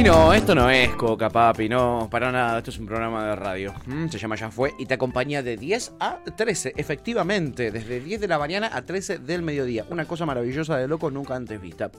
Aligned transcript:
Y 0.00 0.02
no, 0.02 0.32
esto 0.32 0.54
no 0.54 0.70
es 0.70 0.88
Coca 0.94 1.28
Papi, 1.28 1.68
no, 1.68 2.08
para 2.10 2.32
nada, 2.32 2.56
esto 2.56 2.70
es 2.70 2.78
un 2.78 2.86
programa 2.86 3.26
de 3.26 3.36
radio. 3.36 3.74
Mm, 3.84 4.08
se 4.08 4.16
llama 4.16 4.34
Ya 4.34 4.50
Fue 4.50 4.72
y 4.78 4.86
te 4.86 4.94
acompaña 4.94 5.42
de 5.42 5.58
10 5.58 5.92
a 6.00 6.20
13, 6.24 6.72
efectivamente, 6.78 7.70
desde 7.70 8.00
10 8.00 8.18
de 8.22 8.26
la 8.26 8.38
mañana 8.38 8.70
a 8.72 8.80
13 8.80 9.18
del 9.18 9.42
mediodía. 9.42 9.84
Una 9.90 10.06
cosa 10.06 10.24
maravillosa 10.24 10.78
de 10.78 10.88
loco 10.88 11.10
nunca 11.10 11.36
antes 11.36 11.60
vista. 11.60 11.90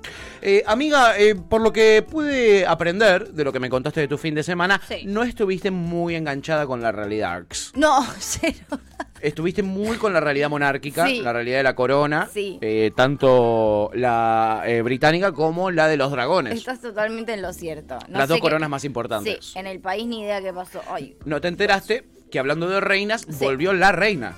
Eh, 0.42 0.64
amiga, 0.66 1.16
eh, 1.20 1.36
por 1.36 1.62
lo 1.62 1.72
que 1.72 2.02
pude 2.02 2.66
aprender 2.66 3.34
de 3.34 3.44
lo 3.44 3.54
que 3.54 3.60
me 3.60 3.70
contaste 3.70 4.00
de 4.00 4.08
tu 4.08 4.18
fin 4.18 4.34
de 4.34 4.42
semana, 4.42 4.82
Sí. 4.88 5.04
no 5.06 5.22
estuviste 5.22 5.70
muy 5.70 6.16
enganchada 6.16 6.66
con 6.66 6.82
la 6.82 6.92
realidad. 6.92 7.44
No, 7.76 8.04
cero. 8.18 8.80
Estuviste 9.22 9.62
muy 9.62 9.98
con 9.98 10.14
la 10.14 10.20
realidad 10.20 10.50
monárquica, 10.50 11.06
Sí. 11.06 11.22
la 11.22 11.32
realidad 11.32 11.58
de 11.58 11.64
la 11.64 11.76
corona, 11.76 12.28
Sí. 12.34 12.58
eh, 12.62 12.92
tanto 12.96 13.92
la 13.94 14.64
británica 14.84 15.32
como 15.32 15.70
la 15.70 15.88
de 15.88 15.96
los 15.98 16.10
dragones. 16.12 16.56
Estás 16.58 16.82
totalmente 16.82 17.32
en 17.36 17.44
lo 17.44 17.54
cierto. 17.54 17.91
No 18.08 18.20
las 18.20 18.28
sé 18.28 18.34
dos 18.34 18.40
coronas 18.42 18.70
más 18.70 18.84
importantes. 18.84 19.38
Sí, 19.46 19.60
en 19.60 19.68
el 19.68 19.80
país 19.80 20.06
ni 20.08 20.22
idea 20.22 20.42
qué 20.42 20.54
pasó. 20.54 20.82
Ay, 20.90 21.16
¿No 21.26 21.40
te 21.42 21.48
enteraste 21.48 22.04
que 22.32 22.40
hablando 22.40 22.68
de 22.70 22.80
reinas, 22.82 23.22
Sí. 23.22 23.44
volvió 23.44 23.74
la 23.74 23.92
reina? 23.92 24.36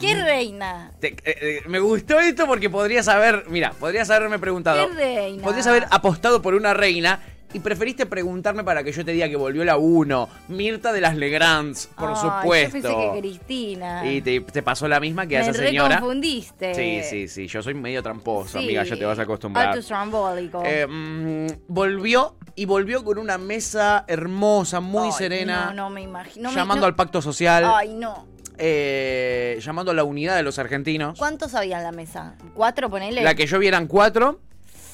¿qué 0.00 0.14
reina? 0.20 0.90
Te- 1.00 1.08
eh, 1.08 1.16
eh, 1.24 1.62
me 1.68 1.78
gustó 1.78 2.18
esto 2.18 2.46
porque 2.46 2.68
podrías 2.68 3.06
haber, 3.06 3.44
mira, 3.48 3.70
podrías 3.78 4.10
haberme 4.10 4.38
preguntado. 4.40 4.88
¿Qué 4.88 4.94
reina? 4.94 5.42
Podrías 5.44 5.66
haber 5.68 5.86
apostado 5.90 6.42
por 6.42 6.54
una 6.54 6.74
reina 6.74 7.20
y 7.52 7.60
preferiste 7.60 8.06
preguntarme 8.06 8.64
para 8.64 8.82
que 8.82 8.92
yo 8.92 9.04
te 9.04 9.12
diga 9.12 9.28
que 9.28 9.36
volvió 9.36 9.64
la 9.64 9.76
1, 9.76 10.28
Mirta 10.48 10.92
de 10.92 11.00
las 11.00 11.16
Legrands, 11.16 11.86
por 11.96 12.10
Ay, 12.10 12.16
supuesto. 12.16 12.76
Yo 12.78 12.82
pensé 12.82 13.12
que 13.12 13.20
Cristina. 13.20 14.06
Y 14.10 14.20
te, 14.22 14.40
te 14.40 14.62
pasó 14.62 14.88
la 14.88 15.00
misma 15.00 15.26
que 15.26 15.36
a 15.38 15.42
Me 15.42 15.50
esa 15.50 15.58
señora. 15.62 15.96
reconfundiste. 15.96 16.74
Sí, 16.74 17.00
sí, 17.08 17.28
sí, 17.28 17.46
yo 17.46 17.62
soy 17.62 17.74
medio 17.74 18.02
tramposo, 18.02 18.58
Sí. 18.58 18.64
amiga, 18.64 18.84
ya 18.84 18.96
te 18.96 19.04
vas 19.04 19.18
a 19.18 19.22
acostumbrar. 19.22 19.68
Alto. 19.68 20.62
Eh, 20.64 21.46
volvió 21.68 22.36
y 22.54 22.64
volvió 22.64 23.04
con 23.04 23.18
una 23.18 23.38
mesa 23.38 24.04
hermosa, 24.08 24.80
muy 24.80 25.06
Ay, 25.08 25.12
serena, 25.12 25.66
No, 25.66 25.74
no 25.84 25.90
me 25.90 26.02
imagino. 26.02 26.44
no 26.44 26.50
me- 26.50 26.56
llamando 26.56 26.82
no- 26.82 26.86
al 26.86 26.94
pacto 26.94 27.22
social. 27.22 27.64
Ay, 27.66 27.94
no. 27.94 28.26
eh, 28.58 29.58
llamando 29.60 29.90
a 29.90 29.94
la 29.94 30.04
unidad 30.04 30.36
de 30.36 30.42
los 30.42 30.58
argentinos. 30.58 31.18
¿Cuántos 31.18 31.54
había 31.54 31.78
en 31.78 31.84
la 31.84 31.92
mesa? 31.92 32.36
¿Cuatro, 32.54 32.88
ponele? 32.90 33.22
La 33.22 33.34
que 33.34 33.46
yo 33.46 33.58
vi 33.58 33.66
eran 33.66 33.86
cuatro. 33.86 34.40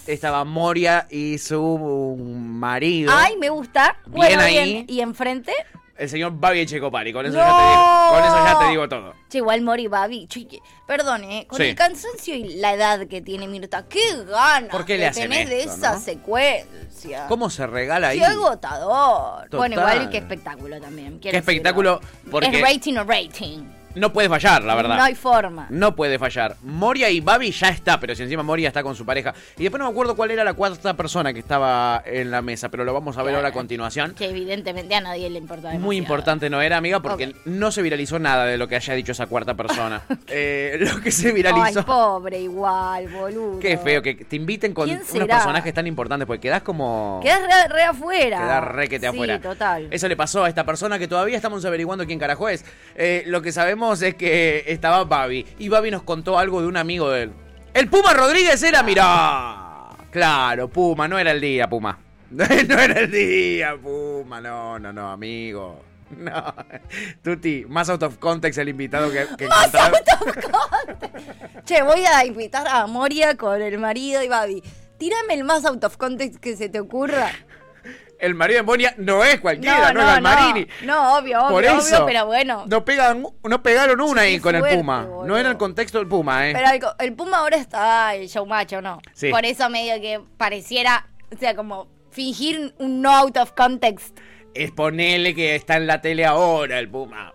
Estaba 0.09 0.43
Moria 0.45 1.07
y 1.11 1.37
su 1.39 2.17
marido. 2.19 3.13
Ay, 3.15 3.37
me 3.37 3.51
gusta. 3.51 3.97
Bien 4.07 4.15
bueno, 4.17 4.41
ahí. 4.43 4.85
¿Y 4.89 5.01
enfrente? 5.01 5.53
El 5.99 6.09
señor 6.09 6.33
Babi 6.39 6.61
Echecopari. 6.61 7.13
Con 7.13 7.27
eso, 7.27 7.37
¡No! 7.37 7.41
ya 7.45 7.49
te 7.57 7.63
digo, 7.69 8.11
con 8.11 8.25
eso 8.25 8.45
ya 8.47 8.59
te 8.59 8.69
digo 8.71 8.89
todo. 8.89 9.15
Che, 9.29 9.39
igual 9.39 9.61
Mori 9.63 9.87
Babi. 9.89 10.29
Perdón, 10.87 11.25
¿eh? 11.25 11.45
Con 11.49 11.59
Sí. 11.59 11.65
el 11.65 11.75
cansancio 11.75 12.35
y 12.37 12.57
la 12.57 12.73
edad 12.73 13.07
que 13.09 13.21
tiene 13.21 13.49
Mirta, 13.49 13.87
qué 13.89 14.01
ganas 14.25 14.71
¿Por 14.71 14.85
qué 14.87 14.97
le 14.97 15.09
hacen 15.09 15.29
tenés 15.29 15.49
de 15.51 15.65
esa 15.65 15.95
no? 15.95 16.01
secuencia. 16.01 17.27
¿Cómo 17.27 17.51
se 17.51 17.67
regala 17.67 18.09
ahí? 18.09 18.19
Qué 18.21 18.25
agotador. 18.25 19.43
Total. 19.51 19.59
Bueno, 19.59 19.75
igual 19.75 20.09
qué 20.09 20.19
espectáculo 20.19 20.81
también. 20.81 21.21
Qué 21.21 21.37
espectáculo, 21.37 21.99
decirlo. 21.99 22.31
porque 22.31 22.47
Es 22.47 22.63
rating 22.63 22.95
o 22.97 23.05
rating. 23.05 23.59
No 23.95 24.13
puede 24.13 24.29
fallar, 24.29 24.63
la 24.65 24.75
verdad. 24.75 24.97
No 24.97 25.03
hay 25.03 25.15
forma. 25.15 25.67
No 25.71 25.95
puede 25.97 26.19
fallar. 26.19 26.57
Moria 26.63 27.11
y 27.11 27.21
Babi 27.21 27.51
ya 27.51 27.69
está, 27.69 27.99
pero 27.99 28.15
si 28.15 28.23
encima 28.23 28.43
Moria 28.43 28.69
está 28.69 28.83
con 28.83 28.95
su 28.95 29.05
pareja. 29.05 29.35
Y 29.57 29.63
después 29.63 29.79
no 29.79 29.87
me 29.87 29.91
acuerdo 29.91 30.15
cuál 30.17 30.31
era 30.31 30.45
la 30.45 30.55
cuarta 30.55 30.95
persona 30.95 31.33
que 31.33 31.41
estaba 31.41 32.03
en 32.05 32.31
la 32.31 32.43
mesa, 32.43 32.69
pero 32.69 32.85
lo 32.85 32.93
vamos 32.93 33.17
a 33.19 33.23
ver 33.23 33.35
ahora 33.35 33.49
a 33.49 33.53
continuación. 33.53 34.15
Que 34.15 34.31
evidentemente 34.31 34.95
a 34.95 35.01
nadie 35.01 35.31
le 35.31 35.39
importa 35.39 35.69
demasiado. 35.69 35.85
Muy 35.85 35.97
importante 35.97 36.51
no 36.51 36.61
era, 36.61 36.77
amiga, 36.77 37.01
porque 37.01 37.35
no 37.45 37.71
se 37.71 37.83
viralizó 37.83 38.19
nada 38.19 38.45
de 38.45 38.59
lo 38.59 38.69
que 38.69 38.77
haya 38.77 38.95
dicho 38.95 39.13
esa 39.13 39.27
cuarta 39.27 39.55
persona. 39.55 40.03
Eh, 40.31 40.77
lo 40.81 41.01
que 41.01 41.11
se 41.11 41.29
Ay, 41.29 41.35
viralizó. 41.35 41.85
pobre 41.87 42.39
igual, 42.41 43.09
boludo. 43.09 43.61
Qué 43.61 43.79
feo, 43.79 44.03
que 44.03 44.15
te 44.15 44.37
inviten 44.37 44.75
con 44.75 44.87
¿Quién 44.87 45.01
unos 45.11 45.27
personajes 45.27 45.73
tan 45.73 45.87
importantes, 45.87 46.27
porque 46.27 46.43
quedás 46.43 46.63
como... 46.63 47.21
Quedás 47.23 47.41
re, 47.41 47.69
re 47.75 47.83
afuera. 47.85 48.39
Quedás 48.39 48.65
re 48.65 48.89
que 48.89 49.01
te 49.01 49.09
sí, 49.09 49.15
afuera. 49.17 49.41
total. 49.41 49.89
Eso 49.91 50.07
le 50.07 50.17
pasó 50.17 50.45
a 50.45 50.49
esta 50.49 50.65
persona 50.65 50.99
que 50.99 51.09
todavía 51.09 51.37
estamos 51.37 51.65
averiguando 51.65 52.05
quién 52.07 52.19
carajo 52.19 52.49
es. 52.49 52.65
Eh, 52.95 53.23
lo 53.27 53.41
que 53.41 53.53
sabemos 53.53 53.78
es 54.03 54.15
que 54.15 54.65
estaba 54.67 55.05
Babi. 55.05 55.47
Y 55.59 55.69
Babi 55.69 55.91
nos 55.91 56.03
contó 56.03 56.39
algo 56.39 56.61
de 56.61 56.67
un 56.67 56.77
amigo 56.77 57.11
de 57.11 57.23
él. 57.25 57.33
El 57.75 57.89
Puma 57.89 58.13
Rodríguez 58.13 58.63
era, 58.63 58.83
mirá. 58.83 59.91
Claro, 60.11 60.69
Puma, 60.69 61.07
no 61.07 61.19
era 61.19 61.31
el 61.31 61.41
día, 61.41 61.69
Puma. 61.69 61.99
no 62.31 62.45
era 62.45 63.01
el 63.01 63.11
día, 63.11 63.77
Puma. 63.81 64.41
No, 64.41 64.79
no, 64.79 64.93
no, 64.93 65.11
amigo. 65.11 65.85
No. 66.11 66.55
Tuti, 67.23 67.67
más 67.69 67.89
out 67.91 68.03
of 68.03 68.17
context 68.19 68.59
el 68.59 68.71
invitado 68.71 69.11
que, 69.11 69.27
que 69.37 69.47
Más 69.47 69.75
out 69.75 69.95
of 69.95 70.37
context. 70.51 71.65
Che, 71.65 71.83
voy 71.83 72.05
a 72.07 72.25
invitar 72.25 72.67
a 72.67 72.87
Moria 72.87 73.37
con 73.37 73.61
el 73.61 73.79
marido 73.79 74.23
y 74.23 74.29
Babi. 74.29 74.63
Tírame 74.97 75.35
el 75.35 75.45
más 75.45 75.65
out 75.65 75.85
of 75.85 75.97
context 75.97 76.41
que 76.41 76.57
se 76.57 76.69
te 76.69 76.81
ocurra. 76.81 77.31
El 78.19 78.35
marido 78.35 78.59
de 78.59 78.63
Monia 78.65 78.95
no 78.99 79.23
es 79.25 79.41
cualquiera, 79.41 79.93
no, 79.93 80.01
es 80.01 80.07
Galmarini. 80.07 80.67
No, 80.85 81.17
obvio, 81.19 81.39
obvio, 81.41 81.49
Por 81.55 81.65
obvio, 81.65 81.79
eso. 81.79 82.05
pero 82.07 82.27
bueno. 82.27 82.65
No, 82.69 82.85
pegan, 82.85 83.25
no 83.45 83.63
pegaron 83.63 84.01
una 84.01 84.23
ahí 84.23 84.41
con 84.41 84.55
el 84.57 84.63
Puma. 84.77 85.05
boludo. 85.05 85.27
No 85.27 85.37
era 85.37 85.51
el 85.51 85.57
contexto 85.57 85.99
del 85.99 86.09
Puma, 86.09 86.49
¿eh? 86.49 86.53
Pero 86.53 86.69
el, 86.99 87.07
el 87.07 87.15
Puma 87.15 87.39
ahora 87.39 87.57
está 87.57 88.15
el 88.17 88.29
show 88.29 88.45
macho, 88.45 88.83
¿no? 88.83 89.01
Sí. 89.13 89.31
Por 89.31 89.45
eso 89.45 89.71
medio 89.71 90.01
que 90.01 90.21
pareciera, 90.37 91.07
o 91.35 91.39
sea, 91.39 91.55
como 91.55 91.87
fingir 92.11 92.75
un 92.79 93.01
no 93.03 93.13
out 93.15 93.37
of 93.37 93.53
context. 93.53 94.19
Es 94.55 94.73
ponerle 94.73 95.35
que 95.35 95.55
está 95.55 95.77
en 95.77 95.87
la 95.87 96.01
tele 96.01 96.25
ahora 96.27 96.79
el 96.81 96.89
Puma. 96.89 97.33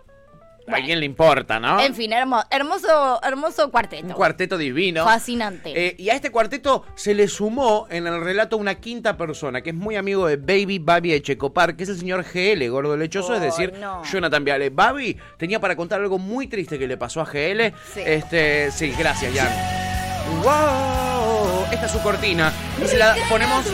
A 0.66 0.76
alguien 0.76 0.98
le 1.00 1.06
importa, 1.06 1.60
¿no? 1.60 1.78
En 1.80 1.94
fin, 1.94 2.10
hermo- 2.12 2.42
hermoso, 2.50 3.20
hermoso 3.22 3.70
cuarteto. 3.70 4.06
Un 4.06 4.12
cuarteto 4.14 4.56
divino. 4.56 5.04
Fascinante. 5.04 5.72
Eh, 5.88 5.94
y 5.98 6.08
a 6.08 6.14
este 6.14 6.30
cuarteto 6.30 6.84
se 6.94 7.12
le 7.14 7.28
sumó 7.28 7.86
en 7.90 8.06
el 8.06 8.20
relato 8.22 8.56
una 8.56 8.76
quinta 8.76 9.16
persona, 9.16 9.60
que 9.60 9.70
es 9.70 9.76
muy 9.76 9.96
amigo 9.96 10.26
de 10.26 10.36
Baby 10.36 10.78
Babi 10.78 11.12
Echecopar, 11.12 11.76
que 11.76 11.82
es 11.84 11.90
el 11.90 11.98
señor 11.98 12.24
GL, 12.24 12.66
gordo 12.70 12.96
lechoso, 12.96 13.34
es 13.34 13.42
decir, 13.42 13.74
no. 13.78 14.02
Jonathan 14.04 14.42
Viale. 14.44 14.70
Babi 14.70 15.16
tenía 15.36 15.60
para 15.60 15.76
contar 15.76 16.00
algo 16.00 16.18
muy 16.18 16.46
triste 16.46 16.78
que 16.78 16.86
le 16.86 16.96
pasó 16.96 17.20
a 17.20 17.24
GL. 17.26 17.72
Sí. 17.92 18.00
Este, 18.04 18.70
sí, 18.70 18.94
gracias, 18.98 19.34
Jan. 19.34 19.48
¡Wow! 20.42 21.66
Esta 21.72 21.86
es 21.86 21.92
su 21.92 22.00
cortina. 22.02 22.52
Y 22.82 22.86
se 22.86 22.96
la 22.98 23.14
ponemos 23.28 23.64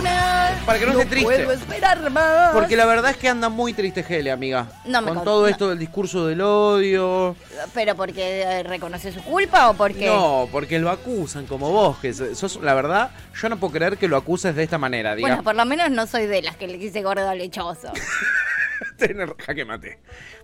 para 0.67 0.79
que 0.79 0.87
no, 0.87 0.93
esté 0.93 1.07
triste. 1.07 1.27
puedo 1.45 1.53
esperar 1.53 2.11
más. 2.11 2.53
Porque 2.53 2.77
la 2.77 2.87
verdad 2.87 3.11
es 3.11 3.17
que 3.17 3.29
anda 3.29 3.49
muy 3.49 3.73
triste 3.73 4.03
GL, 4.03 4.29
amiga. 4.31 4.67
No 4.85 5.01
me 5.01 5.09
Con 5.09 5.17
con- 5.17 5.25
todo 5.25 5.43
no. 5.43 5.49
esto 5.49 5.69
del 5.69 5.79
discurso 5.79 6.27
del 6.27 6.41
odio. 6.41 7.37
¿Pero 7.75 7.95
porque 7.95 8.43
eh, 8.43 8.63
reconoce 8.63 9.13
su 9.13 9.23
culpa 9.23 9.71
o 9.71 9.75
porque...? 9.75 10.07
No, 10.07 10.49
porque 10.53 10.79
lo 10.79 10.91
acusan 10.91 11.47
como 11.47 11.71
vos, 11.71 11.99
que 11.99 12.13
sos, 12.13 12.61
la 12.63 12.75
verdad, 12.75 13.11
yo 13.41 13.49
no 13.49 13.57
puedo 13.59 13.73
creer 13.73 13.97
que 13.99 14.09
lo 14.09 14.17
acuses 14.17 14.55
de 14.55 14.63
esta 14.63 14.79
manera, 14.79 15.15
diga. 15.15 15.29
Bueno, 15.29 15.43
por 15.43 15.55
lo 15.55 15.65
menos 15.65 15.91
no 15.91 16.07
soy 16.07 16.27
de 16.27 16.43
las 16.43 16.57
que 16.57 16.67
le 16.67 16.79
quise 16.79 17.03
gordo 17.03 17.33
lechoso. 17.35 17.93
Tener 18.97 19.35
jaque 19.37 19.65
mate. 19.65 19.99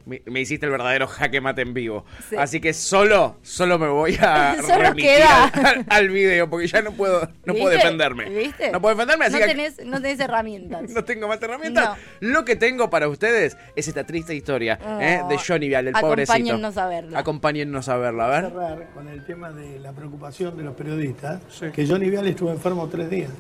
Me, 0.06 0.22
me 0.27 0.41
hiciste 0.41 0.65
el 0.67 0.72
verdadero 0.72 1.06
jaque 1.09 1.41
mate 1.41 1.62
en 1.62 1.75
vivo. 1.75 2.05
Sí. 2.31 2.37
Así 2.37 2.61
que 2.61 2.72
solo, 2.72 3.39
solo 3.43 3.77
me 3.78 3.89
voy 3.89 4.17
a 4.21 4.55
Solo 4.62 4.77
remitir 4.78 5.11
queda. 5.17 5.44
al, 5.47 5.87
al 5.89 6.09
video, 6.11 6.49
porque 6.49 6.69
ya 6.69 6.81
no 6.81 6.93
puedo, 6.93 7.28
no 7.44 7.53
puedo 7.55 7.69
defenderme. 7.71 8.31
¿Viste? 8.31 8.71
No 8.71 8.81
puedo 8.81 8.94
defenderme, 8.94 9.25
así 9.25 9.34
no 9.34 9.41
que 9.41 9.47
tenés, 9.47 9.84
no 9.84 10.00
tenés 10.00 10.21
herramientas. 10.21 10.83
no 10.91 11.05
tengo 11.05 11.27
más 11.27 11.43
herramientas. 11.43 11.99
Lo 12.21 12.44
que 12.44 12.55
tengo 12.56 12.89
para 12.89 13.09
ustedes 13.09 13.56
es 13.75 13.89
esta 13.89 14.05
triste 14.06 14.34
historia 14.34 14.78
Oh. 14.87 15.00
¿eh? 15.00 15.22
de 15.28 15.39
Johnny 15.39 15.69
Vial, 15.69 15.89
el 15.89 15.94
pobrecito. 15.94 16.33
Acompáñennos 16.34 16.77
a 16.78 16.87
verla. 16.87 17.19
Acompáñennos 17.19 17.88
a 17.88 17.97
verla, 17.97 18.25
a 18.27 18.28
ver. 18.41 18.50
cerrar 18.50 18.88
con 18.94 19.09
el 19.09 19.25
tema 19.27 19.50
de 19.50 19.81
la 19.81 19.93
preocupación 19.93 20.56
de 20.56 20.62
los 20.62 20.75
periodistas, 20.77 21.41
que 21.75 21.87
Johnny 21.87 22.11
Vial 22.11 22.28
estuvo 22.28 22.50
enfermo 22.53 22.88
tres 22.88 23.11
días 23.11 23.31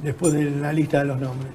después 0.00 0.32
de 0.32 0.44
la 0.44 0.72
lista 0.72 1.00
de 1.00 1.06
los 1.06 1.20
nombres. 1.20 1.50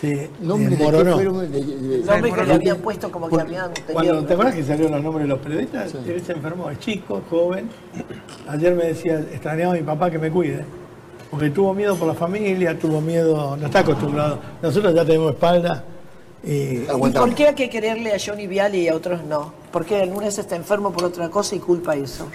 Se 0.00 0.28
¿Nombre 0.40 0.70
de 0.70 0.76
qué 0.76 0.82
desmoronó. 0.84 1.14
fueron? 1.14 1.38
De- 1.40 1.48
de- 1.48 1.64
de- 1.64 2.04
Nombres 2.04 2.34
que 2.34 2.44
le 2.44 2.52
habían 2.54 2.76
puesto 2.78 3.10
como 3.10 3.28
que 3.28 3.40
habían 3.40 3.70
Cuando, 3.92 4.10
tenido. 4.12 4.24
¿Te 4.26 4.32
acuerdas 4.34 4.54
que 4.54 4.62
salieron 4.62 4.92
los 4.92 5.02
nombres 5.02 5.24
de 5.24 5.28
los 5.28 5.38
periodistas? 5.38 5.94
Él 6.06 6.22
se 6.24 6.32
enfermó, 6.32 6.70
es 6.70 6.78
chico, 6.80 7.22
joven. 7.30 7.68
Ayer 8.48 8.74
me 8.74 8.84
decía, 8.84 9.18
extrañaba 9.20 9.72
a 9.72 9.76
mi 9.76 9.82
papá 9.82 10.10
que 10.10 10.18
me 10.18 10.30
cuide. 10.30 10.64
Porque 11.30 11.50
tuvo 11.50 11.72
miedo 11.74 11.96
por 11.96 12.08
la 12.08 12.14
familia, 12.14 12.78
tuvo 12.78 13.00
miedo, 13.00 13.56
no 13.56 13.66
está 13.66 13.80
acostumbrado. 13.80 14.38
Nosotros 14.62 14.94
ya 14.94 15.04
tenemos 15.04 15.32
espalda. 15.32 15.82
Y, 16.44 16.50
¿Y 16.52 16.86
Aguanta. 16.88 17.20
por 17.20 17.34
qué 17.34 17.48
hay 17.48 17.54
que 17.54 17.68
quererle 17.70 18.14
a 18.14 18.18
Johnny 18.24 18.46
Viale 18.46 18.78
y 18.78 18.88
a 18.88 18.94
otros 18.94 19.24
no? 19.24 19.52
¿Por 19.72 19.84
qué 19.84 20.02
algunos 20.02 20.38
está 20.38 20.54
enfermo 20.54 20.92
por 20.92 21.04
otra 21.04 21.28
cosa 21.30 21.56
y 21.56 21.58
culpa 21.58 21.96
eso? 21.96 22.28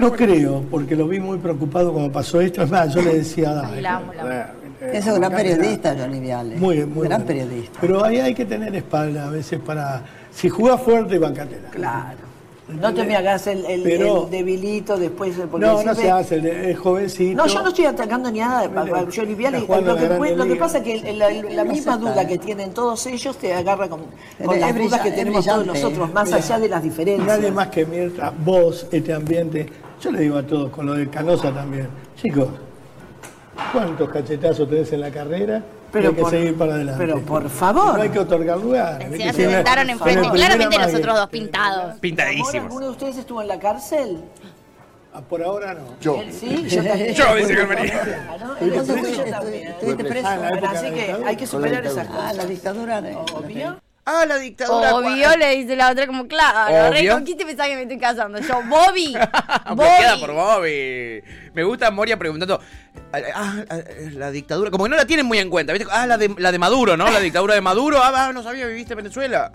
no 0.00 0.12
creo, 0.12 0.62
porque 0.70 0.94
lo 0.96 1.06
vi 1.08 1.18
muy 1.20 1.38
preocupado 1.38 1.92
cuando 1.92 2.10
pasó 2.12 2.40
esto. 2.40 2.62
Es 2.62 2.70
más, 2.70 2.94
yo 2.94 3.02
le 3.02 3.16
decía, 3.16 3.52
dale, 3.52 3.82
La 3.82 3.96
amo, 3.96 4.12
la 4.14 4.22
amo. 4.22 4.52
Es 4.92 5.06
un 5.06 5.20
gran 5.20 5.32
periodista, 5.32 5.94
Johnny 5.98 6.20
Viale. 6.20 6.56
Muy, 6.56 6.84
muy 6.84 7.06
gran 7.08 7.22
bueno. 7.22 7.26
periodista. 7.26 7.78
Pero 7.80 8.04
ahí 8.04 8.18
hay 8.20 8.34
que 8.34 8.44
tener 8.44 8.74
espalda 8.74 9.26
a 9.26 9.30
veces 9.30 9.60
para. 9.60 10.02
Si 10.32 10.48
jugás 10.48 10.80
fuerte, 10.82 11.18
bancatela. 11.18 11.70
Claro. 11.70 12.18
No 12.66 12.94
te 12.94 13.04
me 13.04 13.14
hagas 13.14 13.46
el, 13.46 13.62
el- 13.66 13.82
Pero- 13.82 14.24
el 14.24 14.30
debilito 14.30 14.96
después. 14.96 15.34
porque 15.50 15.66
No, 15.66 15.82
no 15.82 15.94
se 15.94 16.10
hace, 16.10 16.36
el- 16.36 16.46
es 16.46 16.78
jovencito. 16.78 17.36
No, 17.36 17.46
yo 17.46 17.60
no 17.62 17.68
estoy 17.68 17.84
atacando 17.84 18.30
ni 18.30 18.38
nada 18.40 18.70
Johnny 19.14 19.34
Viale. 19.34 19.60
Lo 19.60 19.96
que, 19.96 20.34
lo 20.34 20.46
que 20.46 20.56
pasa 20.56 20.78
es 20.78 20.84
que 21.02 21.12
la, 21.12 21.30
la 21.30 21.64
misma 21.64 21.98
duda 21.98 22.26
que 22.26 22.38
tienen 22.38 22.72
todos 22.72 23.06
ellos 23.06 23.36
te 23.36 23.52
agarra 23.52 23.86
con, 23.88 24.00
con 24.42 24.58
las 24.58 24.74
dudas 24.74 25.00
que 25.02 25.10
tenemos 25.10 25.44
todos 25.44 25.66
nosotros, 25.66 26.10
más 26.14 26.24
Mira, 26.24 26.38
allá 26.38 26.58
de 26.58 26.68
las 26.70 26.82
diferencias. 26.82 27.26
Nadie 27.26 27.50
más 27.52 27.68
que 27.68 27.84
Mirta, 27.84 28.32
vos, 28.44 28.86
este 28.90 29.12
ambiente. 29.12 29.66
Yo 30.00 30.10
le 30.10 30.20
digo 30.20 30.38
a 30.38 30.42
todos, 30.42 30.70
con 30.70 30.86
lo 30.86 30.94
de 30.94 31.08
Canosa 31.10 31.52
también. 31.52 31.88
Chicos, 32.16 32.48
¿cuántos 33.72 34.08
cachetazos 34.10 34.68
tenés 34.68 34.92
en 34.92 35.00
la 35.00 35.10
carrera? 35.10 35.62
Pero 35.92 36.08
hay 36.08 36.14
que 36.14 36.20
por- 36.22 36.30
seguir 36.30 36.56
para 36.58 36.74
adelante. 36.74 37.04
pero 37.06 37.20
por 37.20 37.48
favor. 37.48 37.96
No 37.96 38.02
hay 38.02 38.08
que 38.08 38.18
otorgar 38.18 38.58
lugar. 38.58 39.00
Se 39.10 39.32
sentaron 39.32 39.90
enfrente. 39.90 40.22
la 40.22 40.32
Claramente 40.32 40.66
primera 40.68 40.86
los 40.90 40.94
otros 41.00 41.14
dos 41.14 41.24
magia- 41.26 41.30
pintados. 41.30 42.00
Pintadísimos. 42.00 42.54
¿Alguno 42.54 42.86
de 42.86 42.90
ustedes 42.92 43.16
estuvo 43.18 43.42
en 43.42 43.48
la 43.48 43.58
cárcel? 43.60 44.18
Ah, 45.16 45.20
Por 45.20 45.40
ahora 45.44 45.74
no. 45.74 45.82
Yo. 46.00 46.20
Él 46.20 46.32
sí, 46.32 46.64
yo 46.68 46.82
también. 46.82 47.14
Yo, 47.14 47.34
dice 47.36 47.54
Germán. 47.54 47.76
Claro, 47.86 48.56
entonces 48.60 48.96
Estuviste- 48.96 49.24
yo 49.24 49.30
también. 49.30 49.68
estuviste 49.68 50.04
preso. 50.04 50.26
Ah, 50.28 50.50
así 50.70 50.90
que 50.90 51.16
hay 51.24 51.36
que 51.36 51.46
superar 51.46 51.86
esas 51.86 52.08
Ah, 52.08 52.12
cosas. 52.12 52.36
la 52.36 52.46
dictadura. 52.46 53.00
de- 53.00 53.14
Obvio. 53.16 53.76
Ah, 54.06 54.26
la 54.26 54.36
dictadura. 54.36 54.94
Obvio, 54.96 55.36
le 55.36 55.56
dice 55.56 55.76
la 55.76 55.90
otra 55.90 56.06
como, 56.06 56.28
claro. 56.28 56.94
¿con 57.14 57.24
quién 57.24 57.38
te 57.38 57.46
pensás 57.46 57.68
que 57.68 57.76
me 57.76 57.82
estoy 57.82 57.98
casando? 57.98 58.38
Yo, 58.38 58.60
Bobby. 58.68 59.14
Bobby. 59.74 60.20
por 60.20 60.32
Bobby. 60.32 61.22
Me 61.54 61.64
gusta 61.64 61.90
Moria 61.90 62.18
preguntando. 62.18 62.60
Ah, 63.12 63.62
ah, 63.70 63.76
la 64.12 64.30
dictadura. 64.30 64.70
Como 64.70 64.84
que 64.84 64.90
no 64.90 64.96
la 64.96 65.06
tienen 65.06 65.24
muy 65.24 65.38
en 65.38 65.48
cuenta. 65.48 65.72
¿viste? 65.72 65.88
Ah, 65.90 66.06
la 66.06 66.18
de, 66.18 66.34
la 66.36 66.52
de 66.52 66.58
Maduro, 66.58 66.96
¿no? 66.98 67.10
La 67.10 67.20
dictadura 67.20 67.54
de 67.54 67.62
Maduro. 67.62 68.02
Ah, 68.02 68.12
ah, 68.14 68.32
no 68.34 68.42
sabía, 68.42 68.66
viviste 68.66 68.92
en 68.92 68.98
Venezuela. 68.98 69.52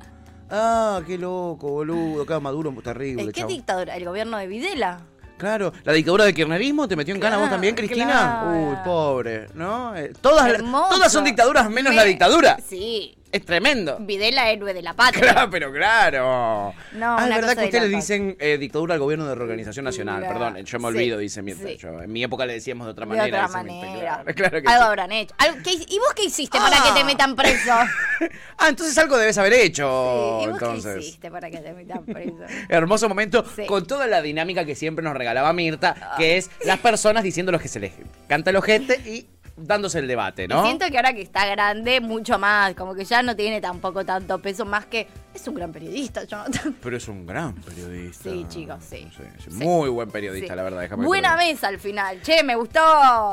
Ah, 0.50 1.02
qué 1.06 1.18
loco, 1.20 1.70
boludo. 1.70 2.26
Claro, 2.26 2.42
Maduro, 2.42 2.74
terrible, 2.84 3.22
¿El 3.24 3.32
¿Qué 3.34 3.42
chavo. 3.42 3.52
dictadura? 3.52 3.96
¿El 3.96 4.06
gobierno 4.06 4.38
de 4.38 4.48
Videla? 4.48 5.02
Claro, 5.38 5.72
la 5.84 5.94
dictadura 5.94 6.26
del 6.26 6.34
kirchnerismo 6.34 6.88
te 6.88 6.96
metió 6.98 7.14
en 7.16 7.22
cana 7.22 7.38
vos 7.38 7.50
también, 7.50 7.74
Cristina. 7.76 8.42
claro. 8.42 8.52
Uy, 8.72 8.76
pobre, 8.84 9.48
¿no? 9.54 9.96
Eh, 9.96 10.12
todas, 10.20 10.50
Hermoso. 10.50 10.96
todas 10.96 11.12
son 11.14 11.24
dictaduras 11.24 11.70
menos 11.70 11.92
Me- 11.92 11.96
la 11.96 12.04
dictadura. 12.04 12.58
Sí. 12.68 13.16
Es 13.32 13.46
tremendo. 13.46 13.98
Videla, 14.00 14.50
héroe 14.50 14.74
de 14.74 14.82
la 14.82 14.96
patria. 14.96 15.22
Claro, 15.34 15.50
pero 15.52 15.72
claro. 15.72 16.74
No, 16.94 17.18
ah, 17.18 17.24
es 17.30 17.36
verdad 17.36 17.54
que 17.54 17.60
de 17.62 17.66
ustedes 17.68 17.90
dicen 17.92 18.36
eh, 18.40 18.58
dictadura 18.58 18.96
al 18.96 19.00
gobierno 19.00 19.28
de 19.28 19.36
reorganización 19.36 19.86
nacional. 19.86 20.20
Claro. 20.22 20.34
Perdón, 20.40 20.66
yo 20.66 20.80
me 20.80 20.90
Sí, 20.90 20.96
olvido, 20.98 21.18
dice 21.20 21.42
Mirta. 21.44 21.68
sí. 21.68 21.78
Yo- 21.78 22.02
en 22.02 22.12
mi 22.12 22.24
época 22.24 22.46
le 22.48 22.54
decíamos 22.54 22.88
de 22.88 22.92
otra 22.92 23.06
De 23.06 23.10
manera. 23.16 23.46
otra 23.46 23.62
dice 23.62 23.72
Mirta, 23.74 23.88
manera. 23.88 24.10
Claro, 24.24 24.34
claro 24.36 24.62
que 24.64 24.68
Algo 24.68 24.82
sí. 24.84 24.88
habrán 24.88 25.12
hecho. 25.12 25.36
Algo- 25.38 25.58
¿qué- 25.64 25.74
¿Y 25.88 26.00
vos 26.00 26.14
qué 26.16 26.24
hiciste 26.26 26.58
para 26.58 26.78
Ah. 26.80 26.84
que 26.94 27.00
te 27.00 27.06
metan 27.06 27.36
preso? 27.36 27.72
Ah, 28.58 28.68
entonces 28.68 28.98
algo 28.98 29.18
debes 29.18 29.38
haber 29.38 29.54
hecho. 29.54 30.40
Sí, 30.40 30.44
¿Y 30.44 30.48
vos 30.50 30.62
entonces. 30.62 30.94
qué 30.96 31.00
hiciste 31.00 31.32
para 31.32 31.50
que 31.50 31.58
te 31.60 31.72
metan 31.72 32.04
preso? 32.04 32.36
Hermoso 32.70 33.08
momento 33.08 33.46
Sí. 33.56 33.66
con 33.66 33.86
toda 33.88 34.08
la 34.08 34.22
dinámica 34.22 34.66
que 34.66 34.76
siempre 34.76 35.04
nos 35.04 35.16
regalaba 35.16 35.54
Mirta, 35.54 36.16
que 36.18 36.36
es 36.38 36.50
las 36.66 36.80
personas 36.80 37.24
diciendo 37.24 37.52
lo 37.54 37.60
que 37.60 37.68
se 37.70 37.80
les 37.80 37.94
canta 38.28 38.50
el 38.50 38.58
ojete 38.58 39.00
y 39.10 39.28
dándose 39.62 40.00
el 40.00 40.08
debate, 40.08 40.48
¿no? 40.48 40.62
Y 40.64 40.66
siento 40.68 40.88
que 40.90 40.98
ahora 40.98 41.14
que 41.14 41.22
está 41.22 41.46
grande, 41.46 42.00
mucho 42.02 42.38
más. 42.40 42.74
Como 42.76 42.94
que 42.96 43.06
ya 43.06 43.22
no 43.22 43.36
tiene 43.36 43.62
tampoco 43.62 44.04
tanto 44.06 44.40
peso, 44.40 44.66
más 44.66 44.86
que 44.86 45.08
es 45.34 45.48
un 45.48 45.56
gran 45.56 45.72
periodista, 45.72 46.24
Jonathan. 46.24 46.76
Pero 46.82 46.98
es 46.98 47.08
un 47.08 47.26
gran 47.26 47.54
periodista. 47.56 48.30
Sí, 48.30 48.46
chicos, 48.50 48.78
sí. 48.90 49.08
sí, 49.16 49.24
Sí. 49.50 49.52
Muy 49.64 49.90
buen 49.90 50.10
periodista, 50.10 50.54
Sí. 50.54 50.58
la 50.58 50.64
verdad. 50.64 50.82
déjame 50.82 51.06
Buena 51.06 51.36
mesa 51.38 51.68
al 51.68 51.80
final. 51.80 52.22
Che, 52.22 52.44
me 52.44 52.56
gustó. 52.56 52.80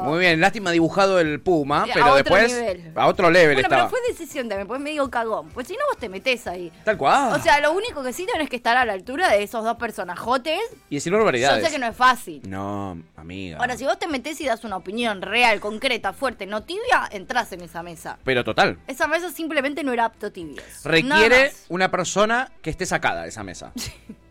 Muy 0.02 0.20
bien, 0.20 0.40
lástima 0.40 0.70
dibujado 0.70 1.18
el 1.20 1.40
Puma, 1.40 1.82
A 1.82 1.86
pero 1.92 2.04
otro 2.06 2.16
después 2.16 2.52
nivel. 2.52 2.92
a 2.94 3.06
otro 3.06 3.30
level 3.30 3.54
Bueno, 3.54 3.60
estaba. 3.62 3.88
pero 3.88 3.90
fue 3.90 3.98
decisión 4.08 4.48
también, 4.48 4.66
pues 4.68 4.80
medio 4.80 5.10
cagón. 5.10 5.48
Pues 5.50 5.66
si 5.68 5.74
no, 5.74 5.80
vos 5.88 5.96
te 5.98 6.08
metés 6.08 6.46
ahí. 6.46 6.70
Tal 6.84 6.96
cual. 6.98 7.32
O 7.32 7.38
sea, 7.42 7.60
lo 7.60 7.72
único 7.72 8.02
que 8.02 8.12
sí 8.12 8.26
tenés 8.30 8.48
que 8.50 8.56
estar 8.56 8.76
a 8.76 8.84
la 8.84 8.92
altura 8.92 9.28
de 9.30 9.42
esos 9.42 9.64
dos 9.64 9.76
personajotes. 9.76 10.60
y 10.90 10.96
decir 10.96 11.12
barbaridades. 11.12 11.60
Yo 11.62 11.66
sé 11.66 11.72
que 11.72 11.78
no 11.78 11.86
es 11.86 11.96
fácil. 11.96 12.42
No, 12.48 12.98
amiga. 13.16 13.58
Ahora, 13.58 13.76
si 13.76 13.84
vos 13.84 13.98
te 13.98 14.06
metés 14.06 14.40
y 14.40 14.46
das 14.46 14.64
una 14.64 14.76
opinión 14.76 15.22
real, 15.22 15.60
concreta, 15.60 16.12
fuerte, 16.16 16.46
no 16.46 16.62
tibia, 16.64 17.08
entrás 17.10 17.52
en 17.52 17.60
esa 17.60 17.82
mesa. 17.82 18.18
Pero 18.24 18.42
total. 18.44 18.78
Esa 18.86 19.06
mesa 19.06 19.30
simplemente 19.30 19.84
no 19.84 19.92
era 19.92 20.06
apto 20.06 20.32
tibias. 20.32 20.64
Nada 20.84 20.90
Requiere 20.90 21.52
una 21.68 21.90
persona 21.90 22.50
que 22.62 22.70
esté 22.70 22.86
sacada 22.86 23.22
de 23.22 23.28
esa 23.28 23.44
mesa. 23.44 23.72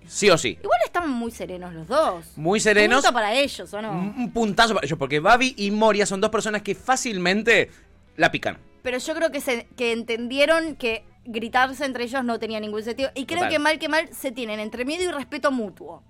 Sí 0.08 0.30
o 0.30 0.38
sí. 0.38 0.60
Igual 0.62 0.80
estaban 0.86 1.10
muy 1.10 1.32
serenos 1.32 1.74
los 1.74 1.88
dos. 1.88 2.26
Muy 2.38 2.60
serenos. 2.60 3.02
Punto 3.02 3.14
para 3.14 3.34
ellos, 3.34 3.74
¿o 3.74 3.82
no? 3.82 3.92
Un 3.92 4.14
un 4.18 4.32
puntazo 4.32 4.76
para 4.76 4.86
ellos, 4.86 5.00
porque 5.00 5.20
Babi 5.20 5.56
y 5.58 5.72
Moria 5.72 6.06
son 6.06 6.22
dos 6.22 6.30
personas 6.30 6.62
que 6.62 6.76
fácilmente 6.76 7.72
la 8.18 8.32
pican. 8.32 8.58
Pero 8.84 9.00
yo 9.00 9.16
creo 9.16 9.32
que, 9.32 9.42
se, 9.42 9.68
que 9.76 9.92
entendieron 9.92 10.76
que 10.76 11.04
gritarse 11.26 11.86
entre 11.86 12.04
ellos 12.04 12.24
no 12.24 12.38
tenía 12.38 12.60
ningún 12.60 12.84
sentido. 12.84 13.10
Y 13.16 13.26
creo 13.26 13.40
Total. 13.40 13.52
que 13.52 13.60
mal 13.60 13.80
que 13.80 13.90
mal 13.90 14.10
se 14.14 14.32
tienen 14.32 14.60
entre 14.60 14.86
miedo 14.86 15.04
y 15.04 15.08
respeto 15.12 15.52
mutuo. 15.52 16.04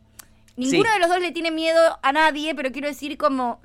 Ninguno 0.58 0.90
Sí. 0.90 0.94
de 0.94 1.00
los 1.00 1.10
dos 1.10 1.20
le 1.22 1.32
tiene 1.32 1.52
miedo 1.52 1.98
a 2.02 2.12
nadie, 2.12 2.54
pero 2.54 2.72
quiero 2.72 2.88
decir 2.90 3.18
como... 3.18 3.62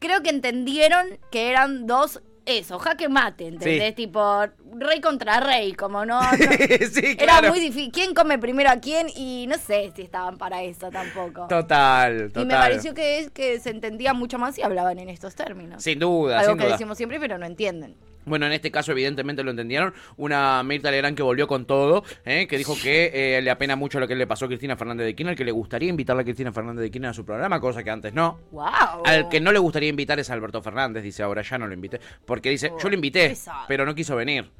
Creo 0.00 0.22
que 0.22 0.30
entendieron 0.30 1.06
que 1.30 1.50
eran 1.50 1.86
dos... 1.86 2.20
Eso, 2.46 2.78
jaque 2.80 3.08
mate, 3.08 3.46
¿entendés? 3.46 3.88
Sí. 3.90 3.92
Tipo, 3.94 4.44
rey 4.76 5.00
contra 5.00 5.38
rey, 5.38 5.72
como 5.74 6.04
no... 6.04 6.20
no. 6.20 6.30
sí, 6.92 7.14
Era 7.18 7.38
claro. 7.38 7.50
muy 7.50 7.60
difícil. 7.60 7.92
¿Quién 7.92 8.14
come 8.14 8.38
primero 8.38 8.70
a 8.70 8.76
quién? 8.76 9.08
Y 9.14 9.46
no 9.46 9.56
sé 9.56 9.92
si 9.94 10.02
estaban 10.02 10.36
para 10.36 10.62
eso 10.62 10.90
tampoco. 10.90 11.46
Total, 11.48 12.28
total. 12.28 12.42
Y 12.42 12.46
me 12.46 12.54
pareció 12.54 12.92
que, 12.94 13.18
es, 13.20 13.30
que 13.30 13.60
se 13.60 13.70
entendía 13.70 14.14
mucho 14.14 14.38
más 14.38 14.58
y 14.58 14.62
hablaban 14.62 14.98
en 14.98 15.10
estos 15.10 15.36
términos. 15.36 15.82
Sin 15.84 15.98
duda, 16.00 16.40
Algo 16.40 16.52
sin 16.52 16.58
que 16.58 16.64
duda. 16.64 16.72
decimos 16.74 16.96
siempre, 16.96 17.20
pero 17.20 17.38
no 17.38 17.46
entienden. 17.46 17.94
Bueno, 18.26 18.46
en 18.46 18.52
este 18.52 18.70
caso 18.70 18.92
evidentemente 18.92 19.42
lo 19.42 19.50
entendieron. 19.50 19.94
Una 20.16 20.62
Mirta 20.62 20.90
Legrand 20.90 21.16
que 21.16 21.22
volvió 21.22 21.46
con 21.46 21.64
todo, 21.64 22.04
¿eh? 22.24 22.46
que 22.46 22.58
dijo 22.58 22.74
que 22.80 23.10
eh, 23.36 23.42
le 23.42 23.50
apena 23.50 23.76
mucho 23.76 23.98
lo 23.98 24.06
que 24.06 24.14
le 24.14 24.26
pasó 24.26 24.44
a 24.44 24.48
Cristina 24.48 24.76
Fernández 24.76 25.06
de 25.06 25.14
Kirchner, 25.14 25.36
que 25.36 25.44
le 25.44 25.52
gustaría 25.52 25.88
invitarle 25.88 26.22
a 26.22 26.24
Cristina 26.24 26.52
Fernández 26.52 26.82
de 26.82 26.90
Kirchner 26.90 27.10
a 27.10 27.14
su 27.14 27.24
programa, 27.24 27.60
cosa 27.60 27.82
que 27.82 27.90
antes 27.90 28.12
no. 28.12 28.38
¡Wow! 28.50 28.64
Al 29.04 29.28
que 29.28 29.40
no 29.40 29.52
le 29.52 29.58
gustaría 29.58 29.88
invitar 29.88 30.18
es 30.20 30.28
a 30.30 30.34
Alberto 30.34 30.62
Fernández, 30.62 31.02
dice 31.02 31.22
ahora 31.22 31.42
ya 31.42 31.58
no 31.58 31.66
lo 31.66 31.74
invité. 31.74 32.00
Porque 32.26 32.50
dice, 32.50 32.70
yo 32.82 32.88
lo 32.88 32.94
invité, 32.94 33.30
pesado. 33.30 33.64
pero 33.66 33.84
no 33.86 33.94
quiso 33.94 34.14
venir. 34.16 34.50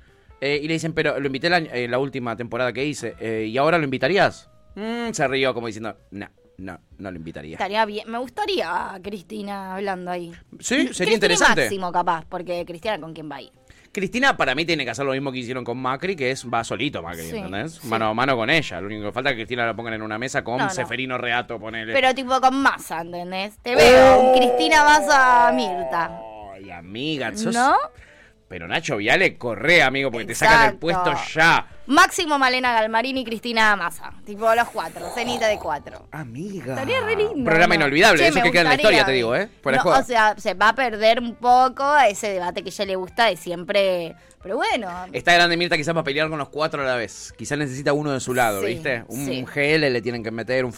Eh, 0.41 0.59
y 0.63 0.67
le 0.67 0.73
dicen, 0.75 0.95
pero 0.95 1.21
lo 1.21 1.27
invité 1.27 1.49
año- 1.55 1.71
en 1.73 1.91
la 1.91 1.99
última 1.99 2.35
temporada 2.37 2.73
que 2.73 2.85
hice, 2.85 3.15
eh, 3.21 3.45
¿y 3.47 3.59
ahora 3.59 3.77
lo 3.77 3.85
invitarías? 3.85 4.49
Mm, 4.75 5.11
se 5.13 5.29
rió 5.29 5.53
como 5.53 5.67
diciendo, 5.67 5.99
no, 6.13 6.29
no, 6.61 6.79
no 6.99 7.11
lo 7.11 7.17
invitaría. 7.17 7.55
Estaría 7.55 7.85
bien. 7.85 8.11
Me 8.11 8.19
gustaría 8.19 8.95
a 8.95 9.01
Cristina 9.03 9.75
hablando 9.75 10.11
ahí. 10.11 10.31
Sí, 10.61 10.75
Cristina 10.77 10.95
sería 10.95 11.13
y 11.13 11.15
interesante. 11.15 11.63
Máximo, 11.63 11.93
capaz, 11.93 12.25
porque 12.29 12.65
Cristina 12.67 12.99
con 13.01 13.13
quién 13.15 13.31
va 13.31 13.37
a 13.37 13.43
ir. 13.43 13.53
Cristina 13.93 14.37
para 14.37 14.55
mí 14.55 14.65
tiene 14.65 14.85
que 14.85 14.91
hacer 14.91 15.05
lo 15.05 15.11
mismo 15.13 15.33
que 15.33 15.39
hicieron 15.39 15.65
con 15.65 15.77
Macri, 15.77 16.15
que 16.15 16.31
es 16.31 16.47
va 16.49 16.63
solito 16.63 17.03
Macri, 17.03 17.23
Sí, 17.29 17.37
¿entendés? 17.39 17.73
sí. 17.83 17.89
Mano 17.89 18.07
a 18.11 18.15
mano 18.15 18.37
con 18.37 18.49
ella. 18.49 18.81
Lo 18.81 18.87
único 18.87 19.07
que 19.07 19.13
falta 19.13 19.31
es 19.31 19.35
que 19.35 19.39
Cristina 19.43 19.67
la 19.67 19.75
pongan 19.75 19.95
en 19.95 20.03
una 20.03 20.17
mesa 20.17 20.45
con 20.45 20.59
No, 20.59 20.65
no. 20.65 20.71
Seferino 20.71 21.19
Reato, 21.19 21.59
ponele. 21.59 21.93
Pero 21.93 22.15
tipo 22.15 22.41
con 22.41 22.63
masa, 22.63 23.01
¿entendés? 23.01 23.57
Te 23.63 23.75
veo, 23.75 24.33
Cristina 24.37 24.85
Massa 24.85 25.51
Mirta. 25.53 26.21
Ay, 26.55 26.71
amiga, 26.71 27.37
sos- 27.37 27.53
¿No? 27.55 27.75
Pero 28.51 28.67
Nacho 28.67 28.97
Viale, 28.97 29.39
corre, 29.39 29.81
amigo, 29.81 30.11
porque 30.11 30.27
te 30.27 30.35
sacan 30.35 30.71
el 30.71 30.77
puesto 30.77 31.15
ya. 31.33 31.69
Máximo 31.87 32.37
Malena 32.37 32.73
Galmarini 32.73 33.21
y 33.21 33.25
Cristina 33.25 33.77
Massa. 33.77 34.13
Tipo 34.27 34.53
los 34.57 34.69
cuatro, 34.71 35.09
cenita 35.15 35.47
de 35.47 35.57
cuatro. 35.57 36.09
Amiga. 36.11 36.75
Estaría 36.75 37.01
re 37.01 37.15
lindo. 37.15 37.45
Programa 37.45 37.77
¿no? 37.77 37.83
inolvidable, 37.83 38.19
Che, 38.19 38.27
eso 38.27 38.43
que 38.43 38.51
queda 38.51 38.63
en 38.63 38.69
la 38.71 38.75
historia, 38.75 39.05
te 39.05 39.13
digo, 39.13 39.37
¿eh? 39.37 39.49
No, 39.65 39.79
joda. 39.79 40.01
o 40.01 40.03
sea, 40.03 40.35
se 40.37 40.55
va 40.55 40.71
a 40.71 40.75
perder 40.75 41.21
un 41.21 41.37
poco 41.37 41.97
ese 41.99 42.31
debate 42.31 42.65
que 42.65 42.71
a 42.71 42.73
ella 42.73 42.85
le 42.87 42.97
gusta 42.97 43.27
de 43.27 43.37
siempre. 43.37 44.17
Pero 44.43 44.57
bueno. 44.57 44.89
Está 45.13 45.33
grande 45.35 45.57
Mirta 45.57 45.77
quizás 45.77 45.95
para 45.95 46.03
pelear 46.03 46.29
con 46.29 46.41
los 46.41 46.49
cuatro 46.49 46.83
a 46.83 46.85
la 46.85 46.97
vez. 46.97 47.33
Quizás 47.39 47.57
necesita 47.57 47.93
uno 47.93 48.11
de 48.11 48.19
su 48.19 48.35
lado, 48.35 48.63
Sí, 48.63 48.67
¿viste? 48.67 49.05
Un 49.07 49.27
sí. 49.27 49.45
GL 49.45 49.93
le 49.93 50.03
tienen 50.03 50.25
que 50.25 50.33
meter, 50.33 50.65
un 50.65 50.73
Sí. 50.73 50.77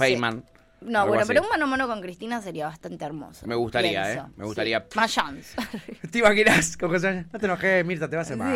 No, 0.85 1.07
bueno, 1.07 1.23
así. 1.23 1.29
pero 1.29 1.43
un 1.43 1.49
mano 1.49 1.65
a 1.65 1.69
mano 1.69 1.87
con 1.89 2.01
Cristina 2.01 2.41
sería 2.43 2.67
bastante 2.67 3.05
hermoso. 3.05 3.47
Me 3.47 3.55
gustaría, 3.55 4.03
Pienso. 4.05 4.27
¿eh? 4.27 4.33
Me 4.37 4.45
gustaría. 4.45 4.81
Sí. 4.89 4.97
Más 4.99 5.13
chance. 5.13 5.57
¿Te 6.11 6.19
imaginas? 6.19 6.77
Con 6.77 6.91
José, 6.91 7.25
no 7.33 7.39
te 7.39 7.47
enojes, 7.47 7.85
Mirta, 7.85 8.09
te 8.09 8.17
va 8.17 8.23
a 8.23 8.25
hacer 8.25 8.37
mal. 8.37 8.53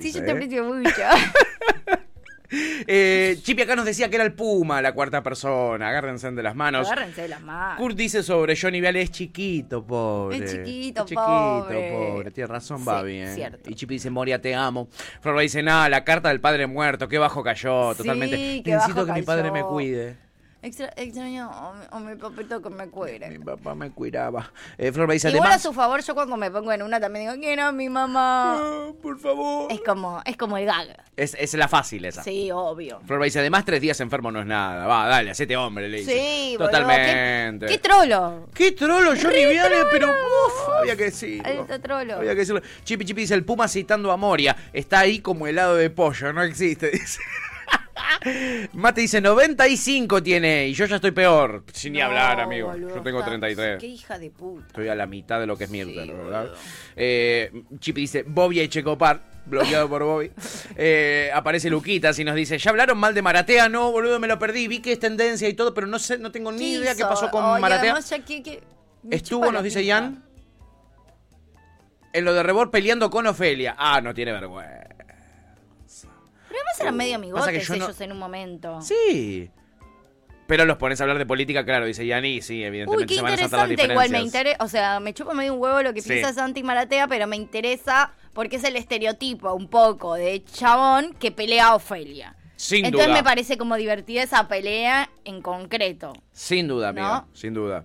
Sí, 0.00 0.12
sí, 0.12 0.12
yo 0.18 0.24
te 0.24 0.28
¿eh? 0.28 0.32
aprecio 0.32 0.64
mucho. 0.64 0.90
Eh, 2.50 3.36
Chipi 3.42 3.60
acá 3.60 3.76
nos 3.76 3.84
decía 3.84 4.08
que 4.08 4.16
era 4.16 4.24
el 4.24 4.32
Puma, 4.32 4.80
la 4.80 4.92
cuarta 4.94 5.22
persona. 5.22 5.88
Agárrense 5.90 6.30
de 6.30 6.42
las 6.42 6.56
manos. 6.56 6.86
Agárrense 6.86 7.20
de 7.22 7.28
las 7.28 7.42
manos. 7.42 7.76
Kurt 7.78 7.94
dice 7.94 8.22
sobre 8.22 8.56
Johnny 8.58 8.80
Viale 8.80 9.02
es 9.02 9.10
chiquito, 9.10 9.84
pobre. 9.84 10.38
Es 10.38 10.52
chiquito, 10.52 11.02
chiquito, 11.04 11.22
pobre. 11.26 11.92
pobre. 11.92 12.30
Tiene 12.30 12.46
razón, 12.48 12.78
Sí, 12.78 12.84
Babi. 12.86 13.16
¿eh? 13.18 13.34
cierto. 13.34 13.68
Y 13.70 13.74
Chipi 13.74 13.94
dice, 13.96 14.08
Moria, 14.08 14.40
te 14.40 14.54
amo. 14.54 14.88
Florba 15.20 15.42
dice, 15.42 15.62
nada, 15.62 15.90
la 15.90 16.04
carta 16.04 16.30
del 16.30 16.40
padre 16.40 16.66
muerto, 16.66 17.06
qué 17.06 17.18
bajo 17.18 17.42
cayó, 17.42 17.92
Sí, 17.92 17.98
totalmente. 17.98 18.36
qué 18.64 18.70
Necesito 18.72 18.94
bajo 18.94 19.06
que 19.06 19.12
mi 19.20 19.22
padre 19.26 19.50
me 19.50 19.62
cuide. 19.62 20.16
Extra- 20.60 20.92
extraño 20.96 21.48
a 21.52 21.72
mi, 21.72 21.84
a 22.08 22.10
mi 22.10 22.16
papito 22.16 22.60
que 22.60 22.68
me 22.68 22.88
cuide. 22.88 23.30
Mi 23.30 23.38
papá 23.38 23.76
me 23.76 23.92
cuidaba. 23.92 24.50
Eh, 24.76 24.90
Florba 24.90 25.12
dice, 25.12 25.28
Igual 25.28 25.42
a 25.44 25.46
además... 25.50 25.62
su 25.62 25.72
favor, 25.72 26.02
yo 26.02 26.14
cuando 26.16 26.36
me 26.36 26.50
pongo 26.50 26.72
en 26.72 26.82
una 26.82 26.98
también 26.98 27.26
digo, 27.30 27.40
quiero 27.40 27.62
a 27.66 27.72
mi 27.72 27.88
mamá. 27.88 28.90
Por 29.00 29.20
favor. 29.20 29.70
Es 29.70 29.80
como, 29.82 30.20
es 30.24 30.36
como 30.36 30.56
el 30.58 30.66
gag. 30.66 30.96
Es, 31.16 31.36
es 31.38 31.54
la 31.54 31.68
fácil 31.68 32.04
esa. 32.06 32.24
Sí, 32.24 32.50
obvio. 32.50 33.00
Florba 33.06 33.26
dice, 33.26 33.38
además 33.38 33.64
tres 33.64 33.80
días 33.80 34.00
enfermo 34.00 34.32
no 34.32 34.40
es 34.40 34.46
nada. 34.46 34.86
Va, 34.88 35.06
dale, 35.06 35.30
hacete 35.30 35.56
hombre, 35.56 35.88
le 35.88 35.98
dice. 35.98 36.12
Sí, 36.12 36.56
boludo, 36.56 36.70
Totalmente. 36.72 37.66
¿Qué, 37.66 37.72
qué 37.74 37.78
trolo. 37.78 38.48
Qué 38.52 38.72
trolo, 38.72 39.12
Johnny 39.20 39.46
Viale, 39.46 39.76
pero 39.92 40.08
uff, 40.08 40.68
había 40.80 40.96
que 40.96 41.04
decirlo. 41.04 41.48
Alto 41.48 41.80
trolo. 41.80 42.16
Había 42.16 42.32
que 42.32 42.40
decirlo. 42.40 42.62
Chipi 42.82 43.04
Chipi 43.04 43.20
dice, 43.20 43.34
el 43.34 43.44
Puma 43.44 43.68
citando 43.68 44.10
a 44.10 44.16
Moria. 44.16 44.56
Está 44.72 44.98
ahí 45.00 45.20
como 45.20 45.46
helado 45.46 45.76
de 45.76 45.88
pollo, 45.90 46.32
no 46.32 46.42
existe, 46.42 46.90
dice. 46.92 47.20
Mate 48.72 49.00
dice 49.00 49.20
95 49.20 50.22
tiene 50.22 50.68
y 50.68 50.74
yo 50.74 50.84
ya 50.86 50.96
estoy 50.96 51.10
peor. 51.12 51.64
Sin 51.72 51.92
ni 51.92 52.00
hablar, 52.00 52.40
amigo. 52.40 52.68
boludo, 52.68 52.96
yo 52.96 53.02
tengo 53.02 53.18
está- 53.18 53.30
33. 53.30 53.78
Qué 53.80 53.86
hija 53.86 54.18
de 54.18 54.30
puta. 54.30 54.66
Estoy 54.68 54.88
a 54.88 54.94
la 54.94 55.06
mitad 55.06 55.40
de 55.40 55.46
lo 55.46 55.56
que 55.56 55.64
es 55.64 55.70
Mirta, 55.70 56.02
Sí, 56.04 56.10
¿verdad? 56.10 56.48
Eh, 56.96 57.62
Chipi 57.78 58.02
dice, 58.02 58.24
Bobby 58.26 58.60
y 58.60 58.68
Checopar, 58.68 59.20
bloqueado 59.46 59.88
por 59.88 60.02
Bobby. 60.04 60.30
Eh, 60.80 61.30
aparece 61.34 61.68
Luquitas 61.70 62.18
y 62.18 62.24
nos 62.24 62.34
dice, 62.36 62.56
¿ya 62.58 62.70
hablaron 62.70 62.98
mal 62.98 63.12
de 63.14 63.22
Maratea? 63.22 63.68
No, 63.68 63.90
boludo, 63.90 64.20
me 64.20 64.28
lo 64.28 64.38
perdí. 64.38 64.68
Vi 64.68 64.80
que 64.80 64.92
es 64.92 65.00
tendencia 65.00 65.48
y 65.48 65.54
todo, 65.54 65.74
pero 65.74 65.86
no 65.86 65.98
sé, 65.98 66.16
no 66.18 66.30
tengo 66.30 66.52
ni 66.52 66.74
idea 66.74 66.94
qué 66.94 67.02
pasó 67.02 67.30
con 67.30 67.42
Maratea. 67.60 67.90
además 67.92 68.08
ya 68.10 68.18
que- 68.20 68.42
que- 68.42 68.62
me 69.02 69.16
Estuvo, 69.16 69.50
nos 69.50 69.62
dice. 69.62 69.84
Ian, 69.84 70.22
en 72.12 72.24
lo 72.24 72.32
de 72.34 72.42
Rebor 72.42 72.70
peleando 72.70 73.10
con 73.10 73.26
Ofelia. 73.26 73.74
Ah, 73.78 74.00
no 74.00 74.14
tiene 74.14 74.32
vergüenza. 74.32 74.77
Pero 76.48 76.60
además 76.60 76.80
eran 76.80 76.96
medio 76.96 77.12
Pasa 77.34 77.50
que 77.52 77.58
amigotes 77.58 77.68
no- 77.70 77.74
ellos 77.76 78.00
en 78.00 78.12
un 78.12 78.18
momento. 78.18 78.80
Sí. 78.82 79.50
Pero 80.46 80.64
los 80.64 80.78
pones 80.78 80.98
a 81.00 81.04
hablar 81.04 81.18
de 81.18 81.26
política, 81.26 81.62
claro, 81.64 81.84
dice 81.84 82.06
Yanni, 82.06 82.40
sí, 82.40 82.64
evidentemente 82.64 83.02
Uy, 83.02 83.06
qué 83.06 83.14
se 83.16 83.20
van 83.22 83.32
a 83.32 83.36
las 83.36 83.42
interesante. 83.42 83.84
Igual 83.92 84.10
me 84.10 84.20
interesa. 84.22 84.64
O 84.64 84.68
sea, 84.68 84.98
me 84.98 85.12
chupa 85.12 85.34
medio 85.34 85.52
un 85.54 85.60
huevo 85.60 85.82
lo 85.82 85.92
que 85.92 86.00
Sí. 86.00 86.08
piensa 86.08 86.32
Santi 86.32 86.62
Maratea, 86.62 87.06
pero 87.06 87.26
me 87.26 87.36
interesa 87.36 88.12
porque 88.32 88.56
es 88.56 88.64
el 88.64 88.76
estereotipo 88.76 89.52
un 89.52 89.68
poco 89.68 90.14
de 90.14 90.42
chabón 90.44 91.12
que 91.14 91.30
pelea 91.32 91.66
a 91.68 91.74
Ofelia. 91.74 92.34
Sin 92.56 92.84
Entonces 92.86 93.08
duda. 93.08 93.16
me 93.18 93.22
parece 93.22 93.58
como 93.58 93.76
divertida 93.76 94.22
esa 94.22 94.48
pelea 94.48 95.10
en 95.24 95.42
concreto. 95.42 96.14
Sin 96.32 96.66
duda, 96.66 96.88
amiga, 96.88 97.26
¿No? 97.26 97.28
sin 97.34 97.52
duda. 97.52 97.84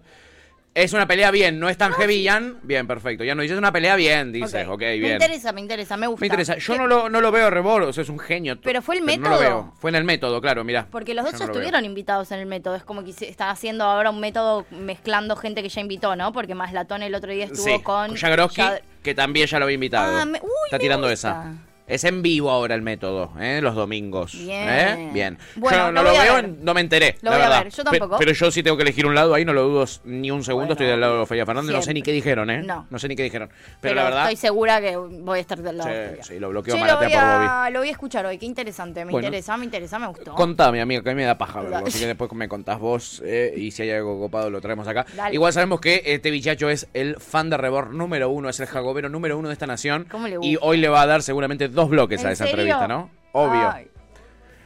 Es 0.75 0.91
una 0.93 1.07
pelea 1.07 1.29
bien, 1.29 1.59
no 1.59 1.69
es 1.69 1.77
tan 1.77 1.91
heavy, 1.93 2.25
Jan. 2.25 2.57
Bien, 2.63 2.87
perfecto. 2.87 3.23
Ya 3.23 3.35
no 3.35 3.43
dices 3.43 3.57
una 3.59 3.71
pelea 3.71 3.95
bien, 3.95 4.31
dices. 4.31 4.67
Ok, 4.67 4.79
Me 4.79 4.97
bien. 4.97 5.13
interesa, 5.13 5.51
me 5.53 5.61
interesa, 5.61 5.97
me 5.97 6.07
gusta. 6.07 6.21
Me 6.21 6.27
interesa. 6.27 6.57
Yo 6.57 6.75
no 6.77 6.87
lo, 6.87 7.09
no 7.09 7.21
lo 7.21 7.31
veo 7.31 7.45
a 7.45 7.49
Rebor, 7.51 7.83
o 7.83 7.93
sea, 7.93 8.01
es 8.01 8.09
un 8.09 8.17
genio. 8.17 8.59
Pero 8.59 8.81
fue 8.81 8.95
el 8.97 9.01
no 9.05 9.11
lo 9.11 9.17
método. 9.21 9.39
veo. 9.39 9.73
Fue 9.79 9.91
en 9.91 9.95
el 9.97 10.03
método, 10.03 10.41
claro, 10.41 10.63
mira. 10.63 10.87
Porque 10.89 11.13
los 11.13 11.25
dos 11.25 11.33
Yo 11.33 11.37
ya 11.39 11.45
no 11.45 11.47
lo 11.49 11.53
veo. 11.53 11.61
estuvieron 11.61 11.85
invitados 11.85 12.31
en 12.31 12.39
el 12.39 12.47
método. 12.47 12.75
Es 12.75 12.83
como 12.83 13.03
que 13.03 13.11
están 13.11 13.49
haciendo 13.49 13.83
ahora 13.83 14.09
un 14.09 14.19
método 14.19 14.65
mezclando 14.71 15.35
gente 15.35 15.61
que 15.61 15.69
ya 15.69 15.79
invitó, 15.79 16.15
¿no? 16.15 16.33
Porque 16.33 16.55
Maslatón 16.55 17.03
el 17.03 17.13
otro 17.13 17.31
día 17.31 17.45
estuvo 17.45 17.65
Sí, 17.65 17.79
con. 17.83 18.15
Ya- 18.15 18.81
que 19.03 19.13
también 19.13 19.45
ya 19.45 19.59
lo 19.59 19.65
había 19.65 19.75
invitado. 19.75 20.17
Ah, 20.17 20.25
me- 20.25 20.39
uy, 20.41 20.47
Está 20.65 20.77
me 20.77 20.81
tirando 20.81 21.07
gusta. 21.07 21.29
esa. 21.29 21.53
Es 21.85 22.05
en 22.05 22.21
vivo 22.21 22.49
ahora 22.49 22.75
el 22.75 22.81
método, 22.81 23.31
¿eh? 23.39 23.59
Los 23.61 23.75
domingos. 23.75 24.33
Bien. 24.37 24.69
¿eh? 24.69 25.09
Bien. 25.13 25.37
Bueno, 25.55 25.87
yo 25.87 25.91
no 25.91 26.03
lo, 26.03 26.09
a 26.11 26.23
veo, 26.23 26.41
no 26.61 26.73
me 26.73 26.79
enteré. 26.81 27.17
Lo 27.21 27.29
la 27.31 27.35
voy 27.37 27.45
a 27.45 27.49
verdad. 27.49 27.63
ver, 27.65 27.73
yo 27.73 27.83
tampoco. 27.83 28.17
Pero 28.19 28.31
yo 28.31 28.51
sí 28.51 28.63
tengo 28.63 28.77
que 28.77 28.83
elegir 28.83 29.05
un 29.05 29.13
lado, 29.15 29.33
ahí 29.33 29.43
no 29.43 29.51
lo 29.53 29.63
dudo 29.63 29.85
ni 30.05 30.31
un 30.31 30.43
segundo. 30.45 30.61
Bueno, 30.67 30.73
estoy 30.73 30.87
del 30.87 31.01
lado 31.01 31.15
de 31.17 31.21
Ofelia 31.23 31.45
Fernández, 31.45 31.75
no 31.75 31.81
sé 31.81 31.93
ni 31.93 32.01
qué 32.01 32.13
dijeron, 32.13 32.49
¿eh? 32.49 32.63
No. 32.63 32.99
sé 32.99 33.07
ni 33.09 33.15
qué 33.17 33.23
dijeron. 33.23 33.49
Pero, 33.49 33.77
Pero, 33.81 33.95
la 33.95 34.03
verdad. 34.03 34.21
estoy 34.23 34.35
segura 34.37 34.79
que 34.79 34.95
voy 34.95 35.37
a 35.39 35.41
estar 35.41 35.61
del 35.61 35.77
lado. 35.77 35.89
Sí, 35.89 35.95
de 35.95 36.23
sí, 36.23 36.39
lo 36.39 36.53
lo 36.53 36.63
Maratea 36.63 36.97
por 36.97 37.49
a, 37.49 37.69
lo 37.69 37.79
voy 37.79 37.89
a 37.89 37.91
escuchar 37.91 38.25
hoy, 38.25 38.37
qué 38.37 38.45
interesante. 38.45 39.03
Me 39.03 39.11
Bueno. 39.11 39.27
interesa, 39.27 39.57
me 39.57 39.65
interesa, 39.65 39.99
me 39.99 40.07
gustó. 40.07 40.33
Contame, 40.35 40.79
amiga, 40.81 41.03
que 41.03 41.09
a 41.09 41.13
mí 41.13 41.17
me 41.17 41.25
da 41.25 41.37
paja 41.37 41.61
verlo. 41.61 41.77
Así 41.85 41.99
que 41.99 42.07
después 42.07 42.31
me 42.31 42.47
contás 42.47 42.79
vos 42.79 43.21
eh, 43.25 43.53
y 43.57 43.71
si 43.71 43.83
hay 43.83 43.91
algo 43.91 44.19
copado 44.19 44.49
lo 44.49 44.61
traemos 44.61 44.87
acá. 44.87 45.05
Dale. 45.15 45.35
Igual 45.35 45.51
sabemos 45.51 45.81
que 45.81 46.01
este 46.05 46.31
bichacho 46.31 46.69
es 46.69 46.87
el 46.93 47.17
fan 47.19 47.49
de 47.49 47.57
Rebor 47.57 47.93
número 47.93 48.29
uno, 48.29 48.47
es 48.49 48.59
el 48.61 48.67
jagobero 48.67 49.09
número 49.09 49.37
uno 49.37 49.49
de 49.49 49.53
esta 49.53 49.67
nación. 49.67 50.07
¿Cómo 50.09 50.27
le 50.27 50.35
y 50.41 50.53
gusta? 50.55 50.65
hoy 50.65 50.77
le 50.77 50.87
va 50.87 51.01
a 51.01 51.05
dar 51.07 51.21
seguramente 51.21 51.72
dos 51.73 51.89
bloques 51.89 52.23
a 52.23 52.27
¿En 52.27 52.33
esa 52.33 52.45
serio? 52.45 52.61
entrevista, 52.61 52.87
¿no? 52.87 53.09
Obvio. 53.33 53.69
Ay. 53.71 53.87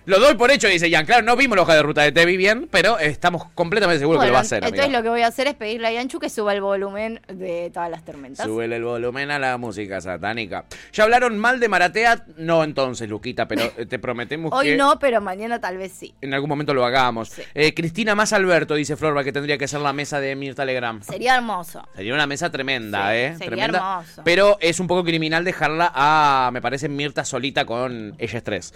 Lo 0.07 0.21
doy 0.21 0.35
por 0.35 0.49
hecho, 0.51 0.69
dice 0.69 0.89
Jan. 0.89 1.05
Claro, 1.05 1.21
no 1.23 1.35
vimos 1.35 1.57
la 1.57 1.63
hoja 1.63 1.75
de 1.75 1.83
ruta 1.83 2.01
de 2.01 2.13
Tevi 2.13 2.37
bien, 2.37 2.69
pero 2.71 2.97
estamos 2.97 3.43
completamente 3.53 3.99
seguros 3.99 4.21
que 4.21 4.27
lo 4.27 4.31
va 4.33 4.39
a 4.39 4.41
hacer, 4.43 4.59
entonces 4.63 4.85
amiga. 4.85 4.99
lo 4.99 5.03
que 5.03 5.09
voy 5.09 5.21
a 5.21 5.27
hacer 5.27 5.47
es 5.47 5.55
pedirle 5.55 5.85
a 5.89 5.91
Yanchu 5.91 6.17
que 6.17 6.29
suba 6.29 6.53
el 6.53 6.61
volumen 6.61 7.19
de 7.27 7.69
todas 7.73 7.91
las 7.91 8.05
tormentas. 8.05 8.45
Súbele 8.45 8.77
el 8.77 8.85
volumen 8.85 9.31
a 9.31 9.37
la 9.37 9.57
música 9.57 9.99
satánica. 9.99 10.63
¿Ya 10.93 11.03
hablaron 11.03 11.37
mal 11.37 11.59
de 11.59 11.67
Maratea? 11.67 12.23
No, 12.37 12.63
entonces, 12.63 13.09
Luquita, 13.09 13.49
pero 13.49 13.63
eh, 13.75 13.85
te 13.85 13.99
prometemos 13.99 14.53
Hoy 14.53 14.67
que... 14.67 14.77
no, 14.77 14.97
pero 14.97 15.19
mañana 15.19 15.59
tal 15.59 15.75
vez 15.75 15.91
sí. 15.91 16.15
En 16.21 16.33
algún 16.33 16.47
momento 16.47 16.73
lo 16.73 16.85
hagamos. 16.85 17.27
Sí. 17.27 17.41
Eh, 17.53 17.73
Cristina 17.73 18.15
más 18.15 18.31
Alberto, 18.31 18.75
dice 18.75 18.95
Florba, 18.95 19.25
que 19.25 19.33
tendría 19.33 19.57
que 19.57 19.67
ser 19.67 19.81
la 19.81 19.91
mesa 19.91 20.21
de 20.21 20.37
Mirta 20.37 20.63
Legrand. 20.63 21.03
Sería 21.03 21.35
hermoso. 21.35 21.85
Sería 21.97 22.13
una 22.13 22.27
mesa 22.27 22.49
tremenda, 22.49 23.09
Sí, 23.11 23.17
¿eh? 23.17 23.33
sería 23.33 23.47
tremenda. 23.47 23.77
hermoso. 23.99 24.21
Pero 24.23 24.57
es 24.61 24.79
un 24.79 24.87
poco 24.87 25.03
criminal 25.03 25.43
dejarla 25.43 25.91
a, 25.93 26.49
me 26.53 26.61
parece, 26.61 26.87
Mirta 26.87 27.25
solita 27.25 27.65
con 27.65 28.15
ella 28.17 28.37
estrés. 28.37 28.73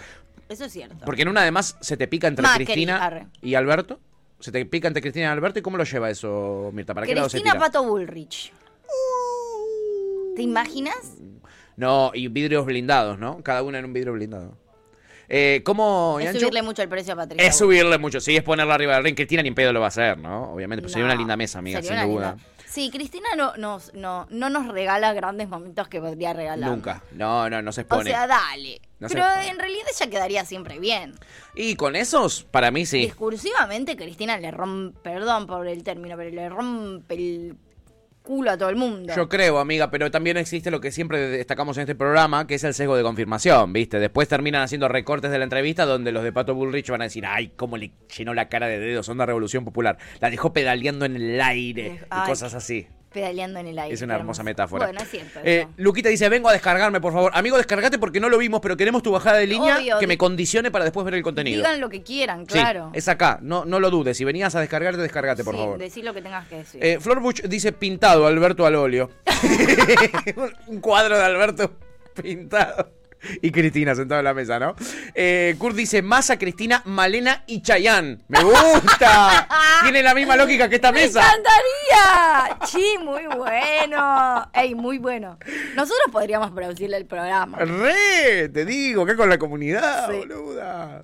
Eso 0.52 0.66
es 0.66 0.72
cierto. 0.74 0.98
Porque 1.06 1.22
en 1.22 1.30
una 1.30 1.42
además 1.42 1.78
se 1.82 1.96
te 1.98 2.08
pica 2.08 2.28
entre 2.28 2.44
Macri, 2.44 2.66
Cristina 2.66 3.04
arre. 3.06 3.28
y 3.42 3.56
Alberto. 3.56 4.00
Se 4.40 4.52
te 4.52 4.66
pica 4.66 4.88
entre 4.88 5.02
Cristina 5.02 5.26
y 5.26 5.30
Alberto. 5.30 5.60
¿Y 5.60 5.62
cómo 5.62 5.78
lo 5.78 5.84
lleva 5.84 6.10
eso, 6.10 6.72
Mirta? 6.74 6.94
¿Para 6.94 7.06
qué 7.08 7.16
lado 7.16 7.30
se 7.30 7.38
Cristina 7.38 7.54
tira? 7.54 7.66
Pato 7.66 7.84
Bullrich. 7.84 8.52
¿Te 10.36 10.42
imaginas? 10.42 11.18
No, 11.78 12.12
y 12.14 12.28
vidrios 12.28 12.66
blindados, 12.66 13.18
¿no? 13.20 13.42
Cada 13.44 13.64
una 13.64 13.80
en 13.80 13.86
un 13.86 13.94
vidrio 13.94 14.14
blindado. 14.14 14.58
Eh, 15.30 15.62
¿Cómo, 15.64 16.18
Es 16.20 16.26
Yancho? 16.26 16.40
subirle 16.42 16.62
mucho 16.62 16.82
el 16.82 16.90
precio 16.90 17.14
a 17.14 17.16
Patricia. 17.16 17.48
Es 17.48 17.58
subirle 17.58 17.98
mucho, 17.98 18.20
sí, 18.20 18.36
es 18.36 18.44
ponerla 18.44 18.74
arriba 18.76 18.96
del 18.96 19.04
ring. 19.06 19.16
Cristina 19.16 19.42
ni 19.42 19.48
en 19.50 19.56
pedo 19.56 19.72
lo 19.72 19.80
va 19.80 19.86
a 19.86 19.90
hacer, 19.90 20.18
¿no? 20.18 20.52
Obviamente, 20.54 20.82
pues 20.82 20.92
sería 20.92 21.08
No, 21.08 21.14
una 21.14 21.20
linda 21.20 21.38
mesa, 21.38 21.60
amiga, 21.60 21.82
sería 21.82 22.02
sin 22.04 22.12
duda. 22.12 22.32
linda- 22.36 22.46
Sí, 22.72 22.90
Cristina 22.90 23.28
no, 23.36 23.54
nos- 23.58 23.94
no, 23.94 24.28
no 24.30 24.50
nos 24.50 24.70
regala 24.70 25.12
grandes 25.12 25.50
momentos 25.50 25.90
que 25.90 26.00
podría 26.00 26.32
regalar. 26.32 26.70
Nunca. 26.70 27.04
No, 27.12 27.50
no, 27.50 27.62
no 27.62 27.74
se 27.74 27.82
O 27.82 27.84
expone. 27.84 28.12
sea, 28.12 28.28
dale. 28.28 28.80
No 29.00 29.10
Pero 29.10 29.26
en 29.46 29.60
realidad 29.60 29.88
ella 29.94 30.10
quedaría 30.10 30.46
siempre 30.46 30.80
bien. 30.80 31.14
Y 31.54 31.76
con 31.76 31.98
esos, 31.98 32.44
para 32.46 32.72
mí 32.72 32.86
sí. 32.86 33.00
Discursivamente, 33.00 33.98
Cristina 33.98 34.38
le 34.38 34.52
rompe, 34.52 34.98
perdón 35.02 35.48
por 35.48 35.68
el 35.68 35.84
término, 35.84 36.16
pero 36.16 36.30
le 36.30 36.48
rompe 36.48 37.16
el 37.16 37.58
culo 38.32 38.52
a 38.52 38.58
todo 38.58 38.70
el 38.70 38.78
mundo. 38.78 39.14
Yo 39.14 39.28
creo, 39.28 39.60
amiga, 39.60 39.92
pero 39.92 40.10
también 40.10 40.38
existe 40.38 40.72
lo 40.72 40.80
que 40.80 40.90
siempre 40.94 41.20
destacamos 41.20 41.76
en 41.78 41.82
este 41.82 41.96
programa, 41.96 42.48
que 42.48 42.56
es 42.56 42.64
el 42.64 42.74
sesgo 42.74 42.96
de 42.96 43.04
confirmación, 43.04 43.74
¿viste? 43.74 44.00
Después 44.00 44.30
terminan 44.30 44.62
haciendo 44.62 44.88
recortes 44.88 45.32
de 45.32 45.38
la 45.38 45.44
entrevista 45.44 45.86
donde 45.86 46.14
los 46.14 46.24
de 46.24 46.32
Pato 46.32 46.56
Bullrich 46.56 46.90
van 46.90 47.02
a 47.02 47.04
decir, 47.04 47.26
ay, 47.26 47.52
cómo 47.58 47.76
le 47.76 47.92
llenó 48.18 48.34
la 48.34 48.48
cara 48.48 48.68
de 48.68 48.80
dedos, 48.80 49.10
onda 49.10 49.26
Revolución 49.26 49.66
Popular. 49.66 49.98
La 50.22 50.30
dejó 50.30 50.54
pedaleando 50.54 51.04
en 51.04 51.18
el 51.18 51.42
aire 51.42 52.00
y 52.06 52.26
cosas 52.26 52.54
así. 52.54 52.88
Pedaleando 53.12 53.60
en 53.60 53.68
el 53.68 53.78
aire. 53.78 53.94
Es 53.94 54.02
una 54.02 54.16
hermosa 54.16 54.42
metáfora. 54.42 54.86
Bueno, 54.86 55.02
es 55.02 55.10
cierto. 55.10 55.40
Eh. 55.44 55.68
Luquita 55.78 56.08
dice, 56.08 56.30
vengo 56.30 56.48
a 56.48 56.54
descargarme, 56.54 57.02
por 57.02 57.12
favor. 57.12 57.32
Amigo, 57.36 57.58
descargate 57.58 58.00
porque 58.00 58.20
no 58.20 58.30
lo 58.30 58.38
vimos, 58.38 58.62
pero 58.62 58.78
queremos 58.78 59.04
tu 59.04 59.12
bajada 59.12 59.38
de 59.38 59.48
línea 59.48 59.78
Obvio, 59.78 60.00
que 60.00 60.08
me 60.08 60.18
condicione 60.18 60.72
para 60.72 60.86
después 60.86 61.04
ver 61.04 61.16
el 61.16 61.24
contenido. 61.24 61.58
Digan 61.58 61.82
lo 61.82 61.90
que 61.90 62.04
quieran, 62.04 62.46
Sí, 62.48 62.54
claro. 62.54 62.90
es 62.94 63.08
acá, 63.10 63.40
no, 63.42 63.66
no 63.66 63.80
lo 63.80 63.90
dudes. 63.90 64.16
Si 64.16 64.24
venías 64.24 64.56
a 64.56 64.62
descargarte, 64.62 65.02
descargate, 65.02 65.44
por 65.44 65.56
sí, 65.56 65.60
favor. 65.60 65.78
Decir 65.78 66.06
lo 66.06 66.14
que 66.14 66.22
tengas 66.22 66.48
que 66.48 66.58
decir. 66.58 66.84
Eh, 66.84 67.00
Flor 67.02 67.22
dice 67.50 67.74
pintado, 67.74 68.26
Alberto 68.26 68.66
al 68.66 68.76
óleo. 68.76 69.10
Un 70.68 70.80
cuadro 70.80 71.18
de 71.18 71.24
Alberto 71.24 71.72
pintado. 72.22 73.01
Y 73.42 73.52
Cristina 73.52 73.96
sentada 73.96 74.20
en 74.22 74.26
la 74.26 74.34
mesa, 74.34 74.60
¿no? 74.60 74.76
Eh, 75.14 75.56
Kurt 75.58 75.76
dice 75.76 76.02
Masa, 76.02 76.38
Cristina, 76.38 76.82
Malena 76.86 77.44
y 77.48 77.62
Chayán. 77.62 78.22
¡Me 78.28 78.44
gusta! 78.44 79.48
Tiene 79.84 80.04
la 80.04 80.14
misma 80.14 80.36
lógica 80.36 80.70
que 80.70 80.76
esta 80.76 80.92
¡Me 80.92 81.02
mesa. 81.02 81.22
encantaría! 81.22 82.58
Sí, 82.68 82.96
muy 83.04 83.26
bueno. 83.28 84.50
Ey, 84.54 84.76
muy 84.76 84.98
bueno. 84.98 85.38
Nosotros 85.76 86.08
podríamos 86.12 86.52
producirle 86.52 86.98
el 86.98 87.06
programa. 87.06 87.58
¡Re! 87.60 88.50
Te 88.50 88.66
digo, 88.66 89.06
que 89.06 89.16
con 89.16 89.30
la 89.30 89.38
comunidad, 89.38 90.10
Sí. 90.10 90.18
boluda. 90.18 91.04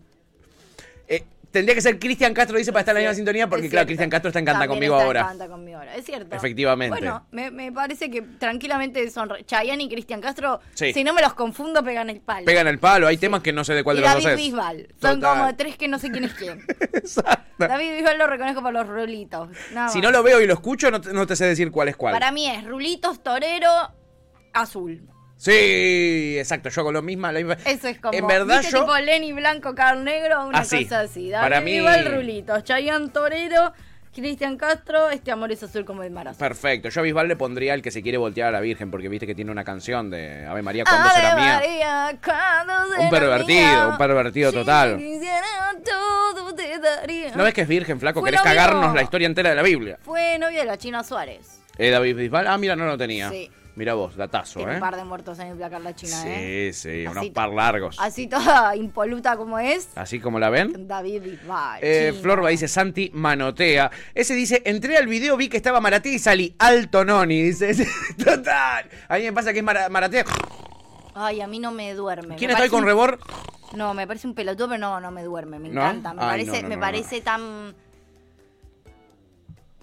Tendría 1.58 1.76
que 1.76 1.82
ser 1.82 1.98
Cristian 2.00 2.34
Castro, 2.34 2.58
dice, 2.58 2.72
para 2.72 2.82
estar 2.82 2.96
en 2.96 3.04
la 3.04 3.10
misma 3.10 3.16
sintonía, 3.16 3.48
porque 3.50 3.70
claro. 3.70 3.86
Cristian 3.88 4.10
Castro 4.10 4.30
está 4.30 4.40
en 4.40 4.46
Canta 4.46 4.60
También 4.68 4.78
conmigo 4.78 4.94
está 4.96 5.02
en 5.04 5.08
ahora. 5.08 5.26
Canta 5.28 5.48
conmigo 5.48 5.78
ahora. 5.80 5.96
Es 5.96 6.06
cierto. 6.06 6.36
Efectivamente. 6.36 6.98
Bueno, 7.00 7.26
me, 7.32 7.52
me 7.52 7.72
parece 7.72 8.10
que 8.12 8.22
tranquilamente 8.22 9.10
son 9.10 9.30
re- 9.30 9.44
Chayanne 9.46 9.84
y 9.84 9.90
Cristian 9.90 10.22
Castro. 10.22 10.60
Sí. 10.74 10.94
Si 10.94 11.04
no 11.04 11.14
me 11.14 11.22
los 11.22 11.34
confundo, 11.34 11.84
pegan 11.84 12.10
el 12.10 12.22
palo. 12.22 12.46
Pegan 12.46 12.68
el 12.68 12.80
palo, 12.80 13.08
hay 13.08 13.18
temas 13.18 13.42
que 13.42 13.52
no 13.54 13.64
sé 13.64 13.74
de 13.74 13.84
cuál 13.84 13.98
y 13.98 14.02
de 14.02 14.06
los 14.06 14.14
David 14.14 14.24
dos 14.26 14.32
es. 14.34 14.38
Bisbal. 14.38 14.88
Son 15.02 15.20
Total. 15.20 15.38
como 15.40 15.56
tres 15.56 15.78
que 15.78 15.88
no 15.88 16.00
sé 16.00 16.12
quién 16.12 16.24
es 16.26 16.34
quién. 16.34 16.64
Exacto. 16.94 17.44
David 17.58 17.96
Bisbal 17.96 18.18
lo 18.18 18.28
reconozco 18.28 18.62
por 18.62 18.74
los 18.74 18.88
rulitos. 18.88 19.50
Nada 19.74 19.90
Si 19.90 19.98
más. 19.98 20.04
no 20.04 20.12
lo 20.12 20.24
veo 20.24 20.40
y 20.42 20.48
lo 20.48 20.54
escucho, 20.54 20.92
no 20.92 21.02
te, 21.02 21.12
no 21.14 21.26
te 21.26 21.36
sé 21.36 21.46
decir 21.46 21.72
cuál 21.72 21.88
es 21.90 21.96
cuál. 21.98 22.14
Para 22.14 22.32
mí 22.32 22.48
es 22.48 22.64
rulitos, 22.66 23.24
torero, 23.24 23.70
azul. 24.54 25.02
Sí, 25.38 26.36
exacto, 26.40 26.70
yo 26.70 26.84
con 26.84 26.94
lo 26.94 27.02
la 27.02 27.06
misma. 27.06 27.32
Eso 27.66 27.88
es 27.88 28.00
como. 28.00 28.14
En 28.18 28.26
verdad 28.28 28.58
¿viste 28.60 28.72
yo. 28.74 28.82
tipo 28.82 28.98
Lenny 28.98 29.34
Blanco, 29.34 29.76
Carl 29.76 30.04
Negro, 30.04 30.48
una 30.48 30.60
Así. 30.60 30.84
cosa 30.84 31.02
así. 31.02 31.30
David 31.30 31.44
Para 31.44 31.62
mí- 31.62 31.74
Bisbal, 31.74 32.06
rulitos. 32.12 32.64
Chayanne, 32.64 33.10
torero. 33.10 33.74
Cristian 34.16 34.58
Castro, 34.58 35.12
este 35.12 35.32
amor 35.32 35.52
es 35.52 35.62
azul 35.62 35.86
como 35.86 36.02
el 36.02 36.10
mar 36.10 36.28
azul. 36.28 36.40
Perfecto, 36.40 36.90
yo 36.90 37.02
a 37.02 37.04
Bisbal 37.04 37.28
le 37.28 37.36
pondría 37.36 37.76
el 37.76 37.84
que 37.84 37.92
se 37.92 38.02
quiere 38.02 38.18
voltear 38.18 38.48
a 38.48 38.52
la 38.52 38.62
Virgen, 38.62 38.90
porque 38.90 39.10
viste 39.10 39.28
que 39.28 39.36
tiene 39.36 39.52
una 39.52 39.64
canción 39.64 40.10
de 40.10 40.44
Ave 40.48 40.64
María, 40.64 40.86
¿cuándo 40.86 41.08
será 41.12 41.36
mía? 41.36 41.54
María, 41.62 42.18
¿cuándo 42.26 42.74
será 42.96 43.04
Un 43.04 43.10
pervertido, 43.12 43.60
mía? 43.60 43.88
un 43.92 43.98
pervertido 44.00 44.50
Si 44.50 44.58
total. 44.58 44.98
quisiera 44.98 45.46
todo 45.86 46.56
te 46.56 46.80
daría. 46.80 47.36
¿No 47.36 47.44
ves 47.44 47.54
que 47.54 47.62
es 47.62 47.68
virgen, 47.68 48.00
flaco? 48.00 48.22
Fue 48.22 48.30
Querés 48.32 48.42
cagarnos 48.42 48.96
la 48.96 49.04
historia 49.04 49.28
entera 49.28 49.52
de 49.52 49.56
la 49.56 49.62
Biblia. 49.62 50.00
Fue 50.02 50.40
novia 50.40 50.62
de 50.62 50.66
la 50.66 50.78
China 50.80 51.04
Suárez. 51.04 51.60
Eh, 51.78 51.92
David 51.92 52.16
Bisbal, 52.16 52.48
ah, 52.48 52.58
mira, 52.58 52.76
no 52.76 52.88
lo 52.88 52.98
tenía. 52.98 53.30
Sí. 53.30 53.52
Mira 53.78 53.94
vos, 53.94 54.16
datazo, 54.16 54.58
Tiene 54.58 54.72
¿eh? 54.72 54.76
un 54.76 54.82
par 54.82 54.96
de 54.96 55.04
muertos 55.04 55.38
en 55.38 55.50
el 55.50 55.56
placar 55.56 55.82
la 55.82 55.94
China, 55.96 56.20
Sí, 56.24 56.28
¿eh? 56.32 56.72
sí, 56.74 57.06
Así 57.06 57.08
unos 57.08 57.30
par 57.30 57.50
largos. 57.50 57.96
Así 58.00 58.26
toda 58.26 58.76
impoluta 58.76 59.38
como 59.38 59.60
es. 59.60 59.90
Así 59.96 60.20
como 60.20 60.40
la 60.40 60.50
ven. 60.50 60.88
David 60.88 61.22
Bisbal. 61.22 61.80
Eh. 61.84 62.12
Florba 62.20 62.50
dice 62.50 62.68
Santi 62.68 63.12
manotea. 63.14 63.92
Ese 64.16 64.34
dice, 64.34 64.64
entré 64.66 64.98
al 64.98 65.06
video, 65.06 65.38
vi 65.38 65.48
que 65.48 65.58
estaba 65.58 65.80
Maratea 65.80 66.12
y 66.14 66.18
salí 66.18 66.56
alto 66.58 67.06
noni. 67.06 67.44
Dice, 67.44 67.88
total. 68.26 68.90
A 69.10 69.18
mí 69.18 69.24
me 69.26 69.34
pasa 69.34 69.54
que 69.54 69.60
es 69.60 69.64
Mara- 69.66 69.90
Maratea. 69.90 70.26
Ay, 71.14 71.42
a 71.42 71.46
mí 71.48 71.60
no 71.60 71.72
me 71.72 71.94
duerme. 71.94 72.36
¿Quién 72.36 72.48
Me 72.50 72.54
está 72.54 72.64
ahí 72.64 72.70
con 72.72 72.80
un- 72.80 72.86
Rebor? 72.88 73.20
No, 73.76 73.94
me 73.94 74.08
parece 74.08 74.26
un 74.28 74.34
pelotudo, 74.34 74.70
pero 74.70 74.80
no, 74.80 75.00
no 75.00 75.12
me 75.12 75.22
duerme, 75.24 75.60
me 75.60 75.70
¿No? 75.70 75.82
encanta. 75.82 76.16
Me 76.16 76.22
Ay, 76.24 76.28
parece, 76.46 76.64
no, 76.64 76.70
no, 76.70 76.76
me 76.76 76.78
parece 76.80 77.22
tan. 77.22 77.76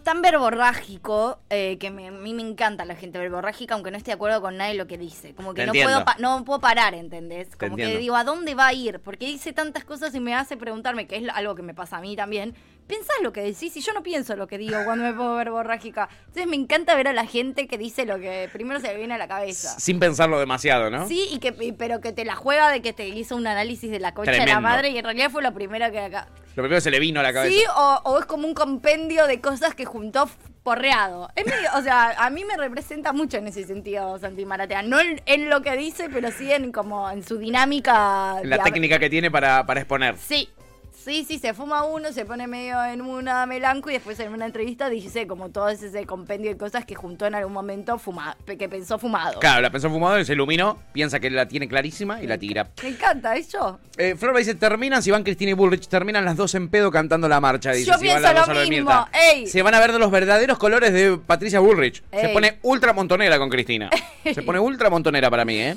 Tan 0.05 0.23
verborrágico 0.23 1.39
eh, 1.51 1.77
que 1.79 1.91
me- 1.91 2.09
a 2.09 2.11
mí 2.13 2.33
me 2.35 2.43
encanta 2.43 2.85
la 2.85 2.95
gente 2.95 3.19
verborrágica, 3.19 3.75
aunque 3.75 3.91
no 3.91 3.97
esté 3.97 4.11
de 4.11 4.15
acuerdo 4.15 4.41
con 4.41 4.57
nadie 4.57 4.73
de 4.73 4.79
lo 4.79 4.87
que 4.87 4.99
dice. 4.99 5.35
Como 5.35 5.55
que 5.55 5.63
Te 5.63 5.67
no 5.67 5.73
entiendo. 5.73 5.93
puedo, 5.93 6.05
pa- 6.05 6.17
no 6.19 6.45
puedo 6.45 6.61
parar, 6.61 6.95
¿entendés? 6.95 7.51
Te 7.51 7.57
Como 7.57 7.77
que 7.77 7.83
entiendo. 7.83 8.01
digo, 8.01 8.17
¿a 8.17 8.25
dónde 8.25 8.55
va 8.55 8.69
a 8.69 8.73
ir? 8.73 9.01
Porque 9.01 9.27
dice 9.27 9.53
tantas 9.53 9.85
cosas 9.85 10.15
y 10.15 10.21
me 10.21 10.35
hace 10.35 10.57
preguntarme, 10.57 11.07
que 11.07 11.17
es 11.17 11.29
algo 11.35 11.55
que 11.55 11.63
me 11.63 11.75
pasa 11.75 11.97
a 11.97 12.01
mí 12.01 12.15
también. 12.17 12.55
¿Pensás 12.87 13.17
lo 13.23 13.33
que 13.33 13.41
decís? 13.41 13.75
Y 13.77 13.81
yo 13.81 13.93
no 13.95 14.03
pienso 14.03 14.37
lo 14.37 14.47
que 14.47 14.59
digo 14.59 14.77
cuando 14.85 15.05
me 15.05 15.13
pongo 15.15 15.37
verborrágica. 15.37 16.09
Entonces 16.27 16.47
me 16.47 16.57
encanta 16.57 16.95
ver 16.95 17.09
a 17.09 17.13
la 17.15 17.25
gente 17.27 17.67
que 17.67 17.79
dice 17.79 18.05
lo 18.05 18.19
que 18.19 18.49
primero 18.53 18.79
se 18.79 18.89
le 18.89 18.97
viene 18.97 19.15
a 19.15 19.19
la 19.19 19.27
cabeza. 19.27 19.79
Sin 19.81 19.99
pensarlo 19.99 20.39
demasiado, 20.39 20.91
¿no? 20.91 21.09
Sí, 21.09 21.27
y 21.31 21.39
que, 21.39 21.55
y- 21.61 21.73
pero 21.73 22.01
que 22.03 22.13
te 22.13 22.25
la 22.27 22.35
juega 22.37 22.71
de 22.71 22.83
que 22.83 22.93
te 22.93 23.09
hizo 23.09 23.37
un 23.37 23.47
análisis 23.47 23.91
de 23.91 24.01
la 24.01 24.13
concha 24.13 24.33
de 24.33 24.39
la 24.39 24.45
Tremendo. 24.45 24.69
madre 24.69 24.91
y 24.91 24.99
en 24.99 25.05
realidad 25.05 25.31
fue 25.31 25.43
lo 25.43 25.55
primero 25.55 25.91
que 25.91 25.99
acá. 26.01 26.29
Lo 26.57 26.63
primero 26.63 26.77
que 26.77 26.81
se 26.83 26.91
le 26.91 27.01
vino 27.01 27.21
a 27.21 27.23
la 27.23 27.33
cabeza. 27.33 27.55
Sí, 27.57 27.65
o, 27.75 28.01
o 28.05 28.19
es 28.19 28.27
como 28.27 28.47
un 28.47 28.55
compendio 28.55 29.27
de 29.27 29.41
cosas 29.41 29.75
que 29.75 29.87
juntó 29.87 30.29
porreado. 30.63 31.31
Es 31.37 31.47
medio- 31.47 31.71
o 31.77 31.83
sea, 31.83 32.15
a 32.19 32.29
mí 32.31 32.45
me 32.45 32.57
representa 32.57 33.13
mucho 33.15 33.39
en 33.39 33.47
ese 33.49 33.65
sentido 33.65 34.19
Santi 34.19 34.45
Maratea. 34.45 34.83
No 34.83 35.01
en, 35.01 35.21
en 35.27 35.49
lo 35.49 35.63
que 35.63 35.75
dice, 35.77 36.09
pero 36.13 36.31
sí 36.31 36.53
en 36.53 36.71
como 36.71 37.11
en 37.11 37.25
su 37.25 37.39
dinámica. 37.39 38.37
En 38.43 38.51
la 38.51 38.59
técnica 38.63 38.99
que 38.99 39.09
tiene 39.11 39.31
para, 39.31 39.65
para 39.67 39.81
exponer. 39.81 40.17
Sí. 40.19 40.49
Sí, 40.97 41.25
sí, 41.29 41.39
se 41.39 41.53
fuma 41.53 41.85
uno, 41.85 42.13
se 42.13 42.25
pone 42.25 42.47
medio 42.47 42.83
en 42.85 43.03
una 43.03 43.45
melanco 43.47 43.91
y 43.91 43.95
después 43.95 44.19
en 44.21 44.33
una 44.33 44.47
entrevista 44.47 44.89
dice 44.89 45.27
como 45.27 45.51
todo 45.51 45.69
ese 45.69 46.07
compendio 46.07 46.51
de 46.51 46.57
cosas 46.57 46.87
que 46.87 46.95
juntó 46.95 47.27
en 47.27 47.35
algún 47.35 47.53
momento 47.53 47.99
fuma, 47.99 48.37
que 48.47 48.69
pensó 48.69 48.99
fumado. 48.99 49.39
Claro, 49.39 49.61
la 49.61 49.71
pensó 49.71 49.91
fumado 49.91 50.19
y 50.19 50.25
se 50.25 50.33
iluminó, 50.33 50.79
piensa 50.93 51.21
que 51.21 51.29
la 51.31 51.47
tiene 51.47 51.69
clarísima 51.69 52.23
y 52.23 52.27
la 52.27 52.39
tira. 52.39 52.71
Me 52.83 52.89
encanta, 52.91 53.37
¿es 53.37 53.53
yo? 53.53 53.79
Eh, 53.97 54.15
Florba 54.17 54.39
dice, 54.39 54.55
terminan, 54.55 55.03
si 55.03 55.11
van 55.11 55.25
Cristina 55.25 55.51
y 55.51 55.55
Bullrich, 55.55 55.89
terminan 55.89 56.25
las 56.25 56.37
dos 56.37 56.55
en 56.55 56.69
pedo 56.69 56.91
cantando 56.91 57.29
la 57.29 57.41
marcha. 57.41 57.73
Dice, 57.73 57.91
Yo 57.91 57.99
si 57.99 58.07
van 58.09 58.23
pienso 58.23 58.35
dos 58.41 58.49
lo 58.49 58.55
a 58.55 58.61
de 58.63 58.71
mismo, 58.71 59.07
ey. 59.13 59.47
Se 59.47 59.63
van 59.63 59.75
a 59.75 59.81
ver 59.81 59.93
de 59.93 59.99
los 59.99 60.11
verdaderos 60.11 60.59
colores 60.59 60.93
de 60.93 61.19
Patricia 61.19 61.61
Bullrich. 61.61 62.03
Se 62.13 62.29
pone 62.31 62.59
ultra 62.63 62.93
montonera 62.93 63.39
con 63.39 63.51
Cristina. 63.51 63.91
Se 64.25 64.43
pone 64.43 64.59
ultra 64.59 64.89
montonera 64.89 65.31
para 65.31 65.45
mí, 65.45 65.59
¿eh? 65.59 65.77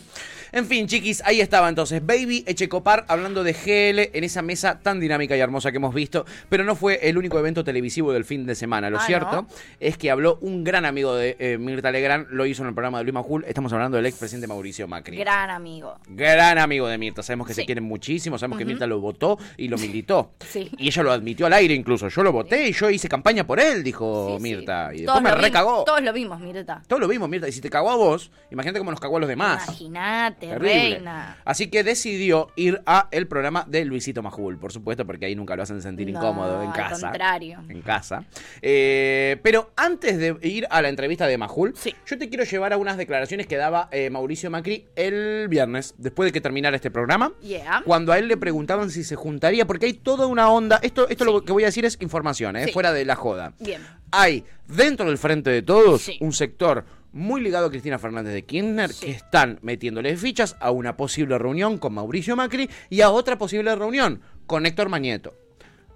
En 0.52 0.66
fin, 0.66 0.88
chiquis, 0.88 1.22
ahí 1.26 1.42
estaba 1.42 1.70
entonces 1.70 2.06
Baby 2.06 2.44
Echecopar 2.48 3.06
hablando 3.08 3.44
de 3.44 3.54
GL 3.54 4.16
en 4.18 4.24
esa 4.24 4.42
mesa 4.42 4.80
tan 4.80 5.00
dinámica 5.00 5.36
y 5.36 5.40
hermosa 5.40 5.72
que 5.72 5.78
hemos 5.78 5.94
visto, 5.94 6.26
pero 6.50 6.64
no 6.64 6.76
fue 6.76 7.00
el 7.10 7.18
único 7.18 7.38
evento 7.40 7.64
televisivo 7.64 8.14
del 8.14 8.26
fin 8.26 8.46
de 8.46 8.56
semana. 8.56 8.90
Lo 8.90 8.98
Ah, 9.00 9.04
cierto 9.06 9.32
¿no? 9.44 9.48
es 9.80 9.98
que 9.98 10.10
habló 10.12 10.38
un 10.42 10.64
gran 10.64 10.86
amigo 10.86 11.16
de 11.16 11.36
eh, 11.40 11.58
Mirta 11.58 11.92
Legrand, 11.92 12.28
lo 12.32 12.46
hizo 12.46 12.64
en 12.64 12.70
el 12.70 12.74
programa 12.74 12.98
de 13.00 13.04
Luis 13.04 13.14
Majul. 13.14 13.46
Estamos 13.48 13.72
hablando 13.74 13.98
del 13.98 14.06
expresidente 14.06 14.48
Mauricio 14.48 14.88
Macri. 14.88 15.18
Gran 15.18 15.50
amigo. 15.50 15.96
Gran 16.08 16.58
amigo 16.58 16.88
de 16.88 16.98
Mirta, 16.98 17.22
sabemos 17.24 17.48
que 17.48 17.54
se 17.54 17.66
quieren 17.66 17.84
muchísimo, 17.84 18.38
sabemos 18.38 18.58
que 18.58 18.66
Mirta 18.66 18.88
lo 18.88 19.00
votó 19.00 19.38
y 19.58 19.68
lo 19.68 19.78
militó. 19.78 20.32
Sí. 20.48 20.72
Y 20.78 20.88
ella 20.88 21.04
lo 21.04 21.12
admitió 21.12 21.46
al 21.46 21.54
aire 21.54 21.74
incluso. 21.74 22.08
Yo 22.08 22.24
lo 22.24 22.32
voté 22.32 22.70
y 22.70 22.72
yo 22.72 22.90
hice 22.90 23.10
campaña 23.10 23.46
por 23.46 23.60
él, 23.60 23.84
dijo 23.84 24.30
Sí, 24.30 24.36
sí. 24.38 24.42
Mirta. 24.56 24.92
Y 24.94 25.04
Todos 25.04 25.22
después 25.22 25.36
me 25.36 25.42
recagó. 25.42 25.84
Todos 25.84 26.02
lo 26.02 26.14
vimos, 26.14 26.40
Mirta. 26.40 26.82
Todo 26.88 27.00
lo 27.00 27.08
vimos, 27.08 27.28
Mirta. 27.28 27.48
Y 27.50 27.52
si 27.52 27.60
te 27.60 27.70
cagó 27.70 27.92
a 27.92 27.96
vos, 27.98 28.32
imagínate 28.50 28.80
cómo 28.80 28.92
nos 28.92 29.00
cagó 29.00 29.18
a 29.18 29.20
los 29.20 29.28
demás. 29.30 29.66
Imagínate, 29.68 30.37
Terrible. 30.40 30.70
reina. 30.96 31.38
Así 31.46 31.68
que 31.68 31.84
decidió 31.84 32.50
ir 32.56 32.82
a 32.86 33.08
el 33.12 33.28
programa 33.28 33.66
de 33.68 33.86
Luisito 33.86 34.22
Majul, 34.22 34.58
por 34.58 34.72
supuesto, 34.72 35.06
porque 35.06 35.26
ahí 35.26 35.36
nunca 35.36 35.56
lo 35.56 35.64
hacen 35.64 35.82
sentir 35.82 36.10
No, 36.12 36.18
incómodo 36.20 36.62
en 36.62 36.70
al 36.70 36.76
casa. 36.76 37.10
contrario. 37.10 37.64
En 37.70 37.82
casa. 37.82 38.24
Eh, 38.62 39.38
pero 39.44 39.72
antes 39.76 40.18
de 40.18 40.36
ir 40.42 40.68
a 40.70 40.82
la 40.82 40.90
entrevista 40.90 41.28
de 41.28 41.38
Majul, 41.38 41.74
Sí. 41.76 41.96
yo 42.06 42.18
te 42.18 42.30
quiero 42.30 42.44
llevar 42.44 42.74
a 42.74 42.78
unas 42.78 42.98
declaraciones 42.98 43.48
que 43.48 43.58
daba 43.58 43.90
eh, 43.92 44.10
Mauricio 44.10 44.50
Macri 44.50 44.86
el 44.96 45.48
viernes, 45.50 45.96
después 45.98 46.28
de 46.28 46.32
que 46.34 46.42
terminara 46.42 46.76
este 46.76 46.92
programa. 46.92 47.32
Yeah. 47.42 47.82
Cuando 47.86 48.12
a 48.12 48.20
él 48.20 48.28
le 48.28 48.38
preguntaban 48.38 48.90
si 48.92 49.04
se 49.04 49.16
juntaría, 49.16 49.66
porque 49.66 49.86
hay 49.88 49.94
toda 49.94 50.28
una 50.28 50.50
onda. 50.50 50.80
Esto, 50.82 51.08
esto 51.10 51.26
lo 51.26 51.44
que 51.44 51.52
voy 51.54 51.64
a 51.64 51.68
decir 51.68 51.86
es 51.86 51.98
información, 52.02 52.56
¿eh? 52.58 52.66
Sí. 52.66 52.72
fuera 52.72 52.92
de 52.94 53.06
la 53.06 53.16
joda. 53.16 53.54
Bien. 53.60 53.82
Hay 54.12 54.44
dentro 54.68 55.08
del 55.08 55.18
frente 55.18 55.50
de 55.50 55.62
todos 55.62 56.10
un 56.20 56.32
sector 56.34 56.86
muy 57.12 57.42
ligado 57.42 57.68
a 57.68 57.70
Cristina 57.70 57.98
Fernández 58.00 58.34
de 58.34 58.46
Kirchner 58.46 58.92
Sí. 58.92 59.06
que 59.08 59.12
están 59.12 59.60
metiéndole 59.62 60.16
fichas 60.18 60.56
a 60.60 60.72
una 60.72 60.98
posible 60.98 61.38
reunión 61.38 61.78
con 61.78 61.94
Mauricio 61.94 62.36
Macri 62.36 62.70
y 62.90 63.02
a 63.02 63.10
otra 63.10 63.38
posible 63.38 63.76
reunión 63.76 64.22
con 64.46 64.66
Héctor 64.66 64.90
Mañeto. 64.90 65.34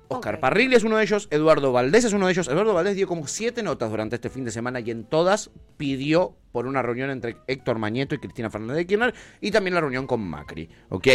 Oscar. 0.07 0.41
Parrilli 0.41 0.75
es 0.75 0.83
uno 0.83 0.97
de 0.97 1.03
ellos, 1.03 1.29
Eduardo 1.31 1.71
Valdés 1.71 2.03
es 2.03 2.11
uno 2.11 2.25
de 2.25 2.33
ellos. 2.33 2.49
Eduardo 2.49 2.73
Valdés 2.73 2.97
dio 2.97 3.07
como 3.07 3.27
siete 3.27 3.63
notas 3.63 3.89
durante 3.89 4.15
este 4.17 4.29
fin 4.29 4.43
de 4.43 4.51
semana 4.51 4.81
y 4.81 4.91
en 4.91 5.05
todas 5.05 5.51
pidió 5.77 6.35
por 6.51 6.67
una 6.67 6.81
reunión 6.81 7.09
entre 7.11 7.37
Héctor 7.47 7.79
Mañeto 7.79 8.13
y 8.13 8.17
Cristina 8.17 8.49
Fernández 8.49 8.75
de 8.75 8.87
Kirchner 8.87 9.13
y 9.39 9.51
también 9.51 9.73
la 9.73 9.79
reunión 9.79 10.07
con 10.07 10.19
Macri, 10.19 10.67
¿ok? 10.89 11.07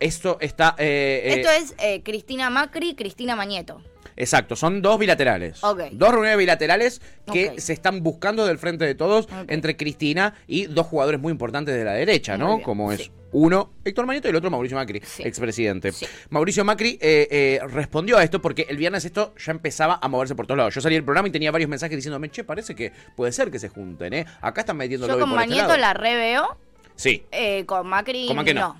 Esto 0.00 0.38
está... 0.40 0.74
eh, 0.78 1.22
eh, 1.26 1.34
Esto 1.40 1.52
es 1.52 1.74
eh, 1.78 2.02
Cristina 2.02 2.50
Macri, 2.50 2.96
Cristina 2.96 3.36
Mañeto. 3.36 3.80
Exacto, 4.16 4.56
son 4.56 4.80
dos 4.82 4.98
bilaterales. 4.98 5.60
Dos 5.60 6.10
reuniones 6.10 6.38
bilaterales 6.38 7.00
que 7.32 7.60
se 7.60 7.72
están 7.72 8.02
buscando 8.02 8.46
del 8.46 8.58
frente 8.58 8.84
de 8.84 8.94
todos 8.94 9.28
entre 9.48 9.76
Cristina 9.76 10.34
y 10.46 10.66
dos 10.66 10.86
jugadores 10.86 11.20
muy 11.20 11.30
importantes 11.32 11.74
de 11.74 11.84
la 11.84 11.92
derecha, 11.92 12.36
Muy 12.36 12.46
¿no? 12.46 12.54
bien, 12.56 12.64
Como 12.64 12.92
es 12.92 13.00
sí. 13.00 13.12
uno 13.32 13.72
Héctor 13.84 14.06
Mañeto 14.06 14.28
y 14.28 14.30
el 14.30 14.36
otro 14.36 14.50
Mauricio 14.50 14.76
Macri, 14.76 15.00
Sí. 15.04 15.22
expresidente. 15.24 15.90
Sí. 15.92 16.06
Mauricio 16.30 16.64
Macri 16.64 16.98
eh, 17.00 17.26
eh, 17.30 17.60
respondió 17.68 18.16
a 18.18 18.22
esto 18.22 18.40
porque 18.40 18.66
el 18.68 18.76
viernes 18.76 19.04
esto 19.04 19.34
ya 19.36 19.50
empezaba 19.52 19.98
a 20.00 20.08
moverse 20.08 20.34
por 20.34 20.46
todos 20.46 20.58
lados. 20.58 20.74
Yo 20.74 20.80
salí 20.80 20.94
del 20.94 21.04
programa 21.04 21.28
y 21.28 21.30
tenía 21.32 21.50
varios 21.50 21.68
mensajes 21.68 21.96
diciéndome, 21.96 22.30
che, 22.30 22.44
parece 22.44 22.74
que 22.74 22.92
puede 23.16 23.32
ser 23.32 23.50
que 23.50 23.58
se 23.58 23.68
junten, 23.68 24.12
¿eh? 24.14 24.26
Acá 24.40 24.60
están 24.60 24.76
metiendo 24.76 25.06
Yo 25.08 25.18
con 25.18 25.30
por 25.30 25.40
este 25.40 25.48
Mañeto 25.50 25.68
lado. 25.68 25.80
la 25.80 25.94
reveo, 25.94 26.56
Sí. 26.94 27.24
eh, 27.32 27.64
con 27.66 27.86
Macri, 27.88 28.28
Con 28.28 28.36
Macri 28.36 28.54
no. 28.54 28.60
no. 28.74 28.76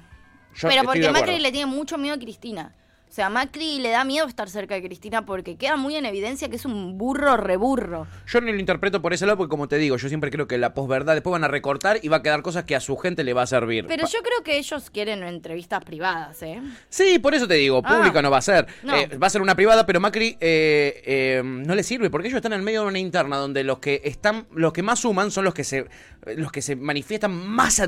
Pero 0.63 0.85
porque 0.85 1.11
Macri 1.11 1.39
le 1.41 1.51
tiene 1.51 1.67
mucho 1.67 1.99
miedo 1.99 2.15
a 2.15 2.19
Cristina. 2.19 2.73
O 3.15 3.17
sea, 3.17 3.31
Macri 3.31 3.79
le 3.79 3.91
da 3.91 4.03
miedo 4.03 4.27
estar 4.27 4.51
cerca 4.51 4.75
de 4.75 4.83
Cristina 4.83 5.25
porque 5.25 5.55
queda 5.55 5.77
muy 5.77 5.95
en 5.95 6.05
evidencia 6.05 6.49
que 6.49 6.57
es 6.57 6.65
un 6.65 6.99
burro 6.99 7.37
reburro. 7.37 8.09
Yo 8.27 8.41
ni 8.41 8.51
lo 8.51 8.59
interpreto 8.59 9.01
por 9.01 9.15
ese 9.15 9.25
lado 9.25 9.37
porque, 9.39 9.51
como 9.51 9.69
te 9.69 9.79
digo, 9.79 9.97
yo 9.97 10.09
siempre 10.09 10.33
creo 10.33 10.49
que 10.49 10.59
la 10.59 10.75
posverdad 10.75 11.15
después 11.15 11.31
van 11.31 11.45
a 11.45 11.47
recortar 11.47 12.01
y 12.03 12.09
va 12.09 12.17
a 12.17 12.23
quedar 12.25 12.43
cosas 12.43 12.65
que 12.65 12.75
a 12.75 12.81
su 12.81 12.97
gente 12.97 13.23
le 13.23 13.33
va 13.33 13.43
a 13.43 13.47
servir. 13.47 13.87
Pero 13.87 14.03
Pa- 14.03 14.09
yo 14.11 14.19
creo 14.21 14.43
que 14.43 14.59
ellos 14.59 14.91
quieren 14.91 15.23
entrevistas 15.23 15.85
privadas, 15.85 16.43
¿eh? 16.43 16.61
Sí, 16.89 17.21
por 17.21 17.37
eso 17.37 17.47
te 17.47 17.55
digo, 17.55 17.81
Ah. 17.85 17.97
pública 17.99 18.21
no 18.21 18.33
va 18.33 18.39
a 18.39 18.43
ser. 18.43 18.67
No. 18.83 18.97
Eh, 18.97 19.07
va 19.17 19.29
a 19.29 19.31
ser 19.31 19.43
una 19.43 19.55
privada, 19.55 19.87
pero 19.87 20.01
Macri 20.01 20.37
eh, 20.41 21.01
eh, 21.07 21.43
no 21.45 21.77
le 21.77 21.85
sirve 21.85 22.11
porque 22.11 22.27
ellos 22.27 22.39
están 22.39 22.53
en 22.53 22.59
el 22.59 22.65
medio 22.65 22.81
de 22.83 22.89
una 22.89 22.99
interna 22.99 23.37
donde 23.37 23.63
los 23.63 23.79
que 23.79 24.01
están, 24.05 24.49
los 24.53 24.73
que 24.73 24.83
más 24.83 24.99
suman 24.99 25.31
son 25.31 25.45
los 25.45 25.55
que 25.55 25.63
se, 25.63 25.87
los 26.35 26.51
que 26.51 26.63
se 26.63 26.75
manifiestan 26.75 27.31
más 27.31 27.79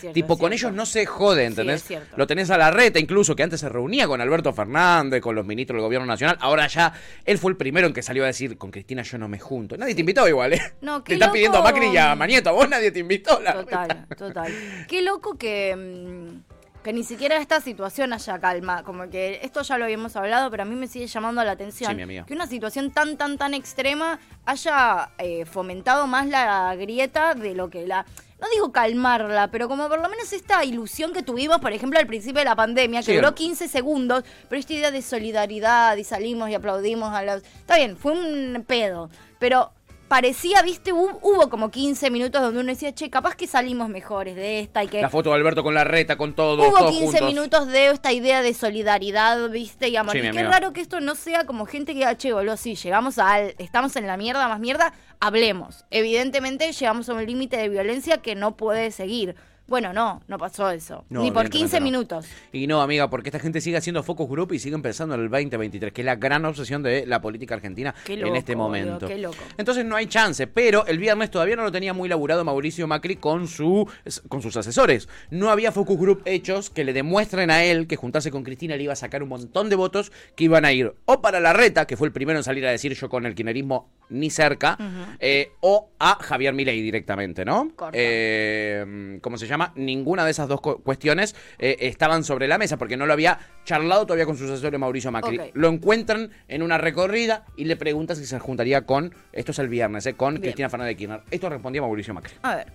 cierto, 0.00 0.14
tipo, 0.14 0.36
con 0.36 0.52
ellos 0.52 0.72
no 0.72 0.84
se 0.84 1.06
jode, 1.06 1.44
¿entendés? 1.44 1.82
es 1.82 1.86
cierto. 1.86 2.16
Lo 2.16 2.26
tenés 2.26 2.50
a 2.50 2.58
la 2.58 2.72
reta, 2.72 2.98
incluso 2.98 3.36
que 3.36 3.44
antes 3.44 3.60
se 3.60 3.68
reunía 3.68 4.08
con 4.08 4.20
Alberto 4.20 4.31
Fernández, 4.52 5.20
con 5.20 5.34
los 5.34 5.44
ministros 5.44 5.76
del 5.76 5.82
gobierno 5.82 6.06
nacional. 6.06 6.38
Ahora 6.40 6.66
ya 6.66 6.92
él 7.24 7.38
fue 7.38 7.50
el 7.50 7.56
primero 7.56 7.86
en 7.86 7.92
que 7.92 8.02
salió 8.02 8.24
a 8.24 8.26
decir 8.26 8.56
con 8.56 8.70
Cristina 8.70 9.02
yo 9.02 9.18
no 9.18 9.28
me 9.28 9.38
junto. 9.38 9.76
Nadie 9.76 9.94
te 9.94 10.00
invitó 10.00 10.26
igual, 10.28 10.54
¿eh? 10.54 10.62
No, 10.80 11.02
te 11.02 11.08
qué 11.08 11.14
están 11.14 11.32
pidiendo 11.32 11.58
a. 11.58 11.62
Macri 11.62 11.88
y 11.88 11.96
a 11.96 12.14
Mañeto, 12.14 12.54
vos 12.54 12.68
nadie 12.68 12.90
te 12.90 13.00
invitó. 13.00 13.40
La 13.40 13.54
Total, 13.54 14.06
total. 14.16 14.52
Qué 14.88 15.02
loco 15.02 15.36
que, 15.36 15.76
mm, 15.76 16.82
que 16.82 16.92
ni 16.92 17.04
siquiera 17.04 17.36
esta 17.36 17.60
situación 17.60 18.12
haya 18.12 18.38
calma. 18.38 18.82
Como 18.82 19.08
que 19.08 19.40
esto 19.42 19.62
ya 19.62 19.78
lo 19.78 19.84
habíamos 19.84 20.16
hablado, 20.16 20.50
pero 20.50 20.62
a 20.62 20.66
mí 20.66 20.74
me 20.74 20.86
sigue 20.86 21.06
llamando 21.06 21.42
la 21.44 21.52
atención. 21.52 21.90
Sí, 21.90 21.96
mi 21.96 22.02
amiga. 22.02 22.26
Que 22.26 22.34
una 22.34 22.46
situación 22.46 22.90
tan, 22.90 23.16
tan, 23.16 23.38
tan 23.38 23.54
extrema 23.54 24.18
haya 24.44 25.10
eh, 25.18 25.44
fomentado 25.44 26.06
más 26.06 26.26
la 26.26 26.74
grieta 26.76 27.34
de 27.34 27.54
lo 27.54 27.70
que 27.70 27.86
la. 27.86 28.06
No 28.42 28.48
digo 28.52 28.72
calmarla, 28.72 29.52
pero 29.52 29.68
como 29.68 29.88
por 29.88 30.00
lo 30.02 30.08
menos 30.08 30.32
esta 30.32 30.64
ilusión 30.64 31.12
que 31.12 31.22
tuvimos, 31.22 31.58
por 31.60 31.72
ejemplo, 31.72 31.98
al 32.00 32.08
principio 32.08 32.40
de 32.40 32.44
la 32.44 32.56
pandemia, 32.56 33.00
que 33.00 33.06
Sí. 33.12 33.14
duró 33.14 33.34
15 33.36 33.68
segundos, 33.68 34.24
pero 34.48 34.58
esta 34.58 34.72
idea 34.72 34.90
de 34.90 35.00
solidaridad 35.00 35.96
y 35.96 36.02
salimos 36.04 36.50
y 36.50 36.54
aplaudimos 36.54 37.14
a 37.14 37.22
los... 37.22 37.36
Está 37.44 37.76
bien, 37.76 37.96
fue 37.96 38.12
un 38.12 38.64
pedo, 38.66 39.08
pero 39.38 39.70
parecía, 40.12 40.60
viste, 40.60 40.92
hu- 40.92 41.18
hubo 41.22 41.48
como 41.48 41.70
15 41.70 42.10
minutos 42.10 42.42
donde 42.42 42.60
uno 42.60 42.68
decía, 42.70 42.94
che, 42.94 43.08
capaz 43.08 43.34
que 43.34 43.46
salimos 43.46 43.88
mejores 43.88 44.36
de 44.36 44.60
esta 44.60 44.84
y 44.84 44.88
que... 44.88 45.00
La 45.00 45.08
foto 45.08 45.30
de 45.30 45.36
Alberto 45.36 45.62
con 45.62 45.72
la 45.72 45.84
reta, 45.84 46.18
con 46.18 46.34
todo, 46.34 46.68
Hubo 46.68 46.76
todos 46.80 46.90
15 46.90 47.06
juntos. 47.06 47.28
minutos 47.28 47.66
de 47.68 47.86
esta 47.86 48.12
idea 48.12 48.42
de 48.42 48.52
solidaridad, 48.52 49.48
¿viste? 49.48 49.88
Y 49.88 49.96
amor. 49.96 50.12
Sí, 50.12 50.18
y 50.18 50.20
qué 50.20 50.28
amiga. 50.28 50.50
raro 50.50 50.74
que 50.74 50.82
esto 50.82 51.00
no 51.00 51.14
sea 51.14 51.46
como 51.46 51.64
gente 51.64 51.92
que 51.94 52.00
diga, 52.00 52.14
che, 52.18 52.30
boludo, 52.34 52.58
sí, 52.58 52.74
llegamos 52.74 53.18
al. 53.18 53.54
Estamos 53.56 53.96
en 53.96 54.06
la 54.06 54.18
mierda, 54.18 54.48
más 54.48 54.60
mierda, 54.60 54.92
hablemos. 55.18 55.86
Evidentemente 55.90 56.70
llegamos 56.70 57.08
a 57.08 57.14
un 57.14 57.24
límite 57.24 57.56
de 57.56 57.70
violencia 57.70 58.18
que 58.18 58.34
no 58.34 58.54
puede 58.54 58.90
seguir. 58.90 59.34
Bueno, 59.66 59.92
no, 59.92 60.20
no 60.28 60.38
pasó 60.38 60.70
eso. 60.70 61.04
No, 61.08 61.22
Ni 61.22 61.30
por 61.30 61.48
15 61.48 61.76
evidentemente 61.76 61.80
no. 61.80 61.84
minutos. 61.84 62.26
Y 62.52 62.66
no, 62.66 62.82
amiga, 62.82 63.08
porque 63.08 63.28
esta 63.30 63.38
gente 63.38 63.60
sigue 63.60 63.76
haciendo 63.76 64.02
focus 64.02 64.28
group 64.28 64.52
y 64.52 64.58
siguen 64.58 64.82
pensando 64.82 65.14
en 65.14 65.22
el 65.22 65.30
2023, 65.30 65.92
que 65.92 66.02
es 66.02 66.04
la 66.04 66.16
gran 66.16 66.44
obsesión 66.44 66.82
de 66.82 67.06
la 67.06 67.20
política 67.20 67.54
argentina 67.54 67.94
Qué 68.04 68.14
en 68.14 68.36
este 68.36 68.56
momento. 68.56 69.06
qué 69.06 69.18
loco. 69.18 69.36
Entonces 69.56 69.84
no 69.84 69.96
hay 69.96 70.06
chance, 70.06 70.46
pero 70.46 70.86
el 70.86 70.98
viernes 70.98 71.30
todavía 71.30 71.56
no 71.56 71.62
lo 71.62 71.72
tenía 71.72 71.92
muy 71.94 72.08
laburado 72.08 72.44
Mauricio 72.44 72.86
Macri 72.86 73.16
con, 73.16 73.48
su, 73.48 73.88
con 74.28 74.42
sus 74.42 74.56
asesores. 74.56 75.08
No 75.30 75.50
había 75.50 75.72
focus 75.72 75.98
group 75.98 76.22
hechos 76.24 76.68
que 76.70 76.84
le 76.84 76.92
demuestren 76.92 77.50
a 77.50 77.64
él 77.64 77.86
que 77.86 77.96
juntarse 77.96 78.30
con 78.30 78.42
Cristina 78.42 78.76
le 78.76 78.82
iba 78.82 78.92
a 78.92 78.96
sacar 78.96 79.22
un 79.22 79.28
montón 79.28 79.68
de 79.70 79.76
votos 79.76 80.12
que 80.36 80.44
iban 80.44 80.64
a 80.64 80.72
ir 80.72 80.92
o 81.04 81.20
para 81.22 81.40
la 81.40 81.52
reta, 81.52 81.86
que 81.86 81.96
fue 81.96 82.08
el 82.08 82.12
primero 82.12 82.38
en 82.38 82.44
salir 82.44 82.66
a 82.66 82.70
decir 82.70 82.92
yo 82.94 83.08
con 83.08 83.26
el 83.26 83.34
kirchnerismo 83.34 83.90
ni 84.10 84.28
cerca, 84.28 84.76
eh, 85.20 85.52
o 85.60 85.88
a 85.98 86.16
Javier 86.22 86.52
Milei 86.52 86.82
directamente, 86.82 87.46
¿no? 87.46 87.72
Eh, 87.94 89.18
¿Cómo 89.22 89.38
se 89.38 89.46
llama? 89.46 89.51
Ninguna 89.76 90.24
de 90.24 90.30
esas 90.30 90.48
dos 90.48 90.60
cu- 90.60 90.82
cuestiones 90.82 91.34
eh, 91.58 91.76
estaban 91.80 92.24
sobre 92.24 92.48
la 92.48 92.58
mesa 92.58 92.76
porque 92.76 92.96
no 92.96 93.06
lo 93.06 93.12
había 93.12 93.38
charlado 93.64 94.06
todavía 94.06 94.26
con 94.26 94.36
su 94.36 94.44
asesor 94.44 94.76
Mauricio 94.78 95.10
Macri. 95.10 95.40
Lo 95.54 95.68
encuentran 95.68 96.30
en 96.48 96.62
una 96.62 96.78
recorrida 96.78 97.44
y 97.56 97.64
le 97.66 97.76
preguntan 97.76 98.16
si 98.16 98.26
se 98.26 98.38
juntaría 98.38 98.82
con, 98.86 99.14
esto 99.32 99.52
es 99.52 99.58
el 99.58 99.68
viernes, 99.68 100.06
eh, 100.06 100.14
con 100.14 100.34
Bien. 100.34 100.42
Cristina 100.42 100.68
Fernández 100.68 100.92
de 100.92 100.96
Kirchner. 100.96 101.20
Esto 101.30 101.48
respondía 101.48 101.82
Mauricio 101.82 102.14
Macri. 102.14 102.34
A 102.42 102.56
ver. 102.56 102.72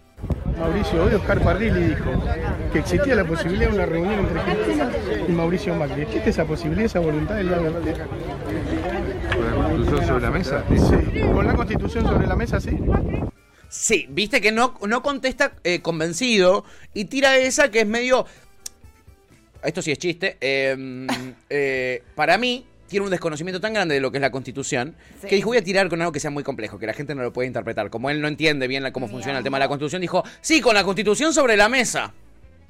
Mauricio, 0.57 1.03
hoy 1.03 1.13
Oscar 1.13 1.39
Parrilli 1.41 1.79
dijo 1.89 2.23
que 2.73 2.79
existía 2.79 3.13
la 3.15 3.23
posibilidad 3.25 3.69
de 3.69 3.75
una 3.75 3.85
reunión 3.85 4.19
entre 4.25 4.41
Cristina 4.41 4.89
y 5.27 5.31
Mauricio 5.31 5.75
Macri. 5.75 6.01
¿Existe 6.03 6.29
esa 6.31 6.45
posibilidad, 6.45 6.85
esa 6.85 6.99
voluntad 6.99 7.35
del 7.35 7.51
lado 7.51 7.63
de 7.81 7.93
¿Con 9.33 9.45
la 9.45 9.67
constitución 9.67 10.05
sobre 10.07 10.21
la 10.23 10.31
mesa? 10.31 10.63
Sí. 10.69 11.19
¿Con 11.33 11.47
la 11.47 11.53
constitución 11.53 12.05
sobre 12.07 12.27
la 12.27 12.35
mesa, 12.35 12.59
sí? 12.59 12.79
Sí, 13.69 14.05
viste 14.09 14.39
que 14.41 14.51
no, 14.51 14.77
no 14.87 15.01
contesta 15.03 15.53
eh, 15.63 15.81
convencido 15.81 16.63
y 16.93 17.05
tira 17.05 17.37
esa 17.37 17.69
que 17.69 17.81
es 17.81 17.87
medio. 17.87 18.25
Esto 19.63 19.81
sí 19.81 19.91
es 19.91 19.97
chiste. 19.97 20.37
eh, 20.39 21.07
eh, 21.49 22.03
para 22.15 22.37
mí, 22.37 22.65
tiene 22.87 23.03
un 23.05 23.11
desconocimiento 23.11 23.59
tan 23.59 23.73
grande 23.73 23.95
de 23.95 24.01
lo 24.01 24.11
que 24.11 24.17
es 24.17 24.21
la 24.21 24.31
constitución 24.31 24.95
Sí. 25.21 25.27
que 25.27 25.35
dijo: 25.35 25.49
Voy 25.49 25.57
a 25.57 25.63
tirar 25.63 25.89
con 25.89 25.99
algo 26.01 26.13
que 26.13 26.21
sea 26.21 26.31
muy 26.31 26.43
complejo, 26.43 26.79
que 26.79 26.85
la 26.87 26.93
gente 26.93 27.13
no 27.15 27.21
lo 27.23 27.33
puede 27.33 27.47
interpretar. 27.47 27.89
Como 27.89 28.09
él 28.09 28.21
no 28.21 28.29
entiende 28.29 28.67
bien 28.67 28.83
la- 28.83 28.93
cómo 28.93 29.09
funciona 29.09 29.39
el 29.39 29.43
tema 29.43 29.57
de 29.57 29.65
la 29.65 29.67
constitución, 29.67 30.01
dijo: 30.01 30.23
Sí, 30.39 30.61
con 30.61 30.73
la 30.73 30.83
constitución 30.85 31.33
sobre 31.33 31.57
la 31.57 31.67
mesa. 31.67 32.13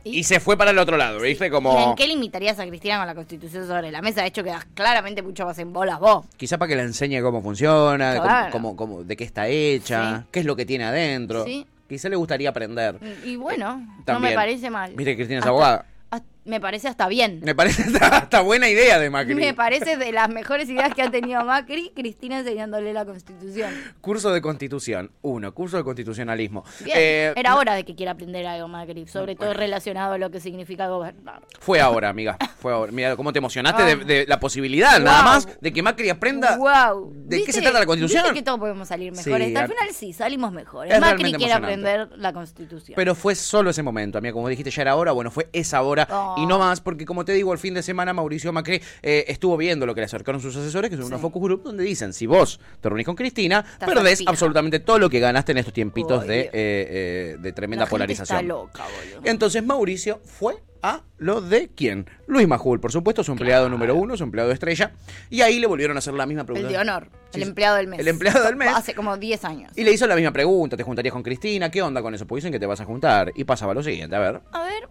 ¿Y? 0.04 0.20
Y 0.20 0.24
se 0.24 0.40
fue 0.40 0.58
para 0.58 0.72
el 0.72 0.78
otro 0.78 0.96
lado, 0.98 1.20
¿viste? 1.20 1.48
¿Y 1.48 1.50
Como. 1.50 1.90
en 1.92 1.96
qué 1.96 2.08
limitarías 2.08 2.58
a 2.60 2.66
Cristina 2.68 2.98
con 2.98 3.08
la 3.08 3.16
constitución 3.16 3.68
sobre 3.68 3.92
la 3.92 4.02
mesa? 4.02 4.22
De 4.22 4.28
hecho, 4.28 4.44
quedas 4.44 4.66
claramente 4.74 5.22
mucho 5.22 5.46
más 5.46 5.58
en 5.60 5.74
bolas 5.74 6.00
vos. 6.00 6.26
Quizá 6.38 6.58
para 6.58 6.70
que 6.70 6.76
le 6.76 6.84
enseñe 6.84 7.22
cómo 7.22 7.42
funciona, 7.42 8.20
Claro. 8.22 8.52
cómo- 8.52 8.76
cómo- 8.76 9.04
de 9.04 9.18
qué 9.18 9.24
está 9.24 9.48
hecha, 9.48 10.20
Sí. 10.20 10.24
qué 10.32 10.40
es 10.42 10.46
lo 10.46 10.56
que 10.56 10.66
tiene 10.66 10.86
adentro. 10.86 11.44
Sí. 11.44 11.66
Quizá 11.90 12.10
le 12.10 12.16
gustaría 12.16 12.50
aprender. 12.50 12.98
Y 13.26 13.36
bueno, 13.38 13.78
no 13.78 14.04
también. 14.06 14.34
me 14.34 14.36
parece 14.36 14.70
mal. 14.70 14.94
Que 14.96 15.16
Cristina 15.16 15.40
es 15.40 15.46
abogada. 15.46 15.86
hasta- 16.10 16.26
me 16.48 16.60
parece 16.60 16.88
hasta 16.88 17.08
bien. 17.08 17.42
Me 17.44 17.54
parece 17.54 17.84
hasta, 17.94 18.18
hasta 18.18 18.42
buena 18.42 18.70
idea 18.70 18.98
de 19.00 19.10
Macri. 19.10 19.36
Me 19.36 19.54
parece 19.54 19.98
de 19.98 20.12
las 20.12 20.30
mejores 20.30 20.70
ideas 20.70 20.94
que 20.94 21.02
ha 21.02 21.12
tenido 21.12 21.44
Macri, 21.46 21.92
Cristina 21.96 22.40
enseñándole 22.40 22.94
la 22.94 23.06
constitución. 23.06 23.72
Curso 24.02 24.32
de 24.32 24.42
constitución. 24.42 25.12
Uno, 25.22 25.54
curso 25.54 25.78
de 25.78 25.84
constitucionalismo. 25.84 26.64
Bien, 26.84 26.98
Eh, 27.00 27.34
era 27.36 27.56
hora 27.56 27.76
de 27.76 27.84
que 27.86 27.96
quiera 27.96 28.14
aprender 28.14 28.46
algo 28.48 28.68
Macri, 28.68 29.08
sobre 29.08 29.36
todo 29.36 29.54
relacionado 29.54 30.14
a 30.14 30.18
lo 30.18 30.32
que 30.32 30.40
significa 30.40 30.88
gobernar. 30.88 31.42
Fue 31.60 31.80
ahora, 31.80 32.10
amiga. 32.10 32.38
Fue 32.60 32.72
ahora. 32.74 32.92
Mira 32.92 33.16
cómo 33.16 33.32
te 33.34 33.40
emocionaste 33.40 33.84
Ah. 33.84 33.86
de, 33.86 33.96
de 33.98 34.26
la 34.28 34.40
posibilidad, 34.40 35.00
nada 35.00 35.24
más, 35.24 35.48
de 35.62 35.74
que 35.74 35.82
Macri 35.84 36.10
aprenda 36.10 36.58
Wow. 36.58 37.12
de 37.14 37.44
qué 37.44 37.52
se 37.54 37.62
trata 37.62 37.80
la 37.80 37.86
constitución. 37.86 38.24
¿Viste 38.24 38.40
que 38.40 38.44
todos 38.44 38.60
podemos 38.60 38.88
salir 38.88 39.12
mejores? 39.12 39.48
Sí, 39.50 39.56
Al 39.56 39.68
final 39.68 39.90
sí, 39.94 40.14
salimos 40.14 40.52
mejores. 40.52 40.94
Es 40.94 41.00
Macri 41.00 41.34
quiere 41.34 41.54
aprender 41.54 42.10
la 42.18 42.34
constitución. 42.34 42.96
Pero 42.96 43.14
fue 43.16 43.36
solo 43.36 43.70
ese 43.70 43.84
momento, 43.84 44.18
amiga. 44.18 44.34
Como 44.34 44.48
dijiste, 44.50 44.72
ya 44.72 44.82
era 44.84 44.96
hora. 44.96 45.12
Bueno, 45.12 45.30
fue 45.32 45.50
esa 45.54 45.82
hora 45.82 46.08
Oh. 46.10 46.36
Y 46.38 46.46
no 46.46 46.60
más, 46.60 46.82
porque 46.82 47.06
como 47.06 47.26
te 47.26 47.34
digo, 47.34 47.54
el 47.54 47.60
fin 47.60 47.74
de 47.74 47.84
semana 47.84 48.14
Mauricio 48.14 48.52
Macri 48.54 48.82
eh, 49.02 49.26
estuvo 49.28 49.58
viendo 49.58 49.86
lo 49.86 49.94
que 49.96 50.02
le 50.02 50.06
acercaron 50.06 50.42
sus 50.42 50.56
asesores, 50.56 50.90
que 50.90 50.98
son 50.98 51.06
una 51.06 51.18
Sí. 51.18 51.22
focus 51.22 51.42
group, 51.42 51.64
donde 51.64 51.84
dicen: 51.84 52.14
si 52.14 52.26
vos 52.28 52.60
te 52.82 52.90
reunís 52.90 53.06
con 53.06 53.16
Cristina, 53.16 53.66
Estás 53.74 53.90
perdés 53.90 54.24
absolutamente 54.26 54.80
todo 54.80 55.00
lo 55.00 55.10
que 55.10 55.20
ganaste 55.20 55.52
en 55.52 55.58
estos 55.60 55.74
tiempitos 55.74 56.26
de, 56.28 56.42
eh, 56.42 56.52
eh, 56.54 57.38
de 57.40 57.54
tremenda 57.54 57.84
La 57.84 57.88
gente 57.88 57.92
polarización. 57.94 58.38
Está 58.40 58.48
loca, 58.48 58.84
boludo. 58.84 59.22
Entonces 59.30 59.64
Mauricio 59.66 60.20
fue 60.24 60.56
a 60.84 61.02
lo 61.18 61.42
de 61.42 61.70
quién? 61.76 62.08
Luis 62.28 62.48
Majul, 62.48 62.80
por 62.80 62.92
supuesto, 62.92 63.24
su 63.24 63.32
empleado 63.32 63.68
número 63.68 63.96
uno, 63.96 64.16
su 64.16 64.24
empleado 64.24 64.52
estrella. 64.52 64.92
Y 65.30 65.42
ahí 65.42 65.60
le 65.60 65.66
volvieron 65.66 65.98
a 65.98 66.00
hacer 66.00 66.14
la 66.14 66.26
misma 66.28 66.44
pregunta. 66.44 66.68
El 66.68 66.74
de 66.74 66.80
honor, 66.80 67.10
Sí, 67.34 67.42
el 67.42 67.48
empleado 67.50 67.76
del 67.78 67.88
mes. 67.88 68.00
El 68.00 68.08
empleado 68.08 68.44
del 68.46 68.56
mes. 68.56 68.70
Hace 68.74 68.94
como 68.94 69.18
10 69.18 69.44
años. 69.44 69.72
Y 69.76 69.84
le 69.84 69.92
hizo 69.92 70.06
la 70.08 70.16
misma 70.16 70.32
pregunta, 70.32 70.78
¿te 70.78 70.84
juntarías 70.84 71.12
con 71.14 71.24
Cristina? 71.24 71.70
¿Qué 71.72 71.82
onda 71.82 72.02
con 72.02 72.14
eso? 72.14 72.26
Porque 72.28 72.40
dicen 72.40 72.52
que 72.54 72.60
te 72.60 72.66
vas 72.68 72.80
a 72.80 72.86
juntar. 72.86 73.32
Y 73.36 73.44
pasaba 73.44 73.74
lo 73.74 73.82
siguiente, 73.84 74.16
a 74.16 74.20
ver. 74.20 74.42
A 74.52 74.62
ver, 74.64 74.88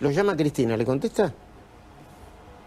Lo 0.00 0.10
llama 0.10 0.36
Cristina, 0.36 0.76
¿le 0.76 0.84
contesta? 0.84 1.32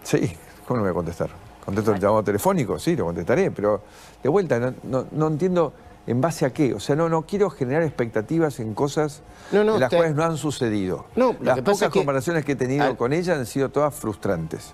Sí, 0.04 0.36
¿cómo 0.67 0.78
no 0.78 0.84
voy 0.84 0.91
a 0.91 0.94
contestar? 0.94 1.30
¿Contesto 1.63 1.94
el 1.94 2.00
llamado 2.00 2.24
telefónico? 2.24 2.80
Sí, 2.80 2.96
lo 2.96 3.06
contestaré, 3.06 3.52
pero 3.52 3.82
de 4.22 4.30
vuelta, 4.30 4.60
no, 4.60 4.74
no- 4.84 5.06
no 5.12 5.28
entiendo 5.28 5.74
en 6.08 6.20
base 6.20 6.46
a 6.46 6.52
qué. 6.52 6.74
O 6.74 6.80
sea, 6.80 6.96
no, 6.96 7.08
no 7.08 7.22
quiero 7.24 7.50
generar 7.50 7.84
expectativas 7.84 8.60
en 8.60 8.74
cosas 8.74 9.22
No, 9.52 9.63
no, 9.63 9.74
de 9.76 9.80
las 9.80 9.89
te- 9.91 9.98
cuales 9.98 10.15
no 10.15 10.24
han 10.24 10.38
sucedido. 10.38 11.06
No, 11.15 11.36
las 11.41 11.56
que 11.58 11.63
pocas 11.63 11.84
es 11.84 11.89
que- 11.89 12.00
conversaciones 12.00 12.44
que 12.44 12.54
he 12.54 12.56
tenido 12.56 12.98
con 12.98 13.13
ella 13.13 13.36
han 13.36 13.46
sido 13.46 13.70
todas 13.70 13.94
frustrantes. 13.94 14.74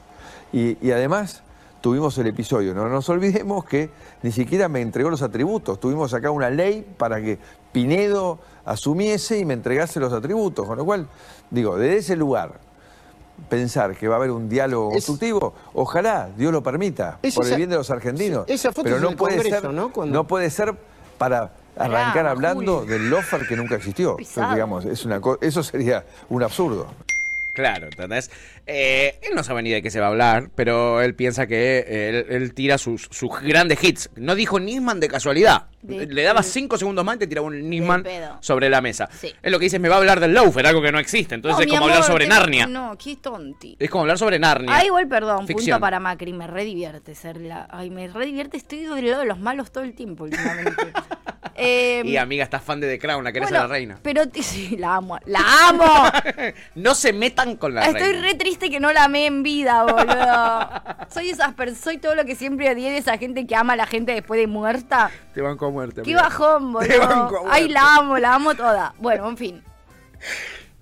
Y, 0.54 0.78
y 0.86 0.92
además 0.92 1.44
tuvimos 1.82 2.18
el 2.18 2.28
episodio, 2.28 2.74
no 2.74 2.88
nos 2.90 3.08
olvidemos 3.10 3.66
que 3.66 3.90
ni 4.24 4.32
siquiera 4.32 4.70
me 4.70 4.82
entregó 4.82 5.10
los 5.10 5.22
atributos. 5.22 5.80
Tuvimos 5.80 6.14
acá 6.14 6.32
una 6.32 6.50
ley 6.50 6.88
para 6.98 7.22
que 7.22 7.38
Pinedo 7.82 8.40
asumiese 8.66 9.38
y 9.38 9.46
me 9.46 9.54
entregase 9.54 10.00
los 10.00 10.12
atributos. 10.12 10.66
Con 10.66 10.80
lo 10.80 10.84
cual, 10.86 11.06
digo, 11.52 11.78
desde 11.78 11.98
ese 11.98 12.16
lugar, 12.16 12.54
pensar 13.50 13.96
que 13.96 14.08
va 14.08 14.16
a 14.16 14.18
haber 14.18 14.32
un 14.32 14.50
diálogo 14.50 14.90
Es- 14.90 15.06
constructivo, 15.06 15.54
ojalá, 15.76 16.28
Dios 16.36 16.52
lo 16.52 16.64
permita, 16.64 17.20
Es 17.22 17.36
por 17.36 17.46
el 17.46 17.56
bien 17.56 17.70
de 17.70 17.76
los 17.76 17.92
argentinos. 17.92 18.46
sí, 18.48 18.54
esa 18.54 18.70
foto 18.72 18.82
pero 18.86 18.96
es 18.96 19.02
no 19.04 19.12
puede 19.16 19.36
Congreso, 19.38 19.62
ser, 19.62 19.70
¿no? 19.74 19.92
Cuando- 19.94 20.12
no 20.16 20.24
puede 20.26 20.50
ser 20.50 20.74
para 21.20 21.52
arrancar 21.78 22.26
hablando 22.26 22.80
Julio. 22.80 22.92
del 22.92 23.12
lofer 23.12 23.48
que 23.48 23.56
nunca 23.56 23.76
existió. 23.76 24.18
Digamos, 24.18 24.86
es 24.86 25.06
una 25.06 25.22
co- 25.22 25.38
eso 25.40 25.62
sería 25.62 26.04
un 26.30 26.42
absurdo. 26.42 26.88
Claro, 27.54 27.86
¿entendés? 27.86 28.32
Eh, 28.70 29.18
él 29.22 29.34
no 29.34 29.44
sabe 29.44 29.64
ni 29.64 29.70
de 29.72 29.82
qué 29.82 29.90
se 29.90 30.00
va 30.02 30.08
a 30.08 30.10
hablar, 30.10 30.50
pero 30.54 31.02
él 31.02 31.16
piensa 31.16 31.48
que 31.48 31.78
eh, 31.88 32.10
él, 32.10 32.26
él 32.30 32.54
tira 32.54 32.78
sus, 32.78 33.08
sus 33.12 33.30
grandes 33.42 33.82
hits. 33.82 34.10
No 34.18 34.36
dijo 34.36 34.60
Nisman 34.60 35.00
de 35.00 35.08
casualidad. 35.08 35.68
De- 35.82 36.06
Le 36.06 36.24
daba 36.24 36.44
cinco 36.44 36.78
segundos 36.78 37.06
más 37.06 37.16
y 37.16 37.20
te 37.20 37.28
tiraba 37.28 37.48
un 37.48 37.70
Nisman 37.70 38.04
sobre 38.42 38.70
la 38.70 38.82
mesa. 38.82 39.08
Sí. 39.18 39.34
Es 39.42 39.52
lo 39.52 39.58
que 39.60 39.66
dice, 39.66 39.80
me 39.80 39.88
va 39.88 39.96
a 39.96 39.98
hablar 40.00 40.20
del 40.20 40.34
loafer, 40.34 40.68
algo 40.68 40.82
que 40.82 40.92
no 40.92 41.00
existe. 41.00 41.36
Entonces 41.36 41.58
No, 41.60 41.64
es 41.64 41.68
como 41.68 41.78
amor, 41.86 41.92
hablar 41.92 42.04
sobre 42.08 42.28
Narnia. 42.28 42.68
No, 42.68 42.98
qué 43.02 43.16
tonti. 43.16 43.78
Es 43.80 43.90
como 43.90 44.02
hablar 44.02 44.18
sobre 44.18 44.38
Narnia. 44.38 44.76
Ah, 44.76 44.84
igual, 44.84 45.08
perdón, 45.08 45.48
Ficción. 45.48 45.76
punto 45.76 45.80
para 45.82 46.00
Macri, 46.02 46.34
me 46.34 46.48
re 46.48 46.66
divierte 46.66 47.16
ser 47.16 47.38
la... 47.38 47.68
Ay, 47.72 47.90
me 47.90 48.08
re 48.10 48.26
divierte, 48.26 48.58
estoy 48.58 48.80
del 48.80 49.06
lado 49.10 49.22
de 49.22 49.28
los 49.28 49.40
malos 49.40 49.72
todo 49.72 49.86
el 49.86 49.94
tiempo 49.96 50.26
últimamente. 50.26 50.74
Eh, 51.60 52.04
Y 52.06 52.18
amiga, 52.18 52.44
estás 52.44 52.62
fan 52.62 52.80
de 52.80 52.88
The 52.88 53.00
Crown, 53.00 53.24
la 53.24 53.32
querés 53.32 53.50
bueno, 53.50 53.64
a 53.64 53.68
la 53.68 53.74
reina. 53.74 54.00
Pero 54.04 54.22
sí, 54.42 54.78
la 54.78 54.96
amo, 54.98 55.18
la 55.26 55.42
amo. 55.70 56.12
no 56.76 56.94
se 56.94 57.14
metan 57.14 57.56
con 57.56 57.74
la 57.74 57.86
Estoy 57.88 58.12
reina. 58.12 58.22
re 58.22 58.36
triste 58.36 58.57
que 58.60 58.80
no 58.80 58.92
la 58.92 59.06
amé 59.06 59.26
en 59.28 59.44
vida, 59.44 59.84
boludo. 59.84 60.70
Soy 61.10 61.30
esas 61.30 61.54
soy 61.82 61.98
todo 61.98 62.16
lo 62.16 62.26
que 62.26 62.36
siempre 62.36 62.70
odié 62.72 62.92
de 62.92 62.98
esa 62.98 63.18
gente 63.18 63.46
que 63.48 63.56
ama 63.56 63.74
a 63.74 63.76
la 63.76 63.86
gente 63.86 64.12
después 64.14 64.40
de 64.40 64.48
muerta. 64.48 65.10
Te 65.34 65.42
banco 65.42 65.68
a 65.68 65.70
muerte. 65.72 66.02
Qué 66.02 66.16
bajón, 66.16 66.76
Te 66.88 66.98
banco 66.98 67.14
a 67.16 67.20
boludo. 67.20 67.30
muerte. 67.44 67.50
Ay, 67.52 67.70
la 67.70 67.96
amo, 67.96 68.18
la 68.18 68.34
amo 68.36 68.56
toda. 68.56 68.94
Bueno, 69.00 69.28
en 69.30 69.38
fin. 69.38 69.64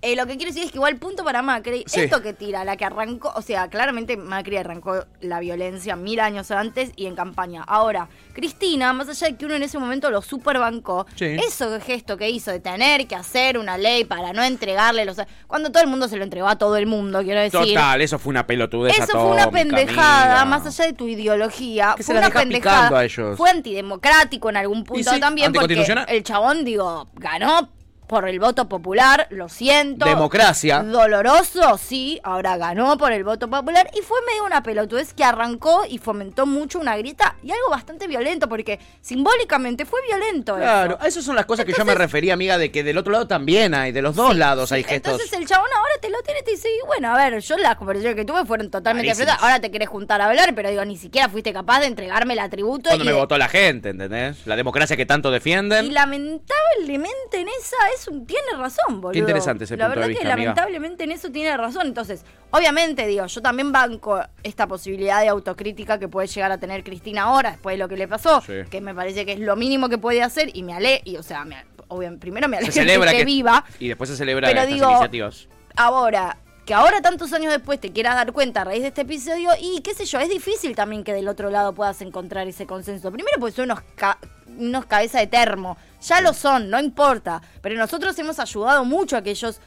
Eh, 0.05 0.15
lo 0.15 0.27
que 0.27 0.37
quiero 0.37 0.51
decir 0.51 0.63
es 0.63 0.71
que 0.71 0.77
igual 0.77 0.97
punto 0.97 1.23
para 1.23 1.41
Macri, 1.41 1.83
Sí. 1.87 2.01
esto 2.01 2.21
que 2.21 2.33
tira, 2.33 2.63
la 2.63 2.77
que 2.77 2.85
arrancó, 2.85 3.33
o 3.35 3.41
sea, 3.41 3.69
claramente 3.69 4.17
Macri 4.17 4.57
arrancó 4.57 5.03
la 5.19 5.39
violencia 5.39 5.95
mil 5.95 6.19
años 6.19 6.51
antes 6.51 6.91
y 6.95 7.07
en 7.07 7.15
campaña. 7.15 7.63
Ahora, 7.65 8.07
Cristina, 8.33 8.93
más 8.93 9.09
allá 9.09 9.27
de 9.27 9.35
que 9.35 9.45
uno 9.45 9.55
en 9.55 9.63
ese 9.63 9.79
momento 9.79 10.11
lo 10.11 10.21
superbancó, 10.21 11.07
Sí. 11.15 11.25
eso 11.47 11.79
gesto 11.81 12.17
que 12.17 12.29
hizo 12.29 12.51
de 12.51 12.59
tener 12.59 13.07
que 13.07 13.15
hacer 13.15 13.57
una 13.57 13.79
ley 13.79 14.05
para 14.05 14.31
no 14.31 14.43
entregarle 14.43 15.05
los... 15.05 15.17
Cuando 15.47 15.71
todo 15.71 15.81
el 15.81 15.89
mundo 15.89 16.07
se 16.07 16.17
lo 16.17 16.23
entregó 16.23 16.47
a 16.49 16.57
todo 16.57 16.77
el 16.77 16.85
mundo, 16.85 17.23
quiero 17.23 17.39
decir. 17.41 17.59
Total, 17.59 17.99
eso 17.99 18.19
fue 18.19 18.29
una 18.29 18.45
pelotudez 18.45 18.99
Eso 18.99 19.07
fue 19.19 19.31
una 19.31 19.49
pendejada, 19.49 20.45
más 20.45 20.67
allá 20.67 20.85
de 20.85 20.93
tu 20.93 21.07
ideología. 21.07 21.95
Que 21.97 22.03
se 22.03 22.11
fue 22.11 22.15
la 22.15 22.19
una 22.19 22.27
deja 22.27 22.39
pendejada. 22.39 22.99
a 22.99 23.05
ellos. 23.05 23.37
Fue 23.37 23.49
antidemocrático 23.49 24.49
en 24.49 24.57
algún 24.57 24.83
punto 24.83 25.11
sí, 25.11 25.19
también, 25.19 25.51
porque 25.51 25.83
el 26.07 26.23
chabón, 26.23 26.63
digo, 26.63 27.07
ganó 27.15 27.69
por 28.07 28.27
el 28.27 28.39
voto 28.39 28.67
popular, 28.69 29.27
lo 29.31 29.49
siento. 29.49 30.05
Democracia. 30.05 30.83
Doloroso, 30.83 31.77
sí, 31.77 32.19
ahora 32.23 32.57
ganó 32.57 32.97
por 32.97 33.11
el 33.11 33.23
voto 33.23 33.49
popular 33.49 33.89
y 33.97 34.01
fue 34.01 34.17
medio 34.27 34.43
una 34.45 34.61
pelotudez 34.63 35.13
que 35.13 35.23
arrancó 35.23 35.83
y 35.89 35.97
fomentó 35.97 36.45
mucho 36.45 36.79
una 36.79 36.95
grieta 36.97 37.35
y 37.43 37.51
algo 37.51 37.69
bastante 37.69 38.07
violento, 38.07 38.47
porque 38.49 38.79
simbólicamente 39.01 39.85
fue 39.85 39.99
violento 40.07 40.55
Claro, 40.55 40.97
eso. 40.99 41.07
esas 41.07 41.25
son 41.25 41.35
las 41.35 41.45
cosas 41.45 41.65
que 41.65 41.73
yo 41.73 41.85
me 41.85 41.95
refería, 41.95 42.33
amiga, 42.33 42.57
de 42.57 42.71
que 42.71 42.83
del 42.83 42.97
otro 42.97 43.11
lado 43.11 43.27
también 43.27 43.73
hay, 43.73 43.91
de 43.91 44.01
los 44.01 44.15
dos 44.15 44.35
lados 44.35 44.71
hay 44.71 44.83
gestos. 44.83 45.13
Entonces 45.13 45.33
el 45.39 45.47
chabón 45.47 45.69
ahora 45.75 45.93
te 46.01 46.09
lo 46.09 46.21
tiene 46.23 46.41
y 46.41 46.43
te 46.43 46.51
dice, 46.51 46.69
y 46.69 46.85
bueno, 46.87 47.13
a 47.13 47.17
ver, 47.17 47.39
yo 47.41 47.57
las 47.57 47.75
conversaciones 47.75 48.15
que 48.15 48.25
tuve 48.25 48.45
fueron 48.45 48.69
totalmente 48.69 49.09
diferentes. 49.11 49.41
Ahora 49.43 49.59
te 49.59 49.71
querés 49.71 49.89
juntar 49.89 50.21
a 50.21 50.25
hablar, 50.27 50.53
pero 50.55 50.69
digo, 50.69 50.83
ni 50.85 50.97
siquiera 50.97 51.29
fuiste 51.29 51.53
capaz 51.53 51.79
de 51.79 51.87
entregarme 51.87 52.33
el 52.33 52.39
atributo. 52.39 52.89
Cuando 52.89 53.03
y 53.03 53.07
me 53.07 53.13
de- 53.13 53.19
votó 53.19 53.37
la 53.37 53.47
gente, 53.49 53.89
¿entendés? 53.89 54.45
La 54.45 54.55
democracia 54.55 54.95
que 54.97 55.05
tanto 55.05 55.29
Y 55.29 55.33
defienden. 55.33 55.93
lamentablemente 55.93 57.39
en 57.39 57.47
esa 57.49 57.77
es 57.95 58.07
un, 58.07 58.25
tiene 58.25 58.51
razón, 58.57 59.01
boludo. 59.01 59.19
interesante 59.19 59.63
ese 59.63 59.77
La 59.77 59.85
punto 59.85 59.91
de 59.91 59.95
verdad 60.01 60.09
vista, 60.09 60.23
que 60.25 60.31
amiga. 60.31 60.49
lamentablemente 60.51 61.03
en 61.05 61.11
eso 61.11 61.29
tiene 61.31 61.55
razón. 61.57 61.87
Entonces, 61.87 62.23
obviamente, 62.51 63.07
digo, 63.07 63.25
yo 63.25 63.41
también 63.41 63.71
banco 63.71 64.21
esta 64.43 64.67
posibilidad 64.67 65.21
de 65.21 65.29
autocrítica 65.29 65.97
que 65.99 66.07
puede 66.07 66.27
llegar 66.27 66.51
a 66.51 66.57
tener 66.57 66.83
Cristina 66.83 67.23
ahora, 67.23 67.51
después 67.51 67.73
de 67.73 67.77
lo 67.77 67.87
que 67.89 67.97
le 67.97 68.07
pasó, 68.07 68.41
Sí. 68.41 68.53
que 68.69 68.81
me 68.81 68.93
parece 68.93 69.25
que 69.25 69.33
es 69.33 69.39
lo 69.39 69.55
mínimo 69.55 69.89
que 69.89 69.97
puede 69.97 70.21
hacer 70.21 70.49
y 70.55 70.63
me 70.63 70.73
ale, 70.73 71.01
y 71.05 71.17
o 71.17 71.23
sea, 71.23 71.45
me, 71.45 71.57
primero 72.19 72.47
me 72.47 72.57
Se 72.57 72.63
alegra 72.63 72.73
celebra 72.73 73.11
que, 73.11 73.25
viva, 73.25 73.65
Y 73.79 73.87
después 73.87 74.09
se 74.09 74.15
celebra 74.17 74.47
Pero 74.47 74.59
estas 74.61 74.73
digo- 74.73 74.89
iniciativas. 74.89 75.47
Ahora, 75.75 76.37
que 76.65 76.73
ahora 76.73 76.99
tantos 77.01 77.31
años 77.33 77.51
después 77.53 77.79
te 77.79 77.91
quieras 77.91 78.15
dar 78.15 78.31
cuenta 78.33 78.61
a 78.61 78.63
raíz 78.63 78.81
de 78.81 78.87
este 78.87 79.01
episodio 79.01 79.51
y 79.61 79.81
qué 79.81 79.93
sé 79.93 80.05
yo, 80.05 80.19
es 80.19 80.29
difícil 80.29 80.75
también 80.75 81.03
que 81.03 81.13
del 81.13 81.27
otro 81.27 81.51
lado 81.51 81.73
puedas 81.73 82.01
encontrar 82.01 82.47
ese 82.47 82.65
consenso. 82.65 83.11
Primero 83.11 83.37
porque 83.39 83.55
son 83.55 83.65
unos 83.65 83.81
ca- 83.95 84.17
unos 84.47 84.85
cabeza 84.85 85.19
de 85.19 85.27
termo. 85.27 85.77
Ya 86.01 86.21
lo 86.21 86.33
son, 86.33 86.69
no 86.69 86.79
importa. 86.79 87.41
Pero 87.61 87.75
nosotros 87.77 88.17
hemos 88.19 88.39
ayudado 88.39 88.85
mucho 88.85 89.17
a 89.17 89.21
que 89.21 89.31
ellos 89.31 89.59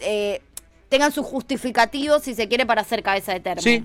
eh, 0.00 0.40
tengan 0.88 1.12
sus 1.12 1.26
justificativos, 1.26 2.22
si 2.22 2.34
se 2.34 2.48
quiere, 2.48 2.66
para 2.66 2.84
ser 2.84 3.02
cabeza 3.02 3.32
de 3.32 3.40
termo. 3.40 3.62
Sí. 3.62 3.84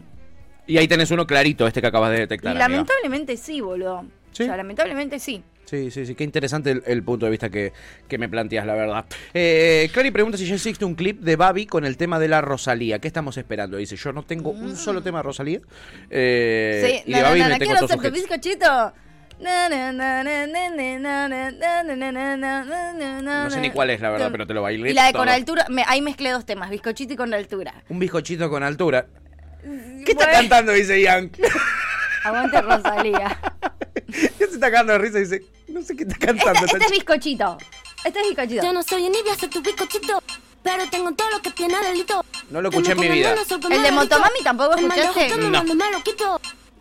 Y 0.67 0.77
ahí 0.77 0.87
tenés 0.87 1.09
uno 1.11 1.25
clarito, 1.25 1.65
este 1.65 1.81
que 1.81 1.87
acabas 1.87 2.11
de 2.11 2.19
detectar. 2.19 2.53
Y 2.53 2.55
amiga. 2.61 2.67
lamentablemente 2.69 3.37
sí, 3.37 3.59
boludo. 3.61 4.05
¿Sí? 4.31 4.43
O 4.43 4.45
sea, 4.45 4.57
lamentablemente 4.57 5.17
sí. 5.19 5.43
Sí, 5.65 5.91
sí, 5.91 6.05
sí, 6.05 6.15
qué 6.15 6.23
interesante 6.23 6.71
el, 6.71 6.83
el 6.87 7.03
punto 7.03 7.25
de 7.25 7.31
vista 7.31 7.49
que, 7.49 7.73
que 8.07 8.17
me 8.17 8.27
planteas, 8.27 8.65
la 8.65 8.73
verdad. 8.73 9.05
Eh, 9.35 9.87
Clary 9.93 10.09
pregunta 10.09 10.35
si 10.37 10.45
ya 10.47 10.55
existe 10.55 10.83
un 10.83 10.95
clip 10.95 11.19
de 11.21 11.35
Babi 11.35 11.67
con 11.67 11.85
el 11.85 11.95
tema 11.95 12.17
de 12.19 12.27
la 12.27 12.41
Rosalía. 12.41 12.97
¿Qué 12.99 13.07
estamos 13.07 13.37
esperando? 13.37 13.77
Dice, 13.77 13.95
yo 13.95 14.11
no 14.11 14.23
tengo 14.23 14.49
un 14.49 14.75
solo 14.75 15.01
tema 15.03 15.19
de 15.19 15.23
Rosalía. 15.23 15.59
Eh, 16.09 16.81
Mm. 16.83 16.87
sí, 16.87 17.03
y 17.05 17.11
no, 17.11 17.17
de 17.17 17.23
no, 17.23 17.29
Babi 17.29 17.39
no, 17.39 17.45
me 17.45 17.51
no, 17.51 17.57
tengo 17.59 17.71
quiero 17.71 17.87
ser 17.87 17.99
tu 18.01 18.11
bizcochito. 18.11 18.93
No 23.23 23.49
sé 23.49 23.61
ni 23.61 23.71
cuál 23.71 23.89
es, 23.89 24.01
la 24.01 24.09
verdad, 24.09 24.29
pero 24.31 24.45
te 24.45 24.53
lo 24.53 24.61
bailé. 24.61 24.91
Y 24.91 24.93
la 24.93 25.05
de 25.07 25.13
con 25.13 25.29
altura, 25.29 25.65
me, 25.69 25.83
ahí 25.87 26.01
mezclé 26.01 26.31
dos 26.31 26.45
temas, 26.45 26.69
bizcochito 26.69 27.13
y 27.13 27.15
con 27.15 27.33
altura. 27.33 27.83
Un 27.89 27.99
bizcochito 27.99 28.49
con 28.49 28.63
altura. 28.63 29.07
¿Qué 29.63 30.11
está 30.11 30.31
cantando? 30.31 30.71
Dice 30.73 31.01
Ian. 31.01 31.31
Aguante 32.23 32.61
Rosalía. 32.61 33.39
Ya 34.11 34.47
se 34.47 34.55
está 34.55 34.71
cagando 34.71 34.93
de 34.93 34.99
risa 34.99 35.19
y 35.19 35.21
dice, 35.21 35.43
no 35.67 35.83
sé 35.83 35.95
qué 35.95 36.01
está 36.03 36.17
cantando. 36.17 36.61
Este, 36.61 36.77
este 36.77 36.85
es 36.85 36.91
bizcochito. 36.91 37.57
Este 38.03 38.19
es 38.19 38.27
bizcochito. 38.27 38.63
Yo 38.63 38.73
no 38.73 38.81
soy 38.81 39.05
envidia, 39.05 39.35
soy 39.35 39.49
tu 39.49 39.61
bizcochito. 39.61 40.23
Pero 40.63 40.89
tengo 40.89 41.11
todo 41.13 41.29
lo 41.29 41.41
que 41.41 41.51
tiene 41.51 41.79
delito. 41.79 42.25
No 42.49 42.61
lo 42.61 42.69
escuché 42.69 42.93
en 42.93 42.99
mi 42.99 43.09
vida. 43.09 43.35
El 43.69 43.83
de 43.83 43.91
Motomami 43.91 44.39
tampoco 44.43 44.75
escuchaste. 44.75 45.37
No. 45.37 45.63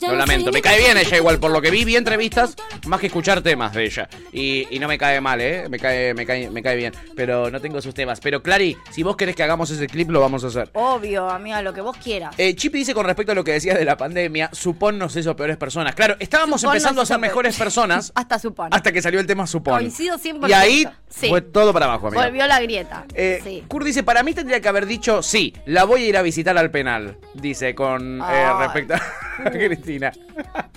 Lo 0.00 0.14
lamento, 0.14 0.52
me 0.52 0.62
cae 0.62 0.78
bien 0.78 0.96
ella 0.96 1.16
igual, 1.16 1.38
por 1.38 1.50
lo 1.50 1.60
que 1.60 1.70
vi, 1.70 1.84
vi 1.84 1.96
entrevistas, 1.96 2.54
más 2.86 3.00
que 3.00 3.06
escuchar 3.08 3.40
temas 3.42 3.72
de 3.74 3.84
ella. 3.84 4.08
Y, 4.32 4.66
y 4.70 4.78
no 4.78 4.86
me 4.88 4.96
cae 4.98 5.20
mal, 5.20 5.40
¿eh? 5.40 5.68
Me 5.68 5.78
cae, 5.78 6.14
me, 6.14 6.24
cae, 6.24 6.50
me 6.50 6.62
cae 6.62 6.76
bien, 6.76 6.92
pero 7.16 7.50
no 7.50 7.60
tengo 7.60 7.80
sus 7.80 7.94
temas. 7.94 8.20
Pero 8.20 8.42
Clary, 8.42 8.76
si 8.90 9.02
vos 9.02 9.16
querés 9.16 9.34
que 9.34 9.42
hagamos 9.42 9.70
ese 9.70 9.86
clip, 9.86 10.10
lo 10.10 10.20
vamos 10.20 10.44
a 10.44 10.48
hacer. 10.48 10.70
Obvio, 10.74 11.28
amiga, 11.28 11.62
lo 11.62 11.72
que 11.72 11.80
vos 11.80 11.96
quieras. 11.96 12.34
Eh, 12.38 12.54
Chippy 12.54 12.78
dice 12.78 12.94
con 12.94 13.06
respecto 13.06 13.32
a 13.32 13.34
lo 13.34 13.44
que 13.44 13.52
decías 13.52 13.78
de 13.78 13.84
la 13.84 13.96
pandemia, 13.96 14.50
Supón 14.52 14.98
nos 14.98 15.14
hizo 15.16 15.34
peores 15.34 15.56
personas. 15.56 15.94
Claro, 15.94 16.16
estábamos 16.20 16.60
Supón 16.60 16.76
empezando 16.76 17.02
a 17.02 17.06
ser 17.06 17.18
mejores 17.18 17.56
personas 17.56 18.12
Hasta 18.14 18.38
supone. 18.38 18.70
hasta 18.74 18.92
que 18.92 19.02
salió 19.02 19.20
el 19.20 19.26
tema 19.26 19.46
Supón. 19.46 19.78
Coincido 19.78 20.16
100%. 20.18 20.48
Y 20.48 20.52
ahí 20.52 20.88
Sí. 21.10 21.28
fue 21.28 21.40
todo 21.40 21.72
para 21.72 21.86
abajo, 21.86 22.08
amiga. 22.08 22.24
Volvió 22.24 22.46
la 22.46 22.60
grieta. 22.60 23.04
Eh, 23.14 23.40
sí. 23.42 23.64
Kurt 23.66 23.86
dice, 23.86 24.02
para 24.02 24.22
mí 24.22 24.34
tendría 24.34 24.60
que 24.60 24.68
haber 24.68 24.84
dicho, 24.86 25.22
sí, 25.22 25.54
la 25.64 25.84
voy 25.84 26.04
a 26.04 26.06
ir 26.08 26.16
a 26.18 26.22
visitar 26.22 26.56
al 26.58 26.70
penal, 26.70 27.16
dice 27.34 27.74
con 27.74 28.20
eh, 28.20 28.52
respecto 28.58 28.94
a 28.94 29.00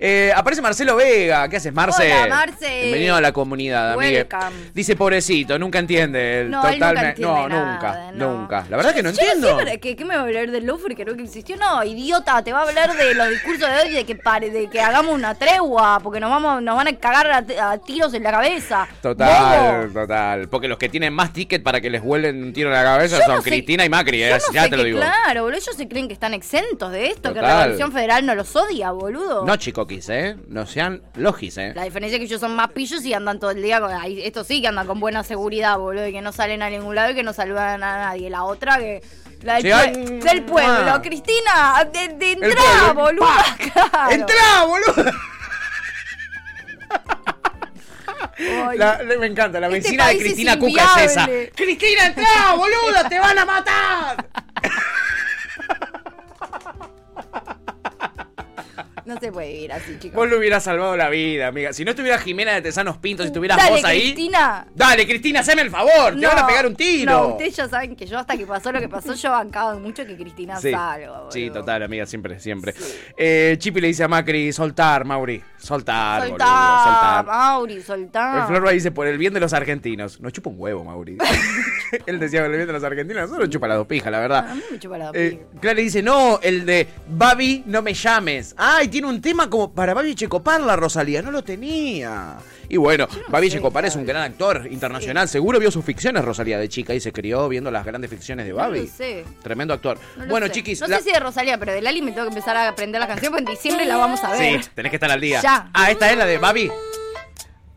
Eh, 0.00 0.32
aparece 0.34 0.60
Marcelo 0.60 0.96
Vega, 0.96 1.48
¿qué 1.48 1.58
haces, 1.58 1.72
Marce? 1.72 2.12
Hola, 2.12 2.26
Marce. 2.26 2.80
Bienvenido 2.82 3.14
a 3.14 3.20
la 3.20 3.30
comunidad, 3.30 3.92
amigue. 3.92 4.26
Dice, 4.74 4.96
pobrecito, 4.96 5.56
nunca 5.60 5.78
entiende. 5.78 6.40
el 6.40 6.50
No, 6.50 6.56
nunca 6.68 6.74
entiende 6.88 7.14
no, 7.20 7.48
nada, 7.48 7.72
nunca, 7.72 8.12
no. 8.14 8.32
nunca. 8.40 8.66
La 8.68 8.76
verdad 8.76 8.92
que 8.92 9.02
no 9.04 9.10
Yo 9.12 9.20
entiendo. 9.22 9.56
¿qué, 9.80 9.94
¿Qué 9.94 10.04
me 10.04 10.16
va 10.16 10.22
a 10.22 10.24
hablar 10.24 10.50
del 10.50 10.66
Louvre 10.66 10.96
que 10.96 11.04
nunca 11.04 11.22
existió? 11.22 11.56
No, 11.56 11.84
idiota, 11.84 12.42
te 12.42 12.52
va 12.52 12.62
a 12.62 12.68
hablar 12.68 12.96
de 12.96 13.14
los 13.14 13.30
discursos 13.30 13.68
de 13.70 13.76
hoy 13.82 13.90
de 13.92 14.04
que 14.04 14.16
pare, 14.16 14.50
de 14.50 14.68
que 14.68 14.80
hagamos 14.80 15.14
una 15.14 15.36
tregua, 15.36 16.00
porque 16.02 16.18
nos 16.18 16.30
vamos, 16.30 16.60
nos 16.60 16.76
van 16.76 16.88
a 16.88 16.96
cagar 16.96 17.30
a, 17.30 17.70
a 17.70 17.78
tiros 17.78 18.12
en 18.14 18.24
la 18.24 18.32
cabeza. 18.32 18.88
Total, 19.00 19.92
total. 19.92 20.48
Porque 20.48 20.66
los 20.66 20.78
que 20.78 20.88
tienen 20.88 21.12
más 21.12 21.32
ticket 21.32 21.62
para 21.62 21.80
que 21.80 21.90
les 21.90 22.02
vuelen 22.02 22.42
un 22.42 22.52
tiro 22.52 22.70
en 22.70 22.74
la 22.74 22.82
cabeza 22.82 23.18
Yo 23.20 23.24
son 23.24 23.42
sé- 23.42 23.50
Cristina 23.50 23.84
y 23.84 23.88
Macri, 23.88 24.20
eh, 24.24 24.36
ya 24.52 24.68
te 24.68 24.76
lo 24.76 24.82
digo. 24.82 24.98
Claro, 24.98 25.44
boludo, 25.44 25.58
ellos 25.58 25.76
se 25.76 25.86
creen 25.86 26.08
que 26.08 26.14
están 26.14 26.34
exentos 26.34 26.90
de 26.90 27.06
esto, 27.06 27.32
que 27.32 27.38
Total. 27.38 27.58
Revolución 27.60 27.92
Federal 27.92 28.26
no 28.26 28.33
los 28.34 28.54
odia, 28.56 28.90
boludo. 28.92 29.44
No, 29.44 29.56
chicoquis, 29.56 30.08
¿eh? 30.08 30.36
No 30.48 30.66
sean 30.66 31.02
logis, 31.14 31.56
¿eh? 31.58 31.72
La 31.74 31.84
diferencia 31.84 32.16
es 32.16 32.20
que 32.20 32.26
ellos 32.26 32.40
son 32.40 32.54
más 32.56 32.70
pillos 32.72 33.04
y 33.04 33.12
andan 33.14 33.38
todo 33.38 33.50
el 33.50 33.62
día 33.62 33.80
con. 33.80 33.90
Estos 34.04 34.46
sí 34.46 34.60
que 34.60 34.68
andan 34.68 34.86
con 34.86 35.00
buena 35.00 35.22
seguridad, 35.24 35.78
boludo, 35.78 36.06
y 36.06 36.12
que 36.12 36.20
no 36.22 36.32
salen 36.32 36.62
a 36.62 36.70
ningún 36.70 36.94
lado 36.94 37.10
y 37.10 37.14
que 37.14 37.22
no 37.22 37.32
saludan 37.32 37.82
a 37.82 37.98
nadie. 37.98 38.30
La 38.30 38.44
otra 38.44 38.78
que. 38.78 39.02
La 39.42 39.54
del, 39.54 39.62
Sí, 39.62 39.68
pue- 39.68 39.74
ay, 39.74 40.18
del 40.20 40.42
pueblo. 40.44 41.02
Cristina, 41.02 41.84
de, 41.92 42.08
de 42.08 42.54
boludo. 42.94 43.26
claro. 43.72 44.10
¡Entrá, 44.10 44.64
boludo! 44.66 45.12
La- 48.76 48.98
me 49.18 49.26
encanta, 49.26 49.60
la 49.60 49.66
Este 49.68 49.80
vecina 49.80 50.04
de 50.06 50.10
país 50.10 50.20
es 50.20 50.26
Cristina 50.26 50.58
Cuca 50.58 51.04
es 51.04 51.10
esa. 51.12 51.26
¡Cristina, 51.54 52.06
entrá, 52.06 52.54
boludo! 52.56 53.08
¡Te 53.08 53.18
van 53.18 53.38
a 53.38 53.44
matar! 53.44 54.26
No 59.14 59.18
se 59.20 59.30
puede 59.30 59.48
vivir 59.52 59.72
así, 59.72 59.98
chicos. 59.98 60.16
Vos 60.16 60.28
le 60.28 60.38
hubieras 60.38 60.64
salvado 60.64 60.96
la 60.96 61.08
vida, 61.10 61.48
amiga. 61.48 61.72
Si 61.72 61.84
no 61.84 61.90
estuviera 61.90 62.18
Jimena 62.18 62.52
de 62.54 62.62
Tesanos 62.62 62.96
Pintos, 62.98 63.24
si 63.24 63.28
estuvieras 63.28 63.58
Dale, 63.58 63.70
vos 63.70 63.84
ahí. 63.84 64.00
Cristina. 64.14 64.66
Dale, 64.74 65.06
Cristina, 65.06 65.40
haceme 65.40 65.62
el 65.62 65.70
favor. 65.70 66.14
te 66.14 66.20
No, 66.20 66.28
van 66.28 66.38
a 66.38 66.46
pegar 66.46 66.66
un 66.66 66.74
tiro. 66.74 67.12
No, 67.12 67.26
ustedes 67.28 67.54
ya 67.56 67.68
saben 67.68 67.94
que 67.96 68.06
yo 68.06 68.18
hasta 68.18 68.36
que 68.36 68.46
pasó 68.46 68.72
lo 68.72 68.80
que 68.80 68.88
pasó, 68.88 69.14
yo 69.14 69.30
bancaba 69.30 69.74
mucho 69.76 70.06
que 70.06 70.16
Cristina 70.16 70.56
Sí, 70.60 70.70
salga, 70.70 71.10
boludo. 71.10 71.30
sí, 71.30 71.50
total, 71.50 71.82
amiga, 71.82 72.06
siempre, 72.06 72.40
siempre. 72.40 72.74
Eh, 73.16 73.56
Chipi 73.58 73.80
le 73.80 73.88
dice 73.88 74.04
a 74.04 74.08
Macri, 74.08 74.52
soltar, 74.52 75.04
Mauri. 75.04 75.42
Soltar, 75.58 76.20
boludo, 76.22 76.38
soltar. 76.38 77.26
Mauri, 77.26 77.82
soltá. 77.82 78.40
El 78.40 78.46
Florba 78.48 78.70
dice, 78.70 78.90
por 78.90 79.06
el 79.06 79.18
bien 79.18 79.32
de 79.34 79.40
los 79.40 79.52
argentinos. 79.52 80.20
No 80.20 80.30
chupa 80.30 80.50
un 80.50 80.56
huevo, 80.58 80.84
Mauri. 80.84 81.18
Él 82.06 82.18
decía, 82.18 82.40
por 82.42 82.50
el 82.50 82.56
bien 82.56 82.66
de 82.66 82.72
los 82.72 82.84
argentinos. 82.84 83.22
Nosotros 83.28 83.50
chupa 83.50 83.68
las 83.68 83.76
dos 83.78 83.86
pijas, 83.86 84.10
la 84.10 84.20
verdad. 84.20 84.48
A 84.50 84.54
mí 84.54 84.62
me 84.70 84.78
chupa 84.78 84.98
la 84.98 85.10
Eh, 85.14 85.46
Clara 85.60 85.80
dice, 85.80 86.02
no, 86.02 86.38
el 86.42 86.64
de 86.66 86.86
Babi, 87.08 87.62
no 87.66 87.82
me 87.82 87.94
llames. 87.94 88.54
Ay, 88.56 88.88
tiene 88.94 89.08
un 89.08 89.20
tema 89.20 89.50
como 89.50 89.72
para 89.72 89.92
Babi 89.92 90.14
Checopar, 90.14 90.60
la 90.60 90.76
Rosalía. 90.76 91.20
No 91.20 91.32
lo 91.32 91.42
tenía. 91.42 92.36
Y 92.68 92.76
bueno, 92.76 93.08
Babi 93.28 93.50
Checopar 93.50 93.84
es 93.86 93.96
un 93.96 94.06
gran 94.06 94.22
actor 94.22 94.68
internacional. 94.70 95.28
Seguro 95.28 95.58
vio 95.58 95.72
sus 95.72 95.84
ficciones, 95.84 96.24
Rosalía, 96.24 96.60
de 96.60 96.68
chica, 96.68 96.94
y 96.94 97.00
se 97.00 97.12
crió 97.12 97.48
viendo 97.48 97.72
las 97.72 97.84
grandes 97.84 98.08
ficciones 98.08 98.46
de 98.46 98.52
No 98.52 98.58
Babi. 98.58 98.82
lo 98.82 98.86
sé. 98.86 99.24
Tremendo 99.42 99.74
actor. 99.74 99.98
No 100.16 100.26
lo 100.26 100.30
bueno, 100.30 100.46
sé. 100.46 100.52
chiquis. 100.52 100.80
No 100.80 100.86
la- 100.86 100.98
sé 100.98 101.02
si 101.06 101.10
de 101.12 101.18
Rosalía, 101.18 101.58
pero 101.58 101.72
de 101.72 101.82
Lali 101.82 102.02
me 102.02 102.12
tengo 102.12 102.28
que 102.28 102.34
empezar 102.34 102.56
a 102.56 102.68
aprender 102.68 103.00
la 103.00 103.08
canción, 103.08 103.32
porque 103.32 103.44
en 103.46 103.50
diciembre 103.56 103.84
la 103.84 103.96
vamos 103.96 104.22
a 104.22 104.30
ver. 104.30 104.62
Sí, 104.62 104.70
tenés 104.76 104.90
que 104.90 104.96
estar 104.96 105.10
al 105.10 105.20
día. 105.20 105.40
Ya. 105.42 105.70
Ah, 105.74 105.90
esta 105.90 106.12
es 106.12 106.16
la 106.16 106.24
de 106.26 106.38
Babi. 106.38 106.68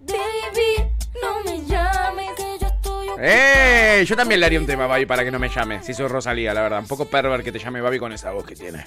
Baby, 0.01 0.87
no 1.21 1.43
me 1.43 1.65
llames, 1.65 2.29
que 2.35 2.43
yo 2.61 2.67
estoy 2.67 3.07
¡Eh! 3.19 4.05
Yo 4.07 4.15
también 4.15 4.39
le 4.39 4.45
haría 4.45 4.59
un 4.59 4.67
tema 4.67 4.83
a 4.83 4.87
Babi 4.87 5.07
para 5.07 5.23
que 5.23 5.31
no 5.31 5.39
me 5.39 5.49
llame. 5.49 5.81
Si 5.81 5.95
soy 5.95 6.07
Rosalía, 6.07 6.53
la 6.53 6.61
verdad. 6.61 6.79
Un 6.79 6.87
poco 6.87 7.05
perver 7.05 7.43
que 7.43 7.51
te 7.51 7.57
llame 7.59 7.81
Babi 7.81 7.97
con 7.97 8.13
esa 8.13 8.31
voz 8.31 8.45
que 8.45 8.55
tiene. 8.55 8.85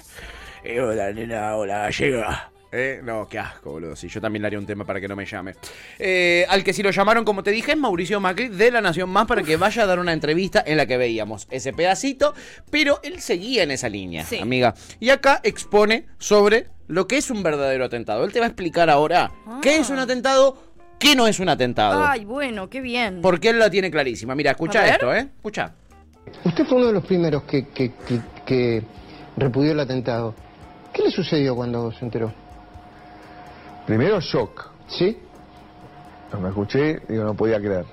Eh, 0.63 0.79
hola, 0.79 1.11
nena, 1.11 1.55
hola, 1.55 1.89
llega. 1.89 2.49
¿Eh? 2.73 3.01
No, 3.03 3.27
qué 3.27 3.37
asco, 3.37 3.71
boludo. 3.71 3.95
Sí, 3.97 4.07
yo 4.07 4.21
también 4.21 4.41
le 4.43 4.47
haría 4.47 4.59
un 4.59 4.65
tema 4.65 4.85
para 4.85 5.01
que 5.01 5.07
no 5.07 5.15
me 5.15 5.25
llame. 5.25 5.55
Eh, 5.99 6.45
al 6.47 6.63
que 6.63 6.71
sí 6.71 6.81
lo 6.81 6.91
llamaron, 6.91 7.25
como 7.25 7.43
te 7.43 7.51
dije, 7.51 7.71
es 7.73 7.77
Mauricio 7.77 8.21
Macri 8.21 8.47
de 8.47 8.71
La 8.71 8.79
Nación 8.79 9.09
Más 9.09 9.25
para 9.27 9.43
que 9.43 9.57
vaya 9.57 9.83
a 9.83 9.85
dar 9.85 9.99
una 9.99 10.13
entrevista 10.13 10.63
en 10.65 10.77
la 10.77 10.85
que 10.85 10.95
veíamos 10.95 11.47
ese 11.51 11.73
pedacito, 11.73 12.33
pero 12.69 12.99
él 13.03 13.19
seguía 13.19 13.63
en 13.63 13.71
esa 13.71 13.89
línea, 13.89 14.23
Sí. 14.23 14.39
amiga. 14.39 14.73
Y 15.01 15.09
acá 15.09 15.41
expone 15.43 16.05
sobre 16.17 16.67
lo 16.87 17.07
que 17.07 17.17
es 17.17 17.29
un 17.29 17.43
verdadero 17.43 17.83
atentado. 17.85 18.23
Él 18.23 18.31
te 18.31 18.39
va 18.39 18.45
a 18.45 18.49
explicar 18.49 18.89
ahora 18.89 19.31
qué 19.61 19.77
es 19.79 19.89
un 19.89 19.99
atentado, 19.99 20.55
qué 20.97 21.13
no 21.13 21.27
es 21.27 21.41
un 21.41 21.49
atentado. 21.49 22.05
Ay, 22.05 22.23
bueno, 22.23 22.69
qué 22.69 22.79
bien. 22.79 23.19
Porque 23.21 23.49
él 23.49 23.59
la 23.59 23.69
tiene 23.69 23.91
clarísima. 23.91 24.33
Mira, 24.33 24.51
escucha 24.51 24.87
esto, 24.87 25.13
¿eh? 25.13 25.27
Escucha. 25.35 25.73
Usted 26.45 26.65
fue 26.65 26.77
uno 26.77 26.87
de 26.87 26.93
los 26.93 27.05
primeros 27.05 27.43
que, 27.43 27.67
que, 27.67 27.91
que- 28.07 28.21
que 28.45 28.83
repudió 29.35 29.73
el 29.73 29.79
atentado. 29.81 30.33
¿Qué 30.93 31.03
le 31.03 31.11
sucedió 31.11 31.55
cuando 31.55 31.91
se 31.91 32.05
enteró? 32.05 32.31
Primero 33.85 34.19
shock. 34.19 34.69
¿Sí? 34.87 35.17
Cuando 36.29 36.47
me 36.47 36.49
escuché, 36.49 37.01
digo, 37.07 37.23
no 37.23 37.33
podía 37.33 37.59
creer. 37.59 37.85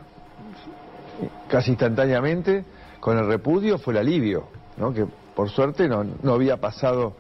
Casi 1.49 1.71
instantáneamente, 1.71 2.65
con 3.01 3.19
el 3.19 3.27
repudio 3.27 3.79
fue 3.79 3.95
el 3.95 3.99
alivio, 3.99 4.49
¿no? 4.77 4.93
que 4.93 5.07
por 5.35 5.49
suerte 5.51 5.89
no, 5.89 6.05
no 6.23 6.35
había 6.35 6.57
pasado 6.57 7.15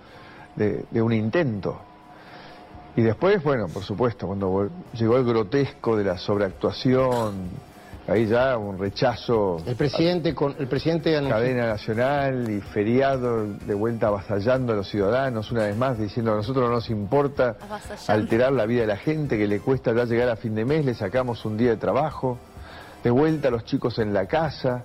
de, 0.57 0.85
de 0.91 1.03
un 1.03 1.13
intento. 1.13 1.81
Y 2.97 3.03
después, 3.03 3.43
bueno, 3.43 3.69
por 3.69 3.85
supuesto, 3.85 4.27
cuando 4.27 4.71
llegó 4.95 5.17
el 5.17 5.25
grotesco 5.25 5.97
de 5.97 6.05
la 6.05 6.19
sobreactuación, 6.19 7.51
ahí 8.09 8.27
ya 8.27 8.57
un 8.57 8.79
rechazo 8.79 9.59
El 9.67 9.77
presidente, 9.77 10.35
con, 10.35 10.55
el 10.59 10.67
presidente 10.67 11.15
anunció... 11.17 11.37
cadena 11.37 11.67
nacional 11.67 12.51
y 12.51 12.61
feriado 12.61 13.47
de 13.47 13.75
vuelta 13.75 14.07
avasallando 14.07 14.73
a 14.73 14.77
los 14.77 14.89
ciudadanos 14.89 15.53
una 15.53 15.65
vez 15.65 15.77
más 15.77 15.99
diciendo 15.99 16.33
a 16.33 16.37
nosotros 16.37 16.69
no 16.69 16.75
nos 16.75 16.89
importa 16.89 17.57
alterar 18.07 18.53
la 18.53 18.65
vida 18.65 18.81
de 18.83 18.87
la 18.87 18.97
gente 18.97 19.37
que 19.37 19.47
le 19.47 19.61
cuesta 19.61 19.93
ya 19.93 20.05
llegar 20.05 20.31
a 20.31 20.37
fin 20.37 20.55
de 20.55 20.65
mes, 20.65 20.85
le 20.85 20.95
sacamos 20.95 21.45
un 21.45 21.59
día 21.59 21.71
de 21.71 21.77
trabajo, 21.77 22.39
de 23.05 23.11
vuelta 23.11 23.49
a 23.49 23.51
los 23.51 23.65
chicos 23.65 23.99
en 23.99 24.15
la 24.15 24.27
casa, 24.27 24.85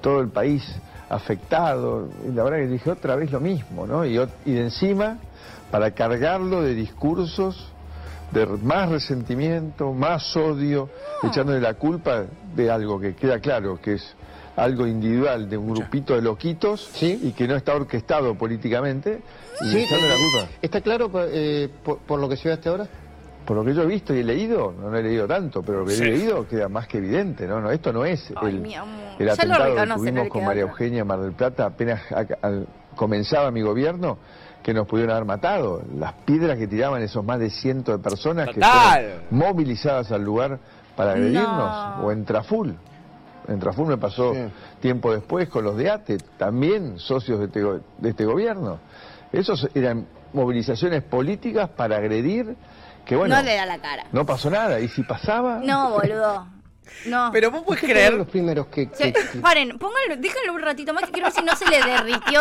todo 0.00 0.20
el 0.20 0.28
país 0.28 0.62
afectado, 1.08 2.08
y 2.26 2.32
la 2.32 2.44
verdad 2.44 2.58
que 2.58 2.68
dije 2.68 2.90
otra 2.90 3.16
vez 3.16 3.32
lo 3.32 3.40
mismo, 3.40 3.84
¿no? 3.84 4.04
Y 4.04 4.14
de 4.14 4.60
encima, 4.60 5.18
para 5.72 5.90
cargarlo 5.90 6.62
de 6.62 6.74
discursos 6.74 7.72
de 8.32 8.46
más 8.46 8.88
resentimiento, 8.88 9.92
más 9.92 10.36
odio, 10.36 10.88
echándole 11.22 11.60
la 11.60 11.74
culpa 11.74 12.24
de 12.54 12.70
algo 12.70 13.00
que 13.00 13.14
queda 13.14 13.38
claro, 13.40 13.80
que 13.80 13.94
es 13.94 14.14
algo 14.56 14.86
individual 14.86 15.48
de 15.48 15.56
un 15.56 15.72
grupito 15.74 16.14
de 16.14 16.22
loquitos 16.22 16.90
Sí. 16.92 17.18
y 17.22 17.32
que 17.32 17.46
no 17.48 17.56
está 17.56 17.74
orquestado 17.74 18.34
políticamente 18.36 19.20
y 19.62 19.70
Sí, 19.70 19.78
echándole 19.84 20.08
la 20.08 20.14
eh, 20.14 20.18
culpa. 20.32 20.48
¿Está 20.62 20.80
claro 20.80 21.10
eh, 21.32 21.68
por, 21.84 21.98
por 21.98 22.20
lo 22.20 22.28
que 22.28 22.36
se 22.36 22.48
ve 22.48 22.54
hasta 22.54 22.70
ahora? 22.70 22.86
por 23.46 23.56
lo 23.56 23.64
que 23.64 23.74
yo 23.74 23.82
he 23.82 23.86
visto 23.86 24.14
y 24.14 24.20
he 24.20 24.22
leído, 24.22 24.72
no, 24.78 24.90
no 24.90 24.96
he 24.96 25.02
leído 25.02 25.26
tanto, 25.26 25.60
pero 25.62 25.80
lo 25.80 25.86
que 25.86 25.92
Sí. 25.92 26.02
he 26.04 26.06
leído 26.06 26.46
queda 26.46 26.68
más 26.68 26.86
que 26.86 26.98
evidente, 26.98 27.48
¿no? 27.48 27.60
no 27.60 27.70
esto 27.72 27.92
no 27.92 28.04
es 28.04 28.32
Ay, 28.36 28.62
el, 29.18 29.28
atentado 29.28 29.74
que 29.74 29.86
tuvimos 29.94 30.28
con 30.28 30.44
María. 30.44 30.62
Eugenia 30.62 31.00
en 31.00 31.06
Mar 31.06 31.20
del 31.20 31.32
Plata 31.32 31.64
apenas 31.66 32.00
al- 32.42 32.68
comenzaba 32.94 33.50
mi 33.50 33.62
gobierno, 33.62 34.18
que 34.62 34.74
nos 34.74 34.86
pudieron 34.86 35.12
haber 35.14 35.24
matado. 35.26 35.82
Las 35.96 36.12
piedras 36.24 36.58
que 36.58 36.66
tiraban 36.66 37.02
esos 37.02 37.24
más 37.24 37.38
de 37.38 37.50
cientos 37.50 37.96
de 37.96 38.02
personas 38.02 38.48
que 38.48 38.60
fueron 38.60 39.20
movilizadas 39.30 40.10
al 40.12 40.22
lugar 40.22 40.58
para 40.96 41.12
agredirnos, 41.12 41.98
No. 41.98 42.06
o 42.06 42.12
en 42.12 42.24
Traful. 42.24 42.76
En 43.48 43.58
Traful 43.58 43.86
me 43.86 43.96
pasó 43.96 44.32
tiempo 44.80 45.12
después 45.12 45.48
con 45.48 45.64
los 45.64 45.76
de 45.76 45.90
ATE, 45.90 46.18
también 46.38 46.98
socios 46.98 47.38
de 47.40 47.46
este, 47.46 47.60
de 47.98 48.10
este 48.10 48.24
gobierno. 48.24 48.78
Esos 49.32 49.68
eran 49.74 50.06
movilizaciones 50.32 51.02
políticas 51.02 51.68
para 51.70 51.96
agredir, 51.96 52.54
que 53.04 53.16
bueno, 53.16 53.36
no 53.36 53.42
le 53.42 53.56
da 53.56 53.66
la 53.66 53.78
cara. 53.78 54.04
no 54.12 54.24
pasó 54.26 54.50
nada. 54.50 54.78
Y 54.78 54.88
si 54.88 55.02
pasaba, 55.02 55.60
No, 55.64 55.90
boludo. 55.90 56.46
No. 57.06 57.30
Pero 57.32 57.50
vos 57.50 57.62
puedes 57.66 57.82
creer. 57.82 58.12
los 58.14 58.28
primeros 58.28 58.66
que, 58.66 58.90
que- 58.90 59.12
que- 59.12 59.38
paren, 59.40 59.78
pónganlo, 59.78 60.16
déjenlo 60.18 60.52
un 60.54 60.60
ratito 60.62 60.92
más 60.92 61.04
que 61.04 61.12
quiero 61.12 61.28
ver 61.28 61.34
si 61.34 61.42
no 61.42 61.56
se 61.56 61.66
le 61.68 61.78
derritió. 61.82 62.40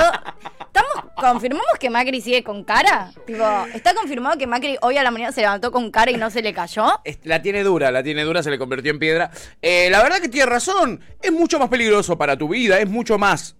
¿Estamos, 0.59 1.12
confirmamos 1.15 1.65
que 1.79 1.89
Macri 1.89 2.21
sigue 2.21 2.43
con 2.43 2.63
cara? 2.63 3.12
Tipo, 3.25 3.43
¿está 3.73 3.93
confirmado 3.93 4.38
que 4.38 4.47
Macri 4.47 4.77
hoy 4.81 4.97
a 4.97 5.03
la 5.03 5.12
mañana 5.12 5.31
se 5.31 5.41
levantó 5.41 5.71
con 5.71 5.89
cara 5.91 6.12
y 6.12 6.17
no 6.17 6.29
se 6.29 6.41
le 6.41 6.53
cayó? 6.53 6.85
La 7.23 7.41
tiene 7.41 7.63
dura, 7.63 7.89
la 7.91 8.03
tiene 8.03 8.23
dura, 8.23 8.43
se 8.43 8.49
le 8.51 8.57
convirtió 8.59 8.91
en 8.91 8.99
piedra. 8.99 9.31
Eh, 9.62 9.89
la 9.89 10.03
verdad 10.03 10.17
que 10.19 10.29
tiene 10.29 10.45
razón. 10.45 10.99
Es 11.21 11.31
mucho 11.31 11.57
más 11.59 11.69
peligroso 11.69 12.17
para 12.17 12.38
tu 12.38 12.49
vida, 12.49 12.79
es 12.79 12.89
mucho 12.89 13.17
más 13.17 13.55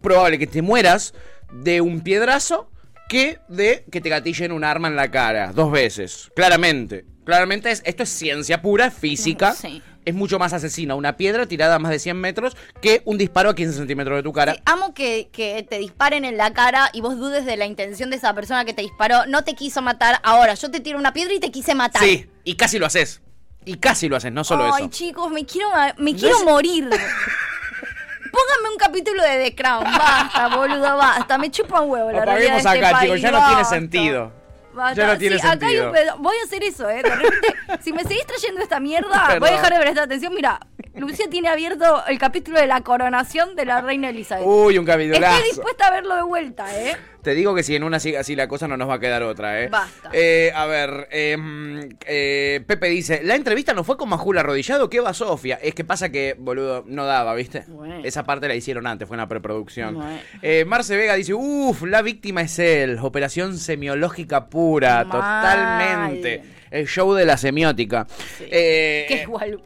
probable 0.00 0.38
que 0.38 0.46
te 0.46 0.62
mueras 0.62 1.14
de 1.52 1.80
un 1.80 2.00
piedrazo 2.00 2.70
que 3.08 3.38
de 3.48 3.84
que 3.90 4.00
te 4.00 4.08
gatillen 4.08 4.52
un 4.52 4.64
arma 4.64 4.88
en 4.88 4.96
la 4.96 5.10
cara 5.10 5.52
dos 5.52 5.70
veces. 5.70 6.30
Claramente. 6.34 7.04
Claramente 7.24 7.70
es, 7.70 7.82
esto 7.84 8.02
es 8.02 8.08
ciencia 8.08 8.62
pura, 8.62 8.86
es 8.86 8.94
física. 8.94 9.52
Sí. 9.52 9.80
Es 10.04 10.14
mucho 10.14 10.38
más 10.38 10.52
asesina 10.52 10.94
una 10.94 11.16
piedra 11.16 11.46
tirada 11.46 11.76
a 11.76 11.78
más 11.78 11.92
de 11.92 11.98
100 11.98 12.16
metros 12.16 12.56
que 12.80 13.02
un 13.04 13.18
disparo 13.18 13.50
a 13.50 13.54
15 13.54 13.76
centímetros 13.76 14.16
de 14.16 14.22
tu 14.22 14.32
cara. 14.32 14.54
Sí, 14.54 14.62
amo 14.64 14.94
que, 14.94 15.28
que 15.32 15.64
te 15.68 15.78
disparen 15.78 16.24
en 16.24 16.36
la 16.36 16.52
cara 16.52 16.90
y 16.92 17.00
vos 17.00 17.16
dudes 17.18 17.46
de 17.46 17.56
la 17.56 17.66
intención 17.66 18.10
de 18.10 18.16
esa 18.16 18.34
persona 18.34 18.64
que 18.64 18.72
te 18.72 18.82
disparó. 18.82 19.26
No 19.26 19.44
te 19.44 19.54
quiso 19.54 19.80
matar. 19.80 20.18
Ahora, 20.24 20.54
yo 20.54 20.70
te 20.70 20.80
tiro 20.80 20.98
una 20.98 21.12
piedra 21.12 21.34
y 21.34 21.40
te 21.40 21.50
quise 21.50 21.74
matar. 21.74 22.02
Sí, 22.02 22.28
y 22.44 22.56
casi 22.56 22.78
lo 22.78 22.86
haces. 22.86 23.22
Y 23.64 23.76
casi 23.76 24.08
lo 24.08 24.16
haces, 24.16 24.32
no 24.32 24.42
solo 24.42 24.64
Ay, 24.74 24.84
eso. 24.84 24.90
chicos, 24.90 25.30
me 25.30 25.46
quiero, 25.46 25.68
me 25.98 26.14
quiero 26.16 26.42
morir. 26.44 26.88
Pónganme 28.32 28.70
un 28.72 28.78
capítulo 28.78 29.22
de 29.22 29.44
The 29.44 29.54
Crown. 29.54 29.84
Basta, 29.84 30.56
boludo, 30.56 30.96
basta. 30.96 31.38
Me 31.38 31.50
chupa 31.50 31.80
un 31.80 31.90
huevo 31.90 32.10
la 32.10 32.24
realidad 32.24 32.58
Apaguemos 32.58 32.62
de 32.64 32.68
este 32.70 32.86
acá, 32.86 32.90
país, 32.92 33.12
chicos, 33.12 33.20
ya 33.20 33.30
no 33.30 33.46
tiene 33.46 33.64
sentido. 33.64 34.32
Basta. 34.74 34.94
Ya 35.00 35.06
no 35.12 35.18
tiene 35.18 35.38
sí, 35.38 35.46
acá 35.46 35.66
hay 35.66 35.78
un 35.78 35.92
pedo- 35.92 36.16
Voy 36.18 36.36
a 36.40 36.44
hacer 36.44 36.62
eso, 36.64 36.88
¿eh? 36.88 37.02
De 37.02 37.10
repente, 37.14 37.54
si 37.82 37.92
me 37.92 38.02
seguís 38.04 38.26
trayendo 38.26 38.60
esta 38.62 38.80
mierda, 38.80 39.24
Perdón. 39.26 39.40
voy 39.40 39.48
a 39.50 39.52
dejar 39.52 39.72
de 39.74 39.80
prestar 39.80 40.04
atención. 40.04 40.34
Mira, 40.34 40.60
Lucía 40.94 41.26
tiene 41.30 41.48
abierto 41.48 42.04
el 42.06 42.18
capítulo 42.18 42.58
de 42.60 42.66
la 42.66 42.80
coronación 42.80 43.54
de 43.56 43.64
la 43.66 43.80
reina 43.80 44.08
Elizabeth. 44.10 44.44
Uy, 44.46 44.78
un 44.78 44.84
capitulazo. 44.84 45.36
Estoy 45.36 45.50
dispuesta 45.50 45.86
a 45.88 45.90
verlo 45.90 46.14
de 46.16 46.22
vuelta, 46.22 46.66
¿eh? 46.74 46.96
Te 47.22 47.34
digo 47.34 47.54
que 47.54 47.62
si 47.62 47.76
en 47.76 47.84
una 47.84 48.00
sigue 48.00 48.18
así 48.18 48.34
la 48.34 48.48
cosa 48.48 48.66
no 48.66 48.76
nos 48.76 48.88
va 48.88 48.94
a 48.94 48.98
quedar 49.00 49.22
otra, 49.22 49.62
¿eh? 49.62 49.68
Basta. 49.68 50.10
Eh, 50.12 50.50
a 50.54 50.66
ver, 50.66 51.08
em, 51.10 51.88
eh, 52.06 52.60
Pepe 52.66 52.88
dice, 52.88 53.20
la 53.22 53.36
entrevista 53.36 53.72
no 53.72 53.84
fue 53.84 53.96
con 53.96 54.08
Majul 54.08 54.38
arrodillado, 54.38 54.90
¿qué 54.90 55.00
va 55.00 55.14
Sofía? 55.14 55.58
Es 55.62 55.74
que 55.74 55.84
pasa 55.84 56.10
que, 56.10 56.34
boludo, 56.38 56.84
no 56.86 57.06
daba, 57.06 57.34
¿viste? 57.34 57.64
Bueno. 57.68 58.00
Esa 58.04 58.24
parte 58.24 58.48
la 58.48 58.54
hicieron 58.54 58.86
antes, 58.86 59.06
fue 59.06 59.16
una 59.16 59.28
preproducción. 59.28 59.94
Bueno. 59.94 60.18
Eh, 60.42 60.64
Marce 60.66 60.96
Vega 60.96 61.14
dice, 61.14 61.32
uff, 61.34 61.82
la 61.82 62.02
víctima 62.02 62.42
es 62.42 62.58
él, 62.58 62.98
operación 63.00 63.56
semiológica 63.56 64.46
pura, 64.48 65.04
Mal. 65.04 65.10
totalmente. 65.10 66.42
El 66.70 66.86
show 66.88 67.12
de 67.12 67.26
la 67.26 67.36
semiótica. 67.36 68.06
Eh, 68.40 69.04
Que 69.06 69.22
igual. 69.22 69.60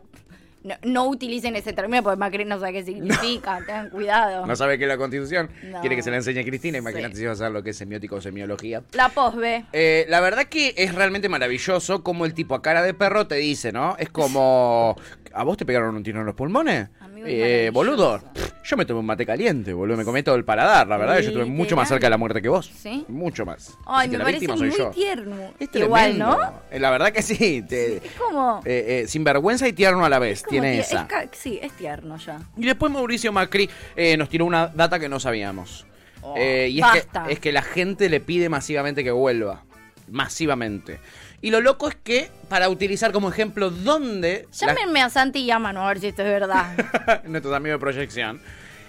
No, 0.66 0.74
no 0.82 1.06
utilicen 1.08 1.54
ese 1.54 1.72
término 1.72 2.02
porque 2.02 2.16
Macri 2.18 2.44
no 2.44 2.58
sabe 2.58 2.72
qué 2.72 2.84
significa. 2.84 3.58
Tengan 3.64 3.88
cuidado. 3.88 4.44
no 4.46 4.56
sabe 4.56 4.78
qué 4.78 4.84
es 4.84 4.88
la 4.88 4.96
constitución, 4.96 5.48
No. 5.70 5.80
quiere 5.80 5.94
que 5.94 6.02
se 6.02 6.10
la 6.10 6.16
enseñe 6.16 6.44
Cristina, 6.44 6.78
imagínate 6.78 7.14
Sí. 7.14 7.20
si 7.20 7.26
va 7.26 7.32
a 7.32 7.36
saber 7.36 7.52
lo 7.52 7.62
que 7.62 7.70
es 7.70 7.76
semiótica 7.76 8.16
o 8.16 8.20
semiología. 8.20 8.82
La 8.92 9.08
posve. 9.10 9.64
Eh, 9.72 10.06
la 10.08 10.20
verdad 10.20 10.46
que 10.46 10.74
es 10.76 10.92
realmente 10.94 11.28
maravilloso 11.28 12.02
como 12.02 12.24
el 12.26 12.34
tipo 12.34 12.56
a 12.56 12.62
cara 12.62 12.82
de 12.82 12.94
perro 12.94 13.28
te 13.28 13.36
dice, 13.36 13.70
¿no? 13.72 13.94
Es 13.98 14.08
como... 14.10 14.96
¿A 15.32 15.44
vos 15.44 15.56
te 15.58 15.66
pegaron 15.66 15.94
un 15.94 16.02
tiro 16.02 16.18
en 16.20 16.26
los 16.26 16.34
pulmones? 16.34 16.88
Eh, 17.28 17.70
boludo, 17.72 18.20
yo 18.64 18.76
me 18.76 18.84
tomé 18.84 19.00
un 19.00 19.06
mate 19.06 19.24
caliente, 19.26 19.72
boludo, 19.72 19.96
me 19.96 20.04
comí 20.04 20.22
todo 20.22 20.34
el 20.36 20.44
paladar, 20.44 20.86
la 20.86 20.96
verdad, 20.96 21.18
yo 21.20 21.28
estuve 21.28 21.44
mucho 21.44 21.76
más 21.76 21.88
cerca 21.88 22.06
de 22.06 22.10
la 22.10 22.16
muerte 22.18 22.40
que 22.42 22.48
vos. 22.48 22.70
¿Sí? 22.74 23.04
Mucho 23.08 23.44
más. 23.46 23.76
Ay, 23.86 24.00
Así 24.00 24.10
que 24.10 24.12
me 24.12 24.18
la 24.18 24.24
parece 24.24 24.40
víctima 24.40 24.56
muy 24.56 24.70
soy 24.70 24.78
yo. 24.78 24.90
tierno. 24.90 25.36
Es 25.58 25.68
Igual, 25.74 26.02
tremendo. 26.10 26.36
¿no? 26.36 26.52
Eh, 26.70 26.78
La 26.80 26.90
verdad 26.90 27.12
que 27.12 27.22
sí, 27.22 27.62
te- 27.68 27.96
Es 27.98 28.12
como. 28.18 28.60
eh, 28.64 29.02
eh, 29.04 29.08
sinvergüenza 29.08 29.66
y 29.68 29.72
tierno 29.72 30.04
a 30.04 30.08
la 30.08 30.18
vez, 30.18 30.42
como 30.42 30.50
tiene 30.50 30.76
tie- 30.76 30.80
esa. 30.80 31.00
es 31.02 31.06
ca- 31.08 31.28
sí, 31.32 31.58
es 31.62 31.72
tierno 31.72 32.16
ya. 32.18 32.40
Y 32.56 32.64
después 32.66 32.92
Mauricio 32.92 33.32
Macri 33.32 33.68
eh, 33.96 34.16
nos 34.16 34.28
tiró 34.28 34.44
una 34.44 34.68
data 34.68 34.98
que 34.98 35.08
no 35.08 35.20
sabíamos. 35.20 35.86
Oh, 36.22 36.34
Eh, 36.36 36.68
y 36.70 36.80
es 36.80 36.86
que, 36.92 37.32
es 37.32 37.38
que 37.38 37.52
la 37.52 37.62
gente 37.62 38.08
le 38.08 38.20
pide 38.20 38.48
masivamente 38.48 39.04
que 39.04 39.10
vuelva. 39.12 39.62
Masivamente. 40.08 40.98
Y 41.46 41.50
lo 41.52 41.60
loco 41.60 41.86
es 41.88 41.94
que, 41.94 42.28
para 42.48 42.68
utilizar 42.68 43.12
como 43.12 43.28
ejemplo 43.28 43.70
dónde... 43.70 44.48
la- 44.62 44.74
Llámenme 44.74 45.00
a 45.00 45.08
Santi 45.10 45.38
y 45.42 45.50
a 45.52 45.60
Manu 45.60 45.78
a 45.78 45.86
ver 45.86 46.00
si 46.00 46.08
esto 46.08 46.22
es 46.22 46.28
verdad. 46.28 46.74
nuestros 47.24 47.54
amigos 47.54 47.76
de 47.76 47.78
proyección. 47.78 48.40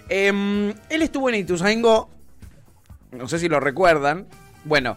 em, 0.08 0.70
él 0.88 1.02
estuvo 1.02 1.28
en 1.28 1.36
Ituzaingo, 1.36 2.10
no 3.12 3.28
sé 3.28 3.38
si 3.38 3.48
lo 3.48 3.60
recuerdan. 3.60 4.26
Bueno, 4.64 4.96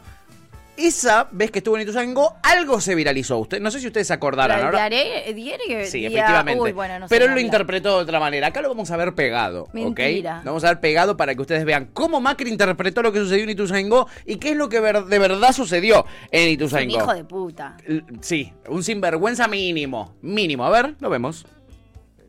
esa 0.77 1.27
vez 1.31 1.51
que 1.51 1.59
estuvo 1.59 1.75
en 1.75 1.83
Ituzaingo, 1.83 2.35
algo 2.43 2.79
se 2.81 2.95
viralizó. 2.95 3.37
Usted, 3.39 3.59
no 3.61 3.69
sé 3.71 3.79
si 3.79 3.87
ustedes 3.87 4.07
se 4.07 4.13
acordarán. 4.13 4.59
La 4.59 4.65
ahora- 4.65 4.89
diario, 4.89 5.33
diario, 5.35 5.85
Sí, 5.85 5.99
día- 5.99 6.07
efectivamente. 6.09 6.61
Uy, 6.61 6.71
bueno, 6.71 6.99
no 6.99 7.07
Pero 7.07 7.25
él 7.25 7.31
lo 7.31 7.39
interpretó 7.39 7.97
de 7.97 8.03
otra 8.03 8.19
manera. 8.19 8.47
Acá 8.47 8.61
lo 8.61 8.69
vamos 8.69 8.89
a 8.91 8.97
ver 8.97 9.13
pegado. 9.13 9.63
¿ok? 9.63 9.73
Mentira. 9.73 10.37
Lo 10.43 10.51
vamos 10.51 10.63
a 10.63 10.69
ver 10.69 10.79
pegado 10.79 11.17
para 11.17 11.35
que 11.35 11.41
ustedes 11.41 11.65
vean 11.65 11.89
cómo 11.93 12.19
Macri 12.21 12.49
interpretó 12.49 13.01
lo 13.01 13.11
que 13.11 13.19
sucedió 13.19 13.43
en 13.43 13.49
Ituzaingó 13.51 14.07
y 14.25 14.37
qué 14.37 14.51
es 14.51 14.55
lo 14.57 14.69
que 14.69 14.79
ver- 14.79 15.05
de 15.05 15.19
verdad 15.19 15.51
sucedió 15.51 16.05
en 16.31 16.41
Es 16.41 16.47
un 16.47 16.51
Ituzaingó. 16.53 16.95
hijo 16.97 17.13
de 17.13 17.23
puta. 17.25 17.77
Sí, 18.21 18.51
un 18.69 18.83
sinvergüenza 18.83 19.47
mínimo. 19.47 20.15
Mínimo. 20.21 20.65
A 20.65 20.69
ver, 20.69 20.95
lo 20.99 21.09
vemos. 21.09 21.45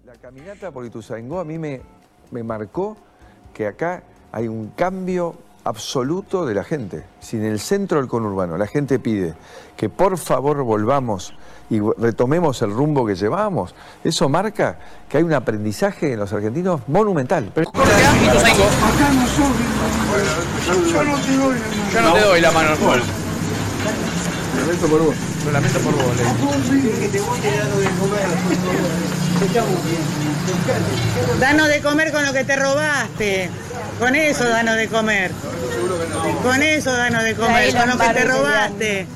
La 0.04 0.14
caminata 0.14 0.70
por 0.70 0.84
Ituzaingó 0.84 1.40
a 1.40 1.44
mí 1.44 1.58
me, 1.58 1.80
me 2.30 2.42
marcó 2.42 2.96
que 3.54 3.66
acá 3.66 4.02
hay 4.30 4.48
un 4.48 4.68
cambio 4.70 5.36
absoluto 5.64 6.44
de 6.46 6.54
la 6.54 6.64
gente. 6.64 7.04
Si 7.20 7.36
en 7.36 7.44
el 7.44 7.60
centro 7.60 7.98
del 7.98 8.08
conurbano 8.08 8.56
la 8.56 8.66
gente 8.66 8.98
pide 8.98 9.34
que 9.76 9.88
por 9.88 10.18
favor 10.18 10.62
volvamos 10.62 11.34
y 11.70 11.78
retomemos 11.98 12.60
el 12.62 12.70
rumbo 12.72 13.06
que 13.06 13.14
llevábamos, 13.14 13.74
eso 14.04 14.28
marca 14.28 14.78
que 15.08 15.18
hay 15.18 15.22
un 15.22 15.32
aprendizaje 15.32 16.12
en 16.12 16.18
los 16.20 16.32
argentinos 16.32 16.80
monumental. 16.88 17.50
Pero- 17.54 17.70
Ituzaingó. 17.70 18.64
Yo 21.92 22.00
no 22.02 22.12
te 22.14 22.20
doy 22.20 22.40
la 22.40 22.50
mano. 22.50 22.70
Lo 24.54 24.60
lamento 24.60 24.86
por 24.86 25.02
vos. 25.02 25.14
Lo 25.46 25.52
lamento 25.52 25.78
por 25.80 25.94
vos. 25.94 26.16
Leo. 26.16 26.26
Danos 31.40 31.68
de 31.68 31.80
comer 31.80 32.12
con 32.12 32.24
lo 32.24 32.32
que 32.32 32.44
te 32.44 32.56
robaste. 32.56 33.50
Con 34.02 34.16
eso 34.16 34.48
danos 34.48 34.74
de 34.74 34.88
comer. 34.88 35.30
Con 36.42 36.60
eso 36.60 36.92
danos 36.92 37.22
de 37.22 37.36
comer. 37.36 37.72
Con 37.72 37.88
lo 37.88 37.98
que 37.98 38.08
te 38.08 38.24
robaste. 38.24 39.06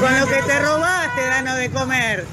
Con 0.00 0.18
lo 0.18 0.26
que 0.26 0.42
te 0.42 0.58
robaste 0.58 1.26
danos 1.26 1.56
de 1.56 1.70
comer. 1.70 2.24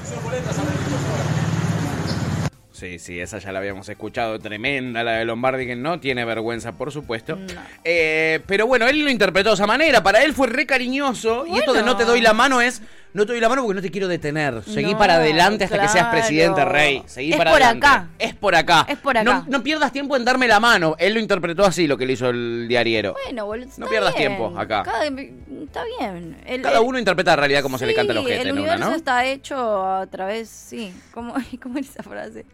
Sí, 2.72 2.98
sí, 2.98 3.20
esa 3.20 3.38
ya 3.38 3.52
la 3.52 3.60
habíamos 3.60 3.88
escuchado, 3.88 4.40
tremenda 4.40 5.04
la 5.04 5.12
de 5.12 5.24
Lombardi, 5.24 5.66
que 5.66 5.76
no 5.76 6.00
tiene 6.00 6.24
vergüenza, 6.24 6.72
por 6.72 6.90
supuesto. 6.90 7.38
Eh, 7.84 8.40
pero 8.46 8.66
bueno, 8.66 8.88
él 8.88 9.04
lo 9.04 9.10
interpretó 9.10 9.50
de 9.50 9.54
esa 9.54 9.66
manera, 9.66 10.02
para 10.02 10.24
él 10.24 10.34
fue 10.34 10.48
re 10.48 10.66
cariñoso, 10.66 11.44
y 11.46 11.58
esto 11.58 11.72
de 11.72 11.84
no 11.84 11.96
te 11.96 12.04
doy 12.04 12.20
la 12.20 12.34
mano 12.34 12.60
es, 12.60 12.82
no 13.14 13.24
te 13.26 13.32
doy 13.32 13.40
la 13.40 13.48
mano 13.48 13.62
porque 13.62 13.76
no 13.76 13.82
te 13.82 13.90
quiero 13.90 14.06
detener, 14.08 14.62
seguí 14.64 14.92
No, 14.92 14.98
para 14.98 15.14
adelante 15.16 15.64
hasta 15.64 15.80
que 15.80 15.88
seas 15.88 16.08
presidente, 16.08 16.64
rey, 16.64 17.02
seguí 17.06 17.32
Es 17.32 17.36
para 17.38 17.50
por 17.50 17.62
adelante. 17.62 17.86
acá. 17.86 18.08
Es 18.18 18.34
por 18.34 18.54
acá. 18.54 18.86
Es 18.88 18.98
por 18.98 19.16
acá. 19.16 19.24
No, 19.24 19.44
no 19.48 19.62
pierdas 19.62 19.92
tiempo 19.92 20.16
en 20.16 20.24
darme 20.24 20.46
la 20.48 20.60
mano, 20.60 20.94
él 20.98 21.14
lo 21.14 21.20
interpretó 21.20 21.64
así, 21.64 21.86
lo 21.86 21.96
que 21.96 22.06
le 22.06 22.12
hizo 22.14 22.28
el 22.28 22.66
diariero. 22.68 23.14
Bueno, 23.24 23.46
boludo. 23.46 23.70
No 23.78 23.86
pierdas 23.88 24.14
bien. 24.14 24.36
tiempo 24.36 24.58
acá. 24.58 24.82
Cada- 24.84 25.04
está 25.06 25.84
bien. 25.98 26.36
El- 26.46 26.62
Cada 26.62 26.78
el- 26.78 26.84
uno 26.84 26.98
interpreta 26.98 27.32
la 27.32 27.36
realidad 27.36 27.62
como 27.62 27.78
se 27.78 27.86
le 27.86 27.94
canta 27.94 28.12
el 28.12 28.18
Sí, 28.20 28.24
ojete, 28.24 28.40
El 28.42 28.46
en 28.48 28.52
una, 28.52 28.60
universo 28.62 28.90
¿no? 28.90 28.96
está 28.96 29.24
hecho 29.26 29.86
a 29.86 30.06
través, 30.06 30.48
sí. 30.48 30.92
¿Cómo, 31.12 31.34
cómo 31.62 31.78
era 31.78 31.86
esa 31.86 32.02
frase? 32.02 32.44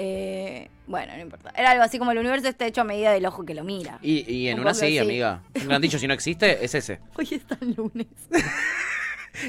Eh, 0.00 0.68
bueno, 0.86 1.12
no 1.16 1.20
importa. 1.22 1.50
Era 1.56 1.72
algo 1.72 1.82
así 1.82 1.98
como 1.98 2.12
el 2.12 2.18
universo 2.18 2.46
está 2.46 2.66
hecho 2.66 2.82
a 2.82 2.84
medida 2.84 3.10
del 3.10 3.26
ojo 3.26 3.44
que 3.44 3.52
lo 3.52 3.64
mira. 3.64 3.98
Y, 4.00 4.32
y 4.32 4.46
en 4.48 4.54
Un 4.54 4.60
una 4.60 4.72
sí, 4.74 4.86
así. 4.86 4.98
amiga. 4.98 5.42
Me 5.66 5.74
han 5.74 5.82
dicho, 5.82 5.98
si 5.98 6.06
no 6.06 6.14
existe, 6.14 6.64
es 6.64 6.72
ese. 6.76 7.00
Hoy 7.18 7.28
está 7.32 7.58
el 7.60 7.74
lunes. 7.74 8.06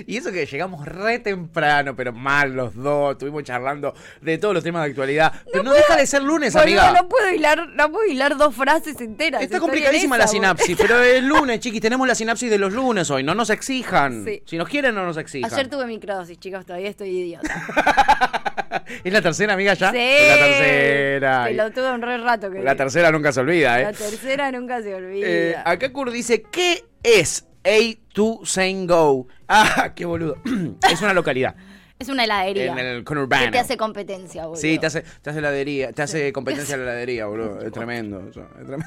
Y 0.05 0.17
eso 0.17 0.31
que 0.31 0.45
llegamos 0.45 0.85
re 0.85 1.19
temprano, 1.19 1.95
pero 1.95 2.13
mal 2.13 2.53
los 2.53 2.75
dos. 2.75 3.13
Estuvimos 3.13 3.43
charlando 3.43 3.93
de 4.21 4.37
todos 4.37 4.53
los 4.53 4.63
temas 4.63 4.83
de 4.83 4.89
actualidad. 4.89 5.33
Pero 5.51 5.63
no, 5.63 5.73
deja 5.73 5.95
de 5.95 6.05
ser 6.05 6.23
lunes, 6.23 6.53
Boludo, 6.53 6.81
amiga. 6.81 7.01
no 7.01 7.09
puedo 7.09 7.31
hilar, 7.33 7.67
no 7.69 7.91
puedo 7.91 8.05
hilar 8.05 8.37
dos 8.37 8.55
frases 8.55 8.99
enteras. 9.01 9.41
Está 9.41 9.59
complicadísima 9.59 10.17
la 10.17 10.27
sinapsis, 10.27 10.77
pero 10.77 10.99
es 11.03 11.23
lunes, 11.23 11.59
chiquis. 11.59 11.81
Tenemos 11.81 12.07
la 12.07 12.15
sinapsis 12.15 12.49
de 12.49 12.57
los 12.57 12.73
lunes 12.73 13.09
hoy. 13.09 13.23
No 13.23 13.35
nos 13.35 13.49
exijan. 13.49 14.25
Sí. 14.25 14.43
Si 14.45 14.57
nos 14.57 14.67
quieren, 14.67 14.95
no 14.95 15.05
nos 15.05 15.17
exijan. 15.17 15.51
Ayer 15.51 15.67
tuve 15.69 15.85
microdosis, 15.85 16.39
chicos, 16.39 16.65
todavía 16.65 16.89
estoy 16.89 17.09
idiota. 17.09 18.85
¿Es 19.03 19.13
la 19.13 19.21
tercera, 19.21 19.53
amiga, 19.53 19.73
ya? 19.73 19.91
Sí. 19.91 19.97
Es 19.97 20.27
la 20.27 20.45
tercera. 20.45 21.45
Te 21.45 21.53
lo 21.53 21.71
tuve 21.71 21.91
un 21.91 22.01
re 22.01 22.17
rato 22.17 22.51
que 22.51 22.61
La 22.61 22.75
tercera 22.75 23.11
nunca 23.11 23.31
se 23.31 23.39
olvida, 23.39 23.79
¿eh? 23.79 23.83
La 23.83 23.93
tercera 23.93 24.51
nunca 24.51 24.81
se 24.81 24.93
olvida. 24.93 25.27
Eh, 25.27 25.55
acá 25.63 25.91
Kurt 25.91 26.11
dice, 26.11 26.43
¿qué 26.51 26.85
es 27.03 27.45
A2 27.69 28.45
Saying 28.45 28.87
Go? 28.87 29.27
Ah, 29.47 29.93
qué 29.95 30.05
boludo. 30.05 30.37
es 30.91 31.01
una 31.01 31.13
localidad. 31.13 31.55
es 31.97 32.09
una 32.09 32.23
heladería. 32.23 32.71
En 32.71 32.79
el 32.79 33.03
conurbano. 33.03 33.45
Que 33.45 33.51
te 33.51 33.59
hace 33.59 33.77
competencia, 33.77 34.45
boludo. 34.45 34.59
Sí, 34.61 34.79
te 34.79 34.87
hace, 34.87 35.03
te 35.21 35.29
hace 35.29 35.39
heladería, 35.39 35.91
te 35.91 36.01
hace 36.01 36.33
competencia 36.33 36.75
en 36.75 36.85
la 36.85 36.91
heladería, 36.91 37.25
boludo. 37.27 37.61
Es 37.61 37.71
tremendo. 37.71 38.27
es 38.27 38.33
tremendo. 38.65 38.85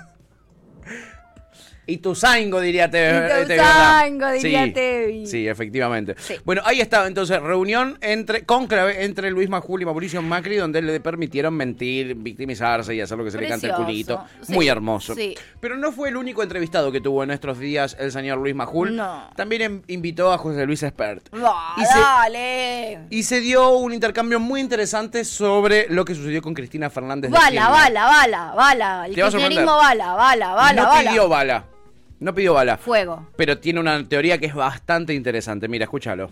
Y 1.84 1.96
tu 1.98 2.14
sango, 2.14 2.60
diría 2.60 2.88
Tevi. 2.90 3.18
¿verdad? 3.20 4.00
sango, 4.00 4.30
diría 4.30 4.64
sí, 4.66 4.70
Tevi. 4.72 5.26
Sí, 5.26 5.48
efectivamente. 5.48 6.14
Sí. 6.18 6.36
Bueno, 6.44 6.62
ahí 6.64 6.80
estaba 6.80 7.08
entonces, 7.08 7.40
reunión 7.42 7.98
entre, 8.00 8.44
cónclave 8.44 9.04
entre 9.04 9.30
Luis 9.32 9.48
Majul 9.48 9.82
y 9.82 9.84
Mauricio 9.84 10.22
Macri, 10.22 10.56
donde 10.56 10.80
le 10.80 11.00
permitieron 11.00 11.54
mentir, 11.54 12.14
victimizarse 12.14 12.94
y 12.94 13.00
hacer 13.00 13.18
lo 13.18 13.24
que 13.24 13.32
se 13.32 13.38
le 13.40 13.48
canta 13.48 13.66
el 13.66 13.74
culito. 13.74 14.24
Sí, 14.42 14.52
Muy 14.52 14.68
hermoso. 14.68 15.14
Pero 15.60 15.76
no 15.76 15.90
fue 15.90 16.10
el 16.10 16.16
único 16.16 16.42
entrevistado 16.42 16.92
que 16.92 17.00
tuvo 17.00 17.24
en 17.24 17.32
estos 17.32 17.58
días 17.58 17.96
el 17.98 18.12
señor 18.12 18.38
Luis 18.38 18.54
Majul. 18.54 18.94
No. 18.96 19.30
También 19.34 19.62
em- 19.62 19.82
invitó 19.88 20.32
a 20.32 20.38
José 20.38 20.64
Luis 20.66 20.82
Espert. 20.84 21.28
Ah, 21.32 21.74
Y 21.78 21.84
se- 21.84 21.98
dale. 21.98 22.98
Y 23.10 23.22
se 23.24 23.40
dio 23.40 23.70
un 23.70 23.92
intercambio 23.92 24.38
muy 24.38 24.60
interesante 24.60 25.24
sobre 25.24 25.86
lo 25.88 26.04
que 26.04 26.14
sucedió 26.14 26.42
con 26.42 26.54
Cristina 26.54 26.90
Fernández 26.90 27.30
de 27.30 27.36
Bala, 27.36 27.48
Kirchner. 27.48 27.70
bala, 27.70 28.04
bala, 28.06 28.52
bala. 28.54 29.06
El 29.06 29.14
kirchnerismo 29.14 29.76
bala, 29.76 30.12
bala, 30.14 30.54
bala, 30.54 30.82
no 30.82 30.88
bala. 30.88 31.10
pidió 31.10 31.28
bala. 31.28 31.64
No 32.22 32.32
pidió 32.34 32.54
bala. 32.54 32.78
Fuego. 32.78 33.28
Pero 33.36 33.58
tiene 33.58 33.80
una 33.80 34.08
teoría 34.08 34.38
que 34.38 34.46
es 34.46 34.54
bastante 34.54 35.12
interesante. 35.12 35.66
Mira, 35.66 35.84
escúchalo. 35.84 36.30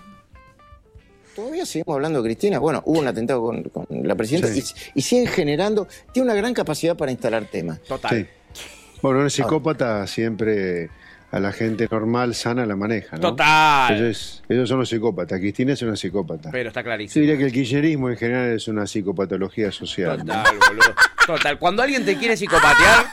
Todavía 1.34 1.66
seguimos 1.66 1.94
hablando 1.94 2.22
de 2.22 2.28
Cristina. 2.28 2.58
Bueno, 2.60 2.82
hubo 2.86 3.00
un 3.00 3.08
atentado 3.08 3.42
con, 3.42 3.62
con 3.64 3.86
la 3.90 4.14
presidenta 4.14 4.48
y, 4.56 4.62
y 4.94 5.02
siguen 5.02 5.26
generando. 5.26 5.88
Tiene 6.12 6.30
una 6.30 6.34
gran 6.34 6.54
capacidad 6.54 6.96
para 6.96 7.10
instalar 7.10 7.44
temas. 7.46 7.80
Total. 7.82 8.10
Sí. 8.10 8.26
Bueno, 9.02 9.20
un 9.20 9.30
psicópata 9.30 10.06
siempre 10.06 10.90
a 11.32 11.40
la 11.40 11.52
gente 11.52 11.88
normal, 11.90 12.34
sana, 12.34 12.66
la 12.66 12.76
maneja, 12.76 13.16
¿no? 13.16 13.22
Total. 13.30 13.96
Ellos, 13.96 14.42
ellos 14.48 14.68
son 14.68 14.78
los 14.80 14.88
psicópatas. 14.88 15.40
Cristina 15.40 15.72
es 15.72 15.82
una 15.82 15.96
psicópata. 15.96 16.50
Pero 16.52 16.68
está 16.68 16.80
Yo 16.80 16.84
clarísimo. 16.84 17.20
diría 17.22 17.36
que 17.38 17.44
el 17.46 17.52
kirchnerismo 17.52 18.10
en 18.10 18.16
general 18.16 18.50
es 18.52 18.68
una 18.68 18.86
psicopatología 18.86 19.72
social. 19.72 20.18
Total, 20.18 20.44
boludo. 20.68 20.94
Total. 21.26 21.58
Cuando 21.58 21.82
alguien 21.82 22.04
te 22.04 22.16
quiere 22.16 22.36
psicopatear, 22.36 23.06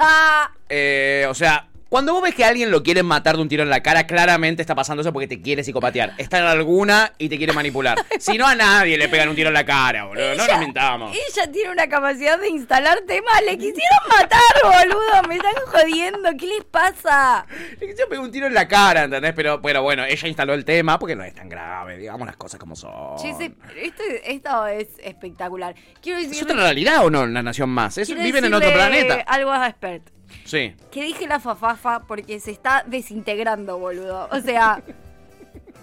eh, 0.68 1.26
o 1.28 1.34
sea, 1.34 1.68
cuando 1.94 2.12
vos 2.12 2.24
ves 2.24 2.34
que 2.34 2.44
alguien 2.44 2.72
lo 2.72 2.82
quiere 2.82 3.04
matar 3.04 3.36
de 3.36 3.42
un 3.42 3.48
tiro 3.48 3.62
en 3.62 3.70
la 3.70 3.80
cara, 3.80 4.04
claramente 4.04 4.60
está 4.60 4.74
pasando 4.74 5.02
eso 5.02 5.12
porque 5.12 5.28
te 5.28 5.40
quiere 5.40 5.62
psicopatear. 5.62 6.14
Está 6.18 6.38
en 6.40 6.44
alguna 6.46 7.12
y 7.18 7.28
te 7.28 7.38
quiere 7.38 7.52
manipular. 7.52 8.04
Si 8.18 8.36
no, 8.36 8.48
a 8.48 8.56
nadie 8.56 8.98
le 8.98 9.08
pegan 9.08 9.28
un 9.28 9.36
tiro 9.36 9.46
en 9.46 9.54
la 9.54 9.64
cara, 9.64 10.06
boludo. 10.06 10.34
No 10.34 10.44
nos 10.44 10.58
mintamos. 10.58 11.16
Ella 11.16 11.52
tiene 11.52 11.70
una 11.70 11.86
capacidad 11.86 12.36
de 12.40 12.48
instalar 12.48 12.98
temas. 13.06 13.40
Le 13.46 13.56
quisieron 13.56 13.98
matar, 14.08 14.40
boludo. 14.64 15.28
Me 15.28 15.36
están 15.36 15.52
jodiendo. 15.66 16.30
¿Qué 16.36 16.46
les 16.48 16.64
pasa? 16.64 17.46
Le 17.78 17.86
quisieron 17.86 18.08
pegar 18.08 18.24
un 18.24 18.32
tiro 18.32 18.46
en 18.48 18.54
la 18.54 18.66
cara, 18.66 19.04
¿entendés? 19.04 19.32
Pero, 19.32 19.62
pero 19.62 19.84
bueno, 19.84 20.04
ella 20.04 20.26
instaló 20.26 20.52
el 20.54 20.64
tema 20.64 20.98
porque 20.98 21.14
no 21.14 21.22
es 21.22 21.32
tan 21.32 21.48
grave. 21.48 21.96
Digamos 21.96 22.26
las 22.26 22.36
cosas 22.36 22.58
como 22.58 22.74
son. 22.74 23.18
Che, 23.18 23.34
sí, 23.34 23.54
esto, 23.80 24.02
esto 24.24 24.66
es 24.66 24.88
espectacular. 25.00 25.76
Quiero 26.02 26.18
¿Es 26.18 26.42
otra 26.42 26.56
realidad 26.56 27.04
o 27.06 27.10
no 27.10 27.24
la 27.24 27.40
nación 27.44 27.70
más? 27.70 27.98
Es- 27.98 28.12
viven 28.12 28.46
en 28.46 28.54
otro 28.54 28.72
planeta. 28.72 29.22
Algo 29.28 29.52
a 29.52 29.68
Expert. 29.68 30.10
Sí. 30.44 30.74
Que 30.90 31.02
dije 31.04 31.26
la 31.26 31.40
fafafa 31.40 32.00
porque 32.06 32.40
se 32.40 32.50
está 32.50 32.84
desintegrando, 32.86 33.78
boludo. 33.78 34.28
O 34.30 34.40
sea, 34.40 34.82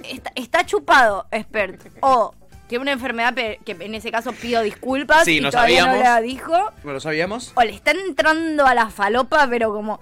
está, 0.04 0.32
está 0.36 0.66
chupado, 0.66 1.26
Expert. 1.32 1.82
O 2.02 2.34
tiene 2.68 2.84
una 2.84 2.92
enfermedad 2.94 3.34
que 3.34 3.60
en 3.80 3.96
ese 3.96 4.12
caso 4.12 4.32
pido 4.32 4.62
disculpas 4.62 5.26
Sí, 5.26 5.38
y 5.38 5.42
no 5.42 5.52
todavía 5.52 5.82
sabíamos. 5.84 5.98
no 5.98 6.04
la 6.10 6.22
dijo. 6.22 6.54
¿No 6.84 6.94
lo 6.94 7.00
sabíamos? 7.00 7.52
O 7.56 7.62
le 7.64 7.74
está 7.74 7.92
entrando 7.92 8.66
a 8.66 8.74
la 8.74 8.90
falopa, 8.90 9.48
pero 9.50 9.74
como. 9.74 10.00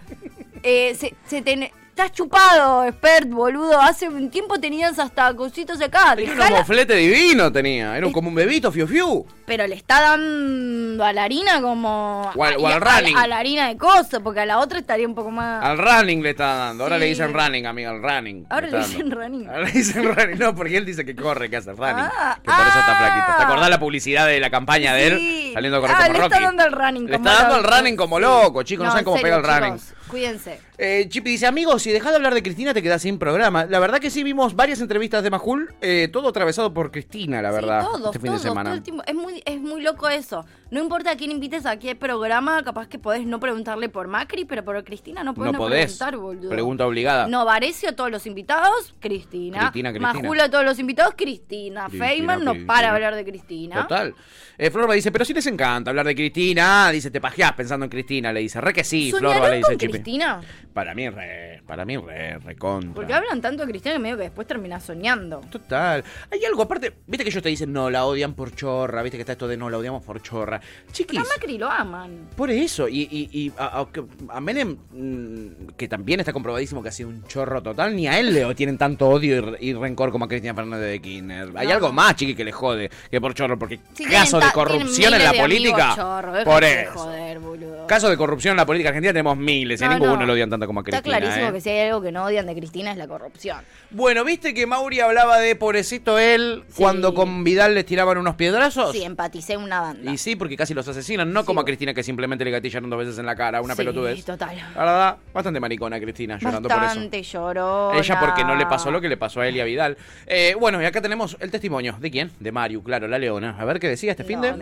eh, 0.64 0.94
se, 0.96 1.16
se 1.26 1.42
ten- 1.42 1.72
Estás 2.00 2.14
chupado, 2.14 2.86
expert, 2.86 3.28
boludo. 3.30 3.78
Hace 3.78 4.08
un 4.08 4.30
tiempo 4.30 4.58
tenías 4.58 4.98
hasta 5.00 5.34
cositos 5.34 5.82
acá. 5.82 6.16
Tenía 6.16 6.32
un 6.32 6.54
moflete 6.54 6.96
divino, 6.96 7.52
tenía. 7.52 7.98
Era 7.98 8.10
como 8.14 8.30
un 8.30 8.36
bebito, 8.36 8.72
fiu 8.72 8.88
fiu. 8.88 9.26
Pero 9.46 9.68
le 9.68 9.76
está 9.76 10.00
dando 10.00 11.04
a 11.04 11.12
la 11.12 11.24
harina 11.26 11.60
como. 11.62 12.32
O 12.34 12.42
al- 12.46 12.56
o 12.56 12.80
running. 12.80 13.18
A, 13.18 13.28
la 13.28 13.40
harina 13.40 13.68
de 13.68 13.76
coso, 13.76 14.24
porque 14.24 14.40
a 14.40 14.46
la 14.46 14.60
otra 14.60 14.80
estaría 14.80 15.06
un 15.06 15.14
poco 15.14 15.30
más. 15.30 15.62
Al 15.62 15.78
running 15.78 16.24
le 16.24 16.30
está 16.30 16.56
dando. 16.56 16.86
Ahora 16.86 16.96
Sí. 16.96 17.00
le 17.02 17.06
dicen 17.08 17.34
running, 17.34 17.66
amigo, 17.66 17.90
al 17.90 18.02
running. 18.02 18.46
Ahora 18.50 18.68
le 18.68 18.78
dicen 18.78 19.12
running. 19.12 19.50
Ahora 19.50 19.64
le 19.66 19.72
dicen 19.72 20.04
running. 20.16 20.40
No, 20.40 20.56
porque 20.56 20.78
él 20.78 20.86
dice 20.86 21.04
que 21.04 21.14
corre, 21.18 21.50
que 21.50 21.58
hace 21.58 21.74
running. 21.74 21.96
Ah, 22.18 22.38
que 22.42 22.46
por 22.50 22.66
eso 22.66 22.80
está 22.80 22.92
ah. 22.94 22.98
flaquito. 22.98 23.38
¿Te 23.40 23.44
acordás 23.44 23.70
la 23.70 23.80
publicidad 23.82 24.26
de 24.26 24.40
la 24.40 24.50
campaña 24.50 24.94
de 24.94 25.18
Sí. 25.18 25.48
él? 25.48 25.54
Saliendo 25.54 25.80
a 25.80 25.82
correr 25.82 25.96
Ah, 26.00 26.08
le 26.08 26.14
Rocky. 26.14 26.24
está 26.34 26.40
dando 26.40 26.64
el 26.64 26.72
running 26.72 27.06
Le 27.08 27.18
como 27.18 27.28
está 27.30 27.42
dando 27.42 27.58
el 27.58 27.64
loco. 27.64 27.76
running 27.76 27.96
como 27.98 28.20
loco, 28.22 28.64
chicos. 28.64 28.84
No, 28.86 28.90
en 28.90 28.92
saben 28.92 29.04
cómo 29.04 29.18
serio, 29.18 29.36
pega 29.42 29.56
el 29.56 29.62
running. 29.62 29.82
Cuídense. 30.10 30.60
Eh, 30.78 31.06
Chipi 31.10 31.32
dice, 31.32 31.46
amigos, 31.46 31.82
si 31.84 31.92
dejás 31.92 32.12
de 32.12 32.16
hablar 32.18 32.34
de 32.34 32.42
Cristina 32.42 32.74
te 32.74 32.82
quedás 32.82 33.02
sin 33.02 33.20
programa. 33.20 33.66
La 33.66 33.80
verdad 33.80 34.00
que 34.00 34.10
sí 34.10 34.24
vimos 34.24 34.56
varias 34.56 34.80
entrevistas 34.82 35.24
de 35.24 35.30
Majul, 35.30 35.74
eh, 35.82 36.08
todo 36.12 36.30
atravesado 36.30 36.74
por 36.74 36.92
Cristina, 36.92 37.42
la 37.42 37.52
verdad, 37.52 37.82
Sí, 37.82 37.88
todos, 37.88 38.06
este 38.08 38.20
fin 38.20 38.28
todos, 38.28 38.44
de 38.44 38.50
semana. 38.50 38.82
todo. 38.84 39.04
Es 39.06 39.16
muy, 39.16 39.44
es 39.46 39.60
muy 39.60 39.82
loco 39.82 40.08
eso. 40.10 40.46
No 40.72 40.80
importa 40.80 41.12
a 41.12 41.16
quién 41.18 41.32
invites 41.32 41.66
a 41.66 41.78
qué 41.80 41.96
programa, 41.96 42.64
capaz 42.64 42.88
que 42.88 42.98
podés 43.00 43.26
no 43.26 43.40
preguntarle 43.40 43.90
por 43.90 44.08
Macri, 44.08 44.46
pero 44.46 44.64
por 44.64 44.82
Cristina 44.84 45.24
no 45.24 45.34
podés 45.34 45.52
no 45.52 45.58
no, 45.58 45.64
podés. 45.66 45.98
preguntar, 45.98 46.18
boludo. 46.18 46.50
Pregunta 46.50 46.86
obligada. 46.88 47.28
No, 47.28 47.44
Varecio 47.46 47.90
a 47.90 47.92
todos 47.94 48.12
los 48.12 48.26
invitados, 48.26 48.94
Cristina. 49.00 49.60
Cristina, 49.60 49.92
Cristina. 49.92 50.14
Majula 50.14 50.44
a 50.46 50.50
todos 50.52 50.64
los 50.66 50.80
invitados, 50.80 51.14
Cristina. 51.18 51.86
Cristina, 51.86 51.90
Feynman 51.90 52.44
no 52.44 52.52
Cristina. 52.52 52.74
para 52.74 52.92
hablar 52.94 53.16
de 53.16 53.26
Cristina. 53.26 53.82
Total. 53.84 54.14
Eh, 54.58 54.70
Florba 54.72 54.94
dice, 54.94 55.12
pero 55.12 55.24
sí 55.26 55.34
les 55.34 55.46
encanta 55.48 55.90
hablar 55.92 56.06
de 56.06 56.16
Cristina. 56.16 56.90
Dice, 56.92 57.12
te 57.12 57.20
pajeás 57.22 57.54
pensando 57.54 57.86
en 57.86 57.90
Cristina. 57.90 58.32
Le 58.34 58.42
dice, 58.42 58.60
re 58.62 58.74
que 58.74 58.84
sí, 58.84 59.12
Florba 59.12 59.36
¿Soñarán 59.36 59.52
le 59.52 59.58
dice 59.58 59.78
Chipi. 59.78 59.99
Cristina? 60.04 60.42
Para 60.80 60.96
mí, 60.96 61.10
re, 61.10 61.62
para 61.68 61.84
mí, 61.84 61.98
re, 61.98 62.38
recontra. 62.40 62.94
Porque 62.94 63.14
hablan 63.14 63.42
tanto 63.42 63.66
de 63.66 63.70
Cristina 63.72 63.94
que 63.96 64.00
medio 64.00 64.16
que 64.16 64.24
después 64.24 64.48
terminás 64.48 64.84
soñando. 64.84 65.42
Total. 65.52 66.04
Hay 66.32 66.46
algo 66.46 66.62
aparte, 66.64 66.94
viste 67.06 67.26
que 67.26 67.30
ellos 67.30 67.44
te 67.44 67.50
dicen, 67.50 67.74
no, 67.74 67.90
la 67.90 68.06
odian 68.06 68.34
por 68.34 68.56
chorra, 68.56 69.04
viste 69.04 69.18
que 69.18 69.24
está 69.24 69.34
esto 69.34 69.48
de 69.48 69.58
no, 69.58 69.70
la 69.70 69.78
odiamos 69.78 70.02
por 70.04 70.22
chorra. 70.22 70.62
Chiquis, 70.94 71.20
A 71.20 71.24
Macri 71.24 71.58
lo 71.58 71.70
aman. 71.70 72.30
por 72.36 72.50
eso, 72.50 72.88
y, 72.88 73.02
y, 73.12 73.30
y 73.38 73.52
a, 73.58 73.86
a- 74.30 74.40
Menem, 74.40 74.78
mm, 74.92 75.68
que 75.76 75.88
también 75.90 76.22
está 76.22 76.32
comprobadísimo 76.32 76.82
que 76.82 76.90
ha 76.90 76.94
sido 76.94 77.10
un 77.10 77.24
chorro 77.26 77.62
total, 77.62 77.94
ni 77.96 78.08
a 78.08 78.18
él 78.20 78.34
le 78.34 78.56
tienen 78.56 78.78
tanto 78.78 79.10
odio 79.10 79.36
y, 79.36 79.40
re- 79.42 79.58
y 79.60 79.74
rencor 79.74 80.12
como 80.12 80.26
a 80.26 80.28
Cristina 80.30 80.54
Fernández 80.54 80.90
de 80.90 81.02
Kirchner. 81.02 81.50
Hay 81.56 81.72
algo 81.72 81.92
más, 81.92 82.16
chiqui, 82.16 82.36
que 82.36 82.44
le 82.46 82.52
jode 82.54 82.90
que 83.12 83.20
por 83.20 83.34
chorro, 83.34 83.60
porque 83.60 83.80
Sí, 83.94 84.06
caso 84.06 84.40
de 84.40 84.48
corrupción 84.54 85.14
en 85.14 85.24
la 85.24 85.34
política. 85.34 85.96
déjate 85.96 86.46
por 86.46 86.64
eso. 86.64 86.92
joder, 86.94 87.40
boludo. 87.40 87.88
Caso 87.88 88.10
de 88.10 88.18
corrupción 88.18 88.52
en 88.52 88.58
la 88.58 88.66
política 88.66 88.90
argentina 88.90 89.12
tenemos 89.12 89.36
miles, 89.38 89.82
y 89.82 89.84
a 89.84 89.88
No, 89.88 89.94
ninguno 89.96 90.18
no. 90.18 90.26
lo 90.28 90.34
odian 90.34 90.50
tanto 90.50 90.68
como 90.70 90.82
a 90.82 90.84
Está 90.84 91.02
Cristina. 91.02 91.18
clarísimo 91.18 91.50
¿eh? 91.50 91.54
que 91.54 91.62
si 91.62 91.70
hay 91.72 91.88
algo 91.88 92.00
que 92.04 92.12
no 92.12 92.26
odian 92.26 92.46
de 92.46 92.54
Cristina 92.54 92.92
es 92.92 92.98
la 92.98 93.08
corrupción. 93.08 93.58
Bueno, 93.90 94.24
¿viste 94.24 94.54
que 94.54 94.68
Mauri 94.68 95.00
hablaba 95.00 95.40
de 95.40 95.56
pobrecito 95.56 96.20
él 96.20 96.64
cuando 96.78 97.16
con 97.16 97.44
Vidal 97.44 97.74
les 97.74 97.88
tiraban 97.88 98.20
unos 98.20 98.36
piedrazos? 98.36 98.92
Sí, 98.92 99.02
empaticé 99.02 99.58
una 99.58 99.82
banda. 99.82 100.12
Y 100.12 100.20
sí, 100.20 100.36
porque 100.36 100.56
casi 100.56 100.76
los 100.76 100.88
asesinan, 100.88 101.34
no 101.34 101.44
como 101.44 101.62
a 101.62 101.66
Cristina 101.66 101.96
que 101.96 102.04
simplemente 102.04 102.46
le 102.46 102.52
gatillaron 102.52 102.88
dos 102.88 103.00
veces 103.00 103.18
en 103.18 103.26
la 103.26 103.36
cara, 103.36 103.64
una 103.64 103.74
Sí, 103.74 103.80
pelotudez. 103.80 104.24
total. 104.24 104.56
La 104.76 104.80
verdad, 104.86 105.18
bastante 105.34 105.60
maricona 105.60 106.00
Cristina 106.00 106.38
llorando 106.38 106.70
por 106.70 106.78
eso. 106.78 106.86
Bastante 106.86 107.24
lloró. 107.24 107.94
Ella 107.96 108.20
porque 108.20 108.44
no 108.44 108.56
le 108.56 108.68
pasó 108.68 108.92
lo 108.92 109.02
que 109.02 109.10
le 109.10 109.18
pasó 109.18 109.42
a 109.42 109.48
él 109.48 109.56
y 109.56 109.62
a 109.62 109.64
Vidal. 109.64 109.98
Eh, 110.28 110.56
bueno, 110.60 110.80
y 110.82 110.86
acá 110.86 111.02
tenemos 111.02 111.36
el 111.40 111.50
testimonio. 111.50 111.96
¿De 112.00 112.12
quién? 112.12 112.32
De 112.40 112.52
Mario, 112.52 112.84
claro, 112.84 113.08
la 113.08 113.18
leona. 113.18 113.56
A 113.60 113.66
ver 113.66 113.80
qué 113.80 113.88
decía 113.90 114.12
este 114.12 114.24
fin 114.24 114.40
de... 114.40 114.54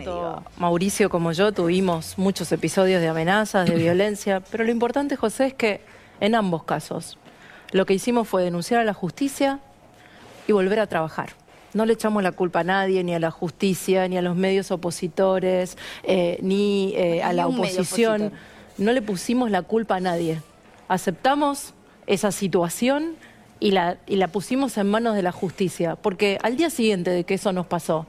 Mauricio 0.56 1.10
como 1.10 1.32
yo 1.32 1.52
tuvimos 1.52 2.16
muchos 2.16 2.50
episodios 2.52 3.00
de 3.02 3.08
amenazas, 3.08 3.68
de 3.68 3.76
violencia, 3.76 4.40
pero 4.50 4.64
lo 4.64 4.70
importante, 4.70 5.16
José, 5.16 5.48
es 5.48 5.54
que 5.54 5.80
en 6.20 6.34
ambos 6.34 6.64
casos 6.64 7.18
lo 7.72 7.86
que 7.86 7.94
hicimos 7.94 8.28
fue 8.28 8.42
denunciar 8.42 8.80
a 8.80 8.84
la 8.84 8.94
justicia 8.94 9.58
y 10.46 10.52
volver 10.52 10.80
a 10.80 10.86
trabajar. 10.86 11.30
No 11.74 11.84
le 11.84 11.92
echamos 11.92 12.22
la 12.22 12.32
culpa 12.32 12.60
a 12.60 12.64
nadie, 12.64 13.04
ni 13.04 13.14
a 13.14 13.18
la 13.18 13.30
justicia, 13.30 14.08
ni 14.08 14.16
a 14.16 14.22
los 14.22 14.36
medios 14.36 14.70
opositores, 14.70 15.76
eh, 16.02 16.38
ni 16.40 16.94
eh, 16.96 17.22
a 17.22 17.32
la 17.34 17.46
oposición. 17.46 18.32
No 18.78 18.92
le 18.92 19.02
pusimos 19.02 19.50
la 19.50 19.62
culpa 19.62 19.96
a 19.96 20.00
nadie. 20.00 20.40
Aceptamos 20.88 21.74
esa 22.06 22.32
situación 22.32 23.16
y 23.60 23.72
la, 23.72 23.98
y 24.06 24.16
la 24.16 24.28
pusimos 24.28 24.78
en 24.78 24.88
manos 24.88 25.14
de 25.14 25.22
la 25.22 25.32
justicia, 25.32 25.96
porque 25.96 26.38
al 26.42 26.56
día 26.56 26.70
siguiente 26.70 27.10
de 27.10 27.24
que 27.24 27.34
eso 27.34 27.52
nos 27.52 27.66
pasó, 27.66 28.06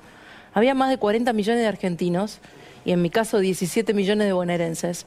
había 0.53 0.73
más 0.73 0.89
de 0.89 0.97
40 0.97 1.33
millones 1.33 1.61
de 1.61 1.67
argentinos, 1.67 2.39
y 2.85 2.91
en 2.93 3.01
mi 3.01 3.09
caso 3.09 3.39
17 3.39 3.93
millones 3.93 4.27
de 4.27 4.33
bonaerenses, 4.33 5.05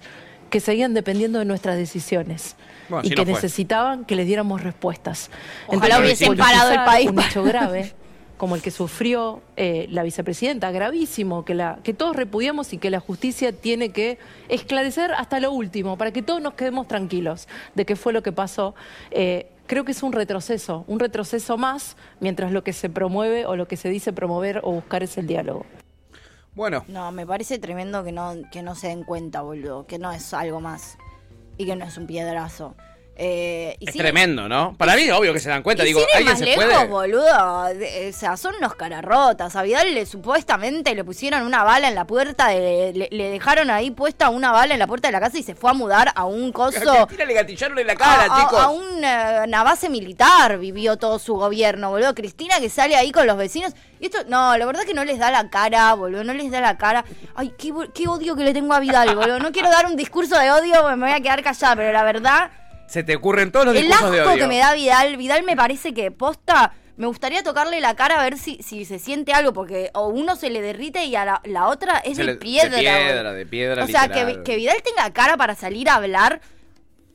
que 0.53 0.61
seguían 0.61 0.93
dependiendo 0.93 1.39
de 1.39 1.47
nuestras 1.47 1.79
decisiones 1.79 2.57
Bueno, 2.91 3.09
y 3.09 3.11
que 3.11 3.25
no 3.25 3.33
necesitaban 3.33 4.05
que 4.05 4.15
les 4.15 4.27
diéramos 4.27 4.63
respuestas. 4.63 5.31
Ojalá 5.67 5.99
hubiesen 5.99 6.37
parado 6.37 6.71
el 6.71 6.85
país 6.85 7.11
Un 7.11 7.21
hecho 7.21 7.43
grave 7.43 7.95
como 8.37 8.55
el 8.55 8.61
que 8.61 8.71
sufrió 8.71 9.41
eh, 9.57 9.87
la 9.91 10.03
vicepresidenta, 10.03 10.71
gravísimo, 10.71 11.45
que, 11.45 11.55
la, 11.55 11.79
que 11.83 11.95
todos 11.95 12.15
repudiamos 12.15 12.73
y 12.73 12.79
que 12.79 12.91
la 12.91 13.01
justicia 13.01 13.53
tiene 13.53 13.91
que 13.91 14.19
esclarecer 14.49 15.13
hasta 15.13 15.41
lo 15.41 15.53
último, 15.53 15.97
para 15.97 16.11
que 16.11 16.23
todos 16.23 16.43
nos 16.43 16.55
quedemos 16.55 16.87
tranquilos 16.87 17.49
de 17.75 17.87
qué 17.87 17.97
fue 17.97 18.13
lo 18.13 18.23
que 18.23 18.33
pasó. 18.33 18.75
Eh, 19.13 19.47
creo 19.67 19.85
que 19.85 19.93
es 19.93 20.03
un 20.03 20.13
retroceso, 20.13 20.85
un 20.89 20.99
retroceso 20.99 21.57
más, 21.57 21.97
mientras 22.21 22.53
lo 22.53 22.63
que 22.63 22.73
se 22.73 22.91
promueve 22.91 23.47
o 23.47 23.57
lo 23.57 23.69
que 23.69 23.77
se 23.77 23.89
dice 23.89 24.13
promover 24.13 24.61
o 24.65 24.73
buscar 24.73 25.03
es 25.03 25.17
el 25.17 25.29
diálogo. 25.29 25.65
Bueno, 26.55 26.85
No, 26.89 27.13
me 27.13 27.27
parece 27.27 27.59
tremendo 27.59 28.05
que 28.05 28.13
no, 28.13 28.35
que 28.51 28.63
no 28.63 28.75
se 28.75 28.89
den 28.89 29.05
cuenta, 29.05 29.41
boludo. 29.41 29.87
Que 29.87 29.99
no 29.99 30.13
es 30.13 30.35
algo 30.35 30.61
más. 30.61 30.99
Y 31.57 31.65
que 31.67 31.77
no 31.77 31.85
es 31.85 31.97
un 31.97 32.07
piedrazo. 32.07 32.75
Eh, 33.15 33.77
y 33.79 33.87
es 33.89 33.93
sin- 33.93 34.01
tremendo, 34.01 34.49
¿no? 34.49 34.75
Para 34.79 34.97
mí, 34.97 35.11
obvio 35.11 35.33
que 35.35 35.39
se 35.39 35.51
dan 35.51 35.63
cuenta. 35.63 35.83
y 35.83 35.87
Digo, 35.89 36.01
sin 36.01 36.09
ir 36.09 36.17
¿alguien 36.17 36.33
más 36.33 36.39
se 36.39 36.45
lejos, 36.47 36.65
puede? 36.65 36.87
boludo. 36.87 37.65
de- 37.75 38.09
o 38.09 38.19
sea, 38.19 38.37
son 38.39 38.55
unos 38.57 38.75
cararrotas. 38.75 39.55
A 39.55 39.63
Vidal 39.63 39.93
le, 39.95 40.07
supuestamente 40.07 40.95
le 40.95 41.05
pusieron 41.05 41.43
una 41.43 41.63
bala 41.63 41.89
en 41.89 41.95
la 41.95 42.07
puerta, 42.07 42.49
de- 42.49 42.93
le, 42.95 43.09
le 43.11 43.31
dejaron 43.31 43.71
ahí 43.71 43.91
puesta 43.91 44.31
una 44.31 44.51
bala 44.51 44.73
en 44.73 44.79
la 44.81 44.87
puerta 44.87 45.09
de 45.09 45.13
la 45.13 45.21
casa 45.21 45.39
y 45.39 45.43
se 45.43 45.55
fue 45.55 45.71
a 45.71 45.75
mudar 45.75 46.11
a 46.15 46.25
un 46.25 46.53
coso. 46.53 46.81
Cristina 46.81 47.25
le 47.27 47.35
gatillaron 47.35 47.79
en 47.79 47.87
la 47.87 47.95
cara, 47.97 48.25
a, 48.33 48.37
a- 48.37 48.41
chicos. 48.41 48.59
a 48.61 48.69
una, 48.71 49.43
una 49.47 49.63
base 49.63 49.91
militar 49.91 50.59
vivió 50.59 50.97
todo 50.97 51.19
su 51.19 51.35
gobierno, 51.35 51.91
boludo. 51.91 52.15
Cristina 52.15 52.61
que 52.61 52.71
sale 52.71 52.97
ahí 52.97 53.13
con 53.13 53.27
los 53.27 53.37
vecinos. 53.37 53.75
Y 54.01 54.07
esto, 54.07 54.19
no, 54.27 54.57
la 54.57 54.67
verdad 54.67 54.83
que 54.85 54.95
no 54.95 55.05
les 55.05 55.19
da 55.19 55.31
la 55.31 55.49
cara, 55.51 55.93
boludo. 55.95 56.25
No 56.25 56.33
les 56.35 56.51
da 56.51 56.61
la 56.61 56.77
cara. 56.79 57.05
Ay, 57.37 57.53
qué, 57.59 57.73
qué 57.95 58.09
odio 58.09 58.35
que 58.35 58.43
le 58.43 58.53
tengo 58.55 58.73
a 58.75 58.81
Vidal, 58.81 59.15
boludo. 59.15 59.39
No 59.39 59.53
quiero 59.53 59.69
dar 59.71 59.87
un 59.87 59.97
discurso 59.97 60.37
de 60.39 60.51
odio 60.51 60.89
me 60.97 61.07
voy 61.07 61.13
a 61.15 61.21
quedar 61.21 61.43
callada, 61.43 61.77
pero 61.77 61.93
la 61.93 62.03
verdad. 62.05 62.51
Se 62.93 63.03
te 63.03 63.17
ocurren 63.17 63.51
todos 63.51 63.65
los 63.67 63.75
El 63.75 63.83
discursos 63.87 64.13
de 64.13 64.21
asco 64.21 64.33
odio. 64.33 64.43
que 64.43 64.49
me 64.49 64.59
da 64.59 64.75
Vidal, 64.75 65.17
Vidal 65.17 65.43
me 65.45 65.57
parece 65.57 65.95
que 65.95 66.11
posta, 66.11 66.75
me 66.99 67.07
gustaría 67.07 67.43
tocarle 67.43 67.81
la 67.81 67.97
cara 67.97 68.21
a 68.21 68.23
ver 68.23 68.37
si, 68.37 68.59
si 68.63 68.85
se 68.85 68.99
siente 68.99 69.33
algo, 69.33 69.55
porque 69.55 69.91
o 69.95 70.09
uno 70.09 70.37
se 70.37 70.51
le 70.51 70.61
derrite 70.61 71.05
y 71.07 71.17
a 71.17 71.25
la, 71.25 71.41
la 71.45 71.69
otra 71.69 71.99
es 71.99 72.17
Se 72.19 72.23
de 72.23 72.33
le- 72.33 72.37
piedra. 72.37 72.77
De 72.77 72.83
piedra, 72.83 73.33
de 73.33 73.47
piedra, 73.47 73.85
O 73.85 73.87
sea, 73.87 74.09
que, 74.09 74.43
que 74.43 74.57
Vidal 74.57 74.77
tenga 74.83 75.11
cara 75.13 75.39
para 75.39 75.55
salir 75.55 75.89
a 75.89 75.95
hablar. 75.95 76.43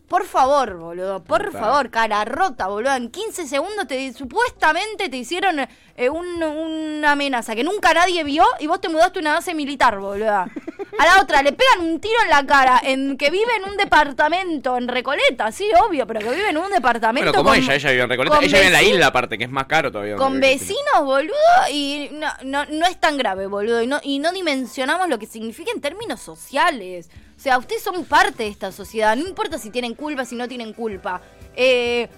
Por 0.07 0.23
favor, 0.25 0.77
boludo, 0.77 1.21
por 1.21 1.51
favor, 1.51 1.89
cara 1.89 2.23
rota, 2.23 2.67
boludo. 2.67 2.95
En 2.95 3.09
15 3.11 3.45
segundos 3.45 3.87
te 3.87 4.13
supuestamente 4.13 5.09
te 5.09 5.17
hicieron 5.17 5.59
eh, 5.59 6.09
un- 6.09 6.41
una 6.41 7.11
amenaza 7.11 7.55
que 7.55 7.63
nunca 7.65 7.93
nadie 7.93 8.23
vio 8.23 8.45
y 8.59 8.67
vos 8.67 8.79
te 8.79 8.87
mudaste 8.87 9.19
a 9.19 9.21
una 9.21 9.33
base 9.33 9.53
militar, 9.53 9.97
boludo. 9.99 10.29
A 10.31 11.05
la 11.05 11.21
otra 11.21 11.41
le 11.43 11.51
pegan 11.51 11.81
un 11.81 11.99
tiro 11.99 12.15
en 12.23 12.29
la 12.29 12.45
cara 12.45 12.79
en 12.83 13.17
que 13.17 13.29
vive 13.29 13.51
en 13.57 13.69
un 13.69 13.75
departamento 13.77 14.77
en 14.77 14.87
Recoleta, 14.87 15.51
sí, 15.51 15.69
obvio, 15.85 16.07
pero 16.07 16.21
que 16.21 16.29
vive 16.29 16.49
en 16.49 16.57
un 16.57 16.69
departamento 16.71 17.31
Bueno, 17.31 17.37
como 17.43 17.49
con- 17.49 17.57
ella, 17.59 17.75
ella 17.75 17.89
vive 17.91 18.03
en 18.03 18.09
Recoleta. 18.09 18.37
Ella 18.37 18.47
vive 18.57 18.67
en 18.67 18.73
la 18.73 18.83
isla, 18.83 19.07
aparte, 19.07 19.37
que 19.37 19.43
es 19.43 19.49
más 19.51 19.65
caro 19.65 19.91
todavía. 19.91 20.15
con 20.15 20.39
vecinos, 20.39 21.03
boludo, 21.03 21.33
y 21.69 22.09
no, 22.13 22.27
no, 22.45 22.65
no 22.65 22.85
es 22.85 22.97
tan 22.99 23.17
grave, 23.17 23.47
boludo, 23.47 23.81
y 23.81 23.87
no, 23.87 23.99
y 24.03 24.19
no 24.19 24.31
dimensionamos 24.31 25.09
lo 25.09 25.19
que 25.19 25.25
significa 25.25 25.71
en 25.75 25.81
términos 25.81 26.21
sociales. 26.21 27.09
O 27.37 27.39
sea, 27.39 27.59
ustedes 27.59 27.83
son 27.83 28.03
parte 28.03 28.43
de 28.43 28.49
esta 28.49 28.71
sociedad, 28.71 29.15
no 29.15 29.27
importa 29.27 29.59
si 29.59 29.69
tienen 29.69 29.93
culpa, 29.93 30.25
si 30.25 30.35
no 30.35 30.47
tienen 30.47 30.73
culpa. 30.73 31.21
Eh, 31.55 32.09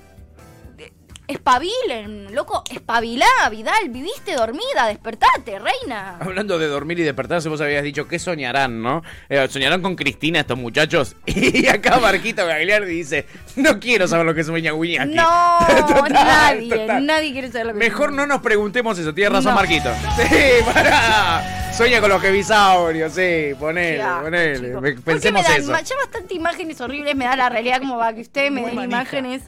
espabilen, 1.30 2.34
loco, 2.34 2.64
espabilá, 2.70 3.26
Vidal, 3.52 3.90
viviste 3.90 4.34
dormida, 4.36 4.88
despertate, 4.88 5.60
reina. 5.60 6.18
Hablando 6.20 6.58
de 6.60 6.68
dormir 6.68 7.00
y 7.00 7.04
despertarse, 7.04 7.50
vos 7.50 7.62
habías 7.62 7.84
dicho 7.84 8.08
que 8.08 8.20
soñarán, 8.20 8.82
¿no? 8.82 9.04
Eh, 9.30 9.48
soñarán 9.50 9.82
con 9.82 9.96
Cristina 9.96 10.40
estos 10.42 10.58
muchachos. 10.58 11.16
Y 11.60 11.68
acá 11.68 12.00
Marquito 12.00 12.46
Gagliardi 12.46 12.92
dice, 12.94 13.26
no 13.56 13.80
quiero 13.80 14.08
saber 14.08 14.26
lo 14.26 14.34
que 14.34 14.44
sueña 14.44 14.74
Wiñaki. 14.74 15.14
No, 15.16 15.58
Total, 15.88 16.12
nadie, 16.14 16.70
total. 16.70 17.06
nadie 17.06 17.32
quiere 17.32 17.52
saber 17.52 17.68
lo 17.68 17.74
que 17.74 17.80
Mejor 17.80 18.12
no 18.14 18.26
nos 18.28 18.42
preguntemos 18.42 18.98
eso, 19.00 19.14
tiene 19.14 19.30
razón 19.30 19.52
No. 19.52 19.56
Marquito. 19.56 19.90
Sí, 20.18 20.64
pará. 20.66 21.72
Sueña 21.76 22.02
con 22.02 22.10
los 22.10 22.22
kevisaurios, 22.22 23.14
sí, 23.14 23.54
ponele, 23.60 23.98
Ya, 23.98 24.20
ponele. 24.22 24.68
chicos. 24.68 24.82
Me- 24.82 24.92
¿Por 24.94 25.04
qué 25.22 25.32
me 25.32 25.42
Pensemos 25.42 25.44
dan 25.44 25.62
eso. 25.62 25.72
ya 25.96 25.96
bastante 26.04 26.34
imágenes 26.34 26.82
horribles 26.82 27.16
me 27.16 27.26
da 27.26 27.36
la 27.38 27.50
realidad 27.50 27.80
como 27.80 27.98
para 27.98 28.14
que 28.14 28.22
ustedes 28.22 28.52
me 28.52 28.62
Muy 28.62 28.72
den 28.72 28.76
manija. 28.90 28.98
imágenes 29.20 29.44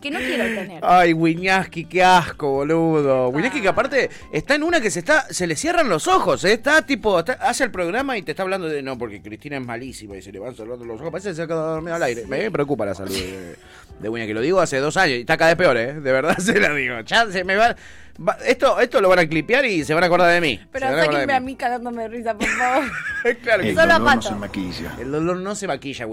que 0.00 0.10
no 0.10 0.18
quiero 0.18 0.44
tener. 0.44 0.80
Ay, 0.82 1.12
Wiñaski, 1.12 1.84
qué 1.86 2.02
asco, 2.02 2.50
boludo. 2.50 3.28
Wiñaski 3.30 3.60
que 3.60 3.68
aparte 3.68 4.10
está 4.32 4.54
en 4.54 4.62
una 4.62 4.80
que 4.80 4.90
se 4.90 4.98
está, 5.00 5.26
se 5.30 5.46
le 5.46 5.56
cierran 5.56 5.88
los 5.88 6.06
ojos, 6.06 6.44
¿eh? 6.44 6.52
está 6.54 6.82
tipo, 6.82 7.18
está- 7.18 7.34
hace 7.34 7.64
el 7.64 7.70
programa 7.70 8.16
y 8.18 8.22
te 8.22 8.32
está 8.32 8.42
hablando 8.42 8.68
de 8.68 8.82
no, 8.82 8.96
porque 8.98 9.20
Cristina 9.22 9.56
es 9.56 9.64
malísima 9.64 10.16
y 10.16 10.22
se 10.22 10.32
le 10.32 10.38
van 10.38 10.54
cerrando 10.54 10.84
los 10.84 11.00
ojos, 11.00 11.10
parece 11.10 11.30
que 11.30 11.34
se 11.36 11.42
ha 11.42 11.46
quedado 11.46 11.72
dormido 11.72 11.94
al 11.96 12.02
aire. 12.02 12.24
Me 12.26 12.50
preocupa 12.50 12.84
la 12.86 12.94
salud 12.94 13.12
de, 13.12 13.56
de 14.00 14.08
Wiñaski, 14.08 14.32
lo 14.34 14.40
digo 14.40 14.60
hace 14.60 14.78
dos 14.78 14.96
años 14.96 15.18
y 15.18 15.20
está 15.20 15.36
cada 15.36 15.50
vez 15.54 15.58
peor, 15.58 15.76
¿eh? 15.76 15.94
De 15.94 16.12
verdad 16.12 16.36
se 16.40 16.58
la 16.60 16.72
digo. 16.74 17.00
Ya 17.00 17.26
se 17.30 17.44
me 17.44 17.56
va, 17.56 17.76
va- 18.18 18.38
esto, 18.46 18.78
esto 18.80 19.00
lo 19.00 19.08
van 19.08 19.18
a 19.20 19.26
clipear 19.26 19.64
y 19.66 19.84
se 19.84 19.94
van 19.94 20.02
a 20.04 20.06
acordar 20.06 20.32
de 20.32 20.40
mí. 20.40 20.60
Pero 20.72 20.86
se 20.86 20.92
van 20.92 21.00
a 21.00 21.02
acordar 21.02 21.20
sáquenme 21.22 21.32
de 21.32 21.36
a 21.36 21.40
mí. 21.40 21.46
mí 21.46 21.56
cagándome 21.56 22.02
de 22.02 22.08
risa, 22.08 22.34
por 22.36 22.46
favor. 22.48 22.84
Claro 23.42 23.62
que 23.64 23.70
El 23.70 23.74
Solo 23.74 23.92
a 23.92 23.98
dolor 23.98 24.00
no 24.00 24.20
Pato. 24.20 24.28
se 24.28 24.34
maquilla. 24.36 24.92
El 25.00 25.10
dolor 25.10 25.36
no 25.38 25.54
se 25.56 25.66
maquilla. 25.66 26.06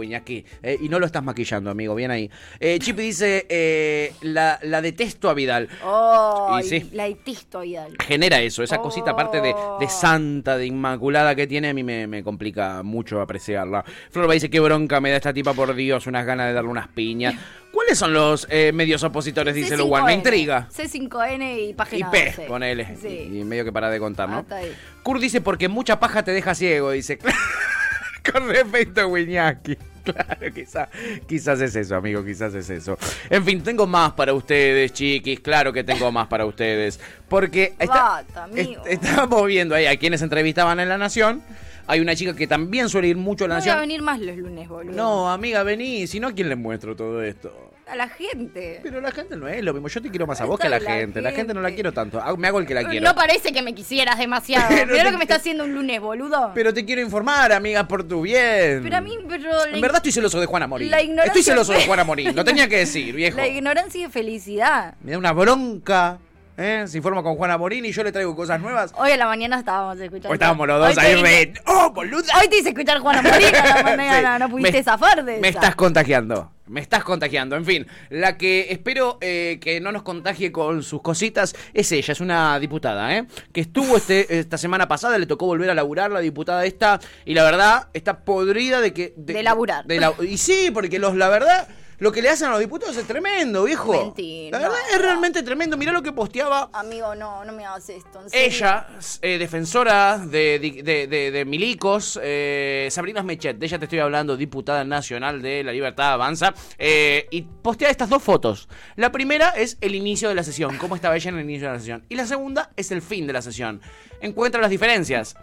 Eh, 0.63 0.77
y 0.81 0.89
no 0.89 0.99
lo 0.99 1.05
estás 1.05 1.23
maquillando, 1.23 1.69
amigo. 1.69 1.93
Bien 1.93 2.09
ahí. 2.09 2.29
Eh, 2.59 2.79
Chipi 2.79 3.03
dice, 3.03 3.45
eh, 3.49 4.13
la, 4.21 4.57
la 4.63 4.81
detesto 4.81 5.29
a 5.29 5.33
Vidal. 5.35 5.69
Oh, 5.83 6.57
Y 6.59 6.63
sí. 6.63 6.89
la 6.93 7.03
detesto 7.05 7.59
a 7.59 7.61
Vidal. 7.61 7.95
genera 8.03 8.39
eso, 8.41 8.63
esa 8.63 8.79
cosita 8.79 9.11
aparte 9.11 9.41
de, 9.41 9.53
de 9.79 9.89
santa, 9.89 10.57
de 10.57 10.65
inmaculada 10.65 11.35
que 11.35 11.45
tiene, 11.45 11.69
a 11.69 11.73
mí 11.73 11.83
me, 11.83 12.07
me 12.07 12.23
complica 12.23 12.81
mucho 12.83 13.21
apreciarla. 13.21 13.83
Florba 14.09 14.33
dice, 14.33 14.49
qué 14.49 14.59
bronca 14.59 14.99
me 14.99 15.11
da 15.11 15.17
esta 15.17 15.33
tipa, 15.33 15.53
por 15.53 15.73
Dios, 15.75 16.07
unas 16.07 16.25
ganas 16.25 16.47
de 16.47 16.53
darle 16.53 16.69
unas 16.71 16.87
piñas. 16.87 17.35
¿Cuáles 17.73 17.97
son 17.97 18.13
los 18.13 18.45
eh, 18.51 18.71
medios 18.71 19.03
opositores? 19.03 19.55
Dice 19.55 19.75
Luwan. 19.75 20.05
Me 20.05 20.13
C5N. 20.13 20.17
intriga. 20.17 20.67
C5N 20.73 21.69
y 21.69 21.73
página 21.73 22.07
Y 22.07 22.11
P, 22.11 22.25
12. 22.27 22.41
ponele. 22.43 22.95
Sí. 23.01 23.39
Y 23.39 23.43
medio 23.43 23.65
que 23.65 23.71
para 23.71 23.89
de 23.89 23.99
contar, 23.99 24.29
¿no? 24.29 24.37
Hasta 24.39 24.57
ahí. 24.57 24.71
Kurt 25.01 25.19
dice, 25.19 25.41
porque 25.41 25.67
mucha 25.67 25.99
paja 25.99 26.23
te 26.23 26.31
deja 26.31 26.53
ciego, 26.55 26.91
dice. 26.91 27.17
Con 28.31 28.47
respecto 28.47 29.01
a 29.01 29.07
Wiñaki. 29.07 29.77
Claro, 30.03 30.53
quizá- 30.53 30.89
quizás 31.29 31.61
es 31.61 31.73
eso, 31.77 31.95
amigo, 31.95 32.25
quizás 32.25 32.53
es 32.55 32.69
eso. 32.69 32.97
En 33.29 33.45
fin, 33.45 33.63
tengo 33.63 33.87
más 33.87 34.11
para 34.11 34.33
ustedes, 34.33 34.91
chiquis. 34.91 35.39
Claro 35.39 35.71
que 35.71 35.85
tengo 35.85 36.11
más 36.11 36.27
para 36.27 36.45
ustedes. 36.45 36.99
Porque 37.29 37.73
está, 37.79 38.21
amigo. 38.35 38.83
est- 38.85 39.01
estábamos 39.01 39.47
viendo 39.47 39.73
ahí 39.75 39.85
a 39.85 39.95
quienes 39.95 40.21
entrevistaban 40.21 40.81
en 40.81 40.89
La 40.89 40.97
Nación. 40.97 41.41
Hay 41.87 41.99
una 41.99 42.15
chica 42.15 42.33
que 42.35 42.47
también 42.47 42.87
suele 42.89 43.09
ir 43.09 43.17
mucho 43.17 43.45
a 43.45 43.47
La 43.47 43.55
No 43.55 43.59
voy 43.61 43.69
a 43.69 43.73
Nación. 43.73 43.87
venir 43.89 44.01
más 44.01 44.19
los 44.19 44.37
lunes, 44.37 44.67
boludo. 44.69 44.95
No, 44.95 45.31
amiga, 45.31 45.63
vení. 45.63 46.07
Si 46.07 46.19
no, 46.19 46.29
¿a 46.29 46.31
quién 46.33 46.47
le 46.49 46.55
muestro 46.55 46.95
todo 46.95 47.21
esto? 47.21 47.71
A 47.85 47.97
la 47.97 48.07
gente. 48.07 48.79
Pero 48.81 49.01
la 49.01 49.11
gente 49.11 49.35
no 49.35 49.45
es 49.49 49.61
lo 49.61 49.73
mismo. 49.73 49.89
Yo 49.89 50.01
te 50.01 50.09
quiero 50.09 50.25
más 50.25 50.39
a 50.39 50.45
vos 50.45 50.57
que 50.57 50.67
a 50.67 50.69
la 50.69 50.79
gente. 50.79 51.21
La 51.21 51.31
gente 51.33 51.53
no 51.53 51.59
la 51.61 51.71
quiero 51.71 51.91
tanto. 51.91 52.21
Ah, 52.23 52.33
Me 52.37 52.47
hago 52.47 52.59
el 52.59 52.65
que 52.65 52.73
la 52.73 52.85
quiero. 52.87 53.05
No 53.05 53.13
parece 53.13 53.51
que 53.51 53.61
me 53.61 53.75
quisieras 53.75 54.17
demasiado. 54.17 54.65
Pero 54.69 54.85
Mirá 54.93 54.99
te- 54.99 55.03
lo 55.03 55.11
que 55.11 55.17
me 55.17 55.23
está 55.25 55.35
haciendo 55.35 55.65
un 55.65 55.73
lunes, 55.75 55.99
boludo. 55.99 56.51
Pero 56.55 56.73
te 56.73 56.85
quiero 56.85 57.01
informar, 57.01 57.51
amiga, 57.51 57.85
por 57.85 58.07
tu 58.07 58.21
bien. 58.21 58.79
Pero 58.83 58.95
a 58.97 59.01
mí, 59.01 59.17
pero 59.27 59.65
En 59.65 59.81
verdad 59.81 59.97
estoy 59.97 60.13
celoso 60.13 60.39
de 60.39 60.45
Juana 60.45 60.65
Morín. 60.67 60.89
La 60.89 61.01
ignorancia- 61.01 61.25
Estoy 61.27 61.43
celoso 61.43 61.73
de 61.73 61.85
Juana 61.85 62.05
Morín. 62.05 62.33
Lo 62.33 62.45
tenía 62.45 62.69
que 62.69 62.77
decir, 62.77 63.13
viejo. 63.15 63.35
La 63.35 63.47
ignorancia 63.47 64.07
y 64.07 64.09
felicidad. 64.09 64.95
Me 65.03 65.11
da 65.11 65.17
una 65.17 65.33
bronca. 65.33 66.19
¿Eh? 66.57 66.85
Se 66.87 66.97
informa 66.97 67.23
con 67.23 67.35
Juana 67.35 67.57
Morín 67.57 67.85
y 67.85 67.91
yo 67.91 68.03
le 68.03 68.11
traigo 68.11 68.35
cosas 68.35 68.59
nuevas. 68.61 68.93
Hoy 68.97 69.11
a 69.11 69.17
la 69.17 69.25
mañana 69.27 69.59
estábamos 69.59 69.99
escuchando. 69.99 70.29
Hoy 70.29 70.33
estábamos 70.35 70.67
los 70.67 70.79
dos 70.79 70.97
ahí 70.97 71.15
re... 71.15 71.53
¡Oh, 71.65 71.91
boluda! 71.91 72.27
Hoy 72.41 72.47
te 72.47 72.57
hice 72.59 72.69
escuchar 72.69 72.99
Juana 72.99 73.21
Morín 73.21 73.55
a 73.55 73.65
la 73.65 73.83
mañana, 73.83 74.33
Sí. 74.35 74.39
no 74.39 74.49
pudiste 74.49 74.71
Me- 74.77 74.83
zafar 74.83 75.23
de 75.25 75.39
Me 75.39 75.49
esa. 75.49 75.59
estás 75.59 75.75
contagiando. 75.75 76.51
Me 76.65 76.79
estás 76.79 77.03
contagiando. 77.03 77.57
En 77.57 77.65
fin, 77.65 77.87
la 78.09 78.37
que 78.37 78.67
espero 78.71 79.17
eh, 79.19 79.59
que 79.61 79.81
no 79.81 79.91
nos 79.91 80.03
contagie 80.03 80.51
con 80.53 80.81
sus 80.81 81.01
cositas 81.01 81.53
es 81.73 81.91
ella, 81.91 82.13
es 82.13 82.21
una 82.21 82.57
diputada, 82.57 83.15
¿eh? 83.17 83.25
Que 83.51 83.59
estuvo 83.61 83.97
este, 83.97 84.39
esta 84.39 84.57
semana 84.57 84.87
pasada, 84.87 85.17
le 85.17 85.25
tocó 85.25 85.45
volver 85.45 85.69
a 85.69 85.73
laburar 85.75 86.09
la 86.11 86.21
diputada 86.21 86.63
esta, 86.65 87.01
y 87.25 87.33
la 87.33 87.43
verdad, 87.43 87.89
está 87.93 88.19
podrida 88.23 88.79
de 88.79 88.93
que. 88.93 89.13
De 89.17 89.43
laburar. 89.43 89.85
de 89.85 89.99
la- 89.99 90.13
y 90.21 90.37
sí, 90.37 90.71
porque 90.73 90.99
los, 90.99 91.15
la 91.15 91.27
verdad. 91.27 91.67
Lo 91.99 92.11
que 92.11 92.21
le 92.21 92.29
hacen 92.29 92.47
a 92.47 92.51
los 92.51 92.59
diputados 92.59 92.95
es 92.97 93.05
tremendo, 93.05 93.63
viejo. 93.63 93.91
Mentira. 94.05 94.59
La 94.59 94.67
verdad 94.69 94.83
es 94.93 95.01
realmente 95.01 95.43
tremendo. 95.43 95.77
Mirá 95.77 95.91
lo 95.91 96.01
que 96.01 96.11
posteaba 96.11 96.69
Amigo, 96.73 97.15
no, 97.15 97.45
no 97.45 97.53
me 97.53 97.65
hagas 97.65 97.87
esto. 97.89 98.21
en 98.21 98.29
serio. 98.29 98.45
ella, 98.47 98.87
eh, 99.21 99.37
defensora 99.37 100.17
de, 100.17 100.59
de, 100.83 101.07
de- 101.07 101.31
de 101.31 101.45
milicos, 101.45 102.19
eh, 102.21 102.87
Sabrina 102.91 103.23
Mechet, 103.23 103.57
de 103.57 103.65
ella 103.65 103.79
te 103.79 103.85
estoy 103.85 103.99
hablando, 103.99 104.35
diputada 104.35 104.83
nacional 104.83 105.41
de 105.41 105.63
La 105.63 105.71
Libertad 105.71 106.13
Avanza, 106.13 106.53
eh, 106.77 107.27
y 107.31 107.41
postea 107.43 107.89
estas 107.89 108.09
dos 108.09 108.21
fotos. 108.23 108.67
La 108.95 109.11
primera 109.11 109.49
es 109.49 109.77
el 109.81 109.95
inicio 109.95 110.29
de 110.29 110.35
la 110.35 110.43
sesión, 110.43 110.77
cómo 110.77 110.95
estaba 110.95 111.15
ella 111.15 111.29
en 111.29 111.37
el 111.37 111.43
inicio 111.45 111.67
de 111.67 111.73
la 111.73 111.79
sesión. 111.79 112.05
Y 112.09 112.15
la 112.15 112.25
segunda 112.25 112.71
es 112.75 112.91
el 112.91 113.01
fin 113.01 113.27
de 113.27 113.33
la 113.33 113.41
sesión. 113.41 113.81
Encuentra 114.21 114.59
las 114.61 114.69
diferencias. 114.69 115.35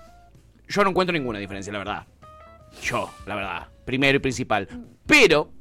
Yo 0.68 0.84
no 0.84 0.90
encuentro 0.90 1.12
ninguna 1.12 1.38
diferencia, 1.38 1.72
la 1.72 1.78
verdad. 1.78 2.06
Yo, 2.82 3.10
la 3.26 3.34
verdad. 3.34 3.68
Primero 3.84 4.16
y 4.16 4.20
principal. 4.20 4.68
Pero, 5.06 5.52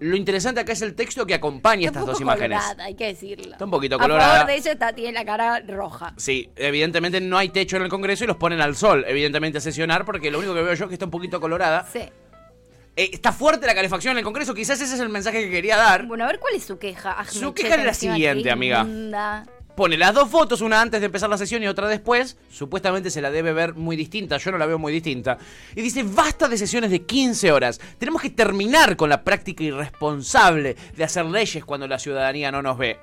lo 0.00 0.16
interesante 0.16 0.60
acá 0.60 0.72
es 0.72 0.82
el 0.82 0.94
texto 0.94 1.26
que 1.26 1.34
acompaña 1.34 1.86
Está 1.86 2.00
estas 2.00 2.02
un 2.02 2.10
dos 2.12 2.20
imágenes. 2.20 2.58
colorada, 2.60 2.84
hay 2.84 2.94
que 2.94 3.06
decirlo. 3.06 3.52
Está 3.52 3.64
un 3.64 3.70
poquito 3.70 3.96
A 3.96 3.98
colorada. 3.98 4.32
favor 4.32 4.46
de 4.46 4.56
ella 4.56 4.72
está, 4.72 4.92
tiene 4.92 5.12
la 5.12 5.24
cara 5.24 5.60
roja. 5.66 6.14
Sí, 6.16 6.50
evidentemente 6.56 7.20
no 7.20 7.36
hay 7.38 7.48
techo 7.48 7.76
en 7.76 7.82
el 7.82 7.88
Congreso 7.88 8.24
y 8.24 8.26
los 8.26 8.36
ponen 8.36 8.60
al 8.60 8.76
sol, 8.76 9.04
evidentemente 9.08 9.58
a 9.58 9.60
sesionar, 9.60 10.04
porque 10.04 10.30
lo 10.30 10.38
único 10.38 10.54
que 10.54 10.62
veo 10.62 10.74
yo 10.74 10.84
es 10.84 10.88
que 10.88 10.94
está 10.94 11.04
un 11.06 11.10
poquito 11.10 11.40
colorada. 11.40 11.86
Sí. 11.92 12.00
Eh, 12.96 13.10
está 13.12 13.32
fuerte 13.32 13.66
la 13.66 13.74
calefacción 13.74 14.12
en 14.12 14.18
el 14.18 14.24
Congreso, 14.24 14.54
quizás 14.54 14.80
ese 14.80 14.94
es 14.94 15.00
el 15.00 15.08
mensaje 15.08 15.44
que 15.44 15.50
quería 15.50 15.76
dar. 15.76 16.06
Bueno, 16.06 16.24
a 16.24 16.26
ver 16.28 16.38
cuál 16.40 16.54
es 16.54 16.64
su 16.64 16.78
queja. 16.78 17.14
Ah, 17.18 17.24
Su 17.24 17.52
queja 17.54 17.76
es 17.76 17.84
la 17.84 17.94
siguiente, 17.94 18.50
amiga. 18.50 18.84
Pone 19.78 19.96
las 19.96 20.12
dos 20.12 20.28
fotos, 20.28 20.60
una 20.60 20.80
antes 20.80 20.98
de 20.98 21.06
empezar 21.06 21.30
la 21.30 21.38
sesión 21.38 21.62
y 21.62 21.68
otra 21.68 21.86
después. 21.86 22.36
Supuestamente 22.50 23.12
se 23.12 23.20
la 23.20 23.30
debe 23.30 23.52
ver 23.52 23.74
muy 23.74 23.94
distinta, 23.94 24.36
yo 24.36 24.50
no 24.50 24.58
la 24.58 24.66
veo 24.66 24.76
muy 24.76 24.92
distinta. 24.92 25.38
Y 25.76 25.82
dice, 25.82 26.02
basta 26.02 26.48
de 26.48 26.58
sesiones 26.58 26.90
de 26.90 27.02
15 27.02 27.52
horas. 27.52 27.80
Tenemos 27.96 28.20
que 28.20 28.30
terminar 28.30 28.96
con 28.96 29.08
la 29.08 29.22
práctica 29.22 29.62
irresponsable 29.62 30.74
de 30.96 31.04
hacer 31.04 31.26
leyes 31.26 31.64
cuando 31.64 31.86
la 31.86 32.00
ciudadanía 32.00 32.50
no 32.50 32.60
nos 32.60 32.76
ve. 32.76 32.98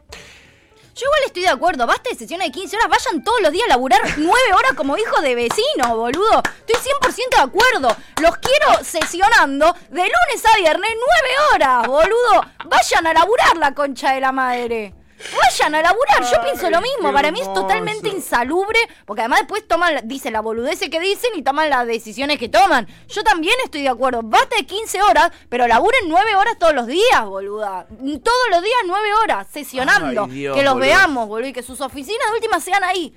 Yo 0.95 1.05
igual 1.05 1.21
estoy 1.27 1.43
de 1.43 1.47
acuerdo, 1.47 1.87
basta 1.87 2.09
de 2.09 2.17
sesiones 2.17 2.47
de 2.47 2.51
15 2.51 2.75
horas, 2.75 2.89
vayan 2.89 3.23
todos 3.23 3.41
los 3.41 3.53
días 3.53 3.67
a 3.67 3.69
laburar 3.69 4.01
9 4.17 4.33
horas 4.53 4.73
como 4.75 4.97
hijo 4.97 5.21
de 5.21 5.33
vecino, 5.33 5.95
boludo. 5.95 6.43
Estoy 6.67 6.91
100% 7.09 7.35
de 7.37 7.41
acuerdo. 7.41 7.95
Los 8.21 8.35
quiero 8.35 8.83
sesionando 8.83 9.73
de 9.91 10.01
lunes 10.01 10.45
a 10.53 10.57
viernes 10.57 10.91
9 10.91 11.53
horas, 11.53 11.87
boludo. 11.87 12.45
Vayan 12.65 13.07
a 13.07 13.13
laburar 13.13 13.55
la 13.55 13.73
concha 13.73 14.11
de 14.11 14.19
la 14.19 14.33
madre. 14.33 15.04
Vayan 15.33 15.75
a 15.75 15.81
laburar, 15.81 16.23
yo 16.23 16.41
pienso 16.41 16.69
lo 16.69 16.81
mismo, 16.81 17.11
para 17.11 17.31
mí 17.31 17.41
es 17.41 17.53
totalmente 17.53 18.09
insalubre, 18.09 18.79
porque 19.05 19.21
además 19.21 19.39
después 19.39 19.67
toman, 19.67 20.07
dicen 20.07 20.33
la 20.33 20.41
boludez 20.41 20.79
que 20.79 20.99
dicen 20.99 21.31
y 21.35 21.41
toman 21.41 21.69
las 21.69 21.87
decisiones 21.87 22.37
que 22.37 22.49
toman. 22.49 22.87
Yo 23.07 23.23
también 23.23 23.55
estoy 23.63 23.81
de 23.81 23.89
acuerdo, 23.89 24.21
basta 24.23 24.55
de 24.55 24.65
15 24.65 25.01
horas, 25.01 25.31
pero 25.49 25.67
laburen 25.67 26.01
9 26.07 26.35
horas 26.35 26.57
todos 26.59 26.73
los 26.73 26.87
días, 26.87 27.25
boluda. 27.25 27.87
Todos 28.23 28.49
los 28.51 28.61
días 28.61 28.79
9 28.85 29.13
horas, 29.23 29.47
sesionando. 29.51 30.25
Ay, 30.25 30.31
Dios, 30.31 30.55
que 30.55 30.63
los 30.63 30.73
boludo. 30.73 30.87
veamos, 30.87 31.27
boludo, 31.27 31.49
y 31.49 31.53
que 31.53 31.63
sus 31.63 31.81
oficinas 31.81 32.27
de 32.27 32.33
última 32.33 32.59
sean 32.59 32.83
ahí. 32.83 33.15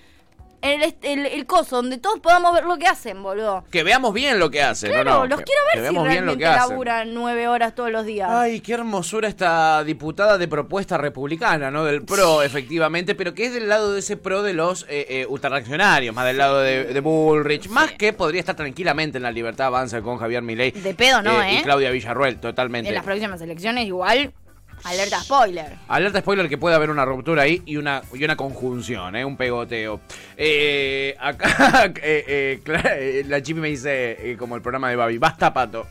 En 0.60 0.82
el, 0.82 0.94
el, 1.02 1.26
el 1.26 1.46
coso, 1.46 1.76
donde 1.76 1.98
todos 1.98 2.18
podamos 2.20 2.52
ver 2.52 2.64
lo 2.64 2.76
que 2.78 2.86
hacen, 2.88 3.22
boludo. 3.22 3.64
Que 3.70 3.84
veamos 3.84 4.12
bien 4.12 4.38
lo 4.40 4.50
que 4.50 4.60
hacen, 4.62 4.90
Claro, 4.90 5.04
¿no? 5.10 5.18
no, 5.20 5.26
los 5.26 5.38
que- 5.38 5.44
quiero 5.44 5.60
que 5.72 5.78
ver 5.78 5.86
si 5.88 5.92
veamos 5.94 6.08
bien 6.08 6.26
lo 6.26 6.32
realmente 6.32 6.38
que 6.44 6.46
hacen. 6.46 6.70
laburan 6.70 7.14
9 7.14 7.48
horas 7.48 7.74
todos 7.76 7.90
los 7.92 8.04
días. 8.04 8.28
Ay, 8.28 8.60
qué 8.60 8.72
hermosura 8.74 9.28
esta 9.28 9.84
diputada 9.84 10.36
de 10.36 10.48
propuesta 10.48 10.98
republicana, 10.98 11.70
¿no? 11.70 11.84
Del 11.84 12.02
PRO, 12.02 12.42
efectivamente, 12.42 13.14
pero 13.14 13.34
que 13.34 13.46
es 13.46 13.54
del 13.54 13.68
lado 13.68 13.92
de 13.92 14.00
ese 14.00 14.16
PRO 14.16 14.42
de 14.42 14.52
los 14.54 14.82
eh, 14.88 15.06
eh, 15.08 15.26
ultrarreaccionarios, 15.28 16.14
más 16.14 16.26
del 16.26 16.38
lado 16.38 16.58
de, 16.60 16.84
de 16.86 17.00
Bullrich, 17.00 17.68
más 17.68 17.92
que 17.92 18.12
podría 18.12 18.40
estar 18.40 18.56
tranquilamente 18.56 19.18
en 19.18 19.22
la 19.22 19.30
libertad 19.30 19.68
avanza 19.68 20.02
con 20.02 20.18
Javier 20.18 20.42
Milei. 20.42 20.72
De 20.72 20.94
pedo 20.94 21.22
no, 21.22 21.32
Y 21.48 21.56
¿eh? 21.56 21.60
Claudia 21.62 21.90
Villarruel, 21.90 22.40
totalmente. 22.40 22.88
En 22.88 22.94
las 22.96 23.04
próximas 23.04 23.40
elecciones 23.40 23.86
igual, 23.86 24.32
alerta 24.84 25.20
spoiler. 25.20 25.72
Alerta 25.88 26.20
spoiler 26.20 26.48
que 26.48 26.58
puede 26.58 26.74
haber 26.76 26.90
una 26.90 27.04
ruptura 27.04 27.42
ahí 27.42 27.62
y 27.66 27.76
una, 27.76 28.02
y 28.12 28.24
una 28.24 28.36
conjunción, 28.36 29.16
¿eh? 29.16 29.24
un 29.24 29.36
pegoteo. 29.36 30.00
Eh, 30.36 31.14
acá 31.18 31.90
eh, 32.02 33.24
la 33.26 33.42
chipi 33.42 33.60
me 33.60 33.68
dice, 33.68 34.36
como 34.38 34.56
el 34.56 34.62
programa 34.62 34.90
de 34.90 34.96
Babi, 34.96 35.18
basta 35.18 35.52
pato. 35.52 35.86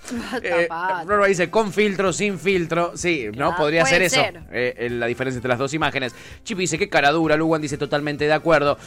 Florba 1.06 1.28
dice, 1.28 1.50
con 1.50 1.72
filtro, 1.72 2.14
sin 2.14 2.40
filtro. 2.40 2.94
Sí, 2.96 3.26
¿no? 3.28 3.34
Claro, 3.34 3.56
Podría 3.58 3.86
ser 3.86 4.02
eso. 4.02 4.16
ser. 4.16 4.92
la 4.92 5.06
diferencia 5.08 5.38
entre 5.38 5.50
las 5.50 5.60
dos 5.60 5.74
imágenes. 5.74 6.14
Chipi 6.44 6.62
dice, 6.62 6.78
qué 6.78 6.90
cara 6.90 7.12
dura. 7.12 7.36
Lugan 7.36 7.62
dice, 7.62 7.78
totalmente 7.78 8.26
de 8.26 8.34
acuerdo. 8.34 8.78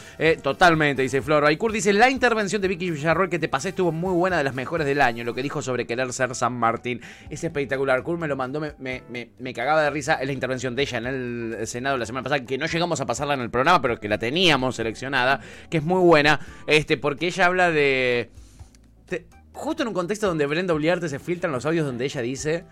Totalmente, 0.41 1.01
dice 1.01 1.21
Florba. 1.21 1.51
Y 1.51 1.57
Kurt 1.57 1.73
dice, 1.73 1.93
la 1.93 2.09
intervención 2.09 2.61
de 2.61 2.67
Vicky 2.67 2.91
Villarroel 2.91 3.29
que 3.29 3.39
te 3.39 3.47
pasé 3.47 3.69
estuvo 3.69 3.91
muy 3.91 4.13
buena, 4.13 4.37
de 4.37 4.43
las 4.43 4.53
mejores 4.55 4.85
del 4.87 5.01
año. 5.01 5.23
Lo 5.23 5.33
que 5.33 5.41
dijo 5.43 5.61
sobre 5.61 5.85
querer 5.85 6.11
ser 6.13 6.33
San 6.35 6.53
Martín 6.53 7.01
es 7.29 7.43
espectacular. 7.43 8.03
Kurt 8.03 8.19
me 8.19 8.27
lo 8.27 8.35
mandó, 8.35 8.59
me, 8.59 8.73
me, 8.79 9.03
me- 9.09 9.29
me 9.39 9.53
cagaba 9.53 9.81
de 9.83 9.89
risa. 9.91 10.15
Es 10.15 10.25
la 10.27 10.33
intervención 10.33 10.75
de 10.75 10.81
ella 10.81 10.97
en 10.97 11.05
el 11.07 11.67
Senado 11.67 11.97
la 11.97 12.05
semana 12.05 12.23
pasada, 12.23 12.43
que 12.45 12.57
no 12.57 12.65
llegamos 12.65 12.99
a 13.01 13.05
pasarla 13.05 13.33
en 13.35 13.41
el 13.41 13.49
programa, 13.51 13.81
pero 13.81 13.99
que 13.99 14.09
la 14.09 14.17
teníamos 14.17 14.75
seleccionada, 14.75 15.39
que 15.69 15.77
es 15.77 15.83
muy 15.83 15.99
buena, 16.01 16.39
este, 16.67 16.97
porque 16.97 17.27
ella 17.27 17.45
habla 17.45 17.69
de... 17.71 18.29
te- 19.05 19.25
justo 19.53 19.83
en 19.83 19.89
un 19.89 19.93
contexto 19.93 20.27
donde 20.27 20.45
Brenda 20.45 20.73
Uliarte 20.73 21.09
se 21.09 21.19
filtran 21.19 21.51
los 21.51 21.65
audios 21.65 21.85
donde 21.85 22.05
ella 22.05 22.21
dice 22.21 22.63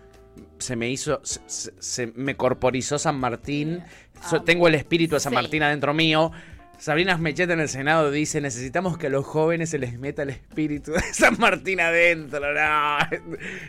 se 0.58 0.76
me 0.78 0.90
hizo 0.90 1.20
se, 1.24 1.42
se- 1.48 1.74
se 1.80 2.08
me 2.16 2.36
corporizó 2.38 2.98
San 2.98 3.20
Martín 3.20 3.84
so- 4.30 4.42
tengo 4.44 4.68
el 4.70 4.76
espíritu 4.76 5.16
de 5.16 5.20
San. 5.20 5.34
Martín 5.34 5.64
adentro 5.64 5.94
mío 5.94 6.32
Sabrina 6.80 7.16
Smecheta 7.18 7.54
en 7.54 7.60
el 7.60 7.68
Senado 7.70 8.10
dice 8.10 8.40
necesitamos 8.42 8.98
que 8.98 9.08
a 9.08 9.10
los 9.10 9.26
jóvenes 9.26 9.70
se 9.70 9.78
les 9.80 10.00
meta 10.00 10.24
el 10.24 10.30
espíritu 10.30 10.92
de 10.94 11.02
San 11.14 11.36
Martín 11.38 11.80
adentro 11.82 12.40
no 12.54 12.98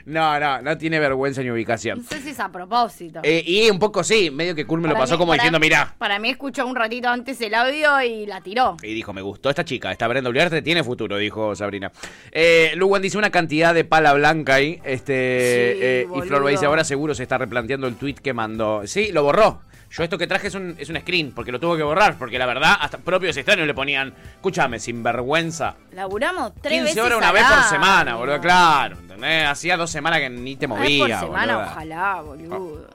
no 0.06 0.38
no, 0.40 0.62
no 0.62 0.78
tiene 0.78 1.00
vergüenza 1.00 1.42
ni 1.42 1.50
ubicación 1.50 1.98
No 1.98 2.04
sé 2.04 2.20
si 2.22 2.30
es 2.30 2.40
a 2.40 2.50
propósito. 2.50 3.20
Eh, 3.24 3.42
y 3.44 3.68
un 3.68 3.78
poco 3.78 4.04
sí 4.04 4.30
medio 4.30 4.54
que 4.54 4.64
Cool 4.64 4.80
me 4.80 4.88
lo 4.88 4.94
pasó 4.94 5.14
mí- 5.14 5.18
como 5.18 5.32
diciendo 5.32 5.58
mirá 5.58 5.94
Para 5.98 6.18
mí 6.18 6.30
escuchó 6.30 6.66
un 6.66 6.76
ratito 6.76 7.08
antes 7.08 7.40
el 7.40 7.54
audio 7.54 8.00
y 8.02 8.26
la 8.26 8.40
tiró. 8.40 8.76
Y 8.82 8.94
dijo, 8.94 9.12
me 9.12 9.22
gustó 9.22 9.50
esta 9.50 9.64
chica, 9.64 9.90
esta 9.90 10.06
Brenda 10.06 10.30
Uliarte 10.30 10.62
tiene 10.62 10.84
futuro, 10.84 11.16
dijo 11.16 11.54
Sabrina. 11.56 11.90
Eh, 12.32 12.74
dice 13.02 13.18
una 13.18 13.30
cantidad 13.30 13.74
de 13.74 13.84
pala 13.84 14.12
blanca 14.14 14.54
ahí. 14.54 14.80
Este, 14.84 15.74
Sí, 15.74 15.80
eh, 15.82 16.02
y 16.04 16.08
boludo. 16.08 16.26
Flor 16.26 16.46
dice, 16.50 16.66
ahora 16.66 16.84
seguro 16.84 17.14
se 17.14 17.22
está 17.24 17.38
replanteando 17.38 17.86
el 17.86 17.96
tweet 17.96 18.14
que 18.14 18.32
mandó. 18.32 18.86
Sí, 18.86 19.10
lo 19.12 19.22
borró. 19.22 19.62
Yo 19.90 20.04
esto 20.04 20.16
que 20.16 20.28
traje 20.28 20.46
es 20.46 20.54
un, 20.54 20.76
es 20.78 20.88
un 20.88 21.00
screen, 21.00 21.32
porque 21.32 21.50
lo 21.50 21.58
tuvo 21.58 21.76
que 21.76 21.82
borrar, 21.82 22.16
porque 22.16 22.38
la 22.38 22.46
verdad, 22.46 22.76
hasta 22.80 22.98
propios 22.98 23.36
extraños 23.36 23.66
le 23.66 23.74
ponían, 23.74 24.14
escúchame, 24.36 24.78
sin 24.78 25.02
vergüenza. 25.02 25.74
Laburamos 25.92 26.52
tres 26.62 26.74
15 26.74 26.84
veces 26.84 27.02
horas 27.02 27.18
una 27.18 27.32
vez 27.32 27.44
por 27.44 27.62
semana, 27.64 28.14
boludo, 28.14 28.40
claro. 28.40 28.96
¿entendés? 29.00 29.48
Hacía 29.48 29.76
dos 29.76 29.90
semanas 29.90 30.20
que 30.20 30.30
ni 30.30 30.54
te 30.54 30.66
Una 30.66 30.76
vez 30.76 30.90
movía, 31.00 31.18
por 31.18 31.26
semana, 31.28 31.56
boluda. 31.56 31.72
ojalá, 31.72 32.20
boludo. 32.20 32.90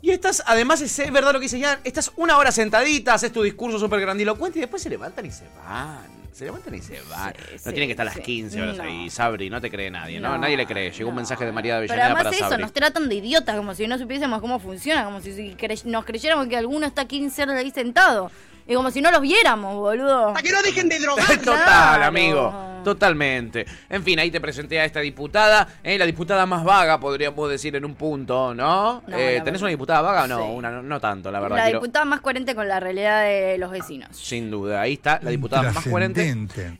Y 0.00 0.10
estás, 0.10 0.42
además, 0.46 0.80
es 0.80 0.98
eh, 0.98 1.10
verdad 1.10 1.32
lo 1.32 1.38
que 1.38 1.44
dice 1.44 1.58
ya, 1.58 1.80
estás 1.84 2.12
una 2.16 2.38
hora 2.38 2.50
sentadita, 2.50 3.14
haces 3.14 3.32
tu 3.32 3.42
discurso 3.42 3.78
súper 3.78 4.00
grandilocuente 4.00 4.58
y 4.58 4.62
después 4.62 4.82
se 4.82 4.88
levantan 4.90 5.26
y 5.26 5.30
se 5.30 5.44
van. 5.66 6.23
Se 6.34 6.44
levantan 6.46 6.74
y 6.74 6.80
se 6.80 7.00
van. 7.08 7.32
no 7.32 7.58
sí, 7.58 7.62
tienen 7.70 7.86
que 7.86 7.92
estar 7.92 8.04
las 8.04 8.14
sí. 8.16 8.20
15 8.22 8.60
horas 8.60 8.76
No. 8.76 8.82
ahí, 8.82 9.08
Sabri, 9.08 9.48
no 9.50 9.60
te 9.60 9.70
cree 9.70 9.88
nadie, 9.88 10.18
¿no? 10.18 10.30
No, 10.30 10.38
Nadie 10.38 10.56
le 10.56 10.66
cree. 10.66 10.90
Llegó 10.90 11.10
un 11.10 11.14
mensaje 11.14 11.44
de 11.46 11.52
María 11.52 11.76
de 11.80 11.86
Pero 11.86 11.92
Avellaneda 11.92 12.06
además 12.06 12.24
para 12.24 12.36
eso, 12.36 12.48
Sabri. 12.48 12.62
nos 12.64 12.72
tratan 12.72 13.08
de 13.08 13.14
idiotas, 13.14 13.56
como 13.56 13.72
si 13.74 13.86
no 13.86 13.96
supiésemos 13.98 14.40
cómo 14.40 14.58
funciona, 14.58 15.04
como 15.04 15.20
si 15.20 15.32
si 15.32 15.54
cre- 15.54 15.84
nos 15.84 16.04
creyéramos 16.04 16.48
que 16.48 16.56
alguno 16.56 16.86
está 16.86 17.04
15 17.04 17.42
horas 17.44 17.56
ahí 17.56 17.70
sentado. 17.70 18.32
Y 18.66 18.74
como 18.74 18.90
si 18.90 19.00
no 19.02 19.10
los 19.10 19.20
viéramos, 19.20 19.74
boludo. 19.76 20.32
Para 20.32 20.42
que 20.42 20.50
no 20.52 20.62
dejen 20.62 20.88
de 20.88 20.98
drogar. 20.98 21.36
Total, 21.44 22.02
amigo. 22.02 22.70
Totalmente. 22.84 23.64
En 23.88 24.02
fin, 24.02 24.18
ahí 24.18 24.30
te 24.30 24.42
presenté 24.42 24.78
a 24.78 24.84
esta 24.84 25.00
diputada, 25.00 25.66
eh, 25.82 25.96
la 25.96 26.04
diputada 26.04 26.44
más 26.44 26.64
vaga, 26.64 27.00
podríamos 27.00 27.48
decir 27.48 27.74
en 27.76 27.84
un 27.86 27.94
punto, 27.94 28.54
¿no? 28.54 29.02
No, 29.06 29.16
Eh, 29.18 29.40
¿Tenés 29.42 29.62
una 29.62 29.70
diputada 29.70 30.02
vaga 30.02 30.24
o 30.24 30.26
no? 30.26 30.38
Sí. 30.38 30.44
Una, 30.52 30.70
no, 30.70 30.82
no 30.82 31.00
tanto, 31.00 31.30
la 31.30 31.40
verdad. 31.40 31.56
La 31.56 31.64
quiero- 31.64 31.80
diputada 31.80 32.04
más 32.04 32.20
coherente 32.20 32.54
con 32.54 32.68
la 32.68 32.80
realidad 32.80 33.24
de 33.24 33.56
los 33.56 33.70
vecinos. 33.70 34.10
Sin 34.14 34.50
duda, 34.50 34.82
ahí 34.82 34.94
está 34.94 35.18
la 35.22 35.30
diputada 35.30 35.72
más 35.72 35.84
coherente. 35.86 36.26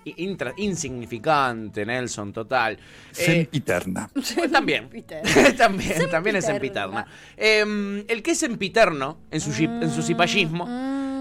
Intra- 0.04 0.52
insignificante, 0.58 1.86
Nelson, 1.86 2.32
total. 2.32 2.74
Eh, 2.74 2.78
Sempiterna. 3.12 4.10
pues 4.14 4.50
también. 4.52 4.88
también, 5.56 6.10
también 6.10 6.36
es 6.36 6.44
sempiterna. 6.44 7.06
Eh, 7.36 8.04
el 8.08 8.22
que 8.22 8.32
es 8.32 8.38
sempiterno 8.38 9.18
en 9.30 9.40
su, 9.40 9.50
jip- 9.52 9.82
en 9.82 9.90
su 9.90 10.02
cipallismo 10.02 10.66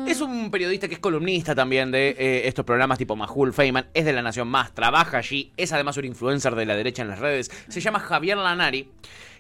es 0.08 0.22
un 0.22 0.52
periodista 0.52 0.88
que 0.88 0.96
es 0.96 1.00
columnista 1.00 1.54
también 1.56 1.92
de 1.92 2.10
eh, 2.18 2.48
estos 2.48 2.66
programas 2.66 2.98
tipo 2.98 3.16
Majul 3.16 3.54
Feynman, 3.54 3.88
es 3.94 4.06
de 4.06 4.14
La 4.14 4.22
Nación 4.22 4.48
Más, 4.48 4.74
trabaja 4.74 5.18
allí, 5.18 5.52
es 5.58 5.72
además 5.74 5.98
un 5.98 6.06
influencer 6.06 6.56
de 6.56 6.66
la 6.66 6.76
derecha 6.76 7.02
en 7.02 7.10
las 7.10 7.20
redes, 7.20 7.52
se 7.68 7.82
llama 7.82 8.00
Javier 8.00 8.38
Lanari. 8.38 8.90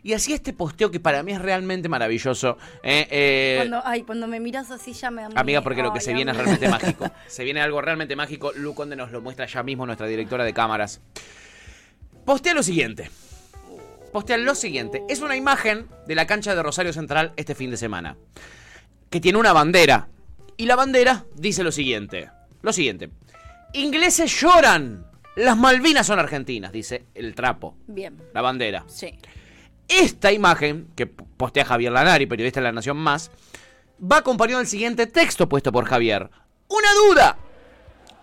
Y 0.05 0.11
hacía 0.11 0.35
este 0.35 0.51
posteo 0.51 0.91
que 0.91 0.99
para 0.99 1.23
mí 1.23 1.31
es 1.31 1.41
realmente 1.41 1.87
maravilloso. 1.87 2.57
eh, 2.83 3.07
eh, 3.09 3.53
Cuando, 3.59 3.81
ay, 3.85 4.01
cuando 4.03 4.27
me 4.27 4.41
miras 4.41 4.69
así 4.69 4.91
ya 4.91 5.09
me 5.09 5.21
da 5.21 5.29
Amiga, 5.33 5.61
porque 5.61 5.81
lo 5.81 5.93
que 5.93 5.99
ay, 5.99 6.05
se 6.05 6.13
viene 6.13 6.31
es 6.31 6.37
realmente 6.37 6.67
mágico. 6.69 7.09
Se 7.27 7.45
viene 7.45 7.61
algo 7.61 7.79
realmente 7.81 8.13
mágico. 8.17 8.51
Lu 8.51 8.75
Conde 8.75 8.97
nos 8.97 9.13
lo 9.13 9.21
muestra 9.21 9.45
ya 9.45 9.63
mismo, 9.63 9.85
nuestra 9.85 10.05
directora 10.05 10.43
de 10.43 10.53
cámaras. 10.53 10.99
Postea 12.25 12.53
lo 12.53 12.63
siguiente. 12.63 13.09
Postea 14.11 14.35
lo 14.37 14.55
siguiente. 14.55 15.03
Es 15.07 15.21
una 15.21 15.37
imagen 15.37 15.87
de 16.05 16.15
la 16.15 16.27
cancha 16.27 16.53
de 16.53 16.61
Rosario 16.61 16.91
Central 16.91 17.31
este 17.37 17.55
fin 17.55 17.71
de 17.71 17.77
semana. 17.77 18.17
Que 19.09 19.21
tiene 19.21 19.37
una 19.39 19.53
bandera. 19.53 20.09
Y 20.57 20.65
la 20.65 20.75
bandera 20.75 21.25
dice 21.35 21.63
lo 21.63 21.71
siguiente. 21.71 22.29
Lo 22.61 22.71
siguiente. 22.73 23.09
Ingleses 23.73 24.39
lloran. 24.39 25.05
Las 25.35 25.57
Malvinas 25.57 26.05
son 26.05 26.19
argentinas, 26.19 26.71
dice 26.71 27.05
el 27.15 27.33
trapo. 27.33 27.75
Bien, 27.87 28.17
La 28.33 28.41
bandera. 28.41 28.83
sí. 28.87 29.17
Esta 29.87 30.31
imagen, 30.31 30.87
que 30.95 31.07
postea 31.07 31.65
Javier 31.65 31.91
Lanari, 31.91 32.25
periodista 32.25 32.61
de 32.61 32.63
La 32.63 32.71
Nación 32.71 32.95
Más, 32.97 33.31
va 34.01 34.17
acompañado 34.17 34.59
del 34.59 34.67
siguiente 34.67 35.07
texto 35.07 35.49
puesto 35.49 35.71
por 35.73 35.85
Javier. 35.85 36.29
¡Una 36.69 36.87
duda! 36.93 37.37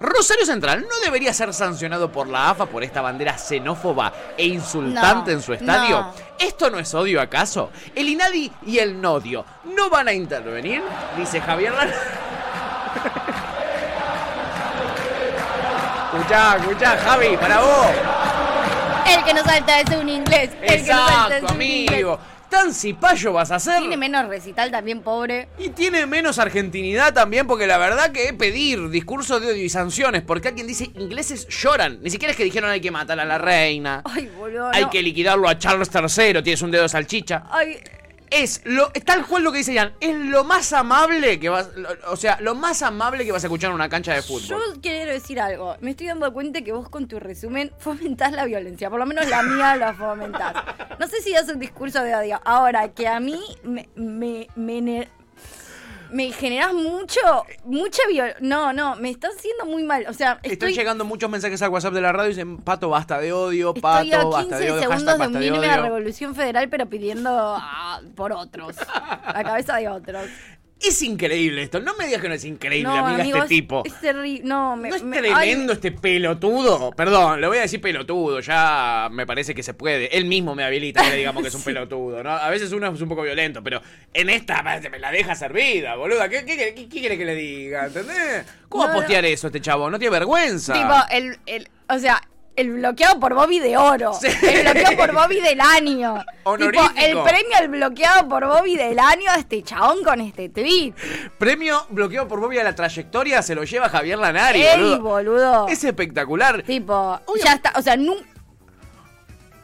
Rosario 0.01 0.46
Central 0.46 0.86
no 0.88 0.98
debería 1.05 1.34
ser 1.34 1.53
sancionado 1.53 2.11
por 2.11 2.26
la 2.26 2.48
AFA 2.51 2.64
por 2.66 2.82
esta 2.82 3.03
bandera 3.03 3.36
xenófoba 3.36 4.11
e 4.36 4.46
insultante 4.46 5.30
No, 5.30 5.36
en 5.36 5.42
su 5.42 5.53
estadio. 5.53 6.01
no. 6.01 6.14
¿Esto 6.38 6.70
no 6.70 6.78
es 6.78 6.94
odio 6.94 7.20
acaso? 7.20 7.70
¿El 7.94 8.09
INADI 8.09 8.51
y 8.64 8.78
el 8.78 8.98
Nodio 8.98 9.44
no 9.64 9.90
van 9.90 10.09
a 10.09 10.12
intervenir? 10.14 10.82
Dice 11.18 11.38
Javier 11.42 11.72
Lanari. 11.74 11.92
escuchá, 16.14 16.57
escuchá, 16.57 16.96
Javi, 16.96 17.36
para 17.36 17.61
vos. 17.61 17.86
El 19.07 19.24
que 19.24 19.34
no 19.34 19.44
salta 19.44 19.80
es 19.80 19.90
un 19.96 20.09
inglés. 20.09 20.51
El 20.62 20.84
que 20.84 20.92
no 20.92 21.07
salta 21.07 21.36
es 21.36 21.42
Exacto, 21.42 21.62
inglés. 21.62 22.07
Tan 22.51 22.74
cipayo 22.74 23.32
vas 23.32 23.51
a 23.51 23.59
ser. 23.59 23.78
Tiene 23.78 23.96
menos 23.96 24.28
recital 24.28 24.70
también, 24.70 25.03
pobre. 25.03 25.48
Y 25.59 25.70
tiene 25.70 26.07
menos 26.07 26.38
argentinidad 26.38 27.14
también, 27.14 27.46
porque 27.46 27.66
la 27.66 27.78
verdad 27.78 28.12
que 28.12 28.34
pedir 28.34 28.90
discursos 28.90 29.40
de 29.40 29.53
odio 29.53 29.64
y 29.64 29.68
sanciones, 29.68 30.22
porque 30.22 30.48
alguien 30.48 30.66
dice 30.66 30.90
ingleses 30.94 31.46
lloran. 31.48 31.98
Ni 32.03 32.11
siquiera 32.11 32.32
es 32.32 32.36
que 32.36 32.44
dijeron 32.44 32.70
hay 32.70 32.80
que 32.80 32.90
matar 32.90 33.18
a 33.20 33.24
la 33.24 33.38
reina, 33.38 34.03
Ay, 34.05 34.30
boludo. 34.36 34.70
hay 34.72 34.82
no. 34.82 34.90
que 34.90 35.03
liquidarlo 35.03 35.48
a 35.48 35.57
Charles 35.59 35.90
III, 35.94 36.42
tienes 36.42 36.61
un 36.62 36.70
dedo 36.70 36.82
de 36.82 36.88
salchicha. 36.88 37.44
Ay, 37.51 37.78
Es 38.31 38.62
lo, 38.64 38.91
tal 39.05 39.26
cual 39.26 39.43
lo 39.43 39.53
que 39.53 39.59
dice 39.59 39.74
Jan, 39.74 39.93
es 40.01 40.16
lo 40.16 40.45
más 40.45 40.72
amable 40.72 41.41
que 41.41 41.49
vas, 41.49 41.68
o 42.09 42.16
sea, 42.16 42.41
lo 42.41 42.55
más 42.55 42.83
amable 42.83 43.24
que 43.24 43.33
vas 43.33 43.43
a 43.43 43.49
escuchar 43.49 43.70
en 43.70 43.74
una 43.74 43.89
cancha 43.89 44.14
de 44.14 44.22
fútbol. 44.22 44.43
Yo 44.43 44.81
quiero 44.81 45.12
decir 45.12 45.41
algo. 45.41 45.76
Me 45.81 45.91
estoy 45.91 46.07
dando 46.07 46.33
cuenta 46.33 46.62
que 46.62 46.72
vos 46.72 46.89
con 46.89 47.09
tu 47.09 47.18
resumen 47.18 47.72
fomentás 47.78 48.33
la 48.33 48.45
violencia. 48.45 48.89
Por 48.89 49.01
lo 49.01 49.07
menos 49.07 49.28
la 49.28 49.43
mía 49.43 49.76
la 49.76 49.95
fomentás. 49.95 50.55
No 50.99 51.09
sé 51.09 51.20
si 51.22 51.33
das 51.33 51.49
un 51.49 51.59
discurso 51.59 52.03
de 52.03 52.14
odio. 52.14 52.41
Ahora, 52.45 52.93
que 52.93 53.09
a 53.09 53.20
mí 53.20 53.41
me, 53.64 53.89
me, 53.97 54.47
me, 54.55 55.09
me 56.12 56.32
generás 56.32 56.72
mucho, 56.74 57.20
mucha 57.64 58.02
violencia. 58.08 58.38
No, 58.40 58.72
no, 58.72 58.96
me 58.96 59.11
estás 59.11 59.36
haciendo 59.36 59.66
muy 59.66 59.82
mal. 59.82 60.06
O 60.08 60.12
sea, 60.12 60.38
Estoy 60.42 60.74
llegando 60.74 61.04
muchos 61.04 61.30
mensajes 61.30 61.61
al 61.62 61.70
WhatsApp 61.70 61.94
de 61.94 62.00
la 62.00 62.12
radio 62.12 62.30
y 62.30 62.34
dicen, 62.34 62.58
Pato, 62.58 62.88
basta 62.88 63.18
de 63.18 63.32
odio, 63.32 63.72
estoy 63.74 63.80
a 63.80 64.12
Pato, 64.12 64.30
basta 64.30 64.58
15 64.58 64.64
de 64.64 64.70
odio, 64.72 64.80
segundos 64.82 65.18
de 65.18 65.26
unirme 65.26 65.66
a 65.66 65.72
odio. 65.74 65.82
Revolución 65.82 66.34
Federal, 66.34 66.68
pero 66.68 66.86
pidiendo 66.86 67.30
ah, 67.32 68.00
por 68.14 68.32
otros. 68.32 68.76
La 69.26 69.44
cabeza 69.44 69.76
de 69.76 69.88
otros. 69.88 70.24
Es 70.83 71.03
increíble 71.03 71.62
esto, 71.62 71.78
no 71.81 71.95
me 71.97 72.07
digas 72.07 72.22
que 72.22 72.28
no 72.28 72.35
es 72.35 72.45
increíble, 72.45 72.89
No, 72.89 73.05
amiga, 73.07 73.22
amigo, 73.22 73.37
este 73.39 73.55
es- 73.55 73.61
tipo. 73.61 73.83
Es 73.85 74.01
terrible. 74.01 74.43
No, 74.45 74.76
me, 74.76 74.89
¿No 74.89 74.97
es 74.97 75.03
me- 75.03 75.18
tremendo 75.18 75.72
ay, 75.72 75.76
este 75.76 75.93
pelotudo? 75.93 76.91
Perdón, 76.93 77.41
le 77.41 77.47
voy 77.49 77.59
a 77.59 77.62
decir 77.62 77.81
pelotudo, 77.81 78.41
ya 78.41 79.09
me 79.12 79.26
parece 79.26 79.55
que 79.55 79.62
se 79.62 79.74
puede. 79.74 80.16
Él 80.16 80.24
mismo 80.24 80.55
me 80.55 80.64
habilita 80.64 81.03
que 81.03 81.11
le 81.11 81.16
digamos 81.16 81.43
que 81.43 81.49
es 81.49 81.55
un 81.55 81.62
pelotudo, 81.64 82.22
¿no? 82.22 82.31
A 82.31 82.49
veces 82.49 82.72
uno 82.72 82.91
es 82.93 83.01
un 83.01 83.09
poco 83.09 83.22
violento, 83.22 83.62
pero 83.62 83.83
en 84.14 84.31
esta 84.31 84.62
me 84.91 84.99
la 84.99 85.11
deja 85.12 85.35
servida, 85.35 85.97
boluda. 85.97 86.28
¿Qué, 86.28 86.45
qué, 86.47 86.57
qué- 86.57 86.74
qué 86.74 86.89
quiere 86.89 87.18
que 87.18 87.24
le 87.26 87.35
diga? 87.35 87.87
¿Entendés? 87.87 88.45
¿Cómo 88.68 88.85
va 88.85 88.91
a 88.91 88.95
No, 88.95 88.99
postear 89.01 89.24
eso 89.26 89.49
este 89.49 89.61
chavo? 89.61 89.91
No 89.91 89.99
tiene 89.99 90.12
vergüenza. 90.12 90.72
Tipo, 90.72 90.95
el, 91.11 91.39
el, 91.47 91.68
o 91.89 91.99
sea, 91.99 92.22
el 92.61 92.70
bloqueado 92.72 93.18
por 93.20 93.34
Bobby 93.34 93.58
de 93.58 93.76
oro. 93.76 94.12
El 94.22 94.62
bloqueado 94.62 94.96
por 94.96 95.12
Bobby 95.14 95.40
del 95.40 95.61
año. 95.61 96.24
Tipo, 96.58 96.82
el 96.96 97.18
premio 97.22 97.56
al 97.58 97.68
bloqueado 97.68 98.28
por 98.28 98.46
Bobby 98.46 98.76
del 98.76 98.98
año 98.98 99.30
a 99.30 99.36
este 99.36 99.62
chabón 99.62 100.02
con 100.04 100.20
este 100.20 100.48
tweet. 100.48 100.92
Premio 101.38 101.86
bloqueado 101.90 102.26
por 102.28 102.40
Bobby 102.40 102.58
a 102.58 102.64
la 102.64 102.74
trayectoria 102.74 103.42
se 103.42 103.54
lo 103.54 103.64
lleva 103.64 103.88
Javier 103.88 104.18
Lanari, 104.18 104.62
Ey, 104.62 104.76
boludo. 104.80 105.00
boludo. 105.00 105.68
Es 105.68 105.84
espectacular. 105.84 106.62
Tipo, 106.62 107.20
ya 107.44 107.54
está, 107.54 107.72
o 107.76 107.82
sea, 107.82 107.96
nu- 107.96 108.16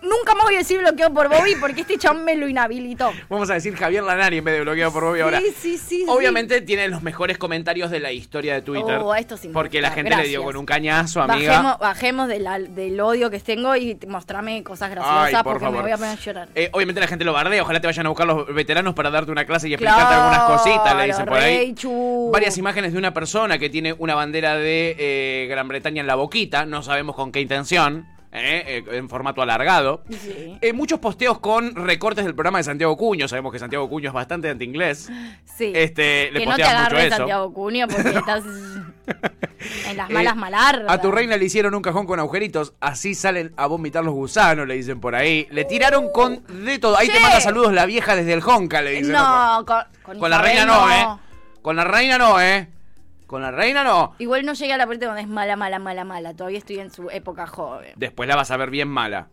nunca 0.03 0.35
más 0.35 0.45
voy 0.45 0.55
a 0.55 0.59
decir 0.59 0.79
bloqueado 0.79 1.13
por 1.15 1.29
Bobby 1.29 1.55
porque 1.61 1.81
este 1.83 1.99
chabón 1.99 2.25
me 2.25 2.35
lo 2.37 2.49
inhabilitó. 2.49 3.13
Vamos 3.29 3.51
a 3.51 3.55
decir 3.55 3.75
Javier 3.77 4.03
Lanari 4.05 4.39
en 4.39 4.45
vez 4.45 4.55
de 4.55 4.61
bloqueado 4.63 4.93
por 4.93 5.05
Bobby 5.05 5.21
ahora. 5.21 5.41
Sí, 5.41 5.53
sí, 5.59 5.79
sí. 5.79 6.05
Obviamente 6.09 6.61
tiene 6.61 6.89
los 6.89 7.03
mejores 7.03 7.39
comentarios 7.39 7.91
de 7.91 8.01
la 8.01 8.13
historia 8.13 8.55
de 8.55 8.63
Twitter. 8.63 8.99
Oh, 9.03 9.15
esto 9.15 9.37
sí 9.37 9.49
porque 9.53 9.81
la 9.81 9.91
gente 9.91 10.15
le 10.17 10.29
dio 10.29 10.43
con 10.45 10.57
un 10.57 10.67
cañazo, 10.67 11.23
amiga. 11.23 11.53
Bajemos, 11.53 11.79
bajemos 11.79 12.29
de 12.29 12.39
la- 12.41 12.59
del 12.59 13.01
odio 13.01 13.31
que 13.31 13.41
tengo 13.41 13.75
y 13.77 13.99
mostrame 14.09 14.63
cosas 14.63 14.91
graciosas 14.91 15.27
Ay, 15.29 15.35
por 15.43 15.45
porque 15.55 15.65
favor. 15.65 15.77
me 15.79 15.83
voy 15.83 15.91
a 15.93 15.97
poner 15.97 16.13
a 16.19 16.21
llorar. 16.21 16.49
Eh, 16.55 16.69
obviamente 16.73 17.01
la 17.01 17.07
gente 17.07 17.25
lo 17.25 17.33
bardea, 17.33 17.63
ojalá 17.63 17.81
te 17.81 17.87
vayan 17.87 18.07
a 18.07 18.09
buscar 18.11 18.27
los 18.27 18.55
veteranos 18.55 18.95
para 18.95 19.11
darte 19.11 19.31
una 19.31 19.45
clase 19.45 19.69
y 19.69 19.75
explicarte 19.75 20.15
algunas 20.15 20.43
cositas, 20.45 20.97
le 20.97 21.05
dicen 21.07 21.27
por 21.27 21.39
ahí. 21.39 21.75
Varias 22.33 22.59
imágenes 22.59 22.93
de 22.93 22.99
una 22.99 23.13
persona 23.15 23.59
que 23.59 23.71
tiene 23.71 23.95
una 23.99 24.15
bandera 24.15 24.57
de 24.57 24.97
eh, 24.99 25.47
Gran 25.49 25.69
Bretaña 25.69 26.01
en 26.01 26.07
la 26.07 26.15
boquita, 26.15 26.67
no 26.67 26.83
sabemos 26.83 27.15
con 27.17 27.33
qué 27.33 27.41
intención, 27.41 28.07
eh, 28.39 28.85
eh, 28.91 28.97
en 28.99 29.09
formato 29.09 29.41
alargado. 29.41 30.03
Sí. 30.11 30.59
Eh, 30.61 30.73
muchos 30.75 30.99
posteos 31.01 31.39
con 31.39 31.75
recortes 31.75 32.25
del 32.25 32.35
programa 32.35 32.59
de 32.59 32.65
Santiago 32.65 32.95
Cuño, 32.97 33.29
sabemos 33.29 33.51
que 33.51 33.59
Santiago 33.59 33.89
Cuño 33.89 34.09
es 34.09 34.15
bastante 34.15 34.51
anti-inglés. 34.51 35.11
Sí. 35.45 35.73
Este, 35.75 36.31
le 36.33 36.41
que 36.41 36.47
no 36.47 36.57
te 36.57 36.63
mucho 36.63 36.77
agarre 36.77 37.07
eso. 37.07 37.17
Santiago 37.17 37.53
Cunio 37.55 37.89
porque 37.89 38.11
estás 38.19 38.45
en 38.45 39.97
las 39.97 40.11
Eh, 40.11 40.13
malas 40.13 40.37
malardas. 40.37 40.91
A 40.91 41.01
tu 41.01 41.11
reina 41.11 41.37
le 41.39 41.45
hicieron 41.47 41.75
un 41.75 41.81
cajón 41.81 42.07
con 42.07 42.21
agujeritos, 42.21 42.75
así 42.79 43.15
salen 43.15 43.55
a 43.57 43.67
vomitar 43.67 44.05
los 44.05 44.13
gusanos, 44.13 44.69
le 44.69 44.75
dicen 44.75 45.01
por 45.01 45.15
ahí. 45.15 45.47
Le 45.51 45.65
tiraron 45.65 46.11
con 46.13 46.43
de 46.65 46.79
todo. 46.79 46.97
Ahí 46.99 47.09
te 47.09 47.19
manda 47.21 47.41
saludos 47.41 47.73
la 47.73 47.87
vieja 47.87 48.17
desde 48.17 48.35
el 48.35 48.43
Honka, 48.45 48.83
le 48.83 48.91
dicen. 48.91 49.13
No, 49.13 49.65
con, 49.67 49.79
con 50.03 50.19
Con 50.19 50.31
la 50.31 50.43
reina 50.43 50.67
no, 50.67 50.91
¿eh? 50.93 51.07
Con 51.63 51.75
la 51.75 51.85
reina 51.85 52.19
no, 52.19 52.39
¿eh? 52.39 52.69
Con 53.27 53.43
la 53.43 53.51
reina 53.51 53.83
no. 53.83 54.15
Igual 54.19 54.45
no 54.47 54.53
llegué 54.55 54.73
a 54.73 54.77
la 54.77 54.87
parte 54.87 55.05
donde 55.07 55.23
es 55.23 55.29
mala, 55.29 55.57
mala, 55.57 55.79
mala, 55.79 56.05
mala. 56.05 56.35
Todavía 56.35 56.59
estoy 56.59 56.79
en 56.79 56.91
su 56.91 57.11
época 57.11 57.47
joven. 57.47 57.93
Después 57.97 58.29
la 58.29 58.37
vas 58.37 58.51
a 58.51 58.57
ver 58.57 58.71
bien 58.71 58.89
mala. 58.89 59.29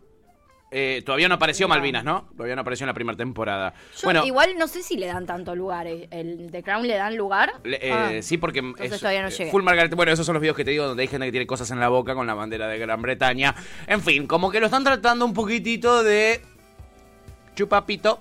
Eh, 0.76 1.04
todavía 1.06 1.28
no 1.28 1.36
apareció 1.36 1.68
Malvinas, 1.68 2.04
¿no? 2.04 2.28
Todavía 2.36 2.56
no 2.56 2.62
apareció 2.62 2.86
en 2.86 2.88
la 2.88 2.96
primera 2.96 3.16
temporada. 3.16 3.76
Yo 3.96 4.00
bueno, 4.06 4.26
igual 4.26 4.56
no 4.58 4.68
sé 4.68 4.82
si 4.82 4.98
le 4.98 5.06
dan 5.06 5.28
tanto 5.28 5.56
lugar. 5.56 5.86
¿eh? 5.86 6.08
¿El 6.10 6.50
The 6.50 6.64
Crown 6.64 6.88
le 6.88 6.96
dan 6.96 7.16
lugar? 7.16 7.54
le- 7.64 7.78
eh, 7.80 7.92
Ah. 7.94 8.22
sí, 8.24 8.40
porque 8.40 8.74
es, 8.80 9.00
todavía 9.00 9.22
no 9.22 9.28
eh, 9.28 9.32
llegué. 9.32 9.52
Full 9.52 9.62
Margaret. 9.62 9.94
Bueno, 9.94 10.12
esos 10.12 10.26
son 10.26 10.34
los 10.34 10.42
videos 10.42 10.58
que 10.58 10.66
te 10.66 10.72
digo 10.72 10.88
donde 10.88 11.04
hay 11.04 11.08
gente 11.08 11.28
que 11.28 11.32
tiene 11.32 11.46
cosas 11.46 11.70
en 11.70 11.80
la 11.80 11.90
boca 11.90 12.16
con 12.16 12.26
la 12.26 12.34
bandera 12.34 12.68
de 12.68 12.80
Gran 12.80 13.04
Bretaña. 13.04 13.54
En 13.86 14.02
fin, 14.02 14.26
como 14.26 14.50
que 14.50 14.60
lo 14.60 14.66
están 14.66 14.84
tratando 14.84 15.26
un 15.26 15.34
poquitito 15.36 16.02
de 16.02 16.42
chupapito 17.56 18.20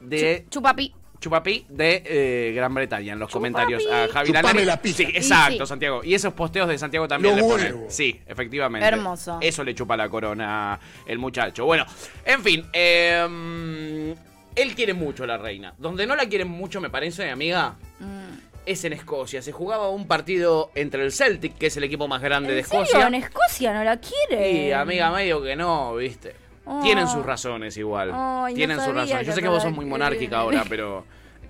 de 0.00 0.46
Chupapi. 0.48 0.94
Chupapi 1.22 1.64
de 1.70 2.02
eh, 2.04 2.52
Gran 2.54 2.74
Bretaña 2.74 3.14
en 3.14 3.18
los 3.18 3.30
comentarios 3.30 3.86
a 3.90 4.08
Javi 4.08 4.32
Lanari. 4.32 4.64
la 4.66 4.82
pija. 4.82 4.96
Sí, 4.98 5.04
exacto, 5.04 5.64
sí. 5.64 5.68
Santiago. 5.68 6.02
Y 6.04 6.12
esos 6.14 6.34
posteos 6.34 6.68
de 6.68 6.76
Santiago 6.76 7.08
también 7.08 7.36
le 7.36 7.42
ponen. 7.42 7.86
Sí, 7.88 8.20
efectivamente. 8.26 8.86
Hermoso. 8.86 9.38
Eso 9.40 9.64
le 9.64 9.74
chupa 9.74 9.96
la 9.96 10.08
corona 10.10 10.78
el 11.06 11.18
muchacho. 11.18 11.64
Bueno, 11.64 11.86
en 12.26 12.42
fin. 12.42 12.66
eh, 12.72 14.14
él 14.54 14.74
quiere 14.74 14.92
mucho 14.94 15.24
a 15.24 15.26
la 15.26 15.38
reina. 15.38 15.72
Donde 15.78 16.06
no 16.06 16.14
la 16.16 16.26
quieren 16.26 16.48
mucho, 16.48 16.80
me 16.80 16.90
parece, 16.90 17.30
amiga, 17.30 17.74
Mm. 18.00 18.38
es 18.66 18.84
en 18.84 18.92
Escocia. 18.92 19.40
Se 19.42 19.52
jugaba 19.52 19.88
un 19.88 20.06
partido 20.06 20.70
entre 20.74 21.02
el 21.04 21.12
Celtic, 21.12 21.56
que 21.56 21.66
es 21.68 21.76
el 21.76 21.84
equipo 21.84 22.06
más 22.08 22.20
grande 22.20 22.52
de 22.52 22.60
¿En 22.60 22.64
serio? 22.66 22.82
Escocia. 22.84 23.06
¿En 23.06 23.14
Escocia 23.14 23.72
no 23.72 23.84
la 23.84 23.98
quiere? 23.98 24.52
Y 24.68 24.72
amiga, 24.72 25.10
medio 25.10 25.42
que 25.42 25.56
no, 25.56 25.94
viste. 25.94 26.34
Oh. 26.64 26.80
Tienen 26.82 27.08
sus 27.08 27.24
razones 27.24 27.76
igual. 27.76 28.10
No 28.12 28.46
Tienen 28.54 28.78
sus 28.80 28.94
razones. 28.94 29.26
Yo 29.26 29.32
sé 29.32 29.42
que 29.42 29.48
vos 29.48 29.62
sos 29.62 29.72
muy 29.72 29.84
monárquica 29.84 30.38
ahora, 30.38 30.64
pero 30.68 31.04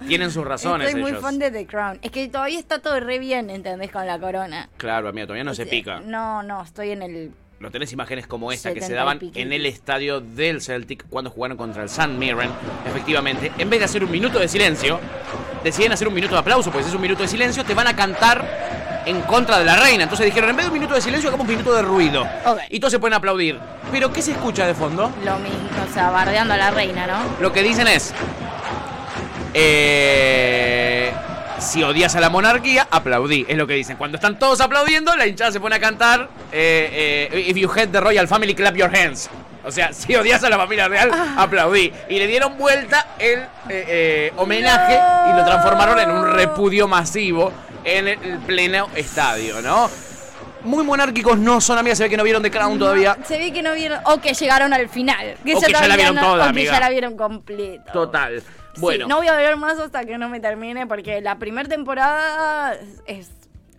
tienen 0.06 0.30
sus 0.30 0.44
razones 0.44 0.88
Estoy 0.88 1.02
muy 1.02 1.10
ellos. 1.10 1.22
fan 1.22 1.38
de 1.38 1.50
The 1.50 1.66
Crown. 1.66 1.98
Es 2.02 2.10
que 2.10 2.28
todavía 2.28 2.58
está 2.58 2.80
todo 2.80 2.98
re 3.00 3.18
bien, 3.18 3.50
¿entendés? 3.50 3.90
Con 3.90 4.06
la 4.06 4.18
corona. 4.18 4.68
Claro, 4.76 5.08
amiga, 5.08 5.26
todavía 5.26 5.44
no 5.44 5.54
se 5.54 5.66
pica. 5.66 6.00
No, 6.00 6.42
no, 6.42 6.62
estoy 6.62 6.90
en 6.90 7.02
el... 7.02 7.32
No 7.60 7.70
tenés 7.70 7.92
imágenes 7.92 8.26
como 8.26 8.50
esta 8.50 8.74
que 8.74 8.80
se 8.80 8.86
70 8.88 8.92
y 8.92 8.96
daban 8.96 9.20
en 9.34 9.52
el 9.52 9.66
estadio 9.66 10.20
del 10.20 10.60
Celtic 10.60 11.06
cuando 11.08 11.30
jugaron 11.30 11.56
contra 11.56 11.84
el 11.84 11.88
San 11.88 12.18
Mirren. 12.18 12.50
Efectivamente, 12.84 13.52
en 13.56 13.70
vez 13.70 13.78
de 13.78 13.84
hacer 13.84 14.02
un 14.02 14.10
minuto 14.10 14.40
de 14.40 14.48
silencio, 14.48 14.98
deciden 15.62 15.92
hacer 15.92 16.08
un 16.08 16.14
minuto 16.14 16.34
de 16.34 16.40
aplauso, 16.40 16.72
pues 16.72 16.88
es 16.88 16.94
un 16.94 17.00
minuto 17.00 17.22
de 17.22 17.28
silencio, 17.28 17.64
te 17.64 17.74
van 17.74 17.86
a 17.86 17.94
cantar 17.94 18.44
en 19.06 19.20
contra 19.22 19.58
de 19.58 19.64
la 19.64 19.76
reina. 19.76 20.04
Entonces 20.04 20.26
dijeron, 20.26 20.50
en 20.50 20.56
vez 20.56 20.66
de 20.66 20.70
un 20.70 20.74
minuto 20.78 20.94
de 20.94 21.00
silencio, 21.00 21.28
hagamos 21.28 21.44
un 21.46 21.50
minuto 21.52 21.72
de 21.74 21.82
ruido. 21.82 22.26
Ok. 22.44 22.58
Y 22.70 22.80
todos 22.80 22.92
se 22.92 22.98
pueden 22.98 23.14
aplaudir. 23.14 23.58
Pero 23.90 24.12
¿qué 24.12 24.22
se 24.22 24.32
escucha 24.32 24.66
de 24.66 24.74
fondo? 24.74 25.10
Lo 25.24 25.38
mismo, 25.38 25.58
o 25.88 25.92
sea, 25.92 26.10
bardeando 26.10 26.54
a 26.54 26.56
la 26.56 26.70
reina, 26.70 27.06
¿no? 27.06 27.18
Lo 27.40 27.52
que 27.52 27.62
dicen 27.62 27.86
es. 27.88 28.14
eh, 29.54 31.12
si 31.58 31.82
odias 31.84 32.16
a 32.16 32.20
la 32.20 32.28
monarquía, 32.28 32.88
aplaudí. 32.90 33.46
Es 33.48 33.56
lo 33.56 33.66
que 33.66 33.74
dicen. 33.74 33.96
Cuando 33.96 34.16
están 34.16 34.38
todos 34.38 34.60
aplaudiendo, 34.60 35.14
la 35.16 35.26
hinchada 35.26 35.52
se 35.52 35.60
pone 35.60 35.76
a 35.76 35.80
cantar. 35.80 36.28
eh, 36.50 37.28
eh, 37.32 37.44
If 37.48 37.56
you 37.56 37.70
hate 37.70 37.88
the 37.92 38.00
royal 38.00 38.26
family, 38.26 38.54
clap 38.54 38.74
your 38.74 38.90
hands. 38.94 39.30
O 39.64 39.70
sea, 39.70 39.92
si 39.92 40.16
odias 40.16 40.42
a 40.42 40.50
la 40.50 40.56
familia 40.56 40.88
real, 40.88 41.08
aplaudí. 41.36 41.92
Y 42.08 42.18
le 42.18 42.26
dieron 42.26 42.58
vuelta 42.58 43.06
el 43.18 43.38
eh, 43.38 43.46
eh, 43.68 44.32
homenaje 44.36 44.98
y 45.30 45.36
lo 45.36 45.44
transformaron 45.44 46.00
en 46.00 46.10
un 46.10 46.32
repudio 46.32 46.88
masivo 46.88 47.52
en 47.84 48.08
el 48.08 48.38
pleno 48.46 48.88
estadio, 48.94 49.60
¿no? 49.62 49.90
Muy 50.64 50.84
monárquicos 50.84 51.38
no 51.38 51.60
son, 51.60 51.78
amigas. 51.78 51.98
Se 51.98 52.04
ve 52.04 52.10
que 52.10 52.16
no 52.16 52.22
vieron 52.22 52.42
The 52.42 52.50
Crown 52.50 52.78
todavía. 52.78 53.16
Se 53.26 53.36
ve 53.38 53.52
que 53.52 53.62
no 53.62 53.74
vieron, 53.74 54.00
o 54.04 54.20
que 54.20 54.32
llegaron 54.34 54.72
al 54.72 54.88
final. 54.88 55.34
O 55.40 55.60
que 55.60 55.72
ya 55.72 55.88
la 55.88 55.96
vieron 55.96 56.14
no- 56.14 56.20
toda, 56.20 56.46
o 56.46 56.48
amiga. 56.48 56.70
que 56.70 56.74
ya 56.76 56.80
la 56.80 56.90
vieron 56.90 57.16
completa. 57.16 57.92
Total. 57.92 58.42
Bueno. 58.76 59.04
Sí, 59.06 59.08
no 59.08 59.16
voy 59.16 59.26
a 59.28 59.34
ver 59.34 59.56
más 59.56 59.78
hasta 59.78 60.04
que 60.04 60.16
no 60.18 60.28
me 60.28 60.38
termine, 60.40 60.86
porque 60.86 61.20
la 61.20 61.36
primera 61.38 61.68
temporada 61.68 62.76
es, 63.06 63.30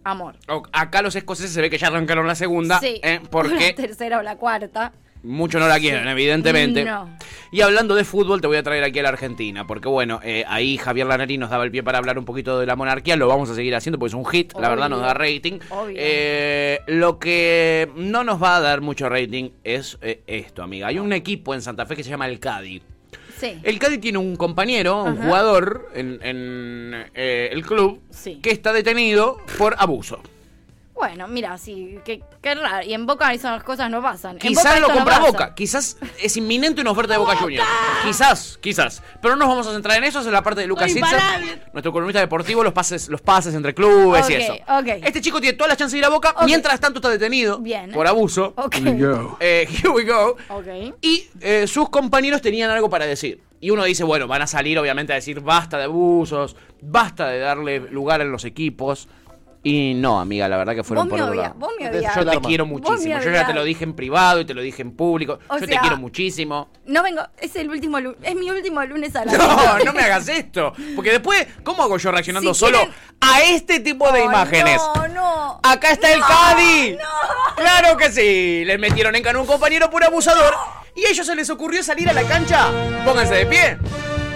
amor. 0.04 0.36
Acá 0.74 1.02
los 1.02 1.16
escoceses 1.16 1.54
se 1.54 1.62
ve 1.62 1.70
que 1.70 1.78
ya 1.78 1.88
arrancaron 1.88 2.28
la 2.28 2.36
segunda, 2.36 2.80
sí. 2.80 3.00
eh, 3.02 3.20
La 3.24 3.30
porque 3.30 3.74
tercera 3.74 4.20
o 4.20 4.22
la 4.22 4.36
cuarta. 4.36 4.92
Muchos 5.24 5.60
no 5.62 5.68
la 5.68 5.80
quieren, 5.80 6.08
evidentemente. 6.08 6.86
No. 6.86 7.10
Y 7.52 7.62
hablando 7.62 7.96
de 7.96 8.04
fútbol, 8.04 8.42
te 8.42 8.48
voy 8.48 8.58
a 8.58 8.64
traer 8.64 8.84
aquí 8.84 9.00
a 9.00 9.04
la 9.04 9.10
Argentina, 9.10 9.66
porque 9.68 9.88
bueno, 9.88 10.20
eh, 10.24 10.44
ahí 10.48 10.78
Javier 10.78 11.08
Lanari 11.08 11.38
nos 11.38 11.50
daba 11.50 11.64
el 11.64 11.72
pie 11.72 11.84
para 11.84 11.98
hablar 12.00 12.18
un 12.18 12.26
poquito 12.26 12.60
de 12.60 12.66
la 12.66 12.76
monarquía, 12.76 13.16
lo 13.16 13.28
vamos 13.28 13.50
a 13.50 13.56
seguir 13.56 13.76
haciendo 13.76 14.00
porque 14.00 14.10
es 14.10 14.14
un 14.16 14.26
hit, 14.26 14.54
la 14.60 14.70
verdad 14.70 14.90
nos 14.90 15.02
da 15.02 15.14
rating. 15.14 15.60
Eh, 15.96 16.80
lo 16.88 17.20
que 17.20 17.90
no 17.96 18.24
nos 18.24 18.42
va 18.42 18.58
a 18.58 18.62
dar 18.62 18.82
mucho 18.82 19.08
rating 19.10 19.52
es 19.64 19.98
eh, 20.02 20.22
esto, 20.28 20.64
amiga. 20.64 20.88
Hay 20.88 21.00
un 21.00 21.14
equipo 21.14 21.54
en 21.54 21.62
Santa 21.62 21.86
Fe 21.86 21.96
que 21.96 22.04
se 22.04 22.10
llama 22.10 22.28
el 22.28 22.40
Cádiz. 22.40 22.82
Sí. 23.38 23.60
El 23.64 23.78
Cádiz 23.78 24.00
tiene 24.00 24.18
un 24.20 24.36
compañero, 24.36 25.04
un 25.04 25.18
jugador 25.18 25.90
en, 25.94 26.20
en, 26.24 27.06
eh, 27.14 27.50
el 27.52 27.66
club, 27.66 28.00
Sí. 28.10 28.40
que 28.42 28.52
está 28.52 28.72
detenido 28.72 29.38
por 29.58 29.76
abuso. 29.78 30.22
Bueno, 31.04 31.28
mira, 31.28 31.58
sí, 31.58 32.00
qué, 32.06 32.24
qué 32.42 32.56
raro. 32.56 32.86
Y 32.86 32.94
en 32.94 33.06
Boca 33.06 33.34
esas 33.34 33.62
cosas 33.62 33.92
no 33.92 34.02
pasan. 34.02 34.36
En 34.36 34.40
Quizás 34.40 34.64
Boca 34.64 34.80
lo 34.80 34.88
no 34.88 34.94
compra. 34.94 35.20
Boca, 35.20 35.54
quizás 35.54 35.98
es 36.22 36.38
inminente 36.38 36.80
una 36.80 36.92
oferta 36.92 37.12
de 37.12 37.20
Boca 37.20 37.36
Juniors. 37.36 37.68
Quizás, 38.06 38.58
quizás. 38.62 39.04
Pero 39.22 39.36
no 39.36 39.40
nos 39.40 39.50
vamos 39.50 39.68
a 39.68 39.74
centrar 39.74 39.98
en 39.98 40.06
eso, 40.06 40.22
es 40.22 40.28
en 40.28 40.32
la 40.32 40.42
parte 40.42 40.62
de 40.62 40.68
Lucas 40.68 40.96
imparable. 40.96 41.62
nuestro 41.74 41.92
columnista 41.92 42.22
deportivo, 42.22 42.64
los 42.64 42.72
pases, 42.72 43.10
los 43.10 43.20
pases 43.20 43.54
entre 43.54 43.74
clubes 43.74 44.30
y 44.30 44.36
eso. 44.36 44.56
Este 45.04 45.20
chico 45.20 45.42
tiene 45.42 45.58
todas 45.58 45.72
las 45.72 45.78
chances 45.78 45.92
de 45.92 45.98
ir 46.00 46.06
a 46.06 46.10
Boca, 46.10 46.36
mientras 46.46 46.80
tanto 46.80 47.00
está 47.00 47.10
detenido 47.10 47.60
Bien. 47.60 47.92
por 47.92 48.08
abuso. 48.08 48.54
Ok. 48.56 48.78
Eh, 49.42 49.68
here 49.70 49.90
we 49.90 50.06
go. 50.06 50.38
Y 51.02 51.28
eh, 51.42 51.68
sus 51.68 51.90
compañeros 51.90 52.42
tenían 52.42 52.70
algo 52.72 52.90
para 52.90 53.06
decir. 53.06 53.42
Y 53.60 53.72
uno 53.72 53.84
dice, 53.84 54.04
bueno, 54.04 54.28
van 54.28 54.42
a 54.42 54.48
salir 54.48 54.80
obviamente 54.80 55.12
a 55.12 55.16
decir 55.16 55.42
basta 55.42 55.78
de 55.78 55.86
abusos, 55.86 56.56
basta 56.82 57.28
de 57.28 57.40
darle 57.40 57.80
lugar 57.80 58.22
en 58.22 58.32
los 58.32 58.46
equipos. 58.46 59.10
Y 59.66 59.94
no, 59.94 60.20
amiga, 60.20 60.50
la 60.50 60.58
verdad 60.58 60.76
que 60.76 60.84
fueron 60.84 61.06
Vos 61.08 61.12
por 61.12 61.20
me 61.20 61.24
otro 61.24 61.34
odias, 61.40 61.48
lado. 61.48 61.60
vos 61.60 61.72
me 61.80 61.90
odias. 61.90 62.16
Yo 62.16 62.26
te 62.26 62.40
quiero 62.42 62.66
muchísimo. 62.66 63.20
Yo 63.22 63.32
ya 63.32 63.48
te 63.48 63.54
lo 63.54 63.64
dije 63.64 63.86
en 63.86 63.94
privado 63.94 64.42
y 64.42 64.46
te 64.46 64.54
lo 64.54 64.62
dije 64.62 64.82
en 64.82 64.92
público. 64.92 65.40
O 65.48 65.58
Yo 65.58 65.66
te 65.66 65.78
quiero 65.78 65.96
muchísimo. 65.96 66.68
No 66.86 67.02
vengo, 67.02 67.22
es 67.38 67.56
el 67.56 67.70
último 67.70 67.98
es 67.98 68.36
mi 68.36 68.50
último 68.52 68.84
lunes 68.84 69.16
a 69.16 69.24
la 69.24 69.32
No, 69.38 69.80
no 69.86 69.94
me 69.94 70.02
hagas 70.02 70.28
esto. 70.28 70.74
Porque 70.98 71.12
después, 71.12 71.48
¿cómo 71.64 71.82
hago 71.82 71.98
yo 71.98 72.12
reaccionando 72.12 72.54
Si 72.54 72.60
solo 72.60 72.80
quieren- 72.80 72.96
a 73.22 73.42
este 73.44 73.80
tipo 73.80 74.12
de 74.12 74.26
imágenes? 74.26 74.82
No, 74.96 75.08
no. 75.08 75.60
Acá 75.64 75.92
está 75.92 76.12
el 76.12 76.20
Cadi. 76.20 76.98
Claro 77.56 77.96
que 77.96 78.12
sí. 78.12 78.66
Les 78.66 78.78
metieron 78.78 79.16
en 79.16 79.24
cano 79.24 79.40
a 79.40 79.42
un 79.44 79.48
compañero 79.48 79.90
por 79.90 80.04
abusador. 80.04 80.54
Y 80.94 81.06
a 81.06 81.10
ellos 81.12 81.26
se 81.26 81.36
les 81.36 81.50
ocurrió 81.50 81.82
salir 81.84 82.10
a 82.10 82.14
la 82.14 82.24
cancha. 82.24 82.68
Pónganse 83.06 83.34
de 83.36 83.46
pie. 83.46 83.78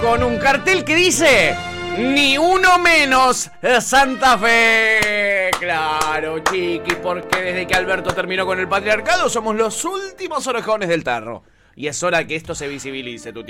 Con 0.02 0.24
un 0.24 0.38
cartel 0.38 0.86
que 0.86 0.96
dice. 0.96 1.54
Ni 1.98 2.38
uno 2.38 2.78
menos 2.78 3.50
Santa 3.82 4.38
Fe. 4.38 5.50
Claro, 5.60 6.40
chiqui, 6.40 6.96
porque 7.02 7.42
desde 7.42 7.66
que 7.66 7.74
Alberto 7.74 8.14
terminó 8.14 8.46
con 8.46 8.60
el 8.60 8.68
patriarcado 8.68 9.30
somos 9.30 9.56
los 9.56 9.84
últimos 9.84 10.46
orejones 10.46 10.90
del 10.90 11.04
tarro. 11.04 11.44
Y 11.76 11.88
es 11.88 12.02
hora 12.04 12.26
que 12.26 12.36
esto 12.36 12.54
se 12.54 12.68
visibilice, 12.68 13.34
tu. 13.34 13.44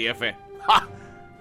¡Ja! 0.65 0.87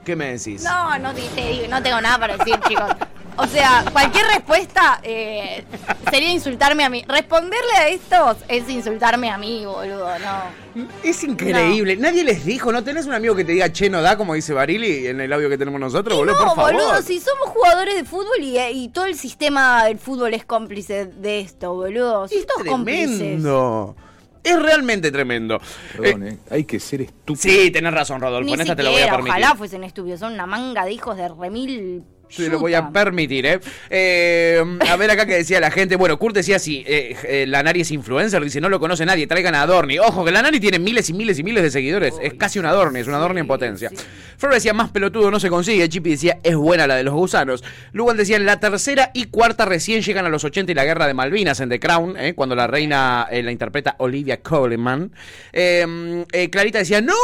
¿Qué 0.04 0.16
me 0.16 0.32
decís? 0.32 0.64
No, 0.64 0.98
no 0.98 1.12
tengo 1.14 2.00
nada 2.00 2.18
para 2.18 2.36
decir, 2.36 2.58
chicos. 2.60 2.90
O 3.38 3.46
sea, 3.46 3.84
cualquier 3.92 4.24
respuesta 4.26 4.98
eh, 5.02 5.64
sería 6.10 6.32
insultarme 6.32 6.84
a 6.84 6.88
mí. 6.88 7.04
Responderle 7.06 7.72
a 7.76 7.88
estos 7.88 8.38
es 8.48 8.68
insultarme 8.68 9.30
a 9.30 9.36
mí, 9.36 9.64
boludo, 9.66 10.08
no. 10.18 10.86
Es 11.02 11.22
increíble. 11.22 11.96
Nadie 11.96 12.24
les 12.24 12.44
dijo, 12.46 12.72
¿no 12.72 12.82
tenés 12.82 13.06
un 13.06 13.12
amigo 13.12 13.34
que 13.36 13.44
te 13.44 13.52
diga 13.52 13.70
che 13.72 13.90
no 13.90 14.00
da, 14.00 14.16
como 14.16 14.34
dice 14.34 14.52
Barili 14.54 15.06
en 15.06 15.20
el 15.20 15.32
audio 15.32 15.48
que 15.50 15.58
tenemos 15.58 15.78
nosotros, 15.80 16.16
boludo? 16.16 16.34
No, 16.34 16.40
por 16.46 16.54
favor. 16.56 16.72
boludo, 16.72 17.02
si 17.02 17.20
somos 17.20 17.48
jugadores 17.48 17.94
de 17.96 18.04
fútbol 18.04 18.38
y, 18.40 18.58
y 18.58 18.88
todo 18.88 19.04
el 19.04 19.16
sistema 19.16 19.84
del 19.84 19.98
fútbol 19.98 20.32
es 20.34 20.44
cómplice 20.46 21.04
de 21.06 21.40
esto, 21.40 21.74
boludo. 21.74 22.28
Si 22.28 22.44
cómplices. 22.66 23.18
Tremendo. 23.18 23.96
Es 24.42 24.62
realmente 24.62 25.10
tremendo. 25.10 25.58
Perdón, 25.96 26.28
eh, 26.28 26.38
hay 26.50 26.62
que 26.64 26.78
ser 26.78 27.00
estúpido. 27.00 27.42
Sí, 27.42 27.70
tenés 27.72 27.92
razón, 27.92 28.20
Rodolfo. 28.20 28.46
Ni 28.46 28.52
En 28.52 28.60
esta 28.60 28.76
te 28.76 28.84
lo 28.84 28.90
voy 28.90 28.98
a 29.00 29.02
siquiera, 29.02 29.16
permitir. 29.16 29.32
ojalá 29.44 29.56
fuesen 29.56 29.82
estúpidos. 29.82 30.20
Son 30.20 30.32
una 30.32 30.46
manga 30.46 30.84
de 30.84 30.92
hijos 30.92 31.16
de 31.16 31.28
remil. 31.28 32.04
Te 32.34 32.48
lo 32.48 32.58
voy 32.58 32.74
a 32.74 32.90
permitir, 32.90 33.46
¿eh? 33.46 33.60
Eh, 33.90 34.62
A 34.88 34.96
ver 34.96 35.10
acá 35.10 35.26
que 35.26 35.34
decía 35.34 35.60
la 35.60 35.70
gente. 35.70 35.96
Bueno, 35.96 36.18
Kurt 36.18 36.34
decía 36.34 36.58
sí, 36.58 36.82
eh, 36.86 37.16
eh, 37.24 37.46
Lanari 37.46 37.82
es 37.82 37.90
influencer, 37.90 38.42
dice 38.42 38.60
no 38.60 38.68
lo 38.68 38.80
conoce 38.80 39.06
nadie, 39.06 39.26
traigan 39.26 39.54
a 39.54 39.62
Adorni. 39.62 39.98
Ojo, 39.98 40.24
que 40.24 40.32
Lanari 40.32 40.58
tiene 40.60 40.78
miles 40.78 41.08
y 41.10 41.12
miles 41.12 41.38
y 41.38 41.42
miles 41.42 41.62
de 41.62 41.70
seguidores. 41.70 42.14
es 42.20 42.34
casi 42.34 42.58
un 42.58 42.66
Adorni, 42.66 43.00
es 43.00 43.06
un 43.06 43.14
Adorni 43.14 43.40
en 43.40 43.46
potencia. 43.46 43.90
Flor 44.38 44.52
decía 44.54 44.72
más 44.74 44.90
pelotudo 44.90 45.30
no 45.30 45.40
se 45.40 45.48
consigue. 45.48 45.88
Chippy 45.88 46.10
decía 46.10 46.38
es 46.42 46.56
buena 46.56 46.86
la 46.86 46.96
de 46.96 47.04
los 47.04 47.14
gusanos. 47.14 47.62
Lugan 47.92 48.16
decía 48.16 48.38
la 48.38 48.58
tercera 48.60 49.10
y 49.14 49.26
cuarta 49.26 49.64
recién 49.64 50.02
llegan 50.02 50.26
a 50.26 50.28
los 50.28 50.44
80 50.44 50.72
y 50.72 50.74
la 50.74 50.84
guerra 50.84 51.06
de 51.06 51.14
Malvinas 51.14 51.60
en 51.60 51.68
The 51.68 51.80
Crown, 51.80 52.16
¿eh? 52.18 52.34
cuando 52.34 52.54
la 52.54 52.66
reina 52.66 53.28
eh, 53.30 53.42
la 53.42 53.52
interpreta 53.52 53.94
Olivia 53.98 54.40
Coleman. 54.42 55.10
Eh, 55.52 56.24
eh, 56.32 56.50
Clarita 56.50 56.78
decía 56.78 57.00
no, 57.00 57.14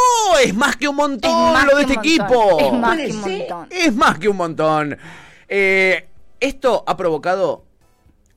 es 0.42 0.55
más 0.55 0.76
que 0.76 0.88
un 0.88 0.96
montón 0.96 1.53
más 1.53 1.66
lo 1.66 1.76
de 1.76 1.82
este 1.82 1.94
montón, 1.96 2.11
equipo. 2.11 2.61
es 2.61 2.72
más 2.72 2.96
que 2.98 3.11
un 3.12 3.20
montón. 3.20 3.66
Es 3.70 3.94
más 3.94 4.18
que 4.18 4.28
un 4.28 4.36
montón. 4.36 4.91
Eh, 5.49 6.07
esto 6.40 6.82
ha 6.86 6.97
provocado 6.97 7.64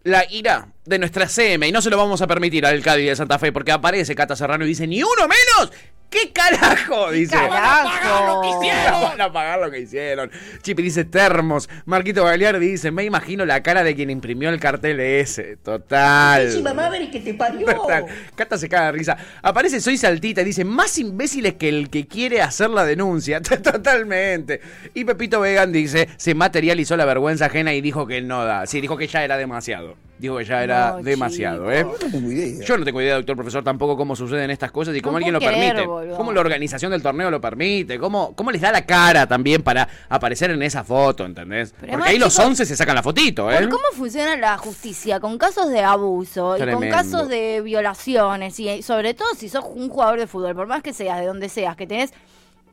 la 0.03 0.26
ira 0.30 0.74
de 0.86 1.00
nuestra 1.00 1.28
CM 1.28 1.68
y 1.68 1.72
no 1.72 1.82
se 1.82 1.90
lo 1.90 1.98
vamos 1.98 2.22
a 2.22 2.28
permitir 2.28 2.66
al 2.66 2.82
Cádiz 2.82 3.08
de 3.08 3.16
Santa 3.16 3.40
Fe 3.40 3.52
porque 3.52 3.72
aparece 3.72 4.16
Cata 4.16 4.36
Serrano 4.36 4.66
y 4.66 4.70
dice 4.70 4.88
ni 4.88 5.02
uno 5.02 5.28
menos. 5.28 5.72
¿Qué 6.10 6.32
carajo? 6.32 7.12
Dice. 7.12 7.36
carajo? 7.36 9.02
Van 9.02 9.20
a 9.20 9.34
pagar 9.34 9.60
lo 9.60 9.70
que 9.70 9.80
hicieron. 9.80 10.32
Chipi 10.62 10.82
dice 10.82 11.04
termos. 11.04 11.68
Marquito 11.86 12.24
Balear 12.24 12.58
dice, 12.60 12.92
me 12.92 13.04
imagino 13.04 13.46
la 13.46 13.62
cara 13.62 13.84
de 13.84 13.96
quien 13.96 14.10
imprimió 14.10 14.50
el 14.50 14.60
cartel 14.60 15.00
ese. 15.00 15.58
Total. 15.58 16.64
madre 16.74 17.10
que 17.12 17.20
te 17.20 17.34
parió. 17.34 17.66
Total. 17.66 18.06
Cata 18.36 18.58
se 18.58 18.70
caga 18.70 18.86
de 18.86 18.92
risa. 18.94 19.18
Aparece 19.42 19.82
Soy 19.82 19.98
Saltita 19.98 20.42
y 20.42 20.46
dice, 20.46 20.64
más 20.64 20.98
imbéciles 20.98 21.56
que 21.56 21.68
el 21.68 21.90
que 21.90 22.08
quiere 22.08 22.42
hacer 22.42 22.70
la 22.70 22.86
denuncia. 22.86 23.42
Totalmente. 23.64 24.62
Y 24.94 25.04
Pepito 25.04 25.42
Vegan 25.42 25.74
dice, 25.74 26.08
se 26.16 26.34
materializó 26.34 26.96
la 26.96 27.06
vergüenza 27.06 27.48
ajena 27.48 27.74
y 27.74 27.82
dijo 27.82 28.08
que 28.08 28.22
no 28.22 28.46
da. 28.46 28.68
Sí, 28.68 28.80
dijo 28.80 28.96
que 28.96 29.08
ya 29.08 29.24
era 29.24 29.38
demasiado. 29.38 29.98
Dijo 30.18 30.38
que 30.38 30.45
ya 30.45 30.63
era 30.63 30.91
No, 30.91 31.03
demasiado. 31.03 31.72
¿eh? 31.72 31.84
No 31.84 31.91
tengo 32.09 32.32
idea. 32.32 32.63
Yo 32.66 32.78
no 32.78 32.86
tengo 32.86 33.01
idea, 33.01 33.16
doctor 33.16 33.36
profesor, 33.36 33.63
tampoco 33.63 33.97
cómo 33.97 34.16
suceden 34.16 34.49
estas 34.49 34.72
cosas 34.72 34.95
y 34.95 35.01
cómo 35.01 35.13
No 35.13 35.18
alguien 35.18 35.34
lo 35.34 35.39
permite. 35.39 35.86
boludo. 35.86 36.16
Cómo 36.16 36.32
la 36.32 36.39
organización 36.39 36.91
del 36.91 37.01
torneo 37.01 37.30
lo 37.30 37.41
permite. 37.41 37.99
Cómo, 37.99 38.34
cómo 38.36 38.51
les 38.51 38.61
da 38.61 38.72
la 38.72 38.86
cara 38.86 39.28
también 39.28 39.61
para 39.61 39.88
aparecer 40.07 40.51
en 40.51 40.61
esa 40.63 40.84
foto, 40.84 41.26
¿entendés? 41.26 41.72
Porque 41.72 41.88
además, 41.91 42.07
ahí 42.09 42.18
los 42.18 42.34
chicos, 42.34 42.45
11 42.47 42.66
se 42.66 42.76
sacan 42.78 42.95
la 42.95 43.03
fotito, 43.03 43.51
¿eh? 43.51 43.57
¿Por 43.59 43.70
¿Cómo 43.70 43.84
funciona 43.93 44.36
la 44.38 44.57
justicia? 44.57 45.20
Con 45.20 45.38
casos 45.38 45.70
de 45.70 45.82
abuso 45.82 46.55
y 46.57 46.72
con 46.72 46.89
casos 46.89 47.28
de 47.28 47.61
violaciones 47.61 48.59
y 48.59 48.82
sobre 48.84 49.13
todo 49.13 49.28
si 49.38 49.49
sos 49.49 49.66
un 49.74 49.89
jugador 49.89 50.20
de 50.20 50.28
fútbol, 50.28 50.55
por 50.55 50.68
más 50.68 50.82
que 50.82 50.93
seas 50.93 51.20
de 51.20 51.26
donde 51.26 51.49
seas, 51.49 51.76
que 51.76 51.88
tenés 51.88 52.13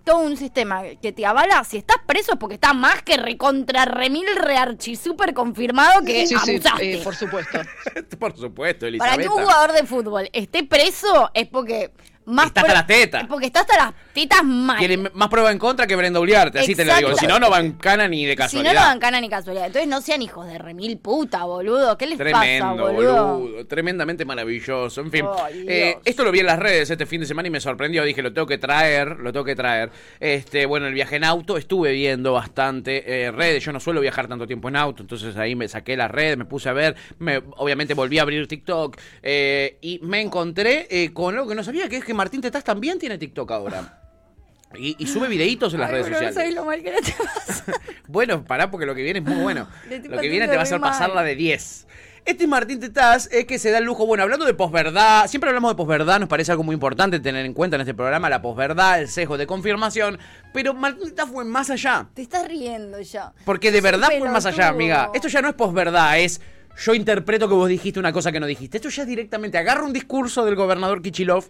todo 0.05 0.19
un 0.19 0.37
sistema 0.37 0.83
que 1.01 1.13
te 1.13 1.25
avala, 1.27 1.63
si 1.65 1.77
estás 1.79 1.97
preso 2.07 2.33
es 2.33 2.39
porque 2.39 2.55
está 2.55 2.73
más 2.73 3.03
que 3.03 3.17
recontra 3.17 3.85
remil 3.85 4.27
rearchi 4.37 4.97
super 4.97 5.33
confirmado 5.35 6.03
que 6.05 6.27
Sí, 6.27 6.37
sí, 6.45 6.53
abusaste. 6.55 6.95
eh, 6.95 7.01
por 7.03 7.15
supuesto. 7.15 7.61
Por 8.19 8.37
supuesto, 8.37 8.87
Para 8.99 9.17
que 9.17 9.23
Elizabeth. 9.23 9.27
un 9.29 9.43
jugador 9.45 9.73
de 9.73 9.85
fútbol 9.87 10.29
esté 10.33 10.65
preso 10.65 11.31
es 11.35 11.49
porque 11.49 11.91
más 12.25 12.47
Está 12.47 12.61
hasta 12.61 12.73
las 12.75 12.87
tetas. 12.87 13.23
es 13.23 13.29
porque 13.29 13.47
está 13.47 13.61
hasta 13.61 13.77
las 13.77 13.95
tetas 14.13 14.45
mal. 14.45 14.79
Tiene 14.79 14.97
más 15.13 15.29
prueba 15.29 15.51
en 15.51 15.59
contra 15.59 15.87
que 15.87 15.97
Brenda 15.97 16.21
Uliarte, 16.21 16.59
así 16.61 16.75
te 16.75 16.85
lo 16.85 16.95
digo. 16.97 17.17
Si 17.17 17.27
no, 17.27 17.39
no 17.39 17.51
van 17.51 17.73
cana 17.73 18.09
ni 18.09 18.25
de 18.25 18.33
Si 18.33 18.37
no, 18.37 18.43
casualidad. 18.45 18.75
no 18.75 18.81
dan 18.81 18.99
cana 19.01 19.21
ni 19.21 19.29
casualidad. 19.29 19.67
Entonces 19.67 19.89
no 19.89 20.01
sean 20.01 20.23
hijos 20.23 20.47
de 20.47 20.59
remil 20.59 20.99
puta, 20.99 21.45
boludo. 21.45 21.97
¿Qué 21.99 22.07
les 22.07 22.19
Tremendo, 22.19 22.67
pasa, 22.77 22.93
boludo? 22.93 23.39
boludo. 23.39 23.67
Tremendamente 23.67 24.25
maravilloso. 24.25 25.01
En 25.01 25.11
fin, 25.11 25.27
eh, 25.69 25.99
esto 26.05 26.25
lo 26.25 26.33
vi 26.33 26.41
en 26.41 26.47
las 26.47 26.59
redes 26.59 26.91
este 26.91 27.07
fin 27.07 27.21
de 27.21 27.27
semana 27.27 27.49
y 27.49 27.51
me 27.51 27.61
sorprendió. 27.61 28.05
Dije, 28.05 28.23
lo 28.23 28.33
tengo 28.33 28.47
que 28.47 28.59
traer, 28.59 29.19
lo 29.19 29.33
tengo 29.33 29.45
que 29.45 29.57
traer. 29.57 29.91
Este, 30.21 30.67
bueno, 30.67 30.87
el 30.87 30.95
viaje 30.95 31.17
en 31.17 31.25
auto 31.25 31.57
estuve 31.57 31.93
viendo 31.93 32.33
bastante 32.33 33.25
eh, 33.25 33.31
redes. 33.31 33.65
Yo 33.65 33.73
no 33.73 33.81
suelo 33.81 34.01
viajar 34.01 34.29
tanto 34.29 34.47
tiempo 34.47 34.69
en 34.69 34.77
auto, 34.77 35.03
entonces 35.03 35.37
ahí 35.37 35.55
me 35.55 35.69
saqué 35.69 35.97
las 35.97 36.11
redes, 36.11 36.37
me 36.37 36.45
puse 36.45 36.69
a 36.69 36.73
ver. 36.73 36.97
Me, 37.19 37.39
obviamente 37.57 37.95
volví 37.95 38.19
a 38.19 38.23
abrir 38.23 38.47
TikTok 38.47 38.97
eh, 39.23 39.79
y 39.81 39.99
me 40.03 40.21
encontré 40.21 40.87
eh, 40.91 41.13
con 41.13 41.35
algo 41.35 41.49
que 41.49 41.55
no 41.55 41.65
sabía, 41.65 41.89
que 41.89 41.97
es 41.97 42.05
que 42.05 42.15
Martín 42.15 42.41
Tetaz 42.41 42.65
también 42.65 42.99
tiene 42.99 43.19
TikTok 43.19 43.51
ahora. 43.51 44.02
Y, 44.79 44.97
y 44.99 45.07
sube 45.07 45.29
videitos 45.29 45.75
en 45.75 45.81
las 45.81 45.89
Ay, 45.91 45.95
redes 45.97 46.07
sociales. 46.09 46.35
sabés 46.35 46.55
lo 46.55 46.65
mal 46.65 46.83
que 46.83 46.93
no 46.93 46.99
te 47.01 47.13
pasa. 47.47 47.65
Bueno, 48.09 48.45
pará 48.45 48.71
porque 48.71 48.87
lo 48.87 48.95
que 48.95 49.03
viene 49.03 49.19
es 49.21 49.25
muy 49.25 49.43
bueno. 49.43 49.69
Lo 50.09 50.21
que 50.21 50.29
viene 50.29 50.47
te 50.49 50.55
va 50.55 50.61
a 50.61 50.63
hacer 50.65 50.79
mal. 50.81 50.91
pasar 50.91 51.11
la 51.15 51.23
de 51.23 51.35
10. 51.37 51.87
Este 52.25 52.45
es 52.45 52.49
Martín 52.49 52.79
Tetaz, 52.79 53.29
es 53.33 53.47
que 53.47 53.59
se 53.59 53.73
da 53.73 53.79
el 53.79 53.85
lujo, 53.85 54.07
bueno, 54.07 54.23
hablando 54.23 54.47
de 54.47 54.55
posverdad, 54.55 55.27
siempre 55.27 55.51
hablamos 55.51 55.73
de 55.73 55.75
posverdad, 55.75 56.21
nos 56.21 56.29
parece 56.29 56.53
algo 56.53 56.63
muy 56.63 56.75
importante 56.75 57.19
tener 57.19 57.45
en 57.45 57.53
cuenta 57.53 57.75
en 57.75 57.81
este 57.81 57.95
programa 57.95 58.31
la 58.31 58.41
posverdad, 58.41 59.01
el 59.01 59.09
sesgo 59.09 59.37
de 59.37 59.49
confirmación, 59.49 60.21
pero 60.53 60.73
Martín 60.73 61.09
Tetaz 61.09 61.29
fue 61.29 61.45
más 61.45 61.69
allá, 61.71 62.07
Te 62.15 62.23
estás 62.23 62.47
riendo 62.47 63.01
ya. 63.01 63.33
porque 63.45 63.73
de 63.73 63.81
verdad 63.81 64.09
fue 64.21 64.29
más 64.29 64.47
allá, 64.47 64.69
amiga. 64.69 65.11
Esto 65.15 65.27
ya 65.27 65.43
no 65.43 65.49
es 65.49 65.55
posverdad, 65.55 66.21
es 66.21 66.41
yo 66.81 66.95
interpreto 66.95 67.49
que 67.49 67.55
vos 67.55 67.69
dijiste 67.69 67.99
una 67.99 68.13
cosa 68.13 68.31
que 68.31 68.39
no 68.41 68.47
dijiste. 68.47 68.79
Esto 68.79 68.89
ya 68.89 69.03
es 69.03 69.09
directamente, 69.09 69.59
agarro 69.59 69.85
un 69.85 69.93
discurso 69.93 70.45
del 70.45 70.55
gobernador 70.55 71.03
Kichilov, 71.03 71.45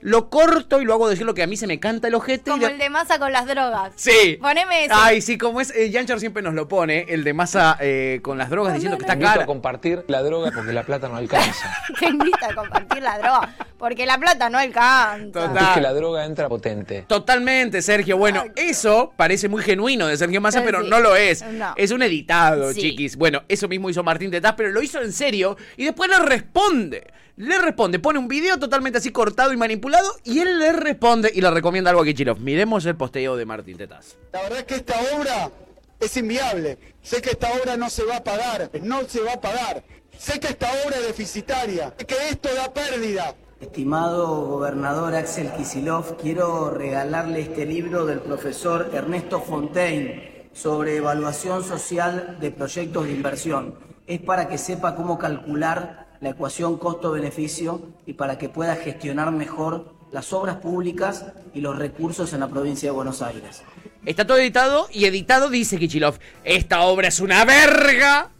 lo 0.00 0.30
corto 0.30 0.80
y 0.80 0.84
lo 0.84 0.94
hago 0.94 1.08
decir 1.08 1.26
lo 1.26 1.34
que 1.34 1.42
a 1.42 1.46
mí 1.46 1.56
se 1.56 1.66
me 1.66 1.80
canta 1.80 2.08
el 2.08 2.14
ojete. 2.14 2.50
y 2.50 2.52
Como 2.52 2.66
de- 2.66 2.72
el 2.72 2.78
de 2.78 2.90
masa 2.90 3.18
con 3.18 3.32
las 3.32 3.46
drogas. 3.46 3.92
Sí. 3.96 4.38
Poneme 4.40 4.84
ese. 4.84 4.94
Ay, 4.96 5.20
sí, 5.20 5.36
como 5.38 5.60
es, 5.60 5.70
eh, 5.74 5.90
Yanchar 5.90 6.20
siempre 6.20 6.42
nos 6.42 6.54
lo 6.54 6.68
pone, 6.68 7.06
el 7.08 7.24
de 7.24 7.32
masa 7.34 7.76
eh, 7.80 8.20
con 8.22 8.38
las 8.38 8.50
drogas 8.50 8.74
diciendo 8.74 8.96
que 8.98 9.02
está 9.04 9.14
Invito 9.14 9.30
cara. 9.32 9.42
a 9.44 9.46
compartir 9.46 10.04
la 10.08 10.22
droga 10.22 10.50
porque 10.54 10.72
la 10.72 10.82
plata 10.84 11.08
no 11.08 11.16
alcanza. 11.16 11.72
Te 11.98 12.06
invita 12.06 12.48
a 12.50 12.54
compartir 12.54 13.02
la 13.02 13.18
droga. 13.18 13.54
Porque 13.78 14.06
la 14.06 14.18
plata 14.18 14.50
no 14.50 14.58
alcanza. 14.58 15.44
Es 15.44 15.68
que 15.74 15.80
la 15.80 15.92
droga 15.92 16.24
entra 16.24 16.48
potente. 16.48 17.04
Totalmente, 17.06 17.80
Sergio. 17.82 18.16
Bueno, 18.18 18.44
eso 18.56 19.12
parece 19.16 19.48
muy 19.48 19.62
genuino 19.62 20.06
de 20.08 20.16
Sergio 20.16 20.40
Massa, 20.40 20.60
Eh, 20.60 20.62
pero 20.64 20.82
sí. 20.82 20.90
no 20.90 20.98
lo 21.00 21.14
es. 21.14 21.42
No. 21.44 21.74
Es 21.76 21.92
un 21.92 22.02
editado, 22.02 22.72
Sí. 22.72 22.80
chiquis. 22.80 23.16
Bueno, 23.16 23.42
eso 23.48 23.68
mismo 23.68 23.88
hizo 23.88 24.02
Martín 24.02 24.30
Tetaz, 24.32 24.54
pero 24.56 24.70
lo 24.70 24.82
hizo 24.82 25.00
en 25.00 25.12
serio 25.12 25.56
y 25.76 25.84
después 25.84 26.10
le 26.10 26.18
responde. 26.18 27.06
Le 27.38 27.56
responde, 27.56 28.00
pone 28.00 28.18
un 28.18 28.26
video 28.26 28.58
totalmente 28.58 28.98
así 28.98 29.12
cortado 29.12 29.52
y 29.52 29.56
manipulado 29.56 30.10
y 30.24 30.40
él 30.40 30.58
le 30.58 30.72
responde 30.72 31.30
y 31.32 31.40
le 31.40 31.48
recomienda 31.52 31.90
algo 31.90 32.02
a 32.02 32.04
Kichilov. 32.04 32.40
Miremos 32.40 32.84
el 32.84 32.96
posteo 32.96 33.36
de 33.36 33.46
Martín 33.46 33.76
Tetaz. 33.76 34.16
La 34.32 34.42
verdad 34.42 34.58
es 34.58 34.64
que 34.64 34.74
esta 34.74 34.94
obra 35.16 35.52
es 36.00 36.16
inviable. 36.16 36.78
Sé 37.00 37.22
que 37.22 37.30
esta 37.30 37.52
obra 37.52 37.76
no 37.76 37.88
se 37.90 38.02
va 38.02 38.16
a 38.16 38.24
pagar, 38.24 38.68
no 38.82 39.04
se 39.04 39.20
va 39.20 39.34
a 39.34 39.40
pagar. 39.40 39.84
Sé 40.18 40.40
que 40.40 40.48
esta 40.48 40.66
obra 40.84 40.96
es 40.96 41.06
deficitaria, 41.06 41.94
que 41.96 42.16
esto 42.28 42.48
da 42.56 42.74
pérdida. 42.74 43.36
Estimado 43.60 44.46
gobernador 44.46 45.14
Axel 45.14 45.52
Kisilov, 45.52 46.16
quiero 46.16 46.70
regalarle 46.70 47.42
este 47.42 47.66
libro 47.66 48.04
del 48.04 48.18
profesor 48.18 48.90
Ernesto 48.92 49.40
Fontaine 49.40 50.48
sobre 50.52 50.96
evaluación 50.96 51.62
social 51.62 52.38
de 52.40 52.50
proyectos 52.50 53.04
de 53.04 53.12
inversión. 53.12 53.78
Es 54.08 54.20
para 54.22 54.48
que 54.48 54.58
sepa 54.58 54.96
cómo 54.96 55.18
calcular 55.18 56.07
la 56.20 56.30
ecuación 56.30 56.78
costo-beneficio 56.78 57.80
y 58.06 58.14
para 58.14 58.38
que 58.38 58.48
pueda 58.48 58.76
gestionar 58.76 59.30
mejor 59.32 59.94
las 60.10 60.32
obras 60.32 60.56
públicas 60.56 61.26
y 61.54 61.60
los 61.60 61.76
recursos 61.78 62.32
en 62.32 62.40
la 62.40 62.48
provincia 62.48 62.88
de 62.88 62.92
Buenos 62.92 63.20
Aires. 63.22 63.62
Está 64.06 64.26
todo 64.26 64.38
editado 64.38 64.88
y 64.92 65.04
editado 65.04 65.50
dice 65.50 65.78
Kichilov. 65.78 66.18
Esta 66.44 66.80
obra 66.82 67.08
es 67.08 67.20
una 67.20 67.44
verga. 67.44 68.30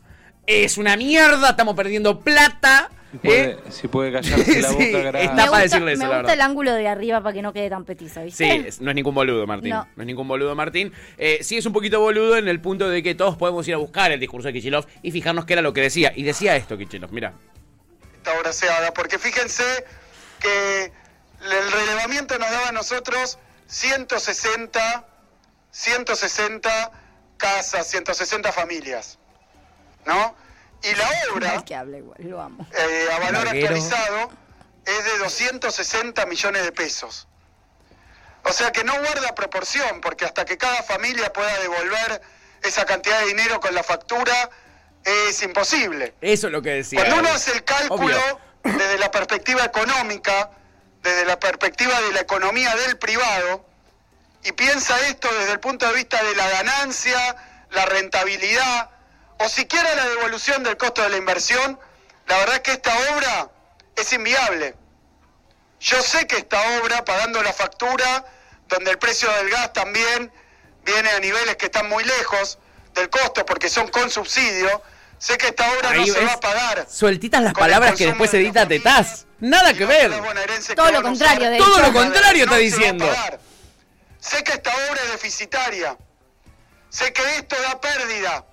Es 0.47 0.79
una 0.79 0.97
mierda. 0.97 1.51
Estamos 1.51 1.75
perdiendo 1.75 2.21
plata. 2.21 2.91
Puede- 3.23 3.51
¿eh? 3.53 3.57
Si 3.71 3.89
puede 3.89 4.13
callarse 4.13 4.61
la 4.63 4.69
Sí, 4.79 4.93
boca, 4.93 4.99
gracias. 4.99 5.23
está 5.23 5.35
Me 5.35 5.37
para 5.37 5.47
gusta, 5.51 5.59
decirle 5.63 5.93
eso, 5.93 5.99
me 6.03 6.09
la 6.09 6.09
gusta 6.09 6.17
verdad. 6.17 6.35
el 6.35 6.41
ángulo 6.41 6.73
de 6.75 6.89
arriba 6.89 7.23
para 7.23 7.33
que 7.35 7.43
no 7.43 7.53
quede 7.53 7.69
tan 7.71 7.85
petizo, 7.85 8.23
¿viste? 8.23 8.45
Sí, 8.51 8.65
es- 8.67 8.81
no 8.81 8.91
es 8.91 8.95
ningún 8.95 9.15
boludo, 9.15 9.47
Martín. 9.47 9.71
No, 9.71 9.87
No. 9.97 10.03
es 10.03 10.07
ningún 10.07 10.27
boludo, 10.29 10.55
Martín. 10.55 10.93
Eh, 11.19 11.39
sí 11.43 11.57
es 11.59 11.67
un 11.67 11.73
poquito 11.75 12.01
boludo 12.01 12.37
en 12.37 12.49
el 12.49 12.61
punto 12.61 12.89
de 12.89 13.03
que 13.03 13.15
todos 13.15 13.37
podemos 13.37 13.67
ir 13.69 13.75
a 13.75 13.79
buscar 13.79 14.11
el 14.13 14.21
discurso 14.21 14.49
de 14.49 14.55
Kichilov 14.55 14.87
y 15.03 15.11
fijarnos 15.11 15.45
qué 15.45 15.53
era 15.55 15.63
lo 15.63 15.73
que 15.75 15.81
decía. 15.83 16.13
Y 16.17 16.23
decía 16.23 16.57
esto, 16.57 16.79
Kichilov, 16.79 17.13
mira. 17.13 17.35
Esta 18.19 18.39
obra 18.39 18.53
se 18.53 18.69
haga, 18.69 18.93
porque 18.93 19.19
fíjense 19.19 19.85
que 20.41 20.93
el 21.41 21.73
relevamiento 21.73 22.39
nos 22.39 22.51
daba 22.51 22.69
a 22.69 22.73
nosotros 22.73 23.39
160, 23.69 25.07
160 25.71 26.91
casas, 27.37 27.87
160 27.87 28.53
familias, 28.53 29.19
¿no? 30.05 30.35
Y 30.83 30.95
la 30.95 31.09
obra, 31.33 31.55
Mal 31.55 31.65
que 31.65 31.75
habla 31.75 31.99
igual, 31.99 32.19
lo 32.21 32.41
amo. 32.41 32.67
eh, 32.73 33.09
a 33.13 33.19
valor 33.19 33.45
Larguero. 33.47 33.67
actualizado, 33.69 34.31
es 34.85 35.05
de 35.05 35.19
260 35.19 36.27
millones 36.27 36.65
de 36.65 36.73
pesos. 36.73 37.27
O 38.45 38.53
sea 38.53 38.71
que 38.73 38.85
no 38.85 38.93
guarda 38.99 39.35
proporción, 39.35 40.01
porque 40.01 40.25
hasta 40.25 40.45
que 40.45 40.57
cada 40.57 40.83
familia 40.83 41.33
pueda 41.33 41.57
devolver 41.61 42.23
esa 42.63 42.85
cantidad 42.85 43.21
de 43.21 43.27
dinero 43.27 43.61
con 43.61 43.75
la 43.75 43.83
factura, 43.83 44.51
es 45.09 45.43
imposible. 45.43 46.15
Eso 46.21 46.49
es 46.49 46.53
lo 46.53 46.63
que 46.63 46.71
decía. 46.71 47.01
Cuando 47.01 47.21
uno 47.21 47.29
hace 47.31 47.53
el 47.53 47.65
cálculo 47.65 48.17
Obvio. 48.17 48.41
desde 48.65 48.99
la 48.99 49.11
perspectiva 49.11 49.65
económica, 49.65 50.51
desde 51.03 51.25
la 51.25 51.39
perspectiva 51.39 52.01
de 52.03 52.13
la 52.13 52.21
economía 52.21 52.75
del 52.77 52.99
privado, 52.99 53.65
y 54.45 54.53
piensa 54.53 54.99
esto 55.09 55.29
desde 55.39 55.53
el 55.53 55.61
punto 55.61 55.87
de 55.87 55.95
vista 55.95 56.23
de 56.23 56.35
la 56.37 56.49
ganancia, 56.49 57.37
la 57.71 57.87
rentabilidad, 57.87 58.91
o 59.39 59.49
siquiera 59.49 59.95
la 59.95 60.09
devolución 60.09 60.63
del 60.63 60.77
costo 60.77 61.03
de 61.03 61.11
la 61.11 61.17
inversión, 61.17 61.79
la 62.27 62.39
verdad 62.39 62.57
es 62.57 62.61
que 62.63 62.73
esta 62.73 62.93
obra 63.15 63.51
es 63.97 64.13
inviable. 64.13 64.75
Yo 65.81 66.03
sé 66.03 66.27
que 66.27 66.37
esta 66.37 66.61
obra, 66.81 67.05
pagando 67.05 67.43
la 67.43 67.53
factura, 67.53 68.25
donde 68.69 68.91
el 68.91 68.99
precio 68.99 69.31
del 69.33 69.51
gas 69.51 69.73
también 69.73 70.33
viene 70.85 71.09
a 71.11 71.21
niveles 71.21 71.57
que 71.57 71.67
están 71.67 71.89
muy 71.89 72.05
lejos 72.05 72.59
del 72.95 73.09
costo 73.11 73.47
porque 73.47 73.69
son 73.69 73.89
con 73.89 74.11
subsidio, 74.11 74.83
sé 75.19 75.39
que 75.39 75.49
esta 75.49 75.71
obra 75.73 75.95
no 75.95 76.07
se 76.07 76.25
va 76.25 76.33
a 76.33 76.41
pagar. 76.41 76.87
Sueltitas 76.89 77.43
las 77.43 77.55
palabras 77.55 77.95
que 77.97 78.07
después 78.07 78.31
de 78.33 78.41
edita 78.41 78.67
Tetaz. 78.67 79.27
Nada 79.41 79.73
que 79.73 79.85
ver. 79.85 80.11
Todo 80.75 80.91
lo 80.91 81.03
contrario, 81.03 81.51
de 81.51 81.59
Todo 81.59 81.79
lo 81.81 81.93
contrario 81.93 82.45
está 82.45 82.57
No 82.57 82.61
diciendo. 82.61 83.07
Sé 84.21 84.43
que 84.43 84.53
esta 84.53 84.71
obra 84.91 85.01
es 85.05 85.13
deficitaria. 85.13 85.97
Sé 86.91 87.13
que 87.13 87.23
esto 87.37 87.57
da 87.63 87.81
pérdida. 87.81 88.45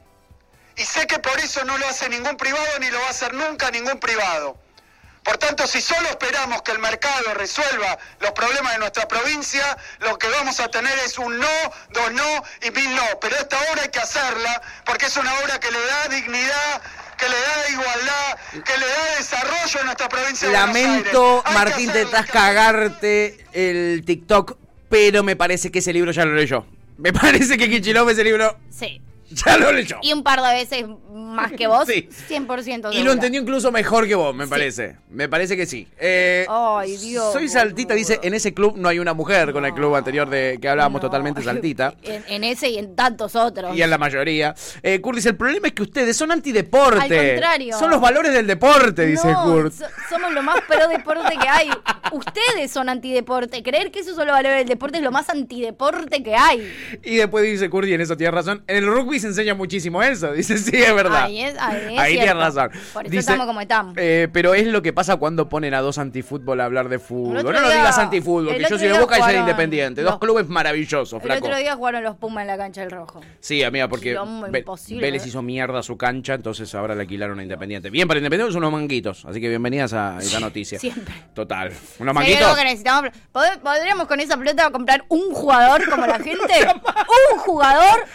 Y 0.78 0.84
sé 0.84 1.08
que 1.08 1.20
por 1.20 1.40
eso 1.40 1.64
no 1.64 1.78
lo 1.78 1.88
hace 1.88 2.10
ningún 2.10 2.36
privado 2.38 2.80
ni 2.80 2.90
lo 2.90 3.00
va 3.00 3.08
a 3.08 3.10
hacer 3.10 3.34
nunca 3.34 3.72
ningún 3.72 4.00
privado. 4.00 4.58
Por 5.26 5.38
tanto, 5.38 5.66
si 5.66 5.82
solo 5.82 6.08
esperamos 6.10 6.62
que 6.62 6.72
el 6.72 6.78
mercado 6.80 7.34
resuelva 7.34 7.98
los 8.22 8.32
problemas 8.32 8.74
de 8.74 8.80
nuestra 8.80 9.08
provincia, 9.08 9.76
lo 10.02 10.18
que 10.20 10.30
vamos 10.30 10.60
a 10.60 10.68
tener 10.70 10.94
es 11.00 11.18
un 11.18 11.40
no, 11.40 11.48
dos 11.94 12.12
no 12.14 12.44
y 12.62 12.70
mil 12.72 12.96
no. 12.96 13.02
Pero 13.20 13.36
esta 13.36 13.58
obra 13.72 13.82
hay 13.82 13.90
que 13.90 14.00
hacerla 14.00 14.62
porque 14.86 15.08
es 15.08 15.18
una 15.18 15.34
obra 15.40 15.60
que 15.60 15.72
le 15.72 15.80
da 15.80 16.08
dignidad, 16.16 16.82
que 17.18 17.26
le 17.28 17.36
da 17.36 17.70
igualdad, 17.72 18.64
que 18.64 18.78
le 18.78 18.86
da 18.88 19.16
desarrollo 19.18 19.80
a 19.82 19.84
nuestra 19.86 20.10
provincia 20.10 20.48
de 20.48 20.54
Buenos 20.58 20.76
Lamento, 20.76 21.44
que 21.44 21.54
Martín 21.54 21.90
hacerla. 21.90 22.12
Tetaz, 22.12 22.26
cagarte 22.32 23.46
el 23.54 24.04
TikTok, 24.06 24.58
pero 24.90 25.24
me 25.24 25.36
parece 25.36 25.72
que 25.72 25.80
ese 25.80 25.92
libro 25.92 26.12
ya 26.12 26.24
lo 26.26 26.36
leyó. 26.36 26.68
Me 26.98 27.12
parece 27.22 27.58
que 27.58 27.68
Kichilov 27.68 28.08
ese 28.12 28.24
libro 28.24 28.60
Sí. 28.70 29.02
ya 29.32 29.58
lo 29.58 29.72
leyó. 29.72 29.98
Y 30.04 30.14
un 30.14 30.22
par 30.24 30.42
de 30.44 30.54
veces 30.54 30.86
más 31.36 31.52
que 31.52 31.68
vos, 31.68 31.86
Sí. 31.88 32.10
100% 32.30 32.70
Y 32.78 32.82
lo 32.82 32.92
segura. 32.92 33.12
entendió 33.14 33.42
incluso 33.42 33.72
mejor 33.72 34.08
que 34.08 34.16
vos, 34.16 34.34
me 34.36 34.48
parece. 34.48 34.96
Me 35.10 35.30
parece 35.30 35.56
que 35.56 35.66
sí. 35.66 35.88
Eh, 36.00 36.46
Ay, 36.50 36.98
Dios. 36.98 37.32
soy 37.34 37.48
saltita, 37.50 37.94
dice, 37.94 38.20
en 38.24 38.34
ese 38.34 38.54
club 38.54 38.76
no 38.78 38.90
hay 38.90 39.00
una 39.00 39.14
mujer, 39.14 39.54
con 39.54 39.66
el 39.66 39.74
club 39.74 39.96
anterior 39.96 40.30
de 40.30 40.58
que 40.62 40.68
hablábamos 40.70 41.02
totalmente 41.02 41.42
saltita. 41.44 41.94
En, 42.04 42.24
en 42.28 42.44
ese 42.44 42.70
y 42.70 42.78
en 42.78 42.96
tantos 42.96 43.36
otros. 43.36 43.76
Y 43.76 43.82
en 43.82 43.90
la 43.90 43.98
mayoría. 43.98 44.56
Eh, 44.84 45.02
Kurt 45.02 45.16
dice, 45.18 45.30
el 45.30 45.36
problema 45.38 45.68
es 45.68 45.74
que 45.74 45.84
ustedes 45.84 46.16
son 46.16 46.32
antideporte. 46.32 47.02
Al 47.20 47.32
contrario. 47.34 47.78
Son 47.78 47.90
los 47.90 48.00
valores 48.00 48.32
del 48.34 48.48
deporte, 48.48 49.06
dice 49.06 49.28
Kurt. 49.44 49.74
so- 49.74 49.86
somos 50.10 50.32
lo 50.34 50.42
más 50.44 50.58
pro 50.68 50.88
deporte 50.88 51.36
que 51.42 51.48
hay. 51.48 51.70
Ustedes 52.12 52.72
son 52.72 52.88
antideporte. 52.90 53.62
Creer 53.64 53.92
que 53.92 54.00
esos 54.00 54.16
son 54.16 54.28
los 54.28 54.36
valores 54.36 54.60
del 54.60 54.68
deporte 54.68 54.98
es 55.00 55.04
lo 55.04 55.12
más 55.12 55.30
antideporte 55.30 56.24
que 56.24 56.36
hay. 56.36 56.72
Y 57.04 57.18
después 57.18 57.44
dice 57.44 57.70
Kurt, 57.70 57.88
y 57.88 57.94
en 57.94 58.02
eso 58.02 58.16
tiene 58.16 58.32
razón. 58.32 58.64
En 58.68 58.78
el 58.78 58.88
rugby 58.88 59.20
se 59.20 59.28
enseña 59.28 59.54
muchísimo 59.56 60.02
eso. 60.04 60.32
Dice, 60.32 60.58
sí, 60.58 60.76
es 60.78 60.94
verdad. 60.96 61.25
Ahí 61.26 61.42
es, 61.42 61.56
ahí 61.60 61.94
es 61.94 62.00
Ahí 62.00 62.12
tiene 62.14 62.24
cierto. 62.26 62.40
razón. 62.42 62.70
Por 62.94 63.04
eso 63.06 63.12
Dice, 63.12 63.20
estamos 63.20 63.46
como 63.48 63.62
estamos. 63.62 63.96
Eh, 63.98 64.28
pero 64.32 64.54
es 64.54 64.68
lo 64.68 64.82
que 64.82 64.94
pasa 64.94 65.16
cuando 65.18 65.50
ponen 65.50 65.74
a 65.74 65.82
dos 65.82 65.98
antifútbol 65.98 66.62
a 66.62 66.66
hablar 66.66 66.90
de 66.90 67.00
fútbol. 67.00 67.38
El 67.38 67.44
No 67.44 67.52
lo 67.52 67.70
digas 67.70 67.98
antifútbol, 67.98 68.50
el 68.50 68.64
que 68.64 68.70
yo 68.70 68.78
soy 68.80 68.88
de 68.88 69.00
Boca 69.00 69.20
y 69.20 69.22
soy 69.22 69.36
Independiente. 69.36 70.02
Dos 70.02 70.20
clubes 70.20 70.48
maravillosos, 70.48 71.14
El 71.14 71.22
flaco. 71.22 71.46
otro 71.46 71.58
día 71.58 71.76
jugaron 71.76 72.04
los 72.04 72.16
Pumas 72.18 72.42
en 72.44 72.48
la 72.48 72.58
cancha 72.58 72.82
del 72.82 72.92
Rojo. 72.92 73.22
Sí, 73.40 73.64
amiga, 73.64 73.88
porque. 73.88 74.18
Vélez 74.90 75.26
hizo 75.26 75.42
mierda 75.42 75.80
a 75.80 75.84
su 75.84 75.98
cancha, 75.98 76.34
entonces 76.34 76.74
ahora 76.76 76.96
le 76.96 77.02
alquilaron 77.02 77.40
a 77.40 77.44
Independiente. 77.44 77.90
Bien 77.90 78.08
para 78.08 78.20
Independiente 78.20 78.54
son 78.54 78.64
unos 78.64 78.72
manguitos, 78.72 79.26
así 79.26 79.40
que 79.42 79.50
bienvenidas 79.50 79.94
a 79.94 80.18
esa 80.20 80.40
noticia. 80.40 80.80
Siempre. 80.80 81.14
Total. 81.34 81.72
Unos 82.00 82.14
manguitos. 82.16 82.44
algo 82.44 82.56
que 82.56 82.64
necesitamos. 82.64 83.12
¿pod- 83.34 83.60
¿Podríamos 83.60 84.08
con 84.08 84.20
esa 84.20 84.38
pelota 84.38 84.70
comprar 84.72 85.04
un 85.10 85.32
jugador 85.34 85.90
como 85.90 86.06
la 86.06 86.20
gente? 86.20 86.54
un 87.34 87.40
jugador, 87.40 88.06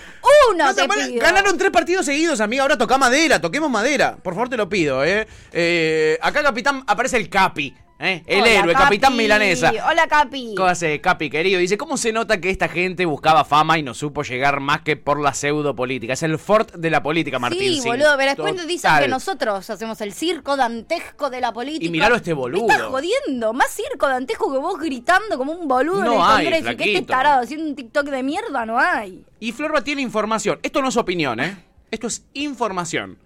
uno 0.52 0.64
No 0.66 0.74
te 0.74 0.88
pido. 0.88 1.20
Ganaron 1.20 1.56
tres 1.56 1.70
partidos 1.70 2.06
seguidos, 2.06 2.40
amiga. 2.40 2.62
Ahora 2.62 2.76
toca 2.78 2.98
madera, 2.98 3.40
toquemos 3.40 3.70
madera. 3.70 4.16
Por 4.22 4.34
favor, 4.34 4.48
te 4.48 4.56
lo 4.56 4.68
pido, 4.68 5.04
¿eh? 5.04 5.26
Eh, 5.52 6.18
acá, 6.22 6.42
capitán, 6.42 6.84
aparece 6.86 7.16
el 7.16 7.28
Capi, 7.28 7.74
¿eh? 8.00 8.22
El 8.26 8.40
Hola, 8.42 8.50
héroe, 8.50 8.72
Capi. 8.72 8.84
capitán 8.84 9.16
milanesa. 9.16 9.72
Hola, 9.88 10.06
Capi. 10.08 10.54
¿Cómo 10.56 10.68
hace, 10.68 11.00
Capi, 11.00 11.30
querido? 11.30 11.60
Dice, 11.60 11.76
¿cómo 11.76 11.96
se 11.96 12.12
nota 12.12 12.40
que 12.40 12.50
esta 12.50 12.68
gente 12.68 13.04
buscaba 13.06 13.44
fama 13.44 13.78
y 13.78 13.82
no 13.82 13.94
supo 13.94 14.22
llegar 14.22 14.60
más 14.60 14.80
que 14.80 14.96
por 14.96 15.20
la 15.20 15.34
pseudo 15.34 15.76
política? 15.76 16.14
Es 16.14 16.22
el 16.22 16.38
Ford 16.38 16.70
de 16.72 16.90
la 16.90 17.02
política, 17.02 17.38
Martín. 17.38 17.80
Sí, 17.82 17.86
boludo, 17.86 18.14
pero 18.16 18.30
después 18.30 18.52
Total. 18.52 18.66
dicen 18.68 18.90
que 19.00 19.08
nosotros 19.08 19.68
hacemos 19.70 20.00
el 20.00 20.12
circo 20.12 20.56
dantesco 20.56 21.30
de 21.30 21.40
la 21.40 21.52
política. 21.52 21.86
Y 21.86 21.90
miralo 21.90 22.14
a 22.14 22.18
este 22.18 22.30
Me 22.30 22.40
boludo. 22.40 22.66
estás 22.68 22.82
jodiendo. 22.82 23.52
Más 23.52 23.70
circo 23.70 24.08
dantesco 24.08 24.50
que 24.52 24.58
vos 24.58 24.78
gritando 24.80 25.36
como 25.38 25.52
un 25.52 25.68
boludo 25.68 26.02
No 26.04 26.12
en 26.14 26.18
el 26.18 26.22
hay, 26.22 26.44
Congreso. 26.44 26.72
y 26.72 26.76
que 26.76 26.82
este 26.84 26.90
flaquito. 26.92 27.06
tarado 27.12 27.42
haciendo 27.42 27.66
un 27.66 27.76
TikTok 27.76 28.06
de 28.06 28.22
mierda 28.22 28.66
no 28.66 28.78
hay. 28.78 29.24
Y 29.38 29.52
Florba 29.52 29.82
tiene 29.82 30.02
información. 30.02 30.58
Esto 30.62 30.80
no 30.82 30.88
es 30.88 30.96
opinión, 30.96 31.40
¿eh? 31.40 31.56
Esto 31.90 32.06
es 32.06 32.24
información. 32.34 33.18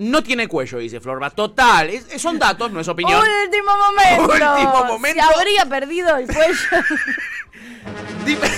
No 0.00 0.22
tiene 0.22 0.48
cuello, 0.48 0.78
dice 0.78 0.98
Florba. 1.00 1.28
Total. 1.30 1.90
es- 1.90 2.20
son 2.20 2.38
datos, 2.38 2.70
no 2.72 2.80
es 2.80 2.88
opinión. 2.88 3.20
Último 3.44 3.70
momento. 3.76 4.32
Último 4.56 4.84
momento. 4.86 5.22
Se 5.22 5.34
habría 5.34 5.66
perdido 5.66 6.16
el 6.16 6.26
cuello. 6.26 6.54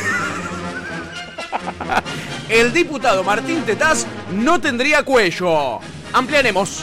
El 2.48 2.72
diputado 2.72 3.22
Martín 3.24 3.62
Tetaz 3.62 4.06
no 4.32 4.60
tendría 4.60 5.02
cuello. 5.02 5.80
Ampliaremos. 6.12 6.82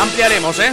Ampliaremos, 0.00 0.58
¿eh? 0.58 0.72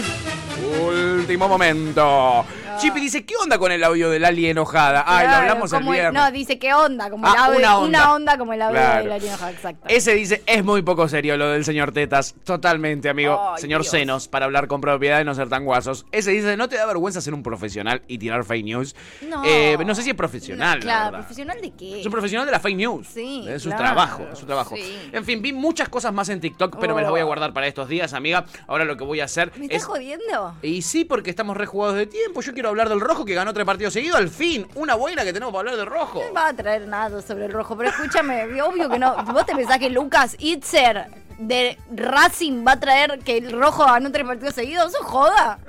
Último 1.20 1.48
momento. 1.48 2.46
Chipi 2.80 3.00
dice, 3.00 3.26
¿qué 3.26 3.36
onda 3.42 3.58
con 3.58 3.72
el 3.72 3.84
audio 3.84 4.10
de 4.10 4.20
Lali 4.20 4.48
enojada? 4.48 5.04
Ay, 5.06 5.28
lo 5.28 5.34
hablamos 5.36 5.74
el 5.74 5.84
viernes. 5.84 6.14
No, 6.22 6.32
dice 6.32 6.58
que 6.60 6.74
onda, 6.74 7.10
como 7.10 7.28
el 7.28 7.34
Ah, 7.38 7.46
audio. 7.46 7.60
una 7.60 7.78
onda. 7.80 8.14
onda 8.16 8.38
como 8.38 8.54
el 8.54 8.62
audio 8.62 8.74
Claro. 8.80 9.04
de 9.04 9.10
la 9.10 9.18
Enoja, 9.18 9.52
exacto. 9.52 9.88
Ese 9.88 10.14
dice, 10.14 10.44
es 10.46 10.64
muy 10.64 10.82
poco 10.82 11.08
serio 11.08 11.38
lo 11.38 11.50
del 11.50 11.66
señor 11.66 11.92
Tetas. 11.92 12.36
Totalmente, 12.44 13.10
amigo. 13.10 13.54
Señor 13.58 13.82
Dios. 13.82 13.92
Senos, 13.92 14.28
para 14.28 14.46
hablar 14.46 14.68
con 14.68 14.82
propiedad 14.82 15.22
y 15.22 15.24
no 15.26 15.34
ser 15.36 15.50
tan 15.50 15.66
guasos. 15.66 16.06
Ese 16.12 16.32
dice, 16.32 16.58
¿no 16.58 16.70
te 16.70 16.76
da 16.78 16.86
vergüenza 16.86 17.22
ser 17.22 17.34
un 17.34 17.44
profesional 17.44 18.02
y 18.08 18.18
tirar 18.18 18.44
fake 18.44 18.66
news? 18.66 18.96
No. 19.28 19.44
Eh, 19.46 19.78
no 19.86 19.94
sé 19.96 20.04
si 20.04 20.10
es 20.12 20.16
profesional, 20.16 20.80
la 20.80 20.84
Claro. 20.84 21.18
¿profesional 21.18 21.62
de 21.62 21.72
qué? 21.72 22.00
Es 22.02 22.06
un 22.06 22.12
profesional 22.12 22.46
de 22.46 22.52
la 22.52 22.60
fake 22.60 22.78
news. 22.78 23.08
Sí, 23.08 23.46
Es 23.48 23.64
su 23.64 23.70
claro. 23.70 23.84
trabajo, 23.84 24.28
es 24.32 24.40
su 24.40 24.46
trabajo. 24.46 24.76
Sí. 24.76 25.10
En 25.12 25.26
fin, 25.26 25.42
vi 25.42 25.54
muchas 25.54 25.90
cosas 25.90 26.14
más 26.14 26.30
en 26.30 26.40
TikTok, 26.40 26.78
pero 26.80 26.96
me 26.96 27.02
las 27.02 27.10
voy 27.12 27.20
a 27.20 27.24
Oh. 27.24 27.28
guardar 27.28 27.54
para 27.54 27.68
estos 27.68 27.88
días, 27.90 28.14
amiga. 28.14 28.46
Ahora 28.68 28.86
lo 28.86 28.98
que 28.98 29.04
voy 29.04 29.20
a 29.20 29.26
hacer 29.26 29.52
¿Me 29.58 29.66
estás 29.66 29.82
es... 29.82 29.86
jodiendo? 29.86 30.56
Y 30.62 30.82
sí, 30.82 31.06
porque 31.06 31.30
estamos 31.30 31.58
rejugados 31.58 31.96
de 31.96 32.08
tiempo. 32.08 32.42
Yo 32.42 32.54
quiero 32.54 32.61
hablar 32.70 32.90
del 32.90 33.00
rojo 33.00 33.26
que 33.26 33.34
ganó 33.34 33.54
tres 33.54 33.66
partidos 33.66 33.94
seguidos. 33.94 34.18
Al 34.18 34.30
fin, 34.30 34.68
una 34.76 34.96
buena 34.96 35.24
que 35.24 35.34
tenemos 35.34 35.54
para 35.54 35.72
hablar 35.72 35.78
del 35.78 35.86
rojo. 35.86 36.22
No 36.28 36.34
va 36.34 36.48
a 36.48 36.54
traer 36.54 36.88
nada 36.88 37.22
sobre 37.22 37.46
el 37.46 37.52
rojo, 37.52 37.76
pero 37.78 37.90
escúchame, 37.90 38.62
obvio 38.62 38.90
que 38.90 39.00
no. 39.00 39.24
¿Vos 39.26 39.46
te 39.46 39.56
pensás 39.56 39.80
que 39.80 39.90
Lucas 39.90 40.36
Itzer 40.40 41.08
de 41.38 41.78
Racing 41.92 42.66
va 42.66 42.74
a 42.74 42.80
traer 42.80 43.20
que 43.20 43.38
el 43.38 43.52
rojo 43.52 43.86
ganó 43.86 44.12
tres 44.12 44.26
partidos 44.26 44.56
seguidos? 44.56 44.94
¿Eso 44.94 45.04
joda? 45.04 45.60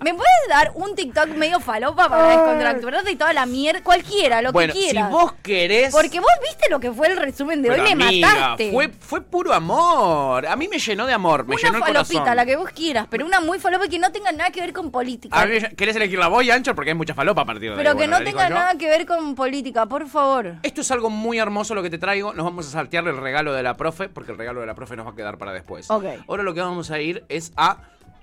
¿Me 0.00 0.14
puedes 0.14 0.48
dar 0.48 0.70
un 0.76 0.94
TikTok 0.94 1.28
medio 1.30 1.58
falopa 1.58 2.08
para 2.08 2.28
descontracturarte 2.28 3.10
y 3.10 3.16
toda 3.16 3.32
la 3.32 3.46
mierda? 3.46 3.82
Cualquiera, 3.82 4.40
lo 4.42 4.52
bueno, 4.52 4.72
que 4.72 4.78
quieras. 4.78 5.08
si 5.08 5.12
vos 5.12 5.32
querés. 5.42 5.92
Porque 5.92 6.20
vos 6.20 6.30
viste 6.40 6.70
lo 6.70 6.78
que 6.78 6.92
fue 6.92 7.08
el 7.08 7.16
resumen 7.16 7.62
de 7.62 7.70
Pero, 7.70 7.82
hoy, 7.82 7.94
me 7.96 8.20
mataste. 8.20 8.70
Fue, 8.70 8.88
fue 8.88 9.22
puro 9.22 9.52
amor. 9.52 10.46
A 10.46 10.54
mí 10.54 10.68
me 10.68 10.78
llenó 10.78 11.04
de 11.04 11.12
amor, 11.12 11.44
me 11.46 11.56
una 11.56 11.62
llenó 11.62 11.78
el 11.78 11.82
falopita, 11.84 12.20
corazón. 12.20 12.36
la 12.36 12.46
que 12.46 12.56
vos 12.56 12.70
quieras, 12.70 13.06
pero 13.10 13.26
una 13.26 13.40
muy 13.40 13.58
falopa 13.58 13.88
que 13.88 13.98
no 13.98 14.12
tenga 14.12 14.30
nada 14.30 14.50
que 14.50 14.60
ver 14.60 14.72
con 14.72 14.92
política. 14.92 15.40
A 15.40 15.46
mí, 15.46 15.58
¿Querés 15.76 15.96
elegir 15.96 16.18
la 16.18 16.28
voy, 16.28 16.48
Ancho? 16.50 16.76
Porque 16.76 16.90
hay 16.90 16.96
mucha 16.96 17.14
falopa 17.14 17.42
a 17.42 17.46
partir 17.46 17.70
de 17.70 17.76
pero 17.76 17.90
ahí. 17.90 17.96
que 17.96 18.06
Bueno, 18.06 18.18
no 18.20 18.24
tenga 18.24 18.48
nada 18.48 18.78
que 18.78 18.86
ver 18.88 19.04
con 19.04 19.34
política, 19.34 19.86
por 19.86 20.08
favor. 20.08 20.56
Esto 20.62 20.80
es 20.82 20.90
algo 20.92 21.10
muy 21.10 21.38
hermoso 21.38 21.74
lo 21.74 21.82
que 21.82 21.90
te 21.90 21.98
traigo. 21.98 22.32
Nos 22.34 22.44
vamos 22.44 22.68
a 22.68 22.70
saltear 22.70 23.06
el 23.08 23.16
regalo 23.16 23.52
de 23.52 23.64
la 23.64 23.76
profe, 23.76 24.08
porque 24.08 24.30
el 24.30 24.38
regalo 24.38 24.60
de 24.60 24.66
la 24.66 24.74
profe 24.76 24.94
nos 24.94 25.06
va 25.06 25.10
a 25.10 25.14
quedar 25.16 25.38
para 25.38 25.52
después. 25.52 25.90
Ok. 25.90 26.04
Ahora 26.28 26.44
lo 26.44 26.54
que 26.54 26.60
vamos 26.60 26.92
a 26.92 27.00
ir 27.00 27.24
es 27.28 27.52
a 27.56 27.78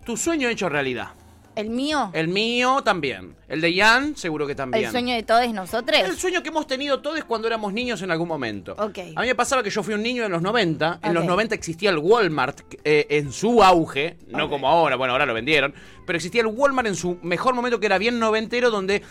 tu 0.05 0.15
sueño 0.15 0.47
hecho 0.47 0.69
realidad. 0.69 1.09
¿El 1.55 1.69
mío? 1.69 2.09
El 2.13 2.27
mío 2.27 2.81
también. 2.83 3.35
El 3.47 3.61
de 3.61 3.73
Ian, 3.73 4.17
seguro 4.17 4.45
que 4.45 4.55
también. 4.55 4.85
¿El 4.85 4.91
sueño 4.91 5.15
de 5.15 5.23
todos 5.23 5.47
nosotros? 5.53 5.97
El 5.97 6.17
sueño 6.17 6.43
que 6.43 6.49
hemos 6.49 6.67
tenido 6.67 7.01
todos 7.01 7.23
cuando 7.23 7.47
éramos 7.47 7.71
niños 7.73 8.01
en 8.01 8.11
algún 8.11 8.27
momento. 8.27 8.73
Ok. 8.77 8.99
A 9.15 9.21
mí 9.21 9.27
me 9.27 9.35
pasaba 9.35 9.63
que 9.63 9.69
yo 9.69 9.81
fui 9.83 9.93
un 9.93 10.03
niño 10.03 10.25
en 10.25 10.31
los 10.31 10.41
90. 10.41 10.99
En 11.03 11.13
los 11.13 11.25
90 11.25 11.55
existía 11.55 11.89
el 11.89 11.97
Walmart 11.97 12.61
eh, 12.83 13.07
en 13.09 13.31
su 13.31 13.63
auge, 13.63 14.17
no 14.27 14.49
como 14.49 14.67
ahora, 14.67 14.95
bueno, 14.95 15.13
ahora 15.13 15.25
lo 15.25 15.33
vendieron, 15.33 15.73
pero 16.05 16.17
existía 16.17 16.41
el 16.41 16.47
Walmart 16.47 16.87
en 16.87 16.95
su 16.95 17.17
mejor 17.21 17.55
momento 17.55 17.79
que 17.79 17.85
era 17.85 17.97
bien 17.97 18.19
noventero 18.19 18.69
donde 18.69 19.01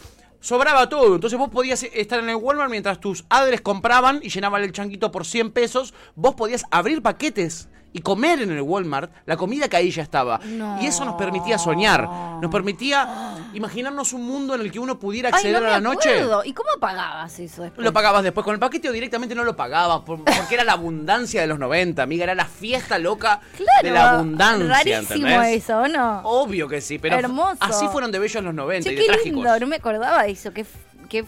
sobraba 0.41 0.89
todo. 0.89 1.15
Entonces 1.15 1.39
vos 1.39 1.49
podías 1.49 1.83
estar 1.83 2.21
en 2.21 2.29
el 2.29 2.37
Walmart 2.37 2.71
mientras 2.71 3.01
tus 3.01 3.25
adres 3.31 3.63
compraban 3.63 4.21
y 4.23 4.29
llenaban 4.29 4.63
el 4.63 4.73
changuito 4.73 5.11
por 5.11 5.25
100 5.25 5.53
pesos, 5.53 5.95
vos 6.15 6.35
podías 6.35 6.65
abrir 6.71 7.01
paquetes 7.01 7.69
y 7.97 8.01
comer 8.03 8.43
en 8.43 8.51
el 8.51 8.61
Walmart 8.61 9.11
la 9.25 9.37
comida 9.37 9.69
que 9.69 9.77
ahí 9.77 9.91
ya 9.91 10.03
estaba. 10.03 10.39
No. 10.45 10.83
Y 10.83 10.87
eso 10.87 11.05
nos 11.05 11.15
permitía 11.15 11.57
soñar, 11.59 12.07
nos 12.43 12.51
permitía 12.51 13.37
imaginarnos 13.55 14.13
un 14.13 14.27
mundo 14.27 14.55
en 14.57 14.63
el 14.63 14.73
que 14.73 14.81
uno 14.81 14.99
pudiera 14.99 15.29
acceder 15.29 15.57
Ay, 15.57 15.63
no 15.63 15.69
a 15.69 15.71
la 15.71 15.79
me 15.81 15.95
noche. 15.95 16.11
acuerdo. 16.11 16.43
¿Y 16.45 16.53
cómo 16.53 16.69
pagabas 16.81 17.39
eso 17.39 17.63
después? 17.63 17.85
Lo 17.85 17.93
pagabas 17.93 18.25
después 18.25 18.45
con 18.45 18.53
el 18.53 18.59
paquete 18.61 18.89
o 18.89 18.93
directamente 18.93 19.35
no 19.37 19.45
lo 19.45 19.55
pagabas 19.55 20.01
por- 20.01 20.25
porque 20.25 20.55
era 20.55 20.65
la 20.65 20.73
abundancia 20.73 21.41
de 21.41 21.47
los 21.47 21.59
90, 21.59 22.03
amiga, 22.03 22.25
era 22.25 22.35
la 22.35 22.47
fiesta 22.47 22.99
loca 22.99 23.41
de 23.83 23.91
la 23.93 24.11
abundancia. 24.15 24.67
Rarísimo 24.69 25.29
¿entendés? 25.29 25.63
eso, 25.63 25.79
¿o 25.79 25.87
no? 25.89 26.21
Obvio 26.25 26.67
que 26.69 26.81
sí, 26.81 26.99
pero 26.99 27.17
Hermoso. 27.17 27.59
así 27.61 27.87
fueron 27.89 28.11
de 28.11 28.19
bellos 28.19 28.43
los 28.43 28.53
90 28.55 28.89
Che, 28.89 28.93
y 28.93 28.97
de 28.97 29.03
qué 29.03 29.07
trágicos. 29.07 29.45
lindo, 29.45 29.61
no 29.61 29.67
me 29.69 29.77
acordaba 29.77 30.25
de 30.25 30.33
eso. 30.33 30.53
Qué, 30.53 30.67
qué 31.09 31.25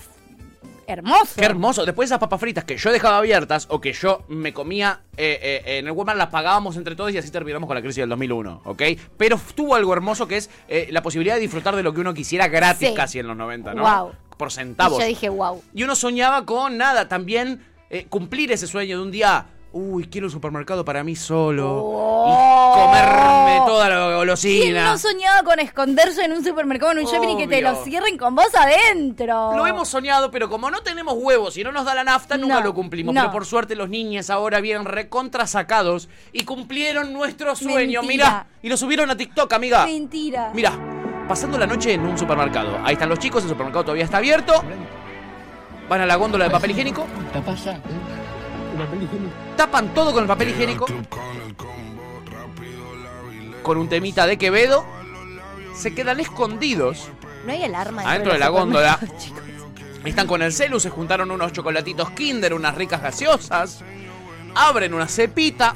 hermoso. 0.86 1.34
Qué 1.36 1.44
hermoso. 1.44 1.84
Después 1.84 2.08
esas 2.08 2.18
papas 2.18 2.40
fritas 2.40 2.64
que 2.64 2.76
yo 2.76 2.92
dejaba 2.92 3.18
abiertas 3.18 3.66
o 3.70 3.80
que 3.80 3.92
yo 3.92 4.22
me 4.28 4.52
comía 4.52 5.00
eh, 5.16 5.62
eh, 5.66 5.78
en 5.78 5.86
el 5.86 5.92
Walmart 5.92 6.18
las 6.18 6.28
pagábamos 6.28 6.76
entre 6.76 6.94
todos 6.96 7.12
y 7.12 7.18
así 7.18 7.30
terminamos 7.30 7.66
con 7.66 7.74
la 7.74 7.80
crisis 7.82 7.98
del 8.02 8.08
2001, 8.08 8.62
¿ok? 8.64 8.82
Pero 9.16 9.40
tuvo 9.54 9.74
algo 9.74 9.92
hermoso 9.92 10.26
que 10.28 10.36
es 10.36 10.50
eh, 10.68 10.88
la 10.90 11.02
posibilidad 11.02 11.34
de 11.34 11.40
disfrutar 11.40 11.74
de 11.76 11.82
lo 11.82 11.92
que 11.94 12.00
uno 12.00 12.14
quisiera 12.14 12.48
gratis 12.48 12.88
Sí. 12.88 12.94
casi 12.94 13.18
en 13.18 13.26
los 13.28 13.36
90, 13.36 13.74
¿no? 13.74 13.82
Guau. 13.82 14.12
Por 14.36 14.48
Y 14.48 14.50
centavos. 14.50 14.98
yo 14.98 15.06
dije, 15.06 15.28
wow. 15.28 15.62
Y 15.74 15.82
uno 15.82 15.96
soñaba 15.96 16.44
con 16.44 16.76
nada, 16.76 17.08
también 17.08 17.64
cumplir 18.10 18.52
ese 18.52 18.66
sueño 18.66 18.98
de 18.98 19.02
un 19.02 19.10
día. 19.10 19.46
Uy, 19.78 20.06
quiero 20.06 20.26
un 20.28 20.30
supermercado 20.30 20.86
para 20.86 21.04
mí 21.04 21.14
solo. 21.14 22.24
Y 22.26 22.80
comerme 22.80 23.60
toda 23.66 23.90
la 23.90 23.96
¿Quién 24.06 24.16
golosina. 24.16 24.84
no 24.86 24.96
soñaba 24.96 25.42
con 25.42 25.58
esconderse 25.60 26.24
en 26.24 26.32
un 26.32 26.42
supermercado, 26.42 26.92
en 26.92 26.98
un 27.00 27.04
shopping 27.04 27.28
y 27.28 27.36
que 27.36 27.46
te 27.46 27.60
lo 27.60 27.74
cierren 27.84 28.16
con 28.16 28.34
vos 28.34 28.48
adentro? 28.54 29.54
Lo 29.54 29.66
hemos 29.66 29.86
soñado, 29.88 30.30
pero 30.30 30.48
como 30.48 30.70
no 30.70 30.80
tenemos 30.80 31.14
huevos 31.18 31.58
y 31.58 31.62
no 31.64 31.72
nos 31.72 31.84
da 31.84 31.94
la 31.94 32.04
nafta, 32.04 32.38
nunca 32.38 32.54
No, 32.60 32.60
lo 32.62 32.72
cumplimos. 32.74 33.14
no. 33.14 33.20
Pero 33.20 33.32
por 33.32 33.44
suerte 33.44 33.76
los 33.76 33.90
niños 33.90 34.30
ahora 34.30 34.60
vienen 34.60 34.86
recontra 34.86 35.46
sacados 35.46 36.08
y 36.32 36.44
cumplieron 36.44 37.12
nuestro 37.12 37.54
sueño. 37.54 38.00
Mentira. 38.00 38.24
Mira, 38.30 38.46
y 38.62 38.70
lo 38.70 38.78
subieron 38.78 39.10
a 39.10 39.16
TikTok, 39.16 39.52
amiga. 39.52 39.84
Mentira. 39.84 40.52
Mira, 40.54 40.72
pasando 41.28 41.58
la 41.58 41.66
noche 41.66 41.92
en 41.92 42.00
un 42.00 42.16
supermercado. 42.16 42.78
Ahí 42.82 42.94
están 42.94 43.10
los 43.10 43.18
chicos, 43.18 43.42
el 43.42 43.50
supermercado 43.50 43.84
todavía 43.84 44.04
está 44.04 44.16
abierto. 44.16 44.54
Van 45.86 46.00
a 46.00 46.06
la 46.06 46.16
góndola 46.16 46.46
de 46.46 46.50
papel 46.50 46.70
higiénico. 46.70 47.06
Tapan 49.56 49.92
todo 49.94 50.12
con 50.12 50.22
el 50.22 50.28
papel 50.28 50.50
higiénico. 50.50 50.86
Con 53.62 53.78
un 53.78 53.88
temita 53.88 54.26
de 54.26 54.36
Quevedo. 54.38 54.84
Se 55.74 55.94
quedan 55.94 56.20
escondidos 56.20 57.08
No 57.44 57.52
hay 57.52 57.62
alarma 57.64 58.02
adentro 58.02 58.32
de 58.32 58.38
la 58.38 58.48
góndola. 58.48 58.98
Están 60.04 60.26
con 60.28 60.40
el 60.40 60.52
celu, 60.52 60.78
se 60.78 60.88
juntaron 60.88 61.30
unos 61.32 61.52
chocolatitos 61.52 62.10
Kinder, 62.10 62.54
unas 62.54 62.76
ricas 62.76 63.02
gaseosas. 63.02 63.82
Abren 64.54 64.94
una 64.94 65.08
cepita. 65.08 65.74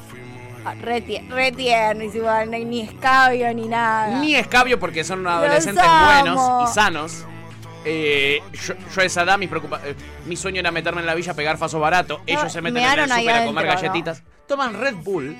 Ah, 0.64 0.74
Re, 0.80 1.04
tie- 1.04 1.28
re 1.28 1.50
tiernis 1.52 2.14
igual, 2.14 2.48
no 2.50 2.56
hay 2.56 2.64
ni 2.64 2.82
escabio 2.82 3.52
ni 3.54 3.66
nada. 3.66 4.20
Ni 4.20 4.36
escabio 4.36 4.78
porque 4.78 5.02
son 5.04 5.26
adolescentes 5.26 5.84
buenos 5.84 6.70
y 6.70 6.72
sanos. 6.74 7.24
Eh, 7.84 8.42
yo, 8.52 8.74
yo 8.94 9.00
a 9.00 9.04
esa 9.04 9.22
edad, 9.22 9.38
mis 9.38 9.48
preocupa- 9.48 9.80
eh, 9.84 9.94
mi 10.26 10.36
sueño 10.36 10.60
era 10.60 10.70
meterme 10.70 11.00
en 11.00 11.06
la 11.06 11.14
villa 11.14 11.32
a 11.32 11.34
pegar 11.34 11.56
faso 11.58 11.80
barato. 11.80 12.20
Ellos 12.26 12.52
se 12.52 12.60
meten 12.60 12.82
en 12.82 12.98
el 13.00 13.08
súper 13.10 13.30
a 13.34 13.44
comer 13.46 13.66
galletitas. 13.66 14.22
Toman 14.46 14.78
Red 14.78 14.96
Bull. 14.96 15.36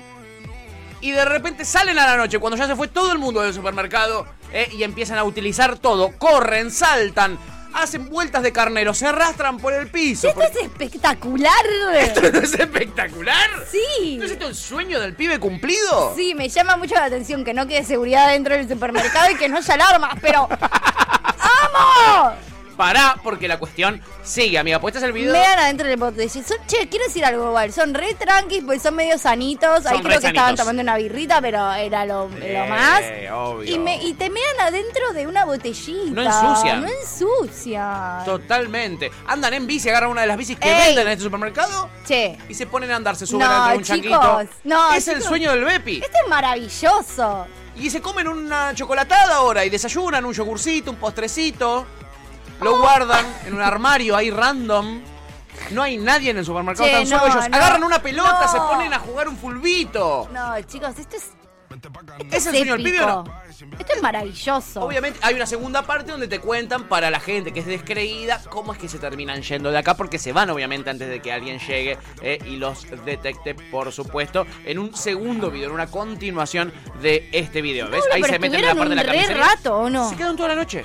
Y 1.01 1.11
de 1.11 1.25
repente 1.25 1.65
salen 1.65 1.97
a 1.97 2.05
la 2.05 2.17
noche, 2.17 2.37
cuando 2.39 2.57
ya 2.57 2.67
se 2.67 2.75
fue 2.75 2.87
todo 2.87 3.11
el 3.11 3.17
mundo 3.17 3.41
del 3.41 3.53
supermercado, 3.53 4.27
eh, 4.53 4.69
y 4.71 4.83
empiezan 4.83 5.17
a 5.17 5.23
utilizar 5.23 5.79
todo. 5.79 6.11
Corren, 6.19 6.69
saltan, 6.69 7.39
hacen 7.73 8.07
vueltas 8.09 8.43
de 8.43 8.51
carnero, 8.53 8.93
se 8.93 9.07
arrastran 9.07 9.57
por 9.57 9.73
el 9.73 9.87
piso. 9.87 10.27
Esto 10.27 10.43
es 10.43 10.55
espectacular. 10.57 11.51
¿Esto 11.95 12.21
no 12.31 12.39
es 12.39 12.53
espectacular? 12.53 13.49
Sí. 13.71 14.17
¿No 14.17 14.25
es 14.25 14.31
esto 14.31 14.47
el 14.47 14.53
sueño 14.55 14.99
del 14.99 15.15
pibe 15.15 15.39
cumplido? 15.39 16.13
Sí, 16.15 16.35
me 16.35 16.49
llama 16.49 16.77
mucho 16.77 16.93
la 16.93 17.05
atención 17.05 17.43
que 17.43 17.55
no 17.55 17.65
quede 17.65 17.83
seguridad 17.83 18.29
dentro 18.29 18.55
del 18.55 18.69
supermercado 18.69 19.31
y 19.31 19.35
que 19.35 19.49
no 19.49 19.57
haya 19.57 19.73
alarmas, 19.73 20.15
pero. 20.21 20.47
Pará, 22.77 23.15
porque 23.21 23.47
la 23.47 23.59
cuestión 23.59 24.01
sigue, 24.23 24.57
amiga. 24.57 24.79
Pues 24.79 24.95
este 24.95 25.05
es 25.05 25.09
el 25.09 25.13
video. 25.13 25.33
Vean 25.33 25.59
adentro 25.59 25.87
del 25.87 25.97
bote. 25.97 26.27
Son, 26.29 26.41
che, 26.65 26.87
quiero 26.89 27.05
decir 27.05 27.23
algo 27.23 27.49
igual. 27.49 27.71
Son 27.71 27.93
re 27.93 28.15
tranquis, 28.15 28.63
pues 28.65 28.81
son 28.81 28.95
medio 28.95 29.19
sanitos. 29.19 29.85
Ahí 29.85 29.97
Son 29.97 30.03
creo 30.03 30.15
re 30.15 30.21
que 30.21 30.27
estaban 30.29 30.55
tomando 30.55 30.81
una 30.81 30.95
birrita, 30.97 31.41
pero 31.41 31.71
era 31.73 32.05
lo, 32.05 32.27
lo 32.27 32.37
Eh, 32.41 32.65
más. 32.67 33.01
obvio. 33.33 33.75
Y, 33.75 33.77
me, 33.77 34.01
y 34.01 34.13
te 34.13 34.31
mean 34.31 34.59
adentro 34.61 35.13
de 35.13 35.27
una 35.27 35.45
botellita. 35.45 36.11
No 36.11 36.21
ensucian. 36.23 36.81
No 36.81 36.87
ensucian. 36.87 38.25
Totalmente. 38.25 39.11
Andan 39.27 39.53
en 39.53 39.67
bici, 39.67 39.89
agarran 39.89 40.09
una 40.09 40.21
de 40.21 40.27
las 40.27 40.37
bicis 40.37 40.57
que 40.57 40.67
Ey. 40.71 40.87
venden 40.87 41.05
en 41.07 41.11
este 41.13 41.23
supermercado 41.25 41.87
Che. 42.07 42.35
y 42.49 42.53
se 42.55 42.65
ponen 42.65 42.89
a 42.91 42.95
andar, 42.95 43.15
se 43.15 43.27
suben 43.27 43.47
No, 43.47 43.67
de 43.69 43.77
un 43.77 43.83
chicos, 43.83 44.45
no, 44.63 44.93
es 44.93 45.07
el 45.07 45.21
sueño 45.21 45.51
del 45.51 45.65
Bepi. 45.65 45.97
Esto 46.03 46.17
es 46.23 46.29
maravilloso. 46.29 47.45
Y 47.81 47.89
se 47.89 48.01
comen 48.01 48.27
una 48.27 48.73
chocolatada 48.75 49.35
ahora 49.37 49.65
y 49.65 49.69
desayunan 49.69 50.23
un 50.23 50.33
yogurcito, 50.33 50.91
un 50.91 50.97
postrecito. 50.97 51.85
Lo 52.61 52.79
guardan 52.79 53.25
en 53.45 53.55
un 53.55 53.61
armario 53.61 54.15
ahí 54.15 54.29
random. 54.29 55.01
No 55.71 55.81
hay 55.81 55.97
nadie 55.97 56.29
en 56.31 56.37
el 56.37 56.45
supermercado, 56.45 56.87
Che, 56.87 56.93
tan 56.95 57.07
solo 57.07 57.21
no, 57.21 57.27
ellos. 57.33 57.49
no. 57.49 57.55
Agarran 57.57 57.83
una 57.83 58.01
pelota, 58.01 58.41
No. 58.45 58.51
se 58.51 58.57
ponen 58.57 58.93
a 58.93 58.99
jugar 58.99 59.27
un 59.27 59.37
fulbito. 59.37 60.29
No, 60.31 60.61
chicos, 60.61 60.97
esto 60.99 61.17
es. 61.17 61.29
¿Es 62.31 62.45
el 62.47 62.55
sueño 62.55 62.73
del 62.73 62.83
pibe 62.83 63.01
o 63.01 63.07
no? 63.07 63.23
Esto 63.77 63.93
es 63.95 64.01
maravilloso. 64.01 64.81
Obviamente 64.81 65.19
hay 65.21 65.35
una 65.35 65.45
segunda 65.45 65.83
parte 65.83 66.11
donde 66.11 66.27
te 66.27 66.39
cuentan 66.39 66.87
para 66.87 67.09
la 67.09 67.19
gente 67.19 67.51
que 67.51 67.59
es 67.59 67.65
descreída 67.65 68.41
cómo 68.49 68.73
es 68.73 68.79
que 68.79 68.87
se 68.87 68.99
terminan 68.99 69.41
yendo 69.41 69.71
de 69.71 69.77
acá 69.77 69.95
porque 69.95 70.17
se 70.17 70.33
van 70.33 70.49
obviamente 70.49 70.89
antes 70.89 71.09
de 71.09 71.21
que 71.21 71.31
alguien 71.31 71.59
llegue 71.59 71.97
eh, 72.21 72.39
y 72.45 72.57
los 72.57 72.87
detecte 73.05 73.55
por 73.55 73.91
supuesto 73.91 74.45
en 74.65 74.79
un 74.79 74.95
segundo 74.95 75.51
video, 75.51 75.69
en 75.69 75.75
una 75.75 75.87
continuación 75.87 76.73
de 77.01 77.29
este 77.31 77.61
video. 77.61 77.89
¿Ves? 77.89 78.03
Ahí 78.11 78.23
se 78.23 78.39
meten 78.39 78.59
en 78.59 78.65
la 78.65 78.75
parte 78.75 78.95
de 78.95 79.03
la 79.03 79.03
re 79.03 79.33
rato, 79.33 79.77
¿o 79.77 79.89
no? 79.89 80.09
Se 80.09 80.15
quedan 80.15 80.35
toda 80.35 80.49
la 80.49 80.55
noche. 80.55 80.83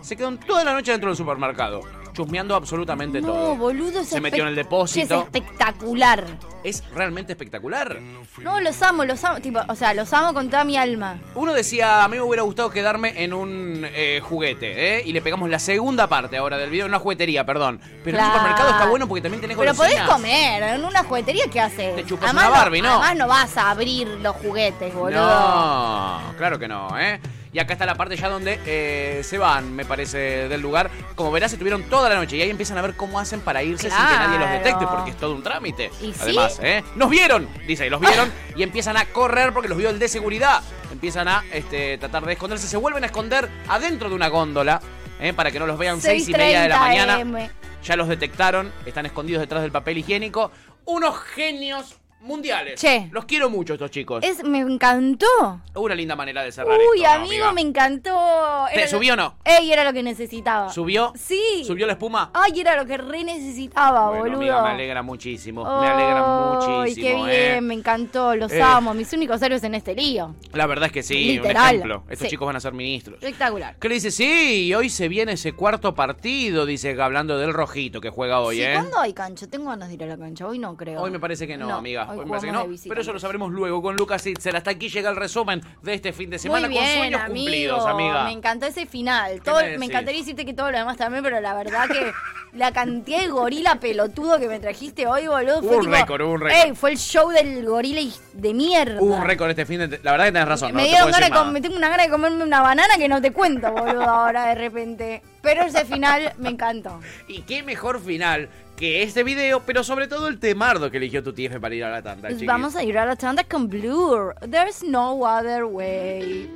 Se 0.00 0.16
quedan 0.16 0.38
toda 0.38 0.64
la 0.64 0.74
noche 0.74 0.92
dentro 0.92 1.08
del 1.10 1.16
supermercado, 1.16 1.80
chusmeando 2.14 2.54
absolutamente 2.54 3.20
No, 3.20 3.26
todo. 3.28 3.56
boludo, 3.56 4.00
es 4.00 4.08
Se 4.08 4.20
metió 4.20 4.44
en 4.44 4.48
el 4.48 4.54
depósito. 4.54 5.14
Es 5.14 5.22
espectacular. 5.24 6.24
Es 6.62 6.82
realmente 6.94 7.32
espectacular. 7.32 7.98
No, 8.38 8.58
los 8.60 8.80
amo, 8.82 9.04
los 9.04 9.22
amo. 9.24 9.40
Tipo, 9.40 9.60
o 9.68 9.74
sea, 9.74 9.92
los 9.92 10.10
amo 10.14 10.32
con 10.32 10.48
toda 10.48 10.64
mi 10.64 10.78
alma. 10.78 11.18
Uno 11.34 11.52
decía, 11.52 12.02
a 12.04 12.08
mí 12.08 12.16
me 12.16 12.22
hubiera 12.22 12.42
gustado 12.42 12.70
quedarme 12.70 13.22
en 13.22 13.34
un 13.34 13.84
eh, 13.92 14.20
juguete, 14.22 14.96
¿eh? 14.98 15.02
Y 15.04 15.12
le 15.12 15.20
pegamos 15.20 15.50
la 15.50 15.58
segunda 15.58 16.06
parte 16.06 16.38
ahora 16.38 16.56
del 16.56 16.70
video, 16.70 16.86
en 16.86 16.92
una 16.92 16.98
juguetería, 17.00 17.44
perdón. 17.44 17.80
Pero 18.02 18.16
Claro. 18.16 18.28
un 18.32 18.32
supermercado 18.38 18.70
está 18.70 18.86
bueno 18.86 19.06
porque 19.08 19.20
también 19.20 19.42
tenés 19.42 19.58
Pero 19.58 19.74
podés 19.74 20.00
comer 20.02 20.62
en 20.62 20.84
una 20.84 21.04
juguetería, 21.04 21.44
¿qué 21.52 21.60
haces? 21.60 21.96
Te 21.96 22.04
chupas 22.06 22.30
Además 22.30 22.48
una 22.48 22.58
Barbie, 22.58 22.80
¿no? 22.82 22.88
Además 22.90 23.16
no 23.16 23.28
vas 23.28 23.56
a 23.58 23.70
abrir 23.70 24.06
los 24.08 24.34
juguetes, 24.36 24.94
boludo. 24.94 25.20
No, 25.20 26.34
claro 26.38 26.58
que 26.58 26.68
no, 26.68 26.98
¿eh? 26.98 27.20
Y 27.54 27.60
acá 27.60 27.74
está 27.74 27.86
la 27.86 27.94
parte 27.94 28.16
ya 28.16 28.28
donde 28.28 28.58
eh, 28.66 29.20
se 29.22 29.38
van, 29.38 29.72
me 29.76 29.84
parece, 29.84 30.48
del 30.48 30.60
lugar. 30.60 30.90
Como 31.14 31.30
verás, 31.30 31.52
estuvieron 31.52 31.84
toda 31.84 32.08
la 32.08 32.16
noche 32.16 32.36
y 32.36 32.42
ahí 32.42 32.50
empiezan 32.50 32.76
a 32.78 32.82
ver 32.82 32.96
cómo 32.96 33.20
hacen 33.20 33.40
para 33.40 33.62
irse 33.62 33.88
sin 33.88 33.96
que 33.96 34.12
nadie 34.12 34.40
los 34.40 34.50
detecte, 34.50 34.84
porque 34.88 35.12
es 35.12 35.16
todo 35.16 35.36
un 35.36 35.42
trámite. 35.44 35.92
¿Y 36.02 36.12
sí? 36.12 36.18
Además, 36.20 36.58
¿eh? 36.60 36.82
¡Nos 36.96 37.08
vieron! 37.08 37.48
Dice, 37.64 37.86
y 37.86 37.90
los 37.90 38.00
vieron 38.00 38.32
y 38.56 38.64
empiezan 38.64 38.96
a 38.96 39.04
correr 39.04 39.52
porque 39.52 39.68
los 39.68 39.78
vio 39.78 39.90
el 39.90 40.00
de 40.00 40.08
seguridad. 40.08 40.64
Empiezan 40.90 41.28
a 41.28 41.44
este, 41.52 41.96
tratar 41.98 42.26
de 42.26 42.32
esconderse, 42.32 42.66
se 42.66 42.76
vuelven 42.76 43.04
a 43.04 43.06
esconder 43.06 43.48
adentro 43.68 44.08
de 44.08 44.16
una 44.16 44.26
góndola, 44.26 44.80
¿eh? 45.20 45.32
Para 45.32 45.52
que 45.52 45.60
no 45.60 45.68
los 45.68 45.78
vean 45.78 46.00
seis 46.00 46.28
y 46.28 46.32
media 46.32 46.62
de 46.62 46.70
la 46.70 46.78
6:30 46.78 46.80
mañana. 46.80 47.20
M. 47.20 47.50
Ya 47.84 47.94
los 47.94 48.08
detectaron, 48.08 48.72
están 48.84 49.06
escondidos 49.06 49.40
detrás 49.40 49.62
del 49.62 49.70
papel 49.70 49.98
higiénico. 49.98 50.50
Unos 50.86 51.20
genios 51.20 51.94
mundiales. 52.24 52.80
Che. 52.80 53.08
Los 53.12 53.24
quiero 53.26 53.50
mucho 53.50 53.74
estos 53.74 53.90
chicos. 53.90 54.24
Es, 54.24 54.42
me 54.44 54.60
encantó. 54.60 55.26
Una 55.74 55.94
linda 55.94 56.16
manera 56.16 56.42
de 56.42 56.50
cerrar 56.52 56.78
Uy, 56.78 57.02
esto, 57.02 57.08
¿no, 57.18 57.24
amigo, 57.24 57.44
amiga? 57.46 57.52
me 57.52 57.60
encantó. 57.60 58.66
¿Te 58.72 58.78
Era 58.80 58.88
subió 58.88 59.12
o 59.12 59.16
no? 59.16 59.34
Ey, 59.44 59.70
era 59.72 59.84
lo 59.84 59.92
que 59.92 60.02
necesitaba. 60.02 60.70
¿Subió? 60.70 61.12
Sí. 61.16 61.62
¿Subió 61.66 61.86
la 61.86 61.92
espuma? 61.92 62.30
Ay, 62.34 62.58
era 62.60 62.76
lo 62.76 62.86
que 62.86 62.96
re 62.96 63.24
necesitaba, 63.24 64.08
Bueno, 64.08 64.22
boludo. 64.24 64.36
amiga, 64.38 64.62
me 64.62 64.68
alegra 64.70 65.02
muchísimo. 65.02 65.64
me 65.64 65.86
alegra 65.86 66.24
Ay, 66.24 66.90
muchísimo. 66.90 67.06
qué 67.06 67.14
bien, 67.14 67.54
¿eh? 67.56 67.60
me 67.60 67.74
encantó, 67.74 68.34
los 68.34 68.52
Eh. 68.52 68.62
amo, 68.62 68.94
mis 68.94 69.12
únicos 69.12 69.40
héroes 69.42 69.62
en 69.64 69.74
este 69.74 69.94
lío. 69.94 70.34
La 70.52 70.66
verdad 70.66 70.86
es 70.86 70.92
que 70.92 71.02
sí, 71.02 71.24
Literal, 71.36 71.62
un 71.62 71.68
ejemplo. 71.80 72.02
Estos 72.08 72.26
sí. 72.26 72.30
chicos 72.30 72.46
van 72.46 72.56
a 72.56 72.60
ser 72.60 72.72
ministros. 72.72 73.22
Espectacular. 73.22 73.76
Que 73.76 73.88
le 73.88 73.94
dice, 73.96 74.10
sí, 74.10 74.72
hoy 74.74 74.88
se 74.88 75.08
viene 75.08 75.32
ese 75.32 75.52
cuarto 75.52 75.94
partido, 75.94 76.64
dice, 76.66 77.00
hablando 77.00 77.38
del 77.38 77.52
rojito 77.52 78.00
que 78.00 78.10
juega 78.10 78.40
hoy, 78.40 78.56
Sí, 78.56 78.62
¿eh? 78.62 78.72
¿Cuándo 78.74 78.98
hay 78.98 79.12
cancha? 79.12 79.46
Tengo 79.46 79.70
ganas 79.70 79.88
de 79.88 79.94
ir 79.94 80.04
a 80.04 80.06
la 80.06 80.16
cancha, 80.16 80.46
hoy 80.46 80.58
no 80.58 80.76
creo. 80.76 81.02
Hoy 81.02 81.10
me 81.10 81.18
parece 81.20 81.46
que 81.46 81.56
no, 81.56 81.72
amiga. 81.74 82.13
Hoy 82.14 82.20
Hoy 82.20 82.24
me 82.24 82.30
parece 82.30 82.46
que 82.46 82.52
jugamos 82.52 82.52
no. 82.52 82.62
de 82.62 82.68
visita. 82.68 82.88
Pero 82.88 83.00
eso 83.00 83.12
lo 83.12 83.20
sabremos 83.20 83.52
luego 83.52 83.82
con 83.82 83.96
Lucas 83.96 84.26
Itzel. 84.26 84.56
Hasta 84.56 84.70
aquí 84.70 84.88
llega 84.88 85.10
el 85.10 85.16
resumen 85.16 85.60
de 85.82 85.94
este 85.94 86.12
fin 86.12 86.30
de 86.30 86.38
semana 86.38 86.66
Muy 86.66 86.76
con 86.76 86.84
bien, 86.84 86.98
sueños 86.98 87.20
amigo. 87.20 87.44
cumplidos, 87.44 87.86
amiga. 87.86 88.24
Me 88.24 88.32
encantó 88.32 88.66
ese 88.66 88.86
final. 88.86 89.40
Todo, 89.42 89.60
me 89.60 89.78
me, 89.78 89.86
encantaría 89.86 90.20
decirte 90.20 90.44
que 90.44 90.54
todo 90.54 90.70
lo 90.70 90.78
demás 90.78 90.96
también, 90.96 91.22
pero 91.22 91.40
la 91.40 91.54
verdad 91.54 91.88
que 91.88 92.12
la 92.52 92.72
cantidad 92.72 93.20
de 93.20 93.28
gorila 93.28 93.76
pelotudo 93.76 94.38
que 94.38 94.48
me 94.48 94.60
trajiste 94.60 95.06
hoy, 95.06 95.26
boludo, 95.26 95.62
fue 95.62 95.76
un 95.76 95.92
récord, 95.92 96.22
un 96.22 96.40
récord. 96.40 96.66
Ey, 96.66 96.74
fue 96.74 96.90
el 96.90 96.98
show 96.98 97.30
del 97.30 97.64
gorila 97.64 98.00
de 98.32 98.54
mierda. 98.54 99.00
Hubo 99.00 99.14
un 99.14 99.24
récord 99.24 99.50
este 99.50 99.66
fin 99.66 99.78
de... 99.80 100.00
La 100.02 100.12
verdad 100.12 100.26
que 100.26 100.32
tenés 100.32 100.48
razón. 100.48 100.72
no 100.72 100.76
me 100.76 100.84
te 100.84 100.88
dieron 100.88 101.52
me 101.52 101.60
tengo 101.60 101.76
una 101.76 101.88
gana 101.88 102.04
de 102.04 102.10
comerme 102.10 102.44
una 102.44 102.62
banana 102.62 102.94
que 102.96 103.08
no 103.08 103.20
te 103.20 103.32
cuento, 103.32 103.70
boludo, 103.72 104.02
ahora 104.02 104.46
de 104.46 104.54
repente. 104.54 105.22
Pero 105.44 105.62
ese 105.62 105.84
final 105.84 106.32
me 106.38 106.48
encantó. 106.48 107.00
Y 107.28 107.42
qué 107.42 107.62
mejor 107.62 108.00
final 108.00 108.48
que 108.76 109.02
este 109.02 109.22
video, 109.22 109.60
pero 109.60 109.84
sobre 109.84 110.08
todo 110.08 110.26
el 110.26 110.40
temardo 110.40 110.90
que 110.90 110.96
eligió 110.96 111.22
tu 111.22 111.32
TF 111.32 111.58
para 111.60 111.74
ir 111.74 111.84
a 111.84 111.90
la 111.90 112.02
tanda, 112.02 112.30
chiquis. 112.30 112.46
Vamos 112.46 112.74
a 112.74 112.82
ir 112.82 112.98
a 112.98 113.06
la 113.06 113.14
tanda 113.14 113.44
con 113.44 113.68
Blur. 113.68 114.34
There's 114.50 114.82
no 114.82 115.24
other 115.24 115.64
way. 115.64 116.50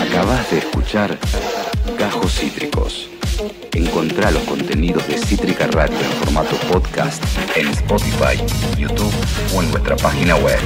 Acabas 0.00 0.50
de 0.50 0.58
escuchar 0.58 1.16
Gajos 1.98 2.32
Cítricos. 2.32 3.10
Encontrá 3.72 4.30
los 4.30 4.42
contenidos 4.44 5.06
de 5.08 5.18
Cítrica 5.18 5.66
Radio 5.66 5.98
en 5.98 6.12
formato 6.24 6.56
podcast 6.72 7.22
en 7.56 7.68
Spotify, 7.68 8.36
YouTube 8.78 9.12
o 9.54 9.62
en 9.62 9.70
nuestra 9.70 9.96
página 9.96 10.36
web. 10.36 10.60